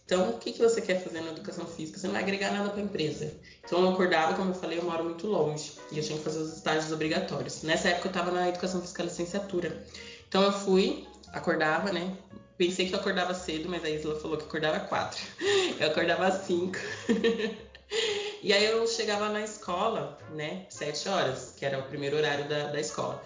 Então, 0.08 0.30
o 0.30 0.38
que, 0.38 0.54
que 0.54 0.60
você 0.60 0.82
quer 0.82 1.04
fazer 1.04 1.20
na 1.20 1.32
educação 1.32 1.66
física? 1.66 2.00
Você 2.00 2.08
não 2.08 2.14
vai 2.14 2.24
agregar 2.24 2.52
nada 2.52 2.70
para 2.70 2.80
a 2.80 2.84
empresa. 2.84 3.30
Então, 3.66 3.82
eu 3.82 3.90
acordava, 3.90 4.36
como 4.36 4.52
eu 4.52 4.56
falei, 4.56 4.80
eu 4.80 4.84
moro 4.84 5.04
muito 5.04 5.28
longe 5.28 5.74
e 5.92 5.98
eu 5.98 6.04
tinha 6.04 6.18
que 6.18 6.24
fazer 6.24 6.40
os 6.40 6.54
estágios 6.54 6.94
obrigatórios. 6.94 7.62
Nessa 7.64 7.90
época, 7.90 8.08
eu 8.08 8.12
estava 8.12 8.32
na 8.32 8.48
educação 8.48 8.80
física 8.80 9.04
licenciatura. 9.04 9.86
Então, 10.30 10.44
eu 10.44 10.54
fui, 10.54 11.06
acordava, 11.34 11.92
né? 11.92 12.16
Pensei 12.58 12.88
que 12.88 12.96
eu 12.96 13.00
acordava 13.00 13.34
cedo, 13.34 13.68
mas 13.68 13.84
a 13.84 13.90
Isla 13.90 14.18
falou 14.18 14.38
que 14.38 14.46
acordava 14.46 14.80
quatro. 14.80 15.22
Eu 15.78 15.90
acordava 15.90 16.26
às 16.26 16.46
cinco. 16.46 16.80
E 18.42 18.54
aí 18.54 18.66
eu 18.66 18.86
chegava 18.88 19.30
na 19.30 19.42
escola, 19.42 20.18
né, 20.34 20.66
sete 20.70 21.10
horas, 21.10 21.54
que 21.58 21.66
era 21.66 21.80
o 21.80 21.84
primeiro 21.84 22.18
horário 22.18 22.48
da, 22.48 22.68
da 22.68 22.80
escola. 22.80 23.24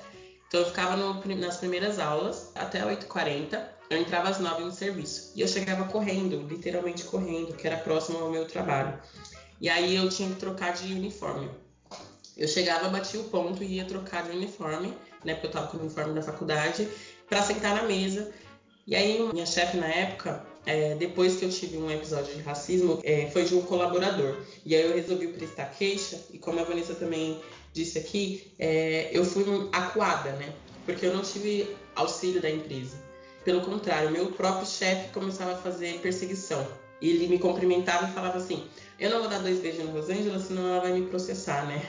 Então 0.47 0.61
eu 0.61 0.65
ficava 0.65 0.95
no, 0.95 1.23
nas 1.35 1.57
primeiras 1.57 1.99
aulas 1.99 2.51
até 2.55 2.81
8h40, 2.81 3.61
eu 3.89 3.97
entrava 3.97 4.29
às 4.29 4.39
9 4.39 4.63
no 4.63 4.71
serviço. 4.71 5.31
E 5.35 5.41
eu 5.41 5.47
chegava 5.47 5.85
correndo, 5.85 6.47
literalmente 6.47 7.03
correndo, 7.03 7.53
que 7.53 7.67
era 7.67 7.77
próximo 7.77 8.19
ao 8.19 8.31
meu 8.31 8.45
trabalho. 8.45 8.97
E 9.59 9.69
aí 9.69 9.95
eu 9.95 10.09
tinha 10.09 10.29
que 10.29 10.35
trocar 10.35 10.73
de 10.73 10.93
uniforme. 10.93 11.49
Eu 12.37 12.47
chegava, 12.47 12.89
batia 12.89 13.19
o 13.19 13.25
ponto 13.25 13.63
e 13.63 13.75
ia 13.75 13.85
trocar 13.85 14.23
de 14.23 14.31
uniforme, 14.31 14.97
né, 15.23 15.33
porque 15.33 15.47
eu 15.47 15.51
tava 15.51 15.67
com 15.67 15.77
o 15.77 15.81
uniforme 15.81 16.13
da 16.13 16.21
faculdade, 16.21 16.87
para 17.29 17.41
sentar 17.43 17.75
na 17.75 17.83
mesa. 17.83 18.31
E 18.87 18.95
aí 18.95 19.21
minha 19.31 19.45
chefe 19.45 19.77
na 19.77 19.87
época, 19.87 20.45
é, 20.65 20.95
depois 20.95 21.37
que 21.37 21.45
eu 21.45 21.49
tive 21.49 21.77
um 21.77 21.89
episódio 21.89 22.35
de 22.35 22.41
racismo, 22.41 22.99
é, 23.03 23.27
foi 23.31 23.43
de 23.43 23.55
um 23.55 23.61
colaborador. 23.61 24.37
E 24.65 24.75
aí 24.75 24.83
eu 24.83 24.95
resolvi 24.95 25.27
prestar 25.27 25.65
queixa, 25.65 26.19
e 26.31 26.37
como 26.37 26.59
a 26.59 26.63
Vanessa 26.63 26.93
também 26.93 27.39
disse 27.73 27.97
aqui, 27.97 28.51
é, 28.59 29.09
eu 29.11 29.25
fui 29.25 29.43
acuada, 29.71 30.31
né? 30.33 30.53
Porque 30.85 31.05
eu 31.05 31.13
não 31.13 31.21
tive 31.21 31.75
auxílio 31.95 32.41
da 32.41 32.49
empresa. 32.49 32.97
Pelo 33.43 33.61
contrário, 33.61 34.11
meu 34.11 34.27
próprio 34.31 34.67
chefe 34.67 35.11
começava 35.11 35.53
a 35.53 35.57
fazer 35.57 35.99
perseguição. 35.99 36.65
Ele 37.01 37.27
me 37.27 37.39
cumprimentava 37.39 38.07
e 38.07 38.11
falava 38.13 38.37
assim: 38.37 38.63
Eu 38.99 39.09
não 39.09 39.21
vou 39.21 39.29
dar 39.29 39.39
dois 39.39 39.59
beijos 39.59 39.83
na 39.83 39.91
Rosângela, 39.91 40.39
senão 40.39 40.67
ela 40.67 40.81
vai 40.81 40.93
me 40.93 41.07
processar, 41.07 41.65
né? 41.65 41.83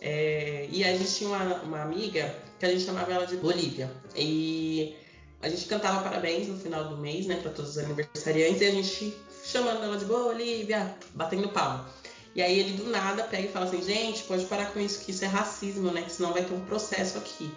É, 0.00 0.68
e 0.70 0.84
a 0.84 0.96
gente 0.96 1.12
tinha 1.12 1.28
uma, 1.28 1.62
uma 1.62 1.82
amiga 1.82 2.34
que 2.58 2.64
a 2.64 2.70
gente 2.70 2.84
chamava 2.84 3.12
ela 3.12 3.26
de 3.26 3.36
Bolívia. 3.36 3.90
E 4.14 4.94
a 5.42 5.48
gente 5.48 5.66
cantava 5.66 6.02
parabéns 6.02 6.48
no 6.48 6.58
final 6.58 6.88
do 6.88 6.96
mês, 6.96 7.26
né, 7.26 7.36
para 7.36 7.50
todos 7.50 7.72
os 7.72 7.78
aniversariantes, 7.78 8.60
e 8.60 8.64
a 8.64 8.70
gente 8.70 9.16
chamando 9.44 9.82
ela 9.82 9.96
de 9.96 10.04
boa, 10.04 10.26
Olivia, 10.26 10.94
batendo 11.14 11.48
palma. 11.48 11.88
E 12.34 12.42
aí 12.42 12.58
ele 12.58 12.76
do 12.76 12.88
nada 12.88 13.24
pega 13.24 13.48
e 13.48 13.52
fala 13.52 13.66
assim, 13.66 13.82
gente, 13.82 14.22
pode 14.24 14.44
parar 14.44 14.72
com 14.72 14.78
isso, 14.78 15.04
que 15.04 15.10
isso 15.10 15.24
é 15.24 15.28
racismo, 15.28 15.90
né? 15.90 16.02
Que 16.02 16.12
senão 16.12 16.32
vai 16.32 16.44
ter 16.44 16.54
um 16.54 16.64
processo 16.64 17.18
aqui. 17.18 17.50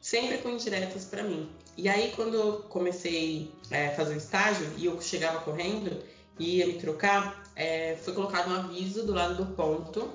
Sempre 0.00 0.38
com 0.38 0.50
indiretas 0.50 1.04
para 1.04 1.22
mim. 1.22 1.48
E 1.76 1.88
aí 1.88 2.12
quando 2.14 2.34
eu 2.34 2.52
comecei 2.68 3.50
é, 3.70 3.88
a 3.88 3.94
fazer 3.94 4.14
o 4.14 4.18
estágio 4.18 4.70
e 4.76 4.86
eu 4.86 5.00
chegava 5.00 5.40
correndo 5.40 6.02
e 6.38 6.58
ia 6.58 6.66
me 6.66 6.74
trocar, 6.74 7.42
é, 7.54 7.96
foi 7.96 8.12
colocado 8.12 8.50
um 8.50 8.54
aviso 8.54 9.06
do 9.06 9.14
lado 9.14 9.34
do 9.34 9.54
ponto 9.54 10.10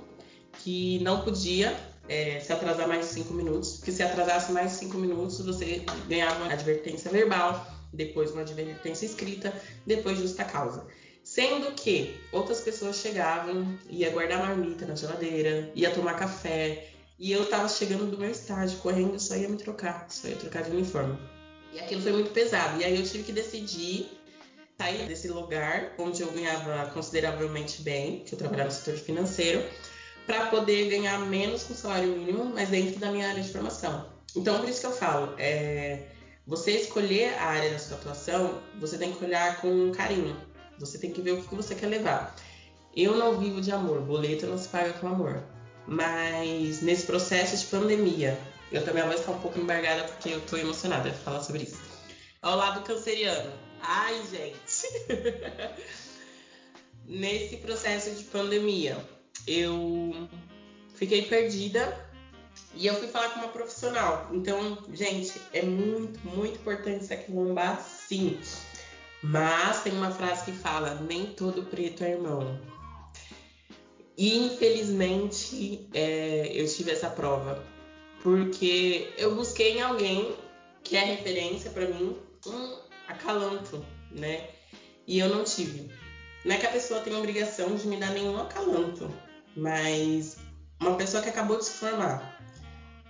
que 0.60 1.00
não 1.00 1.22
podia 1.22 1.76
é, 2.12 2.42
se 2.42 2.52
atrasar 2.52 2.90
mais 2.90 3.08
de 3.08 3.14
cinco 3.14 3.34
minutos, 3.34 3.78
porque 3.78 3.94
se 3.94 4.04
atrasasse 4.04 4.52
mais 4.52 4.72
de 4.72 4.80
cinco 4.80 4.98
minutos 4.98 5.40
você 5.40 5.82
ganhava 6.10 6.44
uma 6.44 6.52
advertência 6.52 7.10
verbal, 7.10 7.66
depois 7.94 8.32
uma 8.32 8.42
advertência 8.42 9.06
escrita, 9.06 9.54
depois 9.88 10.18
justa 10.18 10.44
causa. 10.44 10.86
Sendo 11.24 11.72
que 11.72 12.20
outras 12.34 12.60
pessoas 12.60 12.98
chegavam, 12.98 13.80
ia 13.90 14.10
guardar 14.10 14.40
marmita 14.40 14.86
na 14.86 14.94
geladeira, 14.94 15.72
ia 15.74 15.90
tomar 15.92 16.16
café, 16.16 16.90
e 17.18 17.32
eu 17.32 17.46
tava 17.46 17.70
chegando 17.70 18.12
do 18.12 18.18
meu 18.18 18.30
estágio, 18.30 18.78
correndo, 18.80 19.18
só 19.18 19.38
ia 19.38 19.48
me 19.48 19.56
trocar, 19.56 20.08
só 20.10 20.28
ia 20.28 20.36
trocar 20.36 20.64
de 20.64 20.72
uniforme. 20.72 21.18
E 21.72 21.80
aquilo 21.80 22.02
foi 22.02 22.12
muito 22.12 22.32
pesado. 22.32 22.82
E 22.82 22.84
aí 22.84 23.00
eu 23.00 23.06
tive 23.06 23.24
que 23.24 23.32
decidir 23.32 24.10
sair 24.78 25.08
desse 25.08 25.30
lugar 25.30 25.94
onde 25.98 26.24
eu 26.24 26.32
ganhava 26.32 26.90
consideravelmente 26.92 27.84
bem, 27.84 28.20
que 28.26 28.34
eu 28.34 28.40
trabalhava 28.40 28.70
no 28.70 28.76
setor 28.76 28.98
financeiro, 28.98 29.64
para 30.26 30.48
poder 30.48 30.90
ganhar 30.90 31.20
menos 31.20 31.64
com 31.64 31.74
salário 31.74 32.10
mínimo, 32.10 32.46
mas 32.46 32.70
dentro 32.70 33.00
da 33.00 33.12
minha 33.12 33.30
área 33.30 33.42
de 33.42 33.52
formação. 33.52 34.10
Então, 34.36 34.60
por 34.60 34.70
isso 34.70 34.82
que 34.82 34.88
eu 34.88 34.92
falo, 34.92 35.34
é, 35.38 36.04
você 36.46 36.72
escolher 36.72 37.34
a 37.38 37.46
área 37.46 37.70
da 37.70 37.80
sua 37.80 37.98
atuação, 37.98 38.62
você 38.80 38.98
tem 38.98 39.14
que 39.14 39.24
olhar 39.24 39.60
com 39.62 39.92
carinho. 39.92 40.36
Você 40.80 40.98
tem 40.98 41.12
que 41.12 41.22
ver 41.22 41.34
o 41.34 41.44
que 41.44 41.56
você 41.56 41.76
quer 41.76 41.88
levar. 41.88 42.36
Eu 42.96 43.16
não 43.16 43.40
vivo 43.40 43.62
de 43.62 43.72
amor, 43.72 44.02
boleto 44.02 44.48
não 44.48 44.58
se 44.58 44.68
paga 44.68 44.94
com 44.94 45.08
amor. 45.08 45.44
Mas 45.88 46.82
nesse 46.82 47.06
processo 47.06 47.58
de 47.58 47.66
pandemia, 47.66 48.38
eu 48.72 48.84
também 48.84 49.04
a 49.04 49.08
voz 49.08 49.20
está 49.20 49.32
um 49.32 49.40
pouco 49.40 49.60
embargada 49.60 50.04
porque 50.04 50.30
eu 50.30 50.40
estou 50.40 50.58
emocionada 50.58 51.10
de 51.10 51.18
falar 51.18 51.42
sobre 51.42 51.64
isso. 51.64 51.80
Ao 52.42 52.56
lado 52.56 52.82
canceriano. 52.82 53.52
Ai, 53.82 54.22
gente. 54.32 54.88
nesse 57.06 57.58
processo 57.58 58.12
de 58.12 58.24
pandemia, 58.26 58.98
eu 59.48 60.28
fiquei 60.96 61.24
perdida 61.24 62.10
e 62.76 62.86
eu 62.88 62.96
fui 62.96 63.08
falar 63.08 63.30
com 63.30 63.40
uma 63.40 63.50
profissional. 63.50 64.30
Então, 64.32 64.78
gente, 64.94 65.40
é 65.54 65.62
muito, 65.62 66.20
muito 66.28 66.60
importante 66.60 67.12
aqui 67.12 67.32
bombar 67.32 67.82
sim. 67.82 68.40
Mas 69.24 69.84
tem 69.84 69.94
uma 69.94 70.12
frase 70.12 70.46
que 70.46 70.52
fala: 70.52 70.96
nem 70.96 71.28
todo 71.28 71.64
preto 71.64 72.04
é 72.04 72.12
irmão. 72.12 72.60
E 74.18 74.38
infelizmente 74.38 75.88
é, 75.94 76.52
eu 76.54 76.68
tive 76.68 76.92
essa 76.92 77.10
prova, 77.10 77.64
porque 78.22 79.12
eu 79.18 79.36
busquei 79.36 79.78
em 79.78 79.82
alguém 79.82 80.36
que 80.84 80.96
é 80.96 81.04
referência 81.04 81.72
para 81.72 81.88
mim 81.88 82.16
um 82.46 82.78
acalanto, 83.08 83.86
né? 84.12 84.50
E 85.08 85.20
eu 85.20 85.30
não 85.30 85.44
tive. 85.44 85.92
Não 86.44 86.56
é 86.56 86.58
que 86.58 86.66
a 86.66 86.72
pessoa 86.72 87.02
tenha 87.02 87.18
obrigação 87.18 87.76
de 87.76 87.88
me 87.88 87.98
dar 87.98 88.12
nenhum 88.12 88.38
acalanto, 88.38 89.12
mas 89.56 90.38
uma 90.80 90.96
pessoa 90.96 91.22
que 91.22 91.30
acabou 91.30 91.58
de 91.58 91.66
se 91.66 91.72
formar, 91.72 92.40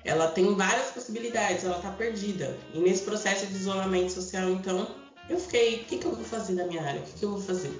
ela 0.03 0.27
tem 0.27 0.55
várias 0.55 0.87
possibilidades, 0.87 1.63
ela 1.63 1.79
tá 1.79 1.91
perdida. 1.91 2.57
E 2.73 2.79
nesse 2.79 3.03
processo 3.03 3.45
de 3.45 3.55
isolamento 3.55 4.11
social, 4.11 4.49
então, 4.49 4.87
eu 5.29 5.39
fiquei, 5.39 5.81
o 5.81 5.85
que, 5.85 5.97
que 5.97 6.05
eu 6.05 6.15
vou 6.15 6.25
fazer 6.25 6.53
na 6.53 6.65
minha 6.65 6.81
área? 6.81 7.01
O 7.01 7.03
que, 7.03 7.13
que 7.13 7.23
eu 7.23 7.31
vou 7.31 7.41
fazer? 7.41 7.79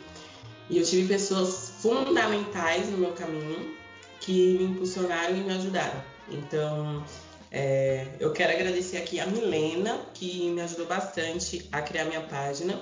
E 0.70 0.78
eu 0.78 0.86
tive 0.86 1.08
pessoas 1.08 1.74
fundamentais 1.80 2.90
no 2.90 2.98
meu 2.98 3.12
caminho 3.12 3.76
que 4.20 4.58
me 4.58 4.64
impulsionaram 4.66 5.36
e 5.36 5.42
me 5.42 5.52
ajudaram. 5.54 6.02
Então, 6.30 7.04
é, 7.52 8.08
eu 8.20 8.32
quero 8.32 8.54
agradecer 8.54 8.98
aqui 8.98 9.20
a 9.20 9.26
Milena, 9.26 10.00
que 10.14 10.50
me 10.52 10.62
ajudou 10.62 10.86
bastante 10.86 11.68
a 11.72 11.82
criar 11.82 12.06
minha 12.06 12.22
página 12.22 12.80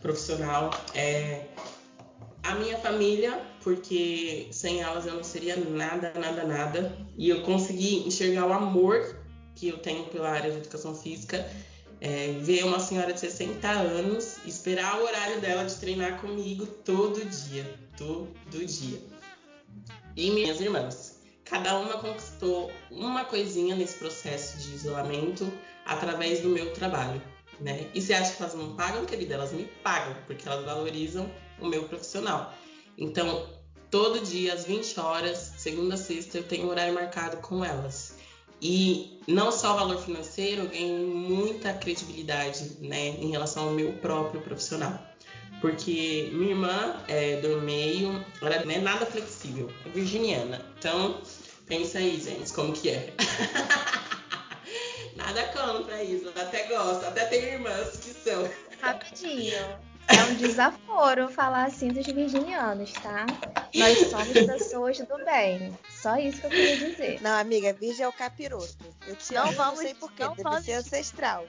profissional. 0.00 0.70
É, 0.94 1.46
a 2.44 2.54
minha 2.54 2.78
família, 2.78 3.40
porque 3.64 4.46
sem 4.52 4.82
elas 4.82 5.06
eu 5.06 5.14
não 5.14 5.24
seria 5.24 5.56
nada, 5.56 6.12
nada, 6.14 6.44
nada. 6.44 6.96
E 7.16 7.30
eu 7.30 7.42
consegui 7.42 8.06
enxergar 8.06 8.46
o 8.46 8.52
amor 8.52 9.16
que 9.54 9.68
eu 9.68 9.78
tenho 9.78 10.04
pela 10.04 10.30
área 10.30 10.50
de 10.50 10.58
educação 10.58 10.94
física 10.94 11.50
é, 12.04 12.32
ver 12.40 12.64
uma 12.64 12.78
senhora 12.78 13.14
de 13.14 13.20
60 13.20 13.66
anos 13.66 14.36
esperar 14.44 15.00
o 15.00 15.04
horário 15.04 15.40
dela 15.40 15.64
de 15.64 15.74
treinar 15.76 16.20
comigo 16.20 16.66
todo 16.66 17.24
dia, 17.24 17.64
todo 17.96 18.66
dia. 18.66 19.00
E 20.14 20.30
minhas 20.30 20.60
irmãs, 20.60 21.20
cada 21.46 21.78
uma 21.78 21.94
conquistou 21.94 22.70
uma 22.90 23.24
coisinha 23.24 23.74
nesse 23.74 23.96
processo 23.98 24.58
de 24.58 24.74
isolamento 24.74 25.50
através 25.86 26.40
do 26.40 26.50
meu 26.50 26.74
trabalho, 26.74 27.22
né? 27.58 27.88
E 27.94 28.02
você 28.02 28.12
acha 28.12 28.34
que 28.34 28.42
elas 28.42 28.54
não 28.54 28.76
pagam, 28.76 29.06
querida? 29.06 29.34
Elas 29.34 29.52
me 29.52 29.64
pagam, 29.82 30.14
porque 30.26 30.46
elas 30.46 30.64
valorizam 30.64 31.30
o 31.58 31.66
meu 31.66 31.84
profissional. 31.84 32.52
Então, 32.98 33.48
todo 33.94 34.18
dia, 34.18 34.52
às 34.52 34.64
20 34.64 34.98
horas, 34.98 35.52
segunda 35.56 35.94
a 35.94 35.96
sexta, 35.96 36.38
eu 36.38 36.42
tenho 36.42 36.66
horário 36.66 36.92
marcado 36.92 37.36
com 37.36 37.64
elas. 37.64 38.16
E 38.60 39.20
não 39.28 39.52
só 39.52 39.72
o 39.72 39.76
valor 39.76 40.02
financeiro, 40.02 40.62
eu 40.62 40.68
ganho 40.68 41.06
muita 41.06 41.72
credibilidade 41.74 42.72
né, 42.80 43.10
em 43.10 43.30
relação 43.30 43.68
ao 43.68 43.70
meu 43.70 43.92
próprio 43.98 44.40
profissional. 44.40 45.00
Porque 45.60 46.28
minha 46.32 46.50
irmã 46.50 47.04
é 47.06 47.36
do 47.36 47.60
meio, 47.60 48.26
ela 48.42 48.64
não 48.64 48.72
é 48.72 48.78
nada 48.78 49.06
flexível, 49.06 49.70
é 49.86 49.88
virginiana. 49.90 50.60
Então, 50.76 51.22
pensa 51.68 51.98
aí, 51.98 52.20
gente, 52.20 52.52
como 52.52 52.72
que 52.72 52.90
é. 52.90 53.14
nada 55.14 55.44
contra 55.52 56.02
isso, 56.02 56.32
até 56.34 56.66
gosto, 56.66 57.06
até 57.06 57.26
tenho 57.26 57.44
irmãs 57.44 57.96
que 57.98 58.12
são. 58.12 58.50
Rapidinho. 58.80 59.93
É 60.08 60.24
um 60.24 60.34
desaforo 60.34 61.28
falar 61.28 61.64
assim 61.64 61.88
dos 61.88 62.06
virginianos, 62.06 62.92
tá? 62.92 63.26
Nós 63.74 63.98
somos 64.10 64.32
pessoas 64.32 64.98
do 64.98 65.24
bem. 65.24 65.76
Só 65.90 66.16
isso 66.16 66.40
que 66.40 66.46
eu 66.46 66.50
queria 66.50 66.76
dizer. 66.76 67.22
Não, 67.22 67.38
amiga, 67.38 67.72
virgem 67.72 68.04
é 68.04 68.08
o 68.08 68.12
capiroto. 68.12 68.84
Eu 69.06 69.16
te 69.16 69.34
não 69.34 69.42
amo, 69.42 69.52
vamos, 69.52 69.74
não 69.74 69.82
sei 69.82 69.94
porquê, 69.94 70.28
deve 70.28 70.42
vamos... 70.42 70.64
ser 70.64 70.72
ancestral. 70.72 71.46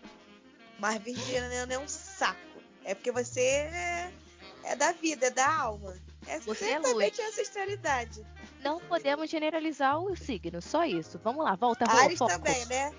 Mas 0.80 1.02
virginiano 1.02 1.73
é 1.73 1.80
um 1.80 1.88
saco. 1.88 2.40
É 2.84 2.94
porque 2.94 3.11
você 3.11 3.41
é, 3.41 4.11
é 4.64 4.76
da 4.76 4.91
vida, 4.94 5.27
é 5.27 5.32
da 5.32 5.53
alma. 5.53 5.94
É 6.27 6.40
você 6.40 6.65
é 6.65 6.80
luz. 6.80 7.19
ancestralidade. 7.19 8.26
Não 8.64 8.80
podemos 8.80 9.30
generalizar 9.30 9.99
o 9.99 10.15
signo, 10.15 10.61
só 10.61 10.86
isso. 10.86 11.19
Vamos 11.23 11.44
lá, 11.44 11.56
volta, 11.56 11.86
volta. 11.86 12.02
Ares 12.02 12.19
também, 12.19 12.65
né? 12.65 12.91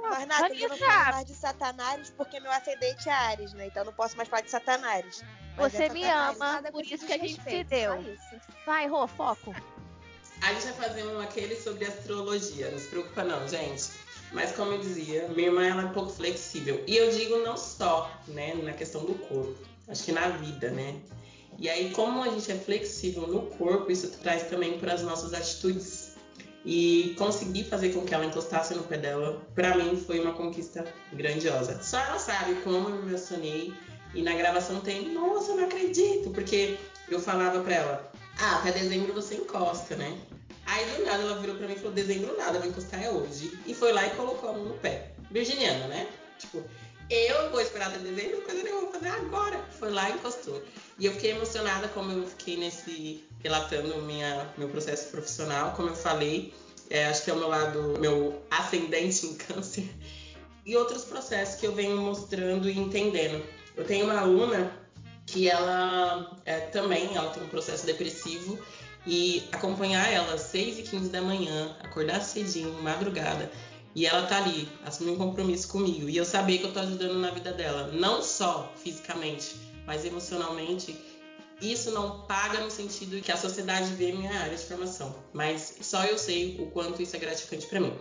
Mas 0.00 0.26
nada, 0.26 0.54
eu 0.54 0.68
não 0.68 0.76
falo 0.76 1.12
mais 1.12 1.26
de 1.26 1.34
Satanás 1.34 2.10
porque 2.16 2.40
meu 2.40 2.50
ascendente 2.50 3.08
é 3.08 3.12
Ares, 3.12 3.52
né? 3.52 3.66
Então 3.66 3.84
não 3.84 3.92
posso 3.92 4.16
mais 4.16 4.28
falar 4.28 4.42
de 4.42 4.50
Satanás. 4.50 5.22
Você 5.56 5.84
é 5.84 5.88
me 5.90 6.04
ama, 6.04 6.62
por 6.72 6.84
isso 6.84 7.06
que 7.06 7.12
a 7.12 7.18
gente 7.18 7.42
se 7.42 7.64
deu. 7.64 8.02
Vai, 8.64 8.86
Rô, 8.86 9.06
foco. 9.06 9.54
A 10.40 10.52
gente 10.54 10.64
vai 10.72 10.88
fazer 10.88 11.04
um 11.04 11.20
aquele 11.20 11.54
sobre 11.56 11.84
astrologia, 11.84 12.70
não 12.70 12.78
se 12.78 12.88
preocupa 12.88 13.22
não, 13.22 13.46
gente. 13.46 13.90
Mas 14.32 14.52
como 14.52 14.72
eu 14.72 14.78
dizia, 14.78 15.28
minha 15.28 15.48
irmã 15.48 15.64
ela 15.64 15.82
é 15.82 15.84
um 15.84 15.92
pouco 15.92 16.10
flexível. 16.10 16.82
E 16.86 16.96
eu 16.96 17.10
digo 17.10 17.38
não 17.38 17.56
só, 17.56 18.10
né, 18.26 18.54
na 18.54 18.72
questão 18.72 19.04
do 19.04 19.14
corpo, 19.14 19.54
acho 19.86 20.04
que 20.04 20.12
na 20.12 20.28
vida, 20.28 20.70
né? 20.70 21.00
E 21.58 21.68
aí, 21.68 21.90
como 21.90 22.22
a 22.22 22.30
gente 22.30 22.50
é 22.50 22.56
flexível 22.56 23.26
no 23.26 23.42
corpo, 23.42 23.92
isso 23.92 24.10
traz 24.18 24.48
também 24.48 24.78
para 24.78 24.94
as 24.94 25.02
nossas 25.02 25.34
atitudes 25.34 26.01
e 26.64 27.14
conseguir 27.18 27.64
fazer 27.64 27.90
com 27.90 28.04
que 28.04 28.14
ela 28.14 28.24
encostasse 28.24 28.74
no 28.74 28.82
pé 28.84 28.98
dela, 28.98 29.42
para 29.54 29.76
mim 29.76 29.96
foi 29.96 30.20
uma 30.20 30.32
conquista 30.32 30.84
grandiosa. 31.12 31.82
Só 31.82 31.98
ela 31.98 32.18
sabe 32.18 32.54
como 32.62 32.88
eu 32.88 33.02
me 33.02 33.08
emocionei 33.08 33.74
e 34.14 34.22
na 34.22 34.34
gravação 34.34 34.80
tem, 34.80 35.12
nossa, 35.12 35.54
não 35.54 35.64
acredito, 35.64 36.30
porque 36.30 36.78
eu 37.08 37.20
falava 37.20 37.60
para 37.60 37.74
ela, 37.74 38.12
ah, 38.38 38.58
até 38.58 38.72
dezembro 38.72 39.12
você 39.12 39.36
encosta, 39.36 39.96
né? 39.96 40.16
Aí 40.64 40.84
do 40.86 41.04
nada 41.04 41.22
ela 41.22 41.40
virou 41.40 41.56
para 41.56 41.66
mim 41.66 41.74
e 41.74 41.76
falou, 41.76 41.92
dezembro 41.92 42.36
nada, 42.36 42.58
vou 42.58 42.68
encostar 42.68 43.02
é 43.02 43.10
hoje. 43.10 43.58
E 43.66 43.74
foi 43.74 43.92
lá 43.92 44.06
e 44.06 44.10
colocou 44.10 44.50
a 44.50 44.52
mão 44.52 44.64
no 44.64 44.74
pé. 44.74 45.12
Virginiana, 45.30 45.86
né? 45.88 46.06
Tipo, 46.38 46.62
eu 47.12 47.50
vou 47.50 47.60
esperar 47.60 47.88
até 47.88 47.98
dezembro, 47.98 48.42
coisa 48.42 48.62
nenhuma, 48.62 48.82
vou 48.82 48.92
fazer 48.92 49.08
agora. 49.08 49.62
Foi 49.78 49.90
lá 49.90 50.08
e 50.10 50.14
encostou. 50.14 50.62
E 50.98 51.06
eu 51.06 51.12
fiquei 51.12 51.32
emocionada 51.32 51.88
como 51.88 52.12
eu 52.12 52.26
fiquei 52.26 52.56
nesse 52.56 53.24
relatando 53.42 54.00
minha, 54.02 54.50
meu 54.56 54.68
processo 54.68 55.08
profissional, 55.10 55.72
como 55.72 55.90
eu 55.90 55.94
falei, 55.94 56.54
é, 56.88 57.06
acho 57.06 57.24
que 57.24 57.30
é 57.30 57.34
o 57.34 57.36
meu 57.36 57.48
lado, 57.48 57.96
meu 57.98 58.42
ascendente 58.50 59.26
em 59.26 59.34
câncer, 59.34 59.88
e 60.64 60.76
outros 60.76 61.04
processos 61.04 61.56
que 61.56 61.66
eu 61.66 61.74
venho 61.74 61.96
mostrando 61.96 62.68
e 62.68 62.78
entendendo. 62.78 63.44
Eu 63.76 63.84
tenho 63.84 64.04
uma 64.04 64.20
aluna 64.20 64.72
que 65.26 65.48
ela 65.48 66.38
é, 66.44 66.60
também 66.60 67.16
ela 67.16 67.30
tem 67.30 67.42
um 67.42 67.48
processo 67.48 67.86
depressivo 67.86 68.58
e 69.06 69.42
acompanhar 69.50 70.12
ela 70.12 70.34
às 70.34 70.42
6 70.42 70.78
e 70.78 70.82
15 70.82 71.08
da 71.08 71.20
manhã, 71.20 71.76
acordar 71.80 72.20
cedinho, 72.20 72.72
madrugada, 72.82 73.50
e 73.94 74.06
ela 74.06 74.26
tá 74.26 74.38
ali, 74.38 74.68
assumindo 74.84 75.16
um 75.16 75.28
compromisso 75.28 75.68
comigo, 75.68 76.08
e 76.08 76.16
eu 76.16 76.24
saber 76.24 76.58
que 76.58 76.64
eu 76.64 76.72
tô 76.72 76.80
ajudando 76.80 77.18
na 77.18 77.30
vida 77.30 77.52
dela, 77.52 77.88
não 77.92 78.22
só 78.22 78.72
fisicamente, 78.82 79.56
mas 79.86 80.04
emocionalmente, 80.04 80.96
isso 81.62 81.92
não 81.92 82.22
paga 82.22 82.58
no 82.58 82.70
sentido 82.70 83.20
que 83.20 83.30
a 83.30 83.36
sociedade 83.36 83.92
vê 83.94 84.10
minha 84.12 84.32
área 84.32 84.56
de 84.56 84.64
formação, 84.64 85.14
mas 85.32 85.74
só 85.80 86.04
eu 86.04 86.18
sei 86.18 86.60
o 86.60 86.66
quanto 86.72 87.00
isso 87.00 87.14
é 87.14 87.18
gratificante 87.20 87.66
para 87.66 87.78
mim. 87.80 87.94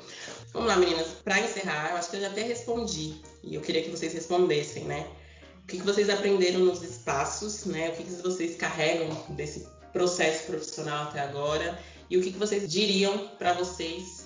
Vamos 0.51 0.67
lá, 0.67 0.77
meninas, 0.77 1.07
para 1.23 1.39
encerrar, 1.39 1.91
eu 1.91 1.97
acho 1.97 2.09
que 2.09 2.15
eu 2.15 2.21
já 2.21 2.27
até 2.27 2.41
respondi. 2.41 3.21
E 3.43 3.53
eu 3.53 3.61
queria 3.61 3.83
que 3.83 3.91
vocês 3.91 4.13
respondessem, 4.13 4.85
né? 4.85 5.07
O 5.63 5.67
que, 5.67 5.77
vocês 5.77 6.09
aprenderam 6.09 6.61
nos 6.61 6.81
espaços, 6.81 7.65
né? 7.65 7.89
O 7.89 7.91
que, 7.93 8.03
vocês 8.03 8.57
carregam 8.57 9.09
desse 9.29 9.67
processo 9.93 10.47
profissional 10.47 11.03
até 11.03 11.19
agora? 11.19 11.79
E 12.09 12.17
o 12.17 12.21
que 12.21 12.31
vocês 12.31 12.67
diriam 12.67 13.29
para 13.37 13.53
vocês 13.53 14.20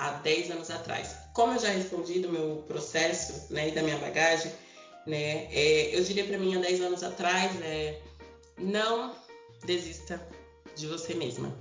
há 0.00 0.12
10 0.12 0.50
anos 0.52 0.70
atrás? 0.70 1.14
Como 1.34 1.52
eu 1.52 1.60
já 1.60 1.68
respondi 1.68 2.20
do 2.20 2.30
meu 2.30 2.64
processo 2.66 3.52
né, 3.52 3.68
e 3.68 3.72
da 3.72 3.82
minha 3.82 3.98
bagagem, 3.98 4.50
né, 5.06 5.46
é, 5.52 5.96
eu 5.96 6.02
diria 6.02 6.24
para 6.24 6.38
mim 6.38 6.56
há 6.56 6.60
10 6.60 6.80
anos 6.80 7.02
atrás 7.02 7.60
é 7.62 8.00
não 8.58 9.14
desista 9.64 10.20
de 10.74 10.86
você 10.86 11.14
mesma. 11.14 11.54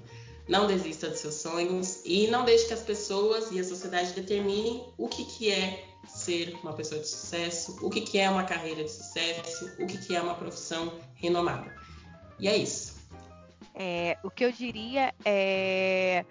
Não 0.48 0.66
desista 0.66 1.10
dos 1.10 1.20
seus 1.20 1.36
sonhos 1.36 2.02
e 2.06 2.28
não 2.28 2.44
deixe 2.44 2.66
que 2.66 2.74
as 2.74 2.82
pessoas 2.82 3.52
e 3.52 3.60
a 3.60 3.64
sociedade 3.64 4.14
determinem 4.14 4.84
o 4.98 5.08
que, 5.08 5.24
que 5.26 5.52
é 5.52 5.86
ser 6.08 6.58
uma 6.64 6.74
pessoa 6.74 7.00
de 7.00 7.08
sucesso, 7.08 7.78
o 7.86 7.90
que, 7.90 8.02
que 8.02 8.18
é 8.18 8.30
uma 8.30 8.44
carreira 8.44 8.84
de 8.84 8.92
sucesso, 8.92 9.72
o 9.78 9.86
que, 9.86 9.98
que 10.00 10.16
é 10.16 10.22
uma 10.22 10.34
profissão 10.34 10.98
renomada. 11.14 11.76
E 12.40 12.48
é 12.48 12.58
isso. 12.58 12.98
É, 13.76 14.18
o 14.24 14.32
que 14.32 14.44
eu 14.44 14.52
diria 14.52 15.14
é 15.24 16.26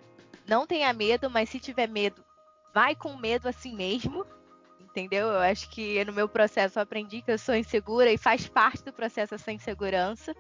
não 0.49 0.67
tenha 0.67 0.93
medo, 0.93 1.29
mas 1.31 1.51
se 1.51 1.61
tiver 1.61 1.89
medo, 1.89 2.25
vai 2.75 2.97
com 2.97 3.17
medo 3.17 3.49
assim 3.49 3.75
mesmo. 3.75 4.27
Entendeu? 4.81 5.29
Eu 5.29 5.41
acho 5.41 5.69
que 5.69 6.03
no 6.07 6.13
meu 6.13 6.29
processo 6.29 6.79
eu 6.79 6.83
aprendi 6.83 7.21
que 7.21 7.31
eu 7.31 7.39
sou 7.39 7.55
insegura 7.55 8.11
e 8.11 8.17
faz 8.17 8.49
parte 8.49 8.83
do 8.83 8.93
processo 8.93 9.35
essa 9.35 9.53
insegurança. 9.53 10.35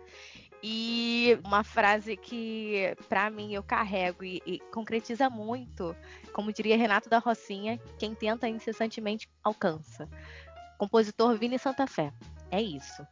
E 0.62 1.38
uma 1.44 1.62
frase 1.62 2.16
que, 2.16 2.96
para 3.08 3.30
mim, 3.30 3.54
eu 3.54 3.62
carrego 3.62 4.24
e, 4.24 4.42
e, 4.44 4.58
concretiza 4.72 5.30
muito, 5.30 5.94
como 6.32 6.52
diria 6.52 6.76
Renato 6.76 7.08
da 7.08 7.18
Rocinha, 7.18 7.78
quem 7.96 8.14
tenta 8.14 8.48
incessantemente 8.48 9.28
alcança. 9.44 10.08
Compositor 10.76 11.36
Vini 11.36 11.58
Santa 11.58 11.86
Fé. 11.86 12.12
É 12.50 12.60
isso. 12.60 13.06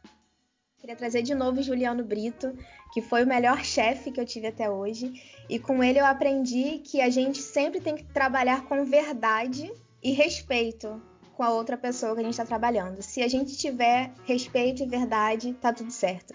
Queria 0.79 0.95
trazer 0.95 1.23
de 1.23 1.33
novo 1.33 1.61
Juliano 1.61 2.03
Brito, 2.03 2.55
que 2.93 3.01
foi 3.01 3.23
o 3.23 3.27
melhor 3.27 3.63
chefe 3.63 4.11
que 4.11 4.19
eu 4.19 4.25
tive 4.25 4.47
até 4.47 4.69
hoje. 4.69 5.21
E 5.49 5.57
com 5.57 5.83
ele 5.83 5.99
eu 5.99 6.05
aprendi 6.05 6.79
que 6.79 7.01
a 7.01 7.09
gente 7.09 7.41
sempre 7.41 7.81
tem 7.81 7.95
que 7.95 8.03
trabalhar 8.03 8.65
com 8.65 8.85
verdade 8.85 9.71
e 10.03 10.11
respeito 10.11 11.01
com 11.35 11.43
a 11.43 11.49
outra 11.49 11.77
pessoa 11.77 12.13
que 12.13 12.21
a 12.21 12.23
gente 12.23 12.33
está 12.33 12.45
trabalhando. 12.45 13.01
Se 13.01 13.21
a 13.21 13.27
gente 13.27 13.57
tiver 13.57 14.11
respeito 14.25 14.83
e 14.83 14.87
verdade, 14.87 15.53
tá 15.53 15.73
tudo 15.73 15.91
certo. 15.91 16.33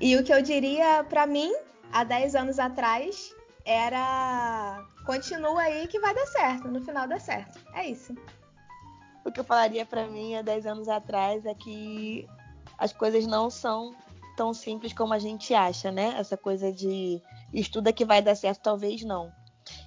E 0.00 0.16
o 0.16 0.22
que 0.22 0.32
eu 0.32 0.42
diria 0.42 1.04
para 1.04 1.26
mim, 1.26 1.52
há 1.92 2.04
10 2.04 2.34
anos 2.34 2.58
atrás, 2.58 3.34
era 3.64 4.84
continua 5.04 5.62
aí 5.62 5.86
que 5.88 5.98
vai 5.98 6.14
dar 6.14 6.26
certo, 6.26 6.68
no 6.68 6.84
final 6.84 7.08
dá 7.08 7.18
certo. 7.18 7.58
É 7.72 7.86
isso. 7.86 8.14
O 9.24 9.32
que 9.32 9.40
eu 9.40 9.44
falaria 9.44 9.84
para 9.84 10.06
mim 10.06 10.36
há 10.36 10.42
10 10.42 10.66
anos 10.66 10.88
atrás 10.88 11.44
é 11.44 11.54
que 11.54 12.28
as 12.86 12.92
coisas 12.92 13.26
não 13.26 13.50
são 13.50 13.94
tão 14.36 14.54
simples 14.54 14.92
como 14.92 15.12
a 15.12 15.18
gente 15.18 15.52
acha, 15.52 15.90
né? 15.90 16.14
Essa 16.16 16.36
coisa 16.36 16.72
de 16.72 17.20
estuda 17.52 17.92
que 17.92 18.04
vai 18.04 18.22
dar 18.22 18.36
certo, 18.36 18.62
talvez 18.62 19.02
não. 19.02 19.32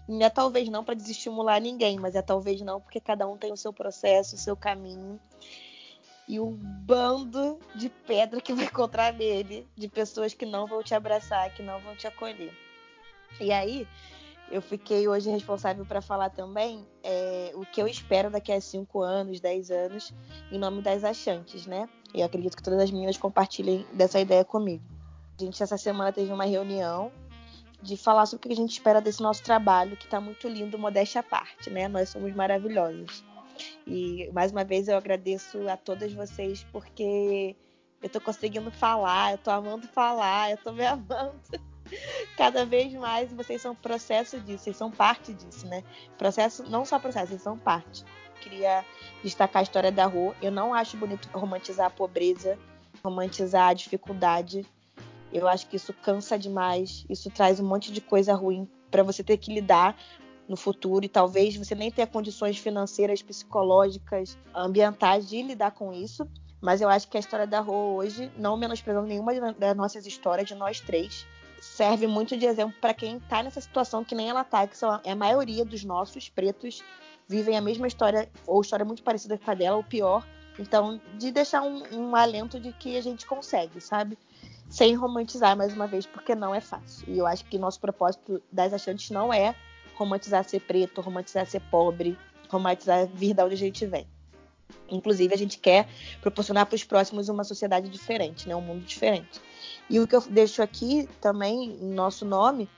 Não 0.08 0.22
é 0.22 0.30
talvez 0.30 0.68
não 0.68 0.84
para 0.84 0.96
desestimular 0.96 1.62
ninguém, 1.62 1.98
mas 1.98 2.14
é 2.14 2.22
talvez 2.22 2.60
não 2.62 2.82
porque 2.82 3.00
cada 3.00 3.26
um 3.26 3.38
tem 3.38 3.54
o 3.54 3.58
seu 3.58 3.72
processo, 3.72 4.36
o 4.36 4.40
seu 4.40 4.58
caminho. 4.58 5.18
E 6.28 6.40
o 6.40 6.52
bando 6.52 7.58
de 7.74 7.90
pedra 7.90 8.42
que 8.42 8.52
vai 8.54 8.66
encontrar 8.66 9.14
nele, 9.14 9.66
de 9.78 9.88
pessoas 9.88 10.34
que 10.34 10.46
não 10.46 10.68
vão 10.68 10.84
te 10.84 10.94
abraçar, 10.94 11.54
que 11.54 11.64
não 11.64 11.80
vão 11.80 11.96
te 11.96 12.06
acolher. 12.06 12.54
E 13.40 13.52
aí, 13.54 13.88
eu 14.52 14.62
fiquei 14.62 15.08
hoje 15.08 15.30
responsável 15.30 15.86
para 15.86 16.02
falar 16.02 16.32
também 16.32 16.86
é, 17.02 17.52
o 17.56 17.66
que 17.66 17.82
eu 17.82 17.88
espero 17.88 18.30
daqui 18.30 18.52
a 18.52 18.60
5 18.60 19.00
anos, 19.00 19.40
10 19.40 19.72
anos, 19.72 20.14
em 20.52 20.58
nome 20.58 20.82
das 20.82 21.06
achantes, 21.06 21.66
né? 21.66 21.88
E 22.14 22.24
acredito 22.24 22.58
que 22.58 22.64
todas 22.64 22.80
as 22.80 22.92
meninas 22.92 23.18
compartilhem 23.18 23.86
dessa 23.94 24.20
ideia 24.20 24.44
comigo. 24.44 24.84
A 25.40 25.44
gente, 25.44 25.62
essa 25.62 25.78
semana, 25.78 26.12
teve 26.12 26.32
uma 26.32 26.46
reunião 26.46 27.12
de 27.82 27.96
falar 27.96 28.26
sobre 28.26 28.46
o 28.46 28.50
que 28.50 28.54
a 28.54 28.62
gente 28.62 28.72
espera 28.72 29.00
desse 29.00 29.22
nosso 29.22 29.44
trabalho, 29.44 29.96
que 29.96 30.06
está 30.06 30.20
muito 30.20 30.48
lindo, 30.48 30.78
modéstia 30.78 31.22
à 31.22 31.24
parte, 31.24 31.70
né? 31.70 31.88
Nós 31.88 32.10
somos 32.10 32.34
maravilhosos. 32.36 33.24
E 33.86 34.30
mais 34.34 34.52
uma 34.52 34.64
vez 34.64 34.88
eu 34.88 34.98
agradeço 34.98 35.68
a 35.70 35.78
todas 35.78 36.14
vocês 36.14 36.66
porque 36.72 37.56
eu 38.02 38.08
estou 38.08 38.22
conseguindo 38.22 38.72
falar, 38.72 39.32
eu 39.32 39.36
estou 39.36 39.54
amando 39.54 39.88
falar, 39.88 40.50
eu 40.50 40.56
estou 40.56 40.74
me 40.74 40.84
amando 40.86 41.40
cada 42.38 42.66
vez 42.66 42.94
mais. 42.94 43.32
Vocês 43.34 43.62
são 43.62 43.76
processo 43.76 44.40
disso, 44.42 44.66
vocês 44.66 44.78
são 44.78 44.92
parte 44.92 45.34
disso, 45.34 45.68
né? 45.68 45.84
Processo, 46.18 46.64
não 46.70 46.86
só 46.86 47.00
processo, 47.00 47.28
vocês 47.28 47.42
são 47.42 47.58
parte. 47.58 48.04
Queria 48.42 48.86
destacar 49.24 49.62
a 49.62 49.64
história 49.64 49.92
da 49.92 50.06
Rô. 50.06 50.34
Eu 50.42 50.52
não 50.52 50.74
acho 50.74 50.98
bonito 50.98 51.30
romantizar 51.34 51.88
a 51.88 51.90
pobreza, 51.90 52.58
romantizar 53.04 53.70
a 53.70 53.74
dificuldade. 53.74 54.66
Eu 55.32 55.48
acho 55.48 55.68
que 55.68 55.76
isso 55.76 55.94
cansa 55.94 56.38
demais, 56.38 57.06
isso 57.10 57.30
traz 57.30 57.60
um 57.60 57.68
monte 57.68 57.92
de 57.92 58.02
coisa 58.02 58.34
ruim 58.34 58.68
para 58.90 59.04
você 59.04 59.24
ter 59.24 59.38
que 59.38 59.54
lidar 59.54 59.96
no 60.48 60.58
futuro 60.58 61.06
e 61.06 61.08
talvez 61.08 61.56
você 61.56 61.76
nem 61.76 61.92
tenha 61.92 62.08
condições 62.08 62.58
financeiras, 62.58 63.22
psicológicas, 63.22 64.36
ambientais 64.54 65.30
de 65.30 65.42
lidar 65.44 65.72
com 65.72 65.94
isso. 65.94 66.28
Mas 66.60 66.82
eu 66.82 66.90
acho 66.90 67.08
que 67.08 67.16
a 67.16 67.20
história 67.20 67.46
da 67.46 67.60
Rô 67.60 67.96
hoje, 67.96 68.32
não 68.36 68.58
menosprezando 68.58 69.08
nenhuma 69.08 69.54
das 69.54 69.78
nossas 69.78 70.06
histórias, 70.06 70.48
de 70.48 70.56
nós 70.56 70.80
três, 70.80 71.26
serve 71.62 72.08
muito 72.08 72.36
de 72.36 72.46
exemplo 72.46 72.76
para 72.82 72.94
quem 72.94 73.18
está 73.18 73.44
nessa 73.44 73.62
situação 73.62 74.04
que 74.04 74.16
nem 74.16 74.30
ela 74.30 74.42
está, 74.42 74.68
que 74.68 74.78
são 74.78 75.00
a 75.06 75.16
maioria 75.16 75.64
dos 75.64 75.84
nossos 75.84 76.28
pretos 76.28 76.84
vivem 77.30 77.56
a 77.56 77.62
mesma 77.62 77.88
história, 77.88 78.28
ou 78.46 78.60
história 78.60 78.84
muito 78.84 79.04
parecida 79.04 79.38
com 79.38 79.52
a 79.52 79.54
dela, 79.54 79.78
ou 79.78 79.84
pior. 79.84 80.28
Então, 80.58 81.00
de 81.18 81.32
deixar 81.32 81.62
um, 81.62 81.84
um 81.94 82.16
alento 82.16 82.60
de 82.60 82.74
que 82.74 82.98
a 82.98 83.02
gente 83.02 83.26
consegue, 83.26 83.80
sabe? 83.80 84.18
sem 84.70 84.94
romantizar 84.94 85.58
mais 85.58 85.74
uma 85.74 85.88
vez, 85.88 86.06
porque 86.06 86.36
não 86.36 86.54
é 86.54 86.62
fácil. 86.62 87.04
E 87.08 87.18
eu 87.18 87.26
acho 87.26 87.44
que 87.46 87.58
nosso 87.58 87.80
propósito 87.80 88.42
das 88.52 88.72
achantes 88.72 89.10
não 89.10 89.34
é 89.34 89.56
romantizar 89.96 90.44
ser 90.44 90.62
preto, 90.62 91.02
romantizar 91.02 91.46
ser 91.46 91.60
pobre, 91.72 92.18
romantizar 92.48 93.08
vir 93.08 93.34
da 93.34 93.46
onde 93.46 93.56
a 93.56 93.58
gente 93.58 93.86
vem. 93.86 94.08
Inclusive, 94.88 95.34
a 95.34 95.38
gente 95.38 95.58
quer 95.58 95.88
proporcionar 96.22 96.68
para 96.68 96.76
os 96.76 96.84
próximos 96.84 97.28
uma 97.28 97.44
sociedade 97.44 97.90
diferente, 97.90 98.48
né? 98.48 98.56
um 98.56 98.62
mundo 98.62 98.86
diferente. 98.86 99.42
E 99.90 100.00
o 100.00 100.08
que 100.08 100.16
eu 100.16 100.22
deixo 100.22 100.62
aqui 100.62 101.10
também, 101.20 101.78
em 101.82 101.90
nosso 101.90 102.24
nome, 102.24 102.70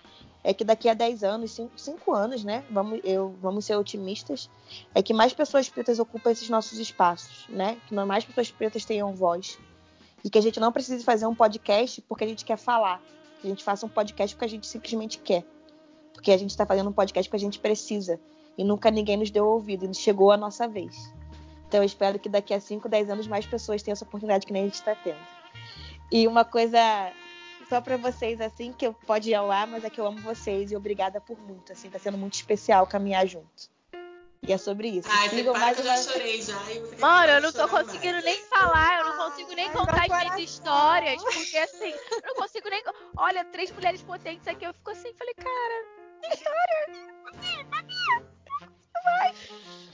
é 0.44 0.54
que 0.54 0.64
daqui 0.64 0.90
a 0.90 0.94
10 0.94 1.24
anos, 1.24 1.60
5 1.76 2.14
anos, 2.14 2.44
né? 2.44 2.64
Vamos, 2.70 3.00
eu, 3.04 3.36
vamos 3.42 3.66
ser 3.66 3.76
otimistas, 3.76 4.50
é 4.94 5.02
que 5.02 5.14
mais 5.14 5.34
pessoas 5.34 5.70
pretas 5.70 6.00
ocupem 6.00 6.32
esses 6.32 6.50
nossos 6.50 6.80
espaços, 6.80 7.46
né? 7.50 7.78
Que 7.88 7.94
mais 7.94 8.26
pessoas 8.26 8.50
pretas 8.50 8.86
tenham 8.86 9.14
voz, 9.14 9.58
e 10.24 10.30
que 10.30 10.38
a 10.38 10.42
gente 10.42 10.60
não 10.60 10.72
precise 10.72 11.04
fazer 11.04 11.26
um 11.26 11.36
podcast 11.36 12.02
porque 12.02 12.24
a 12.24 12.28
gente 12.28 12.46
quer 12.46 12.58
falar. 12.58 13.02
Que 13.40 13.48
a 13.48 13.50
gente 13.50 13.64
faça 13.64 13.86
um 13.86 13.90
podcast 13.90 14.36
porque 14.36 14.46
a 14.46 14.50
gente 14.50 14.68
simplesmente 14.68 15.18
quer. 15.18 15.44
Porque 16.14 16.32
a 16.32 16.38
gente 16.38 16.52
está 16.52 16.66
fazendo 16.66 16.90
um 16.90 16.94
podcast 16.94 17.28
porque 17.28 17.44
a 17.44 17.46
gente 17.46 17.60
precisa. 17.60 18.20
E 18.58 18.64
nunca 18.64 18.92
ninguém 18.92 19.18
nos 19.18 19.32
deu 19.32 19.48
ouvido. 19.48 19.90
E 19.90 19.94
chegou 19.96 20.32
a 20.32 20.38
nossa 20.38 20.68
vez. 20.68 20.96
Então 21.68 21.80
eu 21.80 21.86
espero 21.86 22.20
que 22.20 22.30
daqui 22.30 22.54
a 22.54 22.60
5, 22.60 22.88
10 22.88 23.10
anos 23.10 23.28
mais 23.28 23.46
pessoas 23.46 23.82
tenham 23.82 23.94
essa 23.94 24.06
oportunidade 24.06 24.46
que 24.46 24.54
nem 24.54 24.64
a 24.64 24.66
gente 24.66 24.76
está 24.76 24.94
tendo. 24.94 25.20
E 26.12 26.28
uma 26.28 26.46
coisa 26.46 27.12
só 27.72 27.80
para 27.80 27.96
vocês, 27.96 28.42
assim, 28.42 28.74
que 28.74 28.86
eu 28.86 28.94
pode 28.94 29.30
ir 29.30 29.34
ao 29.34 29.50
ar, 29.50 29.66
mas 29.66 29.86
é 29.86 29.90
que 29.90 29.98
eu 29.98 30.06
amo 30.06 30.20
vocês 30.20 30.74
e 30.74 30.76
obrigada 30.76 31.22
por 31.22 31.40
muito, 31.40 31.72
assim, 31.72 31.90
tá 31.90 31.98
sendo 31.98 32.18
muito 32.18 32.34
especial 32.34 32.86
caminhar 32.86 33.26
junto. 33.26 33.72
E 34.46 34.52
é 34.52 34.58
sobre 34.58 34.90
isso. 34.90 35.08
Ai, 35.10 35.30
Sigam 35.30 35.54
mais 35.54 35.78
eu 35.78 35.86
já 35.86 35.96
chorei 35.96 36.42
já. 36.42 36.58
Mano, 37.00 37.32
eu 37.32 37.42
não 37.42 37.54
tô 37.54 37.66
conseguindo 37.70 38.16
mais. 38.16 38.26
nem 38.26 38.44
falar, 38.44 39.00
eu 39.00 39.06
não 39.06 39.30
consigo 39.30 39.54
nem 39.54 39.72
contar 39.72 40.04
as 40.04 40.08
minhas 40.10 40.50
histórias, 40.50 41.24
porque 41.24 41.58
assim, 41.60 41.92
eu 41.92 42.22
não 42.26 42.36
consigo 42.36 42.70
nem. 42.70 42.84
Olha, 43.16 43.46
três 43.46 43.72
mulheres 43.72 44.02
potentes 44.02 44.46
aqui, 44.50 44.66
eu 44.66 44.74
fico 44.74 44.92
assim, 44.92 45.14
falei, 45.14 45.34
cara, 45.36 45.86
que 46.22 46.34
história? 46.34 47.12
Assim, 47.32 48.31
vai. 49.04 49.34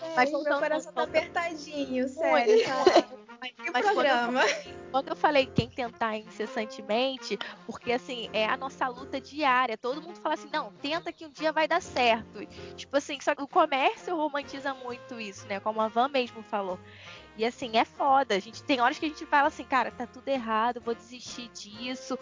É, 0.02 0.16
mas 0.16 0.32
meu 0.32 0.44
coração 0.44 0.94
tá 0.94 1.04
apertadinho, 1.04 2.08
sério. 2.08 2.58
Tá? 3.38 3.48
Que 3.50 3.72
mas 3.72 3.86
programa. 3.86 4.42
Quando 4.42 4.68
eu, 4.68 4.74
quando 4.92 5.08
eu 5.10 5.16
falei 5.16 5.46
quem 5.46 5.70
tentar 5.70 6.18
incessantemente, 6.18 7.38
porque 7.68 7.92
assim, 7.92 8.30
é 8.34 8.48
a 8.48 8.58
nossa 8.58 8.88
luta 8.88 9.22
diária. 9.22 9.78
Todo 9.78 10.02
mundo 10.02 10.20
fala 10.20 10.34
assim, 10.34 10.50
não, 10.52 10.72
tenta 10.74 11.12
que 11.12 11.26
um 11.26 11.30
dia 11.30 11.52
vai 11.52 11.68
dar 11.68 11.82
certo. 11.82 12.46
Tipo 12.76 12.98
assim, 12.98 13.20
só 13.22 13.36
que 13.36 13.44
o 13.44 13.48
comércio 13.48 14.16
romantiza 14.16 14.74
muito 14.74 15.20
isso, 15.20 15.48
né? 15.48 15.60
Como 15.60 15.80
a 15.82 15.88
Van 15.88 16.08
mesmo 16.08 16.42
falou. 16.42 16.80
E 17.38 17.46
assim, 17.46 17.78
é 17.78 17.86
foda. 17.86 18.36
A 18.36 18.40
gente 18.40 18.64
tem 18.64 18.82
horas 18.82 18.98
que 18.98 19.06
a 19.06 19.10
gente 19.10 19.26
fala 19.28 19.50
assim, 19.50 19.64
cara, 19.64 19.92
tá 19.92 20.08
tudo 20.08 20.28
errado, 20.28 20.82
vou 20.82 20.96
desistir 20.96 21.50
disso 21.50 22.18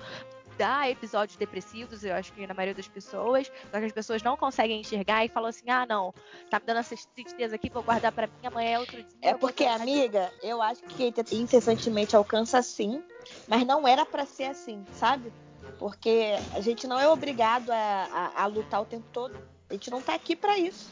dá 0.58 0.90
episódios 0.90 1.38
depressivos, 1.38 2.04
eu 2.04 2.14
acho 2.14 2.32
que 2.34 2.46
na 2.46 2.54
maioria 2.54 2.74
das 2.74 2.88
pessoas, 2.88 3.52
só 3.72 3.80
que 3.80 3.86
as 3.86 3.92
pessoas 3.92 4.24
não 4.24 4.36
conseguem 4.36 4.82
enxergar 4.82 5.26
e 5.26 5.30
falam 5.30 5.50
assim: 5.50 5.70
ah, 5.70 5.86
não, 5.86 6.14
tá 6.50 6.60
me 6.60 6.66
dando 6.66 6.80
essa 6.80 6.96
tristeza 7.16 7.56
aqui, 7.56 7.70
vou 7.70 7.84
guardar 7.84 8.12
para 8.12 8.28
mim, 8.28 8.34
amanhã 8.44 8.72
é 8.72 8.80
outro 8.80 8.98
dia. 8.98 9.18
É 9.22 9.34
porque, 9.34 9.66
amiga, 9.66 10.32
eu 10.42 10.62
acho 10.62 10.82
que 10.84 11.14
incessantemente 11.32 12.16
alcança 12.16 12.62
sim, 12.62 13.04
mas 13.48 13.66
não 13.66 13.88
era 13.88 14.06
para 14.06 14.26
ser 14.26 14.46
assim, 14.46 14.86
sabe? 14.94 15.32
Porque 15.78 16.34
a 16.54 16.62
gente 16.62 16.88
não 16.88 17.00
é 17.00 17.08
obrigado 17.08 17.70
a, 17.72 18.32
a, 18.36 18.44
a 18.44 18.46
lutar 18.46 18.82
o 18.82 18.86
tempo 18.86 19.06
todo. 19.12 19.38
A 19.70 19.74
gente 19.74 19.90
não 19.90 20.02
tá 20.02 20.14
aqui 20.14 20.36
para 20.36 20.58
isso. 20.58 20.90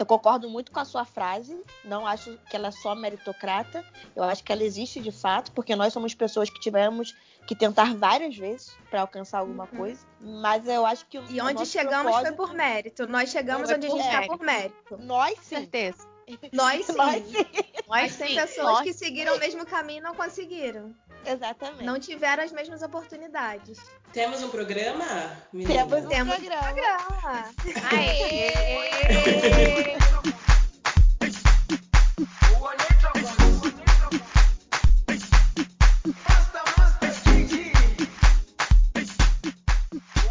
Eu 0.00 0.06
concordo 0.06 0.48
muito 0.48 0.72
com 0.72 0.80
a 0.80 0.84
sua 0.86 1.04
frase. 1.04 1.62
Não 1.84 2.06
acho 2.06 2.38
que 2.48 2.56
ela 2.56 2.68
é 2.68 2.70
só 2.70 2.94
meritocrata. 2.94 3.84
Eu 4.16 4.22
acho 4.22 4.42
que 4.42 4.50
ela 4.50 4.64
existe 4.64 4.98
de 4.98 5.12
fato, 5.12 5.52
porque 5.52 5.76
nós 5.76 5.92
somos 5.92 6.14
pessoas 6.14 6.48
que 6.48 6.58
tivemos 6.58 7.14
que 7.46 7.54
tentar 7.54 7.94
várias 7.94 8.36
vezes 8.36 8.76
para 8.90 9.00
alcançar 9.00 9.38
alguma 9.38 9.64
uhum. 9.64 9.78
coisa. 9.78 10.06
Mas 10.20 10.66
eu 10.66 10.86
acho 10.86 11.06
que. 11.06 11.18
E 11.28 11.40
onde 11.40 11.66
chegamos 11.66 12.12
propósito... 12.12 12.36
foi 12.36 12.46
por 12.46 12.54
mérito. 12.54 13.06
Nós 13.06 13.30
chegamos 13.30 13.70
onde 13.70 13.86
a 13.86 13.90
gente 13.90 14.02
está 14.02 14.22
por 14.26 14.40
mérito. 14.40 14.98
Nós 14.98 15.38
sim. 15.40 15.56
Certeza. 15.56 16.08
Nós 16.52 16.86
sim. 16.86 16.92
Nós 16.92 17.22
sim. 17.24 17.46
Mas 17.88 18.16
tem 18.16 18.36
pessoas 18.36 18.66
Nós... 18.66 18.82
que 18.82 18.92
seguiram 18.92 19.36
o 19.36 19.38
mesmo 19.40 19.66
caminho 19.66 19.98
e 19.98 20.02
não 20.02 20.14
conseguiram. 20.14 20.94
Exatamente. 21.24 21.84
Não 21.84 21.98
tiveram 21.98 22.42
as 22.42 22.52
mesmas 22.52 22.82
oportunidades. 22.82 23.78
Temos 24.12 24.42
um 24.42 24.48
programa? 24.48 25.36
Menina? 25.52 25.86
Temos 25.86 26.04
um 26.04 26.08
Temos 26.08 26.34
programa. 26.36 26.70
Um 26.70 26.74
programa. 26.74 27.54
Aê! 27.92 28.50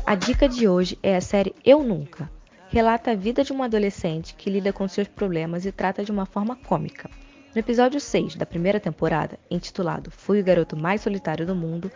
A 0.10 0.16
dica 0.16 0.50
de 0.50 0.68
hoje 0.68 0.98
é 1.04 1.16
a 1.16 1.22
série 1.22 1.54
Eu 1.64 1.84
Nunca. 1.84 2.28
Relata 2.70 3.12
a 3.12 3.16
vida 3.16 3.44
de 3.44 3.52
uma 3.52 3.66
adolescente 3.66 4.34
que 4.34 4.50
lida 4.50 4.74
com 4.74 4.88
seus 4.88 5.08
problemas 5.08 5.68
e 5.68 5.72
trata 5.72 6.04
de 6.04 6.12
uma 6.12 6.26
forma 6.26 6.56
cômica. 6.56 7.08
No 7.54 7.60
episódio 7.60 8.02
6 8.02 8.36
da 8.36 8.44
primeira 8.44 8.80
temporada, 8.80 9.38
intitulado 9.52 10.10
Fui 10.10 10.42
o 10.42 10.44
garoto 10.44 10.76
mais 10.76 11.02
solitário 11.02 11.46
do 11.46 11.54
mundo, 11.54 11.92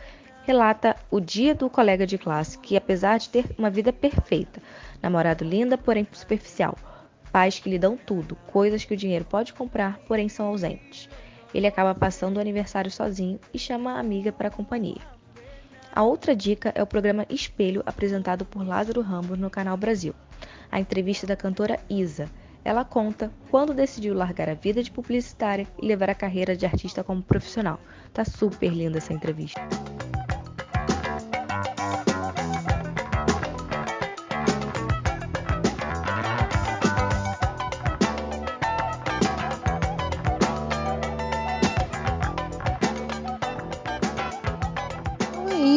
relata 0.46 0.96
o 1.10 1.20
dia 1.20 1.56
do 1.56 1.72
colega 1.72 2.06
de 2.06 2.20
classe 2.20 2.60
que, 2.60 2.78
apesar 2.78 3.18
de 3.18 3.30
ter 3.30 3.46
uma 3.58 3.72
vida 3.72 3.92
perfeita, 3.92 4.62
namorado 5.02 5.44
linda, 5.44 5.76
porém 5.76 6.08
superficial, 6.12 6.78
pais 7.32 7.58
que 7.58 7.68
lhe 7.68 7.80
dão 7.80 7.98
tudo, 7.98 8.36
coisas 8.46 8.86
que 8.86 8.94
o 8.94 8.98
dinheiro 8.98 9.26
pode 9.26 9.54
comprar, 9.54 9.98
porém 10.08 10.30
são 10.30 10.46
ausentes. 10.46 11.10
Ele 11.52 11.66
acaba 11.66 11.96
passando 11.96 12.38
o 12.38 12.40
aniversário 12.40 12.92
sozinho 12.92 13.40
e 13.52 13.58
chama 13.58 13.94
a 13.94 14.00
amiga 14.00 14.32
para 14.32 14.50
a 14.50 14.52
companhia. 14.52 15.13
A 15.96 16.02
outra 16.02 16.36
dica 16.36 16.72
é 16.74 16.82
o 16.82 16.88
programa 16.88 17.24
Espelho, 17.30 17.84
apresentado 17.86 18.44
por 18.44 18.66
Lázaro 18.66 19.00
Ramos 19.02 19.38
no 19.38 19.48
Canal 19.48 19.78
Brasil. 19.78 20.16
A 20.72 20.80
entrevista 20.80 21.28
da 21.28 21.36
cantora 21.36 21.80
Isa, 21.88 22.28
ela 22.66 22.84
conta 22.84 23.32
quando 23.52 23.76
decidiu 23.76 24.16
largar 24.16 24.50
a 24.50 24.56
vida 24.56 24.82
de 24.82 24.90
publicitária 24.90 25.68
e 25.80 25.86
levar 25.86 26.10
a 26.10 26.16
carreira 26.16 26.56
de 26.56 26.66
artista 26.66 27.04
como 27.04 27.22
profissional. 27.22 27.80
Tá 28.12 28.26
super 28.26 28.74
linda 28.74 28.98
essa 28.98 29.14
entrevista. 29.14 29.62